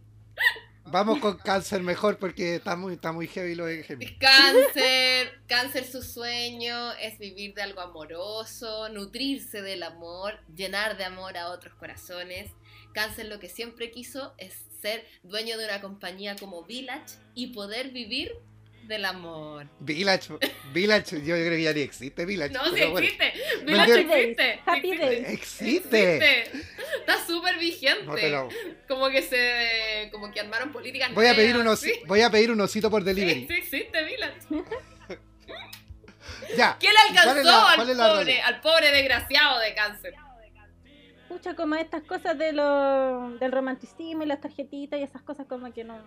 Vamos 0.92 1.20
con 1.20 1.38
cáncer 1.38 1.82
mejor 1.82 2.18
porque 2.18 2.56
está 2.56 2.76
muy, 2.76 2.94
está 2.94 3.12
muy 3.12 3.26
heavy 3.26 3.54
lo 3.54 3.64
de. 3.64 3.82
Cáncer, 4.20 5.40
cáncer 5.46 5.86
su 5.86 6.02
sueño 6.02 6.92
es 7.00 7.18
vivir 7.18 7.54
de 7.54 7.62
algo 7.62 7.80
amoroso, 7.80 8.90
nutrirse 8.90 9.62
del 9.62 9.84
amor, 9.84 10.38
llenar 10.54 10.98
de 10.98 11.04
amor 11.04 11.38
a 11.38 11.48
otros 11.48 11.74
corazones. 11.76 12.50
Cáncer 12.92 13.26
lo 13.26 13.40
que 13.40 13.48
siempre 13.48 13.90
quiso 13.90 14.34
es 14.36 14.52
ser 14.82 15.06
dueño 15.22 15.56
de 15.56 15.64
una 15.64 15.80
compañía 15.80 16.36
como 16.36 16.62
Village 16.64 17.16
y 17.34 17.54
poder 17.54 17.90
vivir 17.90 18.32
del 18.82 19.04
amor. 19.04 19.66
Village, 19.80 20.32
Village, 20.72 21.16
yo 21.24 21.34
creo 21.34 21.50
que 21.50 21.62
ya 21.62 21.72
ni 21.72 21.80
existe 21.80 22.24
Village. 22.26 22.52
No, 22.52 22.64
sí 22.66 22.70
bueno. 22.70 22.98
existe. 22.98 23.32
¿Me 23.64 23.72
Village 23.72 24.00
existe. 24.00 24.60
Happy 24.66 24.78
existe. 24.90 25.06
Days. 25.06 25.28
Existe. 25.28 26.16
Existe. 26.16 26.66
Está 27.00 27.26
súper 27.26 27.58
vigente. 27.58 28.04
No 28.04 28.14
te 28.14 28.30
lo- 28.30 28.48
Como 28.88 29.08
que 29.10 29.22
se 29.22 30.08
como 30.10 30.30
que 30.30 30.40
armaron 30.40 30.72
políticas 30.72 31.14
Voy 31.14 31.26
a 31.26 31.34
pedir 31.34 31.56
unos, 31.56 31.80
sí. 31.80 31.92
voy 32.06 32.20
a 32.22 32.30
pedir 32.30 32.50
un 32.50 32.60
osito 32.60 32.90
por 32.90 33.04
delivery. 33.04 33.46
sí 33.48 33.54
existe 33.54 34.02
Village. 34.04 34.38
Ya. 36.56 36.76
¿Qué 36.78 36.88
le 36.88 36.92
¿Cuál 36.94 37.14
es 37.14 37.18
alcanzó 37.18 37.42
la- 37.50 37.68
al 37.70 37.76
cuál 37.76 37.90
es 37.90 37.96
la 37.96 38.08
pobre, 38.12 38.40
al 38.42 38.60
pobre 38.60 38.90
desgraciado 38.92 39.58
de 39.60 39.74
cáncer? 39.74 40.14
Pucha, 41.28 41.54
como 41.54 41.76
estas 41.76 42.02
cosas 42.02 42.36
de 42.36 42.52
lo, 42.52 43.30
del 43.38 43.52
romanticismo 43.52 44.22
y 44.22 44.26
las 44.26 44.40
tarjetitas 44.40 45.00
y 45.00 45.02
esas 45.02 45.22
cosas 45.22 45.46
como 45.48 45.72
que 45.72 45.82
no, 45.82 45.98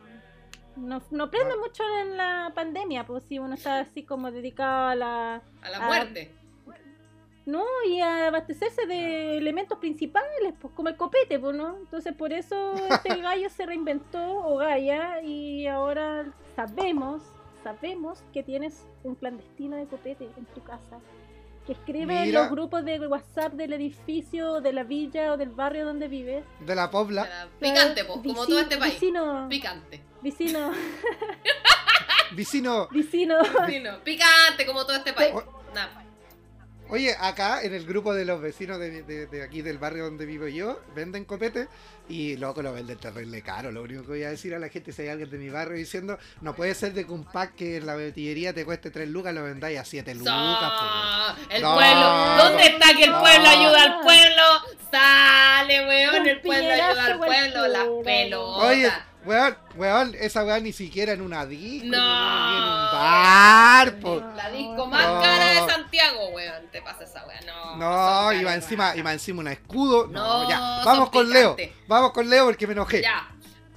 no, 0.75 1.01
no 1.11 1.29
prende 1.31 1.53
Ah. 1.53 1.57
mucho 1.61 1.83
en 2.01 2.17
la 2.17 2.51
pandemia, 2.55 3.05
pues 3.05 3.23
si 3.25 3.39
uno 3.39 3.55
está 3.55 3.79
así 3.79 4.03
como 4.03 4.31
dedicado 4.31 4.87
a 4.89 4.95
la... 4.95 5.41
A 5.61 5.69
la 5.69 5.79
muerte. 5.81 6.31
No, 7.45 7.63
y 7.87 7.99
a 8.01 8.27
abastecerse 8.27 8.87
de 8.87 9.37
elementos 9.37 9.77
principales, 9.77 10.55
pues 10.59 10.73
como 10.73 10.89
el 10.89 10.97
copete, 10.97 11.37
pues, 11.39 11.55
¿no? 11.55 11.77
Entonces 11.77 12.13
por 12.15 12.33
eso 12.33 12.73
este 12.89 13.09
gallo 13.21 13.49
se 13.51 13.67
reinventó, 13.67 14.19
o 14.47 14.57
Gaia, 14.57 15.21
y 15.21 15.67
ahora 15.67 16.25
sabemos, 16.55 17.21
sabemos 17.63 18.23
que 18.33 18.41
tienes 18.41 18.87
un 19.03 19.13
clandestino 19.13 19.75
de 19.75 19.85
copete 19.85 20.27
en 20.37 20.45
tu 20.45 20.63
casa. 20.63 20.97
Que 21.67 21.73
escribe 21.73 22.23
en 22.23 22.31
los 22.33 22.49
grupos 22.51 22.83
de 22.85 22.99
WhatsApp 23.07 23.53
del 23.53 23.73
edificio, 23.73 24.61
de 24.61 24.71
la 24.73 24.83
villa 24.83 25.33
o 25.33 25.37
del 25.37 25.49
barrio 25.49 25.85
donde 25.85 26.07
vives. 26.07 26.43
De 26.59 26.75
la 26.75 26.89
Pobla. 26.91 27.27
Picante, 27.59 28.05
pues, 28.05 28.19
como 28.19 28.45
todo 28.45 28.59
este 28.59 28.77
país. 28.77 28.93
Vecino, 28.93 29.47
Picante. 29.49 30.01
Vecino, 30.25 30.71
Vecino. 32.31 32.87
vecino. 32.91 33.35
Sí, 33.67 33.79
no, 33.79 33.99
Picante, 34.03 34.65
como 34.65 34.83
todo 34.85 34.97
este 34.97 35.13
país. 35.13 35.31
O- 35.33 35.63
Nada. 35.73 36.01
Oye, 36.87 37.15
acá 37.19 37.63
en 37.63 37.73
el 37.73 37.83
grupo 37.87 38.13
de 38.13 38.25
los 38.25 38.39
vecinos 38.39 38.77
de, 38.79 39.01
de- 39.01 39.25
de 39.25 39.41
aquí 39.43 39.61
del 39.63 39.79
barrio 39.79 40.03
donde 40.05 40.25
vivo 40.27 40.47
yo, 40.47 40.79
venden 40.95 41.25
copete 41.25 41.67
y 42.07 42.37
loco 42.37 42.61
lo 42.61 42.73
venden 42.73 42.97
terrible 42.99 43.41
caro. 43.41 43.71
Lo 43.71 43.81
único 43.81 44.03
que 44.03 44.07
voy 44.09 44.23
a 44.23 44.29
decir 44.29 44.53
a 44.53 44.59
la 44.59 44.69
gente, 44.69 44.91
si 44.91 45.01
hay 45.01 45.07
alguien 45.09 45.29
de 45.31 45.37
mi 45.39 45.49
barrio 45.49 45.75
diciendo, 45.77 46.19
no 46.41 46.53
puede 46.55 46.75
ser 46.75 46.93
de 46.93 47.05
que 47.05 47.11
un 47.11 47.23
pack 47.25 47.55
que 47.55 47.77
en 47.77 47.87
la 47.87 47.95
botillería 47.95 48.53
te 48.53 48.65
cueste 48.65 48.91
3 48.91 49.09
lucas, 49.09 49.33
lo 49.33 49.43
vendáis 49.43 49.79
a 49.79 49.83
7 49.85 50.13
lucas. 50.13 50.33
el 51.49 51.61
No, 51.63 51.73
pueblo. 51.73 52.43
¿Dónde 52.43 52.65
está 52.67 52.93
que 52.95 53.03
el 53.05 53.11
no. 53.11 53.19
pueblo 53.19 53.49
ayuda 53.49 53.83
al 53.83 53.99
pueblo? 54.01 54.43
Sale, 54.91 55.87
weón. 55.87 56.27
El 56.27 56.41
pueblo 56.41 56.69
ayuda 56.71 57.05
al 57.05 57.17
pueblo. 57.17 57.67
Las 57.67 57.87
pelotas. 58.05 58.63
Oye, 58.69 58.91
weón, 59.25 59.57
weón, 59.75 60.15
esa 60.19 60.43
weá 60.43 60.59
ni 60.59 60.71
siquiera 60.73 61.13
en 61.13 61.21
una 61.21 61.45
disco, 61.45 61.87
No. 61.87 62.49
ni 62.51 62.57
en 62.57 62.63
un 62.63 62.91
bar, 62.91 63.99
po. 63.99 64.21
No. 64.21 64.35
La 64.35 64.49
disco 64.51 64.85
más 64.87 65.07
No. 65.07 65.21
cara 65.21 65.47
de 65.49 65.71
Santiago, 65.71 66.29
weón. 66.29 66.67
Te 66.71 66.81
pasa 66.81 67.03
esa 67.03 67.25
weá. 67.25 67.39
No. 67.41 67.75
No, 67.77 68.33
caras, 68.33 68.55
encima, 68.55 68.93
va 69.05 69.13
encima 69.13 69.41
un 69.41 69.47
escudo. 69.47 70.07
No, 70.07 70.43
No, 70.43 70.49
ya. 70.49 70.59
Vamos 70.85 71.09
con 71.09 71.29
Leo. 71.29 71.55
Vamos 71.87 72.11
con 72.11 72.29
Leo 72.29 72.45
porque 72.45 72.67
me 72.67 72.73
enojé. 72.73 73.01
Ya. 73.01 73.27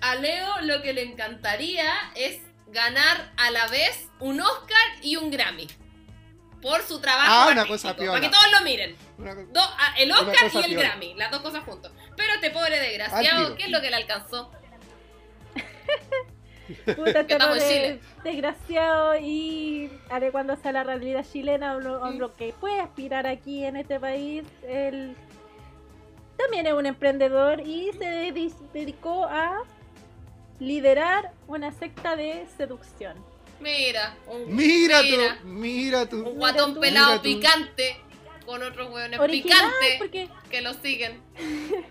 A 0.00 0.14
Leo 0.14 0.60
lo 0.62 0.80
que 0.82 0.92
le 0.92 1.02
encantaría 1.02 1.92
es 2.14 2.40
ganar 2.68 3.32
a 3.36 3.50
la 3.50 3.66
vez 3.68 4.08
un 4.20 4.40
Oscar 4.40 4.76
y 5.02 5.16
un 5.16 5.30
Grammy. 5.30 5.66
Por 6.62 6.82
su 6.82 7.00
trabajo 7.00 7.30
Ah, 7.30 7.48
una 7.52 7.62
artístico, 7.62 7.88
cosa 7.90 7.96
piola. 7.96 8.12
Para 8.12 8.20
que 8.26 8.28
todos 8.34 8.50
lo 8.52 8.60
miren. 8.62 8.96
Do- 9.52 9.60
ah, 9.78 9.94
el 9.96 10.10
Oscar 10.10 10.34
y 10.52 10.56
el 10.58 10.64
piola. 10.66 10.88
Grammy, 10.88 11.14
las 11.14 11.30
dos 11.30 11.40
cosas 11.40 11.62
juntos. 11.64 11.92
Pero 12.16 12.34
este 12.34 12.50
pobre 12.50 12.78
desgraciado. 12.80 13.54
¿qué 13.56 13.64
es 13.64 13.70
lo 13.70 13.80
que 13.80 13.90
le 13.90 13.96
alcanzó? 13.96 14.50
Puta, 16.84 16.94
Que 16.94 17.20
este 17.20 17.32
estamos 17.32 17.56
en 17.56 17.62
pobre 17.62 17.68
Chile. 17.68 18.00
desgraciado 18.24 19.16
y 19.18 19.90
adecuándose 20.10 20.68
a 20.68 20.72
la 20.72 20.84
realidad 20.84 21.24
chilena 21.30 21.76
o 21.76 21.80
lo, 21.80 22.02
o 22.02 22.10
lo 22.10 22.36
que 22.36 22.52
puede 22.60 22.80
aspirar 22.80 23.26
aquí 23.26 23.64
en 23.64 23.76
este 23.76 23.98
país. 23.98 24.44
Él 24.68 25.16
también 26.36 26.66
es 26.66 26.74
un 26.74 26.84
emprendedor 26.86 27.60
y 27.60 27.90
se 27.98 28.04
dedi- 28.32 28.52
dedicó 28.74 29.24
a 29.24 29.62
liderar 30.60 31.32
una 31.46 31.72
secta 31.72 32.16
de 32.16 32.46
seducción. 32.58 33.16
Mira, 33.60 34.14
un, 34.26 34.54
Mira 34.54 35.02
mira, 35.02 35.38
tú, 35.40 35.46
mira 35.48 36.06
tú. 36.06 36.28
un 36.28 36.36
guatón 36.36 36.74
tú. 36.74 36.80
pelado 36.80 37.06
Mira 37.08 37.16
tú. 37.16 37.22
picante 37.22 37.96
con 38.44 38.62
otros 38.62 38.90
hueones 38.90 39.18
picantes 39.30 39.94
porque, 39.98 40.28
que 40.50 40.60
lo 40.60 40.74
siguen. 40.74 41.22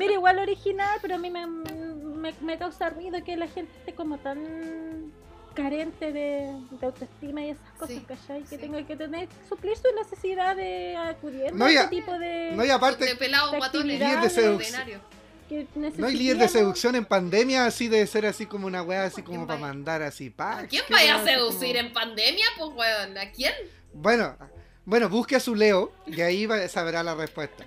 mira, 0.00 0.14
igual 0.14 0.38
original, 0.38 0.98
pero 1.02 1.14
a 1.14 1.18
mí 1.18 1.30
me, 1.30 1.46
me, 1.46 2.32
me 2.40 2.58
causa 2.58 2.90
ruido 2.90 3.22
que 3.24 3.36
la 3.36 3.46
gente 3.48 3.70
esté 3.78 3.94
como 3.94 4.18
tan 4.18 5.12
carente 5.54 6.12
de, 6.12 6.52
de 6.70 6.86
autoestima 6.86 7.42
y 7.42 7.50
esas 7.50 7.70
cosas, 7.78 7.96
Sí, 7.96 8.04
¿cachai? 8.06 8.40
Que 8.42 8.48
sí. 8.56 8.58
tenga 8.58 8.86
que 8.86 8.96
tener, 8.96 9.28
suplir 9.48 9.76
su 9.76 9.88
necesidad 9.96 10.56
de 10.56 10.96
acudir 10.96 11.52
No, 11.52 11.66
a 11.66 11.70
este 11.72 11.88
tipo 11.88 12.12
de... 12.18 12.52
No, 12.54 12.64
y 12.64 12.70
aparte, 12.70 13.04
de 13.04 13.16
pelados 13.16 13.52
de 13.52 13.58
de 13.58 15.00
que 15.48 15.66
no 15.74 16.06
hay 16.06 16.14
líder 16.16 16.38
de 16.38 16.48
seducción 16.48 16.94
en 16.94 17.04
pandemia, 17.04 17.66
así 17.66 17.88
de 17.88 18.06
ser 18.06 18.24
así 18.24 18.46
como 18.46 18.68
una 18.68 18.82
weá, 18.84 19.02
así 19.02 19.20
¿A 19.20 19.24
como 19.24 19.48
para 19.48 19.58
vaya? 19.60 19.66
mandar 19.74 20.00
así 20.02 20.30
packs. 20.30 20.64
¿A 20.64 20.68
quién 20.68 20.84
vaya 20.88 21.14
a 21.16 21.18
como- 21.18 21.28
seducir 21.28 21.76
en 21.76 21.92
pandemia? 21.92 22.44
Pues, 22.56 22.70
weón, 22.76 23.18
¿a 23.18 23.32
quién? 23.32 23.52
Bueno, 23.92 24.36
bueno, 24.84 25.08
busque 25.08 25.34
a 25.34 25.40
su 25.40 25.56
Leo 25.56 25.92
y 26.06 26.20
ahí 26.20 26.46
va- 26.46 26.68
sabrá 26.68 27.02
la 27.02 27.16
respuesta. 27.16 27.64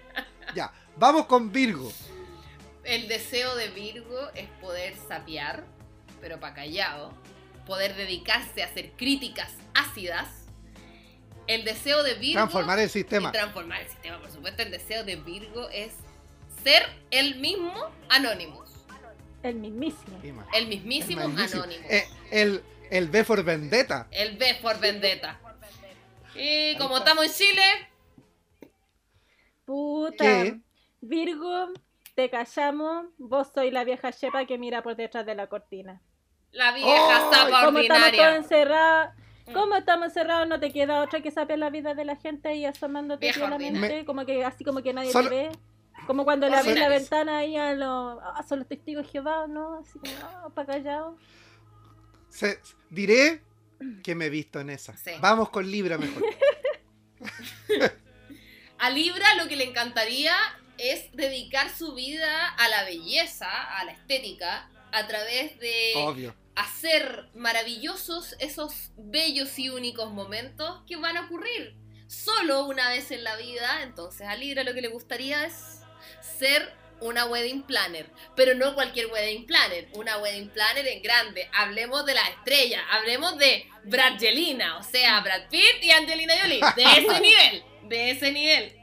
Ya, 0.56 0.72
vamos 0.96 1.26
con 1.26 1.52
Virgo. 1.52 1.92
El 2.84 3.08
deseo 3.08 3.56
de 3.56 3.70
Virgo 3.70 4.30
es 4.36 4.48
poder 4.62 4.96
sapear, 5.08 5.66
pero 6.22 6.40
para 6.40 6.56
callado. 6.56 7.14
Poder 7.66 7.96
dedicarse 7.96 8.62
a 8.62 8.66
hacer 8.66 8.92
críticas 8.98 9.52
ácidas. 9.74 10.28
El 11.48 11.64
deseo 11.64 12.04
de 12.04 12.16
Virgo. 12.16 12.40
Transformar 12.40 12.80
el 12.80 12.86
y 12.88 12.90
sistema. 12.90 13.32
transformar 13.32 13.82
el 13.82 13.90
sistema, 13.90 14.20
por 14.20 14.32
supuesto. 14.32 14.64
El 14.64 14.72
deseo 14.72 15.04
de 15.04 15.16
Virgo 15.18 15.70
es 15.70 15.94
ser 16.64 16.84
el 17.12 17.40
mismo 17.40 17.74
Anonymous. 18.10 18.70
El 19.44 19.56
mismísimo. 19.56 20.20
El 20.54 20.68
mismísimo 20.68 21.22
El 21.22 21.28
mismísimo. 21.30 21.64
Anonymous. 21.64 21.92
Eh, 21.92 22.08
el, 22.32 22.64
el 22.90 23.08
B 23.10 23.24
for 23.24 23.44
Vendetta. 23.44 24.08
El 24.12 24.38
B 24.38 24.58
por 24.62 24.80
Vendetta. 24.80 25.40
Y 26.36 26.76
como 26.78 26.98
estamos 26.98 27.26
en 27.26 27.32
Chile, 27.32 27.64
Puta. 29.66 30.24
¿Qué? 30.24 30.60
Virgo, 31.02 31.74
te 32.16 32.30
callamos. 32.30 33.06
Vos 33.18 33.50
soy 33.54 33.72
la 33.72 33.84
vieja 33.84 34.12
chepa 34.12 34.46
que 34.46 34.58
mira 34.58 34.82
por 34.84 34.96
detrás 34.96 35.26
de 35.26 35.36
la 35.36 35.48
cortina. 35.48 36.02
la 36.52 36.72
vieja 36.74 36.90
¡Ay! 36.90 37.24
zapa 37.34 37.66
Como 37.66 37.80
estamos 37.80 38.12
todos 38.12 38.36
encerrados. 38.36 39.16
Mm. 39.48 39.54
Como 39.54 39.76
estamos 39.76 40.08
encerrados, 40.08 40.48
no 40.48 40.60
te 40.60 40.72
queda 40.72 41.02
otra 41.02 41.22
que 41.22 41.30
saber 41.32 41.60
la 41.60 41.70
vida 41.70 41.94
de 41.96 42.06
la 42.06 42.16
gente 42.16 42.56
y 42.56 42.66
asomándote 42.66 43.30
ordinaria. 43.42 44.06
como 44.06 44.26
que 44.26 44.46
así 44.46 44.64
como 44.64 44.82
que 44.82 44.94
nadie 44.94 45.12
Solo- 45.12 45.30
te 45.30 45.36
ve. 45.36 45.52
Como 46.08 46.24
cuando 46.26 46.50
le 46.50 46.56
abrí 46.58 46.76
la 46.76 46.90
ventana 46.90 47.38
ahí 47.38 47.56
a 47.56 47.74
los, 47.74 48.20
ah, 48.22 48.44
son 48.48 48.60
los 48.60 48.68
testigos 48.68 49.06
de 49.06 49.12
Jehová, 49.12 49.48
¿no? 49.48 49.80
Así 49.80 50.00
como, 50.00 50.14
ah, 50.24 50.50
para 50.54 50.74
callado. 50.74 51.18
Se- 52.30 52.60
diré 52.90 53.42
que 54.04 54.16
me 54.16 54.26
he 54.26 54.30
visto 54.30 54.60
en 54.60 54.70
esa. 54.70 54.96
Sí. 54.98 55.12
Vamos 55.22 55.50
con 55.50 55.70
Libra 55.70 55.98
mejor. 55.98 56.24
A 58.80 58.90
Libra 58.90 59.26
lo 59.36 59.48
que 59.48 59.56
le 59.56 59.64
encantaría 59.66 60.34
es 60.78 61.12
dedicar 61.14 61.76
su 61.76 61.94
vida 61.94 62.50
a 62.50 62.70
la 62.70 62.84
belleza, 62.84 63.50
a 63.50 63.86
la 63.86 63.92
estética, 63.92 64.70
a 64.92 65.08
través 65.08 65.60
de 65.60 65.94
Obvio. 65.96 66.36
hacer 66.56 67.30
maravillosos 67.34 68.36
esos 68.40 68.92
bellos 68.98 69.58
y 69.60 69.70
únicos 69.70 70.12
momentos 70.12 70.82
que 70.88 70.96
van 70.98 71.18
a 71.18 71.26
ocurrir 71.26 71.76
solo 72.08 72.66
una 72.66 72.90
vez 72.90 73.12
en 73.12 73.24
la 73.24 73.36
vida. 73.38 73.82
Entonces 73.84 74.28
a 74.28 74.36
Libra 74.36 74.64
lo 74.64 74.74
que 74.74 74.82
le 74.82 74.88
gustaría 74.88 75.46
es 75.46 75.82
ser 76.22 76.74
una 77.02 77.26
wedding 77.26 77.64
planner, 77.64 78.10
pero 78.36 78.56
no 78.56 78.76
cualquier 78.76 79.08
wedding 79.08 79.46
planner, 79.46 79.90
una 79.94 80.18
wedding 80.20 80.50
planner 80.50 80.88
en 80.88 81.02
grande. 81.02 81.50
Hablemos 81.54 82.06
de 82.06 82.14
las 82.14 82.30
estrellas, 82.30 82.82
hablemos 82.92 83.38
de 83.38 83.68
Bradgelina, 83.84 84.78
o 84.78 84.84
sea, 84.84 85.20
Brad 85.20 85.50
Pitt 85.50 85.84
y 85.84 85.92
Angelina 85.92 86.34
Jolie, 86.42 86.62
de 86.76 86.84
ese 86.84 87.20
nivel, 87.22 87.64
de 87.84 88.12
ese 88.12 88.32
nivel. 88.32 88.83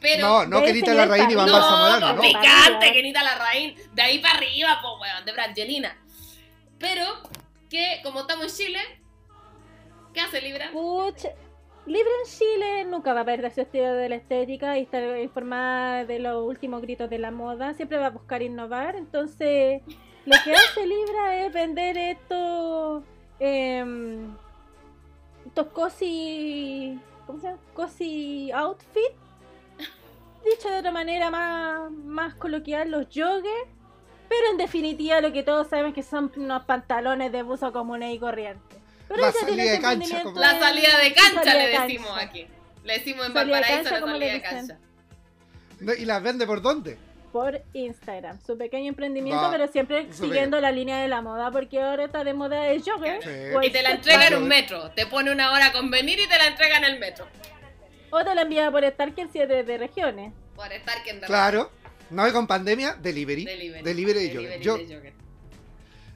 Pero 0.00 0.26
no, 0.26 0.46
no 0.46 0.56
de 0.60 0.64
que 0.64 0.70
ese 0.70 0.78
Anita 0.78 0.94
la 0.94 1.04
nivel 1.04 1.18
Reina 1.18 1.32
y 1.32 1.34
Bamba 1.34 1.58
no, 1.58 1.62
Zamorano, 1.62 2.12
no. 2.14 2.22
picante, 2.22 2.92
que 2.92 3.02
Nita 3.02 3.22
Larraín. 3.22 3.74
De 3.92 4.02
ahí 4.02 4.18
para 4.18 4.38
arriba, 4.38 4.78
pues, 4.80 4.94
weón, 5.00 5.24
de 5.26 5.32
Brangelina. 5.32 5.96
Pero 6.78 7.04
que, 7.68 8.00
como 8.02 8.20
estamos 8.20 8.46
en 8.46 8.66
Chile, 8.66 8.80
¿Qué 10.12 10.20
hace 10.20 10.40
Libra? 10.40 10.70
Libra 11.86 12.10
en 12.24 12.30
Chile 12.30 12.84
nunca 12.84 13.14
va 13.14 13.20
a 13.20 13.24
perder 13.24 13.52
su 13.52 13.60
estilo 13.62 13.94
de 13.94 14.08
la 14.08 14.16
estética 14.16 14.78
y 14.78 14.82
estar 14.82 15.18
informada 15.18 16.04
de 16.04 16.18
los 16.18 16.46
últimos 16.46 16.82
gritos 16.82 17.08
de 17.08 17.18
la 17.18 17.30
moda. 17.30 17.74
Siempre 17.74 17.98
va 17.98 18.06
a 18.06 18.10
buscar 18.10 18.42
innovar. 18.42 18.96
Entonces, 18.96 19.82
lo 20.26 20.36
que 20.44 20.52
hace 20.52 20.86
Libra 20.86 21.44
es 21.46 21.52
vender 21.52 21.96
estos. 21.96 23.04
em, 23.38 24.34
estos 25.46 25.66
cozy. 25.68 26.98
¿Cómo 27.26 27.40
se 27.40 27.46
llama? 27.46 27.60
Cozy 27.74 28.50
outfit. 28.52 29.12
Dicho 30.44 30.70
de 30.70 30.78
otra 30.78 30.90
manera 30.90 31.30
más, 31.30 31.90
más 31.90 32.34
coloquial, 32.34 32.90
los 32.90 33.06
joggers. 33.06 33.68
Pero 34.28 34.50
en 34.52 34.56
definitiva, 34.58 35.20
lo 35.20 35.32
que 35.32 35.42
todos 35.42 35.68
saben 35.68 35.92
que 35.92 36.02
son 36.02 36.30
unos 36.36 36.64
pantalones 36.64 37.32
de 37.32 37.42
buzo 37.42 37.72
comunes 37.72 38.14
y 38.14 38.18
corrientes. 38.18 38.78
Pero 39.08 39.20
La 39.22 39.32
salida 39.32 39.64
de 39.72 39.80
cancha, 39.80 40.22
La 40.34 40.58
salida 40.60 40.98
de 40.98 41.12
cancha 41.12 41.42
Salida 41.42 41.54
le 41.54 41.66
de 41.68 41.78
decimos 41.80 42.08
cancha. 42.10 42.24
aquí. 42.24 42.46
Le 42.84 42.92
decimos 42.94 43.26
en 43.26 43.32
Salida 43.32 43.56
Valparaíso 43.60 43.90
cancha, 43.90 44.06
la 44.06 44.12
salida 44.12 44.32
de 44.32 44.42
cancha. 44.42 44.78
No, 45.80 45.92
¿Y 45.94 46.04
las 46.04 46.22
vende 46.22 46.46
por 46.46 46.62
dónde? 46.62 46.96
por 47.32 47.62
Instagram. 47.74 48.40
Su 48.44 48.58
pequeño 48.58 48.88
emprendimiento, 48.88 49.42
Va, 49.42 49.50
pero 49.52 49.68
siempre 49.68 50.12
siguiendo 50.12 50.60
la 50.60 50.72
línea 50.72 50.98
de 50.98 51.06
la 51.06 51.22
moda, 51.22 51.52
porque 51.52 51.80
ahora 51.80 52.06
está 52.06 52.24
de 52.24 52.34
moda 52.34 52.66
el 52.68 52.82
jogger. 52.82 53.22
Sí. 53.22 53.68
Y 53.68 53.70
te 53.70 53.82
la 53.82 53.90
sexy. 53.90 54.10
entrega 54.10 54.26
en 54.28 54.34
un 54.42 54.48
metro. 54.48 54.90
Te 54.96 55.06
pone 55.06 55.30
una 55.30 55.52
hora 55.52 55.70
con 55.72 55.90
venir 55.92 56.18
y 56.18 56.26
te 56.26 56.36
la 56.38 56.48
entrega 56.48 56.78
en 56.78 56.84
el 56.84 56.98
metro. 56.98 57.26
O 58.10 58.24
te 58.24 58.34
la 58.34 58.42
envía 58.42 58.70
por 58.70 58.84
Starker 58.84 59.28
si 59.32 59.40
es 59.40 59.48
de, 59.48 59.62
de 59.64 59.78
regiones. 59.78 60.32
Por 60.54 60.72
estar 60.72 61.02
que 61.02 61.10
en 61.10 61.20
Claro. 61.20 61.70
No 62.10 62.22
hay 62.24 62.32
con 62.32 62.46
pandemia, 62.46 62.94
delivery. 62.94 63.44
Delivery. 63.44 63.82
Delivery 63.84 64.20
de 64.20 64.28
Delivery 64.34 64.64
Yo- 64.64 64.76
de 64.78 64.94
jogger. 64.96 65.12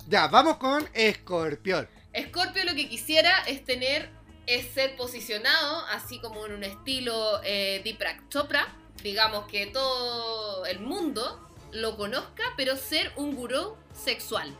Ya, 0.08 0.26
vamos 0.26 0.56
con 0.56 0.86
Escorpión. 0.92 1.88
Scorpio 2.18 2.64
lo 2.64 2.74
que 2.74 2.88
quisiera 2.88 3.30
es 3.46 3.64
tener, 3.64 4.10
es 4.46 4.66
ser 4.68 4.96
posicionado 4.96 5.84
así 5.86 6.20
como 6.20 6.44
en 6.46 6.52
un 6.52 6.64
estilo 6.64 7.40
eh, 7.44 7.80
Deepak 7.84 8.28
Chopra, 8.28 8.68
digamos 9.02 9.46
que 9.46 9.66
todo 9.66 10.66
el 10.66 10.80
mundo 10.80 11.48
lo 11.72 11.96
conozca, 11.96 12.42
pero 12.56 12.76
ser 12.76 13.12
un 13.16 13.34
gurú 13.34 13.76
sexual. 13.94 14.54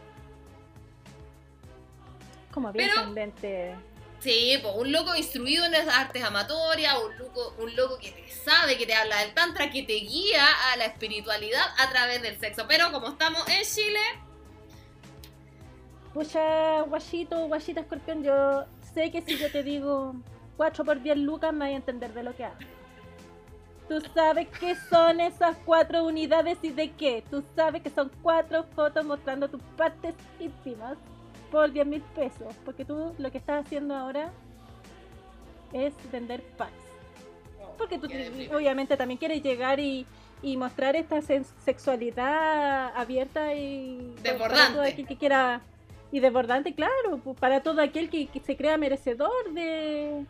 Como 2.52 2.72
bien 2.72 2.88
Pero-. 2.90 3.76
Sí, 4.24 4.58
pues 4.62 4.74
un 4.74 4.90
loco 4.90 5.14
instruido 5.14 5.66
en 5.66 5.72
las 5.72 5.86
artes 5.86 6.24
amatorias, 6.24 6.96
un 6.96 7.18
loco, 7.18 7.54
un 7.58 7.76
loco 7.76 7.98
que 7.98 8.10
te 8.10 8.26
sabe, 8.30 8.78
que 8.78 8.86
te 8.86 8.94
habla 8.94 9.18
del 9.18 9.34
tantra, 9.34 9.70
que 9.70 9.82
te 9.82 9.92
guía 9.92 10.46
a 10.72 10.78
la 10.78 10.86
espiritualidad 10.86 11.66
a 11.78 11.90
través 11.90 12.22
del 12.22 12.40
sexo. 12.40 12.64
Pero 12.66 12.90
como 12.90 13.08
estamos 13.08 13.46
en 13.46 13.62
Chile, 13.64 14.00
Pucha, 16.14 16.80
guachito, 16.82 17.48
guachita 17.48 17.82
escorpión, 17.82 18.24
yo 18.24 18.64
sé 18.94 19.10
que 19.10 19.20
si 19.20 19.36
yo 19.36 19.52
te 19.52 19.62
digo 19.62 20.14
4 20.56 20.86
por 20.86 21.02
10 21.02 21.18
lucas 21.18 21.52
me 21.52 21.66
vas 21.66 21.74
a 21.74 21.76
entender 21.76 22.14
de 22.14 22.22
lo 22.22 22.34
que 22.34 22.46
hablo. 22.46 22.66
Tú 23.90 24.00
sabes 24.14 24.48
qué 24.58 24.74
son 24.88 25.20
esas 25.20 25.54
cuatro 25.66 26.02
unidades 26.02 26.56
y 26.62 26.70
de 26.70 26.92
qué. 26.92 27.22
Tú 27.30 27.44
sabes 27.54 27.82
que 27.82 27.90
son 27.90 28.10
cuatro 28.22 28.64
fotos 28.74 29.04
mostrando 29.04 29.50
tus 29.50 29.60
partes 29.76 30.14
íntimas 30.40 30.96
por 31.54 31.72
10 31.72 31.86
mil 31.86 32.02
pesos. 32.14 32.54
Porque 32.64 32.84
tú 32.84 33.14
lo 33.16 33.30
que 33.30 33.38
estás 33.38 33.64
haciendo 33.64 33.94
ahora 33.94 34.30
es 35.72 35.94
vender 36.10 36.42
packs. 36.58 36.72
Porque 37.78 37.98
tú 37.98 38.08
obviamente 38.54 38.96
también 38.96 39.18
quieres 39.18 39.42
llegar 39.42 39.80
y, 39.80 40.06
y 40.42 40.56
mostrar 40.56 40.96
esta 40.96 41.20
sexualidad 41.22 42.92
abierta 42.96 43.54
y 43.54 44.14
Desbordante. 44.22 44.72
todo 44.72 44.82
aquel 44.82 45.06
que 45.06 45.16
quiera 45.16 45.60
y 46.12 46.20
desbordante, 46.20 46.74
claro, 46.74 47.18
para 47.40 47.60
todo 47.60 47.80
aquel 47.80 48.08
que, 48.08 48.26
que 48.28 48.38
se 48.38 48.56
crea 48.56 48.76
merecedor 48.76 49.52
de 49.52 50.24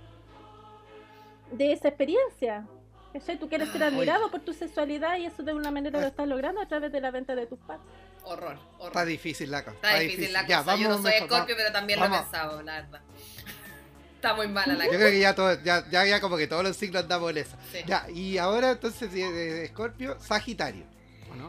de 1.51 1.73
esa 1.73 1.89
experiencia. 1.89 2.67
¿Cachai? 3.15 3.39
Tú 3.39 3.49
quieres 3.49 3.71
ser 3.71 3.83
Ah, 3.83 3.87
admirado 3.87 4.31
por 4.31 4.41
tu 4.41 4.53
sexualidad 4.53 5.17
y 5.17 5.25
eso 5.27 5.43
de 5.43 5.55
una 5.55 5.71
manera 5.71 5.99
lo 6.01 6.07
estás 6.07 6.27
logrando 6.29 6.61
a 6.61 6.67
través 6.69 6.93
de 6.93 7.01
la 7.01 7.11
venta 7.11 7.35
de 7.35 7.47
tus 7.47 7.59
packs. 7.61 7.81
horror, 8.25 8.59
horror. 8.79 8.89
Está 8.89 9.05
difícil 9.07 9.51
la 9.51 9.65
cosa. 9.65 9.77
Está 9.77 9.99
difícil 10.01 10.33
la 10.33 10.47
Ya, 10.47 10.59
cosa. 10.59 10.77
Yo 10.77 10.89
no 10.89 10.97
soy 11.01 11.13
mejor, 11.13 11.29
Scorpio, 11.29 11.57
pero 11.57 11.73
también 11.73 11.99
lo 12.01 12.07
he 12.07 12.09
vamos. 12.09 12.25
pensado, 12.25 12.63
la 12.63 12.73
verdad. 12.83 13.01
Está 14.17 14.35
muy 14.35 14.49
mala 14.49 14.75
la 14.75 14.85
Yo 14.85 14.91
cosa. 14.91 14.99
creo 14.99 15.11
que 15.13 15.21
ya, 15.21 15.35
todo, 15.35 15.63
ya, 15.63 15.85
ya, 15.91 16.05
ya 16.07 16.21
como 16.21 16.37
que 16.37 16.47
todos 16.47 16.63
los 16.65 16.77
signos 16.77 17.03
andamos 17.03 17.31
en 17.31 17.39
eso. 17.39 17.57
Sí. 17.71 17.79
Ya, 17.87 18.07
y 18.11 18.39
ahora 18.39 18.73
entonces 18.73 19.13
Escorpio, 19.15 20.19
Sagitario. 20.21 20.85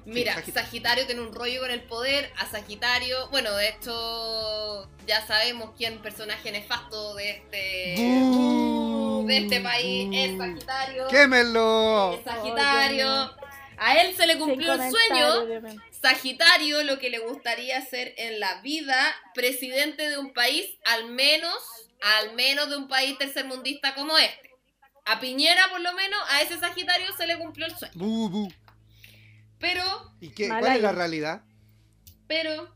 Mira, 0.06 0.34
Sagitario. 0.34 0.64
Sagitario 0.66 1.06
tiene 1.06 1.22
un 1.22 1.34
rollo 1.34 1.62
con 1.62 1.72
el 1.72 1.82
poder. 1.84 2.32
A 2.40 2.46
Sagitario, 2.48 3.30
bueno, 3.30 3.52
de 3.56 3.70
hecho, 3.70 4.90
ya 5.08 5.26
sabemos 5.26 5.72
quién 5.78 6.00
personaje 6.02 6.52
nefasto 6.52 7.14
de 7.16 7.30
este, 7.30 7.96
Bú, 7.98 8.85
de 9.26 9.38
este 9.38 9.62
país 9.62 10.10
es. 10.14 10.38
Sagitario. 10.38 11.08
¡Quémelo! 11.08 12.14
Es 12.14 12.24
Sagitario. 12.24 13.36
A 13.78 14.02
él 14.02 14.16
se 14.16 14.26
le 14.28 14.38
cumplió 14.38 14.74
el 14.74 14.82
sueño. 14.90 15.80
Sagitario 15.92 16.84
lo 16.84 17.00
que 17.00 17.10
le 17.10 17.20
gustaría 17.20 17.78
hacer 17.78 18.14
en 18.18 18.40
la 18.40 18.62
vida, 18.62 19.16
presidente 19.34 20.08
de 20.08 20.18
un 20.18 20.34
país, 20.34 20.78
al 20.86 21.10
menos, 21.10 21.58
al 22.02 22.36
menos 22.36 22.70
de 22.70 22.78
un 22.78 22.88
país 22.88 23.18
tercermundista 23.18 23.96
como 23.96 24.18
este. 24.18 24.52
A 25.06 25.20
Piñera, 25.20 25.70
por 25.70 25.82
lo 25.82 25.94
menos, 25.94 26.20
a 26.30 26.42
ese 26.42 26.58
Sagitario 26.60 27.08
se 27.18 27.28
le 27.28 27.38
cumplió 27.38 27.66
el 27.66 27.76
sueño. 27.76 27.94
Bu, 27.96 28.30
bu. 28.30 28.54
Pero, 29.60 30.14
¿Y 30.20 30.30
qué, 30.30 30.48
cuál 30.48 30.76
es 30.76 30.82
la 30.82 30.92
realidad? 30.92 31.42
pero, 32.28 32.74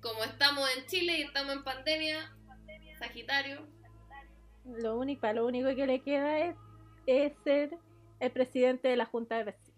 como 0.00 0.24
estamos 0.24 0.68
en 0.76 0.86
Chile 0.86 1.18
y 1.18 1.22
estamos 1.22 1.52
en 1.54 1.64
pandemia, 1.64 2.32
Sagitario, 2.98 3.66
Lo 4.66 4.96
único, 4.98 5.32
lo 5.32 5.46
único 5.46 5.74
que 5.74 5.86
le 5.86 6.00
queda 6.00 6.38
es, 6.40 6.56
es 7.06 7.32
ser 7.44 7.76
el 8.20 8.30
presidente 8.30 8.88
de 8.88 8.96
la 8.96 9.06
Junta 9.06 9.36
de 9.36 9.44
Vecinos. 9.44 9.76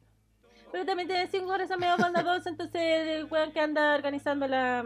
Pero 0.70 0.84
también 0.84 1.09
tiene 1.09 1.26
cinco 1.28 1.47
corazones 1.47 1.80
medio 1.80 1.97
bondadosos, 1.97 2.47
entonces 2.47 3.09
el 3.09 3.24
weón 3.24 3.53
que 3.53 3.61
anda 3.61 3.95
organizando 3.95 4.47
la, 4.47 4.82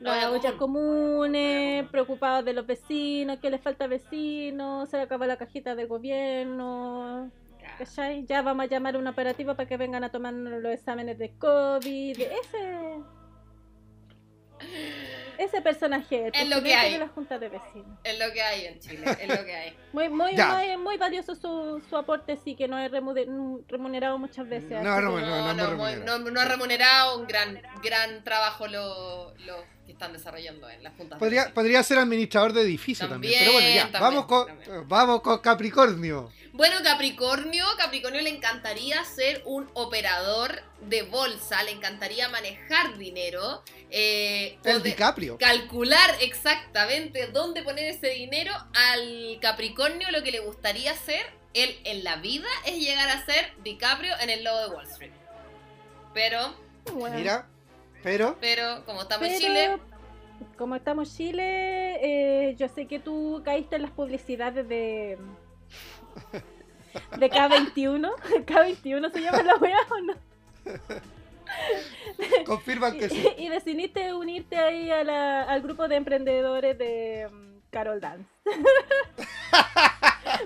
La 0.00 0.16
las 0.16 0.26
olla 0.26 0.30
ollas 0.30 0.52
comunes, 0.54 1.88
preocupado 1.90 2.42
de 2.42 2.52
los 2.52 2.66
vecinos, 2.66 3.38
que 3.38 3.50
le 3.50 3.58
falta 3.58 3.86
vecinos, 3.86 4.88
se 4.88 4.96
le 4.96 5.02
acabó 5.04 5.24
la 5.26 5.36
cajita 5.36 5.74
del 5.74 5.88
gobierno. 5.88 7.30
¿cachai? 7.78 8.24
Ya 8.26 8.42
vamos 8.42 8.64
a 8.64 8.68
llamar 8.68 8.96
un 8.96 9.06
operativo 9.06 9.54
para 9.54 9.68
que 9.68 9.76
vengan 9.76 10.04
a 10.04 10.10
tomarnos 10.10 10.62
los 10.62 10.72
exámenes 10.72 11.18
de 11.18 11.36
COVID. 11.38 12.20
Ese, 12.20 13.02
ese 15.38 15.60
personaje, 15.60 16.26
el 16.28 16.34
Es 16.34 16.48
lo 16.48 16.56
que 16.56 16.62
presidente 16.62 16.76
hay. 16.86 16.92
de 16.92 16.98
la 16.98 17.08
Junta 17.08 17.38
de 17.38 17.48
Vecinos. 17.48 17.98
es 18.04 18.18
lo 18.18 18.32
que 18.32 18.42
hay 18.42 18.64
en 18.66 18.80
Chile, 18.80 19.04
es 19.20 19.28
lo 19.28 19.44
que 19.44 19.54
hay. 19.54 19.76
Muy, 19.92 20.08
muy, 20.08 20.34
muy, 20.36 20.76
muy 20.76 20.96
valioso 20.96 21.34
su, 21.34 21.80
su 21.88 21.96
aporte, 21.96 22.36
sí, 22.36 22.56
que 22.56 22.66
no 22.68 22.78
es 22.78 22.90
remunerado 23.68 24.18
muchas 24.18 24.48
veces. 24.48 24.82
No, 24.82 25.00
no, 25.00 25.20
no, 25.20 25.20
No, 25.20 25.54
no 25.54 25.54
no, 25.54 26.18
no- 26.18 26.30
no 26.30 26.40
es 26.40 26.48
remunerado, 26.48 27.18
un 27.18 27.26
gran, 27.26 27.60
gran 27.82 28.24
trabajo 28.24 28.66
lo, 28.66 29.34
lo 29.46 29.56
que 29.86 29.92
están 29.92 30.12
desarrollando 30.12 30.68
en 30.70 30.82
las 30.82 30.94
juntas. 30.96 31.18
Podría, 31.18 31.52
podría 31.52 31.82
ser 31.82 31.98
administrador 31.98 32.52
de 32.52 32.62
edificio 32.62 33.08
también. 33.08 33.34
También, 33.34 33.40
Pero 33.40 33.52
bueno, 33.52 33.74
ya, 33.74 33.82
también, 33.92 34.02
vamos, 34.02 34.24
con, 34.26 34.46
también. 34.46 34.88
vamos 34.88 35.20
con 35.22 35.38
Capricornio. 35.38 36.32
Bueno, 36.52 36.76
Capricornio, 36.84 37.64
Capricornio 37.76 38.20
le 38.22 38.30
encantaría 38.30 39.04
ser 39.04 39.42
un 39.44 39.68
operador 39.74 40.62
de 40.82 41.02
bolsa, 41.02 41.62
le 41.64 41.72
encantaría 41.72 42.28
manejar 42.28 42.96
dinero, 42.96 43.64
eh, 43.90 44.56
El 44.62 44.82
DiCaprio. 44.82 45.36
calcular 45.38 46.10
exactamente 46.20 47.26
dónde 47.28 47.62
poner 47.64 47.86
ese 47.90 48.08
dinero. 48.10 48.52
Al 48.74 49.38
Capricornio 49.40 50.10
lo 50.12 50.22
que 50.22 50.30
le 50.30 50.38
gustaría 50.40 50.92
hacer, 50.92 51.26
él 51.54 51.76
en 51.84 52.04
la 52.04 52.16
vida, 52.16 52.46
es 52.66 52.78
llegar 52.78 53.08
a 53.08 53.24
ser 53.26 53.52
DiCaprio 53.64 54.14
en 54.20 54.30
el 54.30 54.44
logo 54.44 54.60
de 54.60 54.66
Wall 54.76 54.86
Street. 54.86 55.12
Pero, 56.12 56.54
Bueno, 56.92 57.16
Mira, 57.16 57.48
pero 58.04 58.36
pero, 58.40 58.84
como 58.84 59.02
estamos 59.02 59.26
en 59.26 59.32
pero, 59.34 59.40
Chile, 59.46 59.78
como 60.56 60.76
estamos 60.76 61.10
en 61.10 61.16
Chile, 61.16 62.48
eh, 62.50 62.54
yo 62.56 62.68
sé 62.68 62.86
que 62.86 63.00
tú 63.00 63.42
caíste 63.44 63.74
en 63.76 63.82
las 63.82 63.90
publicidades 63.90 64.68
de 64.68 65.18
de 67.18 67.30
K21. 67.30 68.10
K21 68.46 69.12
se 69.12 69.20
llama 69.20 69.42
la 69.42 69.56
weá 69.56 69.78
o 69.90 70.00
no? 70.02 70.14
confirman 72.46 72.98
que 72.98 73.08
sí. 73.08 73.26
Y, 73.38 73.46
y 73.46 73.48
decidiste 73.48 74.12
unirte 74.14 74.56
ahí 74.56 74.90
a 74.90 75.04
la- 75.04 75.42
al 75.42 75.62
grupo 75.62 75.88
de 75.88 75.96
emprendedores 75.96 76.78
de 76.78 77.28
mm, 77.30 77.58
Carol 77.70 78.00
Dance. 78.00 78.24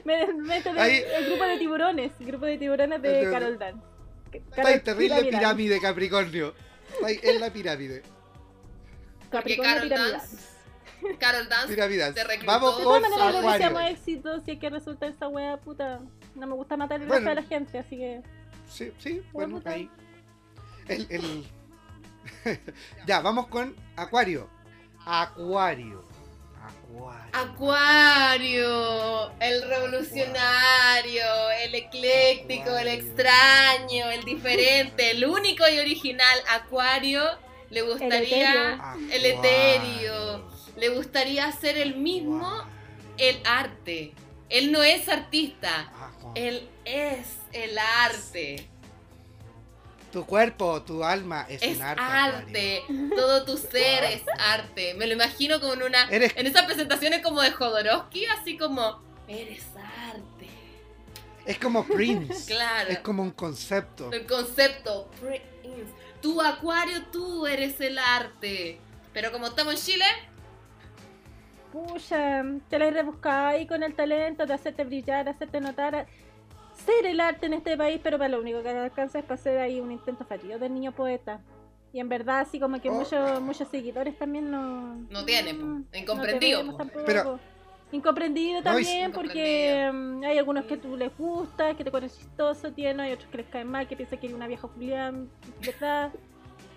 Me- 0.04 0.26
me- 0.32 0.62
Ahí- 0.80 1.02
el 1.16 1.26
grupo 1.26 1.44
de 1.44 1.58
tiburones, 1.58 2.12
el 2.20 2.26
grupo 2.26 2.46
de 2.46 2.58
tiburones 2.58 3.02
de. 3.02 3.28
Carol 3.30 3.58
Dance. 3.58 3.82
Está 4.32 4.62
Carol- 4.62 4.72
en 4.74 4.84
terrible 4.84 5.14
Piramidal. 5.16 5.40
pirámide, 5.40 5.80
Capricornio. 5.80 6.54
Está 6.92 7.06
ahí 7.06 7.20
en 7.22 7.40
la 7.40 7.52
pirámide. 7.52 8.02
porque 9.30 9.56
Carol. 9.62 9.88
Dance, 9.88 10.36
Carol 11.18 11.48
Dance 11.48 11.68
Pirámides. 11.68 12.14
te 12.14 12.24
reclutó. 12.24 12.52
Vamos 12.52 12.78
De 12.78 12.84
con 12.84 12.84
todas 12.84 13.02
maneras, 13.10 13.32
le 13.34 13.40
deseamos 13.52 13.78
Acuario. 13.80 13.96
éxito 13.96 14.40
si 14.40 14.50
es 14.52 14.58
que 14.58 14.70
resulta 14.70 15.06
esa 15.06 15.28
wea 15.28 15.56
puta. 15.58 16.00
No 16.34 16.46
me 16.46 16.54
gusta 16.54 16.76
matar 16.76 17.00
el 17.00 17.08
Bueno. 17.08 17.26
resto 17.26 17.40
de 17.40 17.42
la 17.42 17.48
gente, 17.56 17.78
así 17.78 17.96
que. 17.96 18.22
Sí, 18.68 18.92
sí, 18.98 19.22
bueno, 19.32 19.56
puta. 19.56 19.70
ahí. 19.70 19.90
El, 20.88 21.06
el... 21.10 21.46
ya, 23.06 23.20
vamos 23.20 23.46
con 23.48 23.74
Acuario. 23.96 24.48
Acuario. 25.04 26.04
Acuario. 26.88 27.28
Acuario, 27.32 29.32
el 29.40 29.62
revolucionario, 29.68 31.50
el 31.62 31.74
ecléctico, 31.74 32.76
el 32.76 32.88
extraño, 32.88 34.10
el 34.10 34.24
diferente, 34.24 35.10
el 35.10 35.24
único 35.24 35.64
y 35.68 35.78
original 35.78 36.38
Acuario 36.48 37.22
le 37.70 37.82
gustaría 37.82 38.80
el 39.12 39.26
etéreo, 39.26 40.48
le 40.76 40.88
gustaría 40.88 41.46
hacer 41.46 41.76
el 41.76 41.96
mismo 41.96 42.50
el 43.18 43.38
arte. 43.44 44.14
Él 44.48 44.72
no 44.72 44.82
es 44.82 45.08
artista, 45.08 45.80
Acuario. 45.80 46.32
él 46.34 46.68
es 46.86 47.26
el 47.52 47.78
arte. 47.78 48.66
Tu 50.12 50.24
cuerpo, 50.24 50.82
tu 50.82 51.04
alma 51.04 51.44
es, 51.48 51.62
Es 51.62 51.76
un 51.76 51.82
arte. 51.82 52.02
Arte, 52.02 52.82
todo 53.14 53.44
tu 53.44 53.58
ser 53.58 54.04
es 54.04 54.22
arte. 54.38 54.94
Me 54.94 55.06
lo 55.06 55.12
imagino 55.12 55.60
como 55.60 55.74
en 55.74 55.82
una 55.82 56.08
Eres 56.08 56.34
en 56.36 56.46
esas 56.46 56.64
presentaciones 56.64 57.22
como 57.22 57.42
de 57.42 57.50
Jodorowsky, 57.50 58.24
así 58.26 58.56
como 58.56 59.02
eres 59.26 59.66
arte. 59.76 60.48
Es 61.44 61.58
como 61.58 61.84
Prince. 61.84 62.46
Claro. 62.46 62.90
Es 62.90 63.00
como 63.00 63.22
un 63.22 63.32
concepto. 63.32 64.10
El 64.12 64.26
concepto 64.26 65.10
Prince. 65.20 65.92
Tu 66.22 66.40
acuario, 66.40 67.04
tú 67.12 67.46
eres 67.46 67.80
el 67.80 67.98
arte. 67.98 68.78
Pero 69.12 69.30
como 69.30 69.46
estamos 69.46 69.74
en 69.74 69.80
Chile, 69.80 70.04
Pucha, 71.72 72.42
te 72.70 72.78
la 72.78 72.86
he 72.86 72.90
rebuscado 72.90 73.48
ahí 73.48 73.66
con 73.66 73.82
el 73.82 73.94
talento 73.94 74.46
de 74.46 74.54
hacerte 74.54 74.84
brillar, 74.84 75.28
hacerte 75.28 75.60
notar. 75.60 76.06
Ser 76.88 77.04
el 77.06 77.20
arte 77.20 77.44
en 77.46 77.52
este 77.52 77.76
país, 77.76 78.00
pero 78.02 78.16
para 78.16 78.28
lo 78.30 78.40
único 78.40 78.62
que 78.62 78.70
alcanza 78.70 79.18
es 79.18 79.24
para 79.24 79.34
hacer 79.34 79.58
ahí 79.58 79.78
un 79.78 79.92
intento 79.92 80.24
fallido 80.24 80.58
del 80.58 80.72
niño 80.72 80.92
poeta. 80.92 81.40
Y 81.92 82.00
en 82.00 82.08
verdad, 82.08 82.40
así 82.40 82.58
como 82.58 82.80
que 82.80 82.88
Oh. 82.88 82.92
muchos 82.94 83.40
muchos 83.42 83.68
seguidores 83.68 84.16
también 84.18 84.50
no. 84.50 84.96
No 85.10 85.24
tiene, 85.24 85.52
po. 85.54 85.64
mm, 85.66 85.84
Incomprendido, 85.94 86.62
no 86.62 86.76
tampoco. 86.76 87.04
Pero- 87.04 87.40
Incomprendido 87.92 88.58
No, 88.58 88.64
también 88.64 89.12
porque 89.12 89.90
mm, 89.92 90.22
hay 90.24 90.36
algunos 90.38 90.64
que 90.66 90.76
tú 90.76 90.96
les 90.96 91.10
gusta, 91.16 91.74
que 91.74 91.84
te 91.84 91.90
ponen 91.90 92.10
chistoso, 92.10 92.70
tierno, 92.72 93.02
hay 93.02 93.12
otros 93.12 93.30
que 93.30 93.38
les 93.38 93.46
caen 93.46 93.66
mal, 93.68 93.86
que 93.88 93.96
piensan 93.96 94.18
que 94.18 94.26
eres 94.26 94.36
una 94.36 94.46
vieja 94.46 94.68
Julián, 94.68 95.30
¿verdad? 95.64 96.10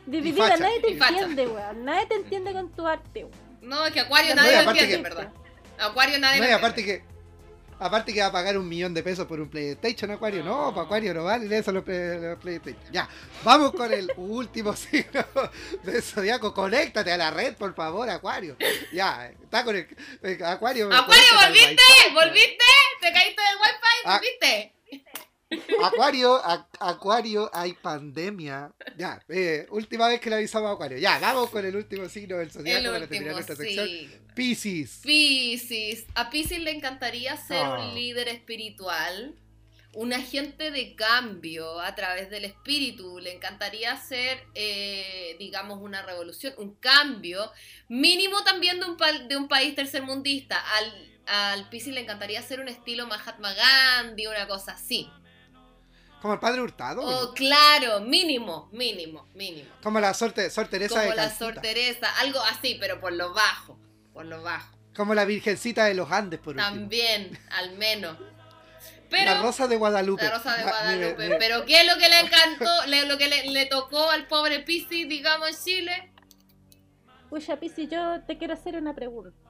Dividida, 0.06 0.48
facha. 0.48 0.58
nadie 0.64 0.80
te 0.82 0.92
entiende, 0.92 1.48
weón. 1.48 1.86
Nadie 1.86 2.06
te 2.08 2.16
entiende 2.16 2.54
con 2.54 2.70
tu 2.72 2.88
arte, 2.88 3.26
weón. 3.26 3.36
no, 3.62 3.86
es 3.86 3.92
que 3.94 4.00
Acuario 4.00 4.36
No, 4.36 4.42
nadie 4.42 4.56
lo 4.64 4.70
entiende, 4.72 4.88
que- 4.90 4.96
en 4.96 5.04
verdad. 5.04 5.30
Acuario 5.80 6.18
nadie 6.20 6.40
No, 6.40 6.46
lo 6.46 6.50
y 6.50 6.54
entiende. 6.54 6.54
aparte 6.56 6.84
que. 6.86 7.04
Aparte 7.82 8.14
que 8.14 8.20
va 8.22 8.28
a 8.28 8.32
pagar 8.32 8.60
un 8.60 8.70
millón 8.70 8.94
de 8.94 9.02
pesos 9.02 9.26
por 9.26 9.40
un 9.40 9.50
PlayStation 9.50 10.12
Acuario. 10.12 10.44
No, 10.44 10.72
para 10.72 10.86
Acuario 10.86 11.16
no 11.16 11.24
vale 11.24 11.58
eso 11.58 11.72
los, 11.72 11.84
los 11.88 12.38
PlayStation. 12.38 12.92
Ya, 12.92 13.10
vamos 13.44 13.72
con 13.72 13.92
el 13.92 14.12
último 14.18 14.76
signo 14.76 15.26
de 15.82 16.00
Zodiaco. 16.00 16.54
Conéctate 16.54 17.12
a 17.12 17.18
la 17.18 17.32
red, 17.32 17.56
por 17.56 17.74
favor, 17.74 18.08
Acuario. 18.08 18.56
Ya, 18.94 19.32
está 19.42 19.64
con 19.64 19.76
el, 19.76 19.88
el 20.22 20.44
Acuario. 20.46 20.94
Acuario, 20.94 21.26
¿volviste? 21.44 21.84
¿Volviste? 22.14 22.66
¿Te 23.02 23.12
caíste 23.12 23.42
del 23.42 23.56
wifi? 23.60 24.02
Ah. 24.06 24.20
¿Volviste? 24.20 24.74
Acuario, 25.84 26.36
a- 26.36 26.68
Acuario, 26.80 27.50
hay 27.54 27.74
pandemia. 27.74 28.72
Ya, 28.98 29.22
eh, 29.30 29.68
última 29.72 30.08
vez 30.08 30.20
que 30.22 30.30
le 30.30 30.38
avisamos 30.38 30.70
a 30.70 30.74
Acuario. 30.74 30.98
Ya, 30.98 31.20
vamos 31.20 31.50
con 31.50 31.66
el 31.66 31.76
último 31.76 32.08
signo 32.10 32.38
del 32.38 32.52
Zodiaco 32.52 32.92
para 32.92 33.08
terminar 33.08 33.34
nuestra 33.34 33.56
sección. 33.56 33.88
sí. 33.88 34.10
Piscis. 34.34 35.00
Piscis. 35.04 36.06
A 36.16 36.30
Piscis 36.30 36.60
le 36.60 36.72
encantaría 36.72 37.36
ser 37.38 37.58
Ah. 37.66 37.80
un 37.86 37.94
líder 37.96 38.30
espiritual, 38.30 39.36
un 39.94 40.14
agente 40.14 40.72
de 40.72 40.96
cambio 40.96 41.82
a 41.82 41.94
través 41.96 42.30
del 42.30 42.46
espíritu. 42.46 43.20
Le 43.20 43.34
encantaría 43.36 43.92
hacer, 43.92 44.42
eh, 44.56 45.36
digamos, 45.38 45.80
una 45.82 46.02
revolución, 46.02 46.54
un 46.58 46.76
cambio, 46.76 47.52
mínimo 47.90 48.42
también 48.44 48.80
de 48.80 48.86
un, 48.86 48.96
pa- 48.98 49.12
de 49.12 49.36
un 49.36 49.50
país 49.50 49.76
tercermundista. 49.76 50.64
Al, 50.78 51.12
al 51.26 51.70
Piscis 51.70 51.94
le 51.94 52.00
encantaría 52.02 52.40
hacer 52.40 52.62
un 52.62 52.70
estilo 52.70 53.06
Mahatma 53.08 53.54
Gandhi, 53.54 54.28
una 54.28 54.48
cosa 54.48 54.74
así. 54.74 55.10
Como 56.22 56.36
el 56.36 56.40
padre 56.40 56.62
Hurtado. 56.62 57.02
¿no? 57.02 57.08
Oh, 57.08 57.34
claro, 57.34 58.00
mínimo, 58.02 58.70
mínimo, 58.72 59.28
mínimo. 59.34 59.70
Como 59.82 60.00
la 60.00 60.14
sorte, 60.14 60.50
Sor 60.50 60.68
Teresa 60.68 60.96
Como 60.96 61.10
de 61.10 61.16
la 61.16 61.24
Calcuta. 61.30 61.46
Sor 61.54 61.62
Teresa, 61.62 62.08
algo 62.20 62.40
así, 62.42 62.78
pero 62.80 63.00
por 63.02 63.12
lo 63.14 63.34
bajo, 63.34 63.80
por 64.14 64.26
lo 64.26 64.42
bajo. 64.44 64.78
Como 64.96 65.16
la 65.16 65.26
Virgencita 65.26 65.86
de 65.86 65.94
los 65.96 66.12
Andes, 66.12 66.40
por 66.40 66.56
último. 66.56 66.68
También, 66.70 67.40
al 67.58 67.72
menos. 67.78 68.18
Pero 69.10 69.26
la 69.34 69.42
Rosa 69.42 69.68
de 69.68 69.76
Guadalupe. 69.78 70.24
la 70.24 70.38
Rosa 70.38 70.56
de 70.58 70.64
Ma- 70.64 70.70
Guadalupe. 70.72 71.36
Pero 71.40 71.66
¿qué 71.66 71.82
es 71.82 71.88
lo 71.88 71.98
que 71.98 72.08
le 72.08 72.20
encantó? 72.20 72.86
le- 72.88 73.06
lo 73.08 73.18
que 73.18 73.28
le, 73.28 73.50
le 73.52 73.66
tocó 73.66 74.10
al 74.10 74.28
pobre 74.28 74.60
Piscis, 74.62 75.10
digamos, 75.10 75.50
en 75.50 75.56
Chile? 75.64 76.12
Pucha, 77.30 77.58
Pisi, 77.60 77.88
yo 77.88 78.22
te 78.28 78.38
quiero 78.38 78.54
hacer 78.54 78.76
una 78.76 78.94
pregunta. 78.94 79.41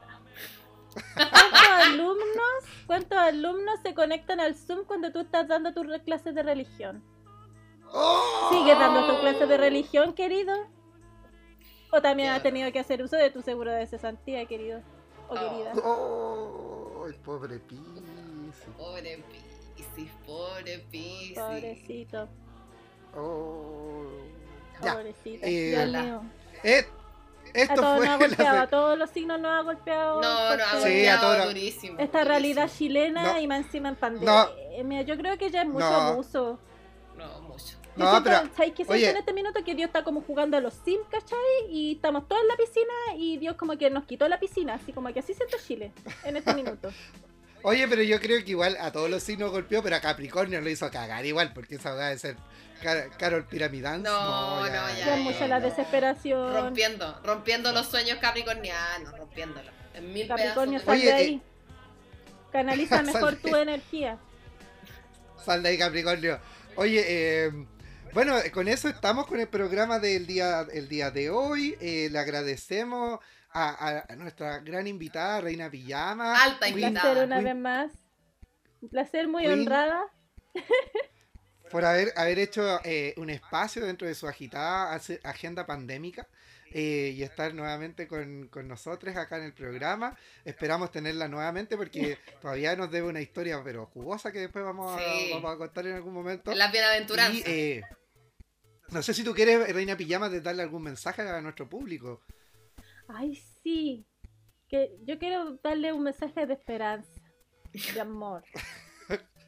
¿Cuántos 1.16 1.70
alumnos, 1.84 2.64
¿Cuántos 2.88 3.18
alumnos 3.18 3.80
se 3.82 3.94
conectan 3.94 4.40
al 4.40 4.56
Zoom 4.56 4.84
cuando 4.86 5.12
tú 5.12 5.20
estás 5.22 5.48
dando 5.48 5.74
tus 5.74 5.86
clases 6.04 6.36
de 6.36 6.44
religión? 6.44 7.04
¡Oh! 7.94 8.50
¿Sigues 8.52 8.78
dando 8.80 9.06
tus 9.08 9.20
clases 9.20 9.48
de 9.50 9.58
religión, 9.58 10.14
querido? 10.14 10.54
¿O 11.92 12.02
también 12.02 12.30
has 12.32 12.42
tenido 12.44 12.72
que 12.72 12.80
hacer 12.80 13.02
uso 13.04 13.18
de 13.18 13.30
tu 13.32 13.42
seguro 13.42 13.72
de 13.72 13.86
cesantía, 13.88 14.46
querido? 14.46 14.80
¿O 15.30 15.34
Oh. 15.34 15.36
querida? 15.36 15.74
¡Oh! 15.84 17.06
¡Ay, 17.08 17.14
pobre 17.26 17.60
Piscis! 17.60 18.66
Pobre 18.78 19.24
Piscis, 19.76 20.12
pobre 20.26 20.80
Piscis. 20.92 21.38
Pobrecito, 21.40 22.30
¡Oh! 23.16 24.04
Ya. 24.84 24.94
pobrecito. 24.94 25.46
eh, 25.46 25.90
Dios 25.90 26.04
mío. 26.04 26.22
Eh, 26.64 26.86
A 27.54 27.60
esto 27.60 27.76
todos 27.76 27.98
fue 27.98 28.06
nos 28.06 28.16
ha 28.16 28.18
golpeado, 28.28 28.60
a 28.62 28.68
todos 28.68 28.98
los 28.98 29.10
signos 29.10 29.40
nos 29.40 29.52
ha 29.52 29.62
golpeado. 29.64 30.22
No, 30.22 30.58
no, 30.58 30.64
ha 30.64 30.68
fuerte 30.68 30.88
Sí, 31.02 31.08
a 31.08 31.16
golpeado 31.18 31.34
todos. 31.36 31.48
durísimo. 31.48 32.00
esta 32.00 32.24
realidad 32.24 32.70
chilena 32.76 33.34
No. 33.34 33.40
y 33.40 33.48
más 33.48 33.66
encima 33.66 33.90
en 33.90 33.96
pandemia. 33.96 35.02
Yo 35.04 35.18
creo 35.18 35.38
que 35.38 35.50
ya 35.50 35.62
es 35.64 35.68
mucho 35.68 35.90
No. 35.90 35.96
abuso. 35.96 36.60
No, 37.18 37.42
mucho. 37.42 37.78
Yo 37.98 38.06
No, 38.06 38.12
siento, 38.12 38.24
pero, 38.24 38.38
¿sabes 38.56 38.72
qué 38.72 38.76
siento 38.78 38.94
oye. 38.94 39.10
en 39.10 39.18
este 39.18 39.34
minuto? 39.34 39.64
Que 39.66 39.76
Dios 39.76 39.88
está 39.88 40.04
como 40.04 40.22
jugando 40.22 40.56
a 40.56 40.62
los 40.62 40.74
Sims, 40.86 41.06
¿cachai? 41.10 41.38
Y 41.70 41.96
estamos 41.96 42.26
todos 42.28 42.42
en 42.42 42.48
la 42.48 42.56
piscina 42.56 42.94
y 43.18 43.38
Dios 43.38 43.56
como 43.58 43.78
que 43.78 43.90
nos 43.90 44.06
quitó 44.06 44.28
la 44.30 44.40
piscina, 44.40 44.76
así 44.76 44.94
como 44.94 45.12
que 45.14 45.20
así 45.20 45.34
siento 45.34 45.58
Chile 45.66 45.92
en 46.24 46.38
este 46.38 46.54
minuto. 46.54 46.90
Oye, 47.64 47.88
pero 47.88 48.02
yo 48.02 48.20
creo 48.20 48.44
que 48.44 48.52
igual 48.52 48.76
a 48.80 48.92
todos 48.92 49.08
los 49.10 49.22
signos 49.22 49.52
golpeó, 49.52 49.84
pero 49.84 49.96
a 49.98 50.00
Capricornio 50.02 50.62
lo 50.62 50.70
hizo 50.70 50.90
cagar 50.90 51.26
igual, 51.28 51.52
porque 51.54 51.76
esa 51.76 51.94
va 51.94 52.08
de 52.10 52.18
ser 52.18 52.36
Car- 52.82 53.10
Carol 53.18 53.46
Piramidance. 53.46 54.04
No, 54.10 54.60
no, 54.62 54.68
ya, 54.68 54.92
Ya 54.98 55.18
es 55.18 55.22
mucha 55.22 55.48
la 55.48 55.60
no. 55.60 55.66
desesperación. 55.70 56.54
Rompiendo, 56.54 57.20
rompiendo 57.24 57.72
los 57.72 57.88
sueños 57.88 58.18
capricornianos, 58.20 59.18
rompiéndolos. 59.18 59.74
En 59.94 60.12
mil 60.14 60.28
Capricornio, 60.28 60.80
pedazos. 60.80 60.86
sal 60.86 61.02
de 61.02 61.10
eh, 61.10 61.14
ahí. 61.14 61.42
Canaliza 62.52 63.02
mejor 63.04 63.36
tu 63.38 63.56
energía. 63.56 64.18
Sal 65.46 65.64
de 65.64 65.70
ahí, 65.70 65.78
Capricornio. 65.78 66.40
Oye, 66.76 67.04
eh, 67.08 67.52
bueno, 68.14 68.36
con 68.54 68.68
eso 68.68 68.90
estamos 68.90 69.26
con 69.28 69.40
el 69.40 69.48
programa 69.48 70.00
del 70.00 70.28
día, 70.28 70.66
el 70.74 70.88
día 70.88 71.12
de 71.12 71.30
hoy. 71.30 71.76
Eh, 71.82 72.10
le 72.12 72.20
agradecemos 72.20 73.20
a, 73.54 74.06
nuestra 74.18 74.60
gran 74.60 74.88
invitada, 74.88 75.42
Reina 75.42 75.70
Pijama. 75.70 76.42
Alta 76.44 76.68
Un 76.68 76.72
invitada. 76.80 77.02
placer 77.02 77.26
una 77.26 77.36
Queen. 77.38 77.46
vez 77.46 77.56
más. 77.56 77.92
Un 78.82 78.90
placer 78.90 79.28
muy 79.28 79.44
Queen. 79.44 79.60
honrada. 79.62 80.04
por 81.72 81.86
haber, 81.86 82.14
haber 82.16 82.40
hecho 82.40 82.80
eh, 82.84 83.14
un 83.18 83.30
espacio 83.30 83.86
dentro 83.86 84.08
de 84.08 84.16
su 84.16 84.28
agitada 84.28 84.94
agenda 85.24 85.66
pandémica 85.66 86.28
eh, 86.74 87.14
y 87.16 87.24
estar 87.24 87.54
nuevamente 87.54 88.08
con, 88.08 88.48
con 88.48 88.68
nosotros 88.68 89.16
acá 89.16 89.38
en 89.38 89.44
el 89.44 89.54
programa. 89.54 90.18
Esperamos 90.46 90.92
tenerla 90.92 91.28
nuevamente 91.28 91.78
porque 91.78 92.18
todavía 92.42 92.76
nos 92.76 92.92
debe 92.92 93.08
una 93.08 93.22
historia 93.22 93.62
pero 93.64 93.88
jugosa 93.88 94.32
que 94.32 94.40
después 94.40 94.64
vamos 94.64 95.00
a, 95.00 95.04
Sí. 95.04 95.30
vamos 95.34 95.54
a 95.54 95.58
contar 95.58 95.88
en 95.88 95.96
algún 95.96 96.14
momento. 96.14 96.54
Las 96.54 96.72
bienaventuranzas. 96.72 97.48
Y, 97.48 97.52
eh, 97.52 97.84
no 98.90 99.02
sé 99.02 99.14
si 99.14 99.24
tú 99.24 99.34
quieres, 99.34 99.74
Reina 99.74 99.96
Pijama, 99.96 100.28
de 100.30 100.42
darle 100.42 100.64
algún 100.64 100.84
mensaje 100.84 101.22
a 101.22 101.40
nuestro 101.42 101.68
público. 101.70 102.22
Ay, 103.08 103.36
sí. 103.64 104.06
Que 104.68 104.98
yo 105.04 105.18
quiero 105.20 105.58
darle 105.64 105.92
un 105.94 106.04
mensaje 106.04 106.46
de 106.46 106.54
esperanza, 106.54 107.10
de 107.94 108.00
amor 108.02 108.44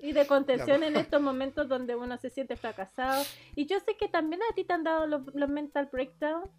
y 0.03 0.11
de 0.11 0.27
contención 0.27 0.83
en 0.83 0.97
estos 0.97 1.21
momentos 1.21 1.69
donde 1.69 1.95
uno 1.95 2.17
se 2.17 2.29
siente 2.29 2.57
fracasado. 2.57 3.23
Y 3.55 3.67
yo 3.67 3.79
sé 3.79 3.95
que 3.95 4.09
también 4.09 4.41
a 4.43 4.53
ti 4.53 4.65
te 4.65 4.73
han 4.73 4.83
dado 4.83 5.07
los, 5.07 5.33
los 5.33 5.49
mental 5.49 5.87
breakdown, 5.89 6.51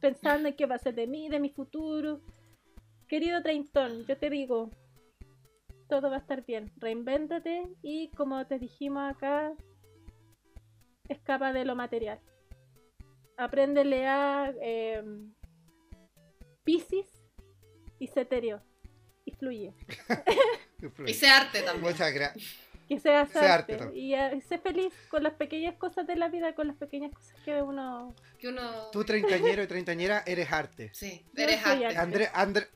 pensando 0.00 0.48
en 0.48 0.54
qué 0.54 0.66
va 0.66 0.76
a 0.76 0.78
ser 0.78 0.94
de 0.94 1.08
mí, 1.08 1.28
de 1.28 1.40
mi 1.40 1.50
futuro. 1.50 2.20
Querido 3.08 3.42
Treintón, 3.42 4.06
yo 4.06 4.16
te 4.16 4.30
digo, 4.30 4.70
todo 5.88 6.08
va 6.08 6.16
a 6.16 6.20
estar 6.20 6.46
bien. 6.46 6.72
Reinvéntate 6.76 7.64
y 7.82 8.10
como 8.12 8.46
te 8.46 8.60
dijimos 8.60 9.10
acá, 9.10 9.52
escapa 11.08 11.52
de 11.52 11.64
lo 11.64 11.74
material. 11.74 12.20
Apréndele 13.36 14.06
a 14.06 14.54
eh, 14.62 15.02
Piscis 16.62 17.08
y 17.98 18.06
Ceterio. 18.06 18.62
Y 19.26 19.32
fluye. 19.32 19.72
Y 21.06 21.14
sé 21.14 21.28
arte 21.28 21.62
también. 21.62 21.92
Muchas 21.92 22.12
gracias. 22.12 22.63
Que 22.88 22.98
seas 23.00 23.30
Sé 23.30 23.38
arte. 23.38 23.78
Y 23.94 24.14
eh, 24.14 24.40
sé 24.48 24.58
feliz 24.58 24.92
con 25.08 25.22
las 25.22 25.34
pequeñas 25.34 25.74
cosas 25.76 26.06
de 26.06 26.16
la 26.16 26.28
vida, 26.28 26.54
con 26.54 26.66
las 26.66 26.76
pequeñas 26.76 27.12
cosas 27.12 27.34
que 27.44 27.62
uno. 27.62 28.14
Que 28.38 28.48
uno. 28.48 28.90
Tú, 28.92 29.04
treintañero 29.04 29.62
y 29.62 29.66
treintañera, 29.66 30.22
eres 30.26 30.52
arte. 30.52 30.90
Sí, 30.92 31.24
eres 31.36 31.64
arte. 31.64 31.86
arte. 31.86 31.98
André, 31.98 32.28
André, 32.34 32.68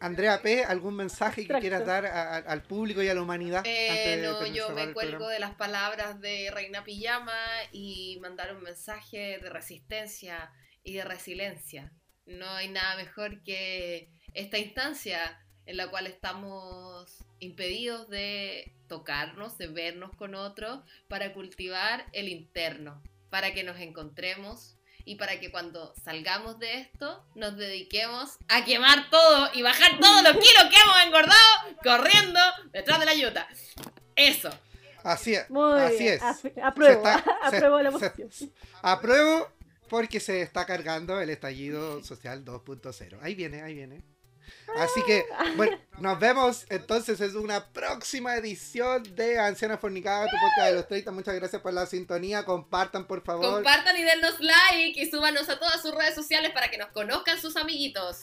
Andrea 0.00 0.42
P., 0.42 0.64
¿algún 0.64 0.96
mensaje 0.96 1.46
que 1.46 1.54
quieras 1.60 1.86
dar 1.86 2.04
a- 2.04 2.34
a- 2.34 2.38
al 2.38 2.62
público 2.62 3.02
y 3.02 3.08
a 3.08 3.14
la 3.14 3.22
humanidad? 3.22 3.62
Eh, 3.64 4.20
no, 4.22 4.44
yo 4.46 4.70
me 4.70 4.82
el 4.82 4.92
cuelgo 4.92 5.28
de 5.28 5.38
las 5.38 5.54
palabras 5.54 6.20
de 6.20 6.50
Reina 6.52 6.84
Pijama 6.84 7.32
y 7.72 8.18
mandar 8.20 8.54
un 8.54 8.62
mensaje 8.62 9.38
de 9.40 9.48
resistencia 9.50 10.50
y 10.82 10.94
de 10.94 11.04
resiliencia. 11.04 11.92
No 12.26 12.48
hay 12.50 12.68
nada 12.68 12.96
mejor 12.96 13.42
que 13.44 14.10
esta 14.34 14.58
instancia 14.58 15.38
en 15.66 15.76
la 15.76 15.88
cual 15.88 16.06
estamos 16.06 17.24
impedidos 17.40 18.08
de 18.08 18.72
tocarnos, 18.88 19.56
de 19.58 19.68
vernos 19.68 20.14
con 20.16 20.34
otros, 20.34 20.80
para 21.08 21.32
cultivar 21.32 22.06
el 22.12 22.28
interno, 22.28 23.02
para 23.30 23.52
que 23.54 23.64
nos 23.64 23.78
encontremos 23.80 24.76
y 25.06 25.16
para 25.16 25.38
que 25.40 25.50
cuando 25.50 25.94
salgamos 26.02 26.58
de 26.58 26.80
esto 26.80 27.24
nos 27.34 27.56
dediquemos 27.56 28.38
a 28.48 28.64
quemar 28.64 29.10
todo 29.10 29.50
y 29.52 29.62
bajar 29.62 29.98
todos 30.00 30.22
los 30.22 30.32
kilos 30.32 30.64
que 30.70 30.76
hemos 30.82 31.04
engordado 31.04 31.76
corriendo 31.82 32.40
detrás 32.72 33.00
de 33.00 33.06
la 33.06 33.14
yuta. 33.14 33.48
Eso. 34.16 34.50
Así 35.02 35.34
es. 35.34 35.50
Muy 35.50 35.78
así 35.80 35.98
bien. 36.04 36.14
es. 36.14 36.62
Apruebo, 36.62 37.04
Se 37.04 37.10
está- 37.18 37.24
se- 37.50 37.56
apruebo 37.56 37.82
la 37.82 37.98
se-. 37.98 38.50
Apruebo 38.82 39.48
porque 39.90 40.18
se 40.20 40.40
está 40.40 40.64
cargando 40.64 41.20
el 41.20 41.28
estallido 41.28 42.02
social 42.02 42.42
2.0. 42.44 43.18
Ahí 43.20 43.34
viene, 43.34 43.60
ahí 43.62 43.74
viene. 43.74 44.02
Así 44.78 45.02
que, 45.04 45.24
bueno, 45.56 45.78
nos 45.98 46.18
vemos 46.18 46.66
entonces 46.68 47.20
en 47.20 47.36
una 47.36 47.64
próxima 47.66 48.34
edición 48.36 49.02
de 49.14 49.38
Anciana 49.38 49.78
Fornicada, 49.78 50.26
tu 50.26 50.36
podcast 50.36 50.68
de 50.68 50.74
los 50.74 50.88
30. 50.88 51.10
Muchas 51.12 51.34
gracias 51.34 51.62
por 51.62 51.72
la 51.72 51.86
sintonía. 51.86 52.44
Compartan, 52.44 53.06
por 53.06 53.22
favor. 53.22 53.54
Compartan 53.54 53.96
y 53.96 54.02
dennos 54.02 54.40
like 54.40 55.00
y 55.00 55.10
súbanos 55.10 55.48
a 55.48 55.58
todas 55.58 55.80
sus 55.80 55.94
redes 55.94 56.14
sociales 56.14 56.50
para 56.52 56.68
que 56.70 56.78
nos 56.78 56.88
conozcan 56.88 57.40
sus 57.40 57.56
amiguitos. 57.56 58.18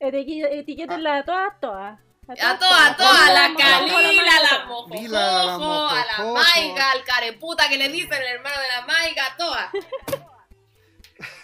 Etiquétenla 0.00 1.18
a 1.18 1.24
todas, 1.24 1.60
todas. 1.60 2.00
A 2.26 2.58
todas, 2.58 2.90
a 2.90 2.96
todas, 2.96 3.28
a 3.28 3.32
la 3.32 3.54
Calila, 3.54 4.36
a 4.38 4.42
la 4.42 4.64
Mojojojo, 4.64 5.88
a 5.88 6.06
la. 6.06 6.24
Maiga, 6.32 6.90
al 6.92 7.04
careputa 7.04 7.68
que 7.68 7.76
le 7.76 7.90
dicen 7.90 8.14
el 8.14 8.28
hermano 8.28 8.56
de 8.60 8.68
la 8.68 8.86
Maiga, 8.86 9.26
a 9.26 9.36
todas. 9.36 9.70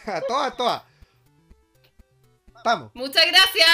A 0.07 0.21
todas, 0.23 0.53
a 0.53 0.57
todas. 0.57 0.83
Vamos, 2.65 2.91
Muchas 2.95 3.25
gracias. 3.27 3.67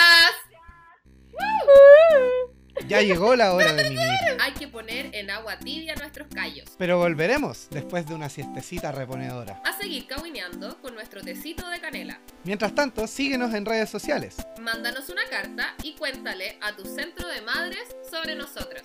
ya 2.87 3.03
llegó 3.03 3.35
la 3.35 3.53
hora 3.55 3.73
de 3.73 3.85
mimir. 3.91 4.07
Hay 4.41 4.53
que 4.53 4.69
poner 4.69 5.15
en 5.15 5.31
agua 5.31 5.59
tibia 5.59 5.95
nuestros 5.97 6.29
callos. 6.33 6.71
Pero 6.79 6.99
volveremos 6.99 7.69
después 7.71 8.07
de 8.07 8.15
una 8.15 8.29
siestecita 8.29 8.93
reponedora. 8.93 9.61
A 9.65 9.77
seguir 9.77 10.07
cahuineando 10.07 10.81
con 10.81 10.95
nuestro 10.95 11.21
tecito 11.23 11.69
de 11.69 11.81
canela. 11.81 12.21
Mientras 12.45 12.75
tanto, 12.75 13.07
síguenos 13.07 13.55
en 13.55 13.65
redes 13.65 13.91
sociales. 13.91 14.37
Mándanos 14.61 15.09
una 15.09 15.25
carta 15.29 15.75
y 15.83 15.95
cuéntale 15.95 16.59
a 16.63 16.77
tu 16.77 16.85
centro 16.85 17.27
de 17.29 17.41
madres 17.41 17.97
sobre 18.09 18.37
nosotros. 18.37 18.83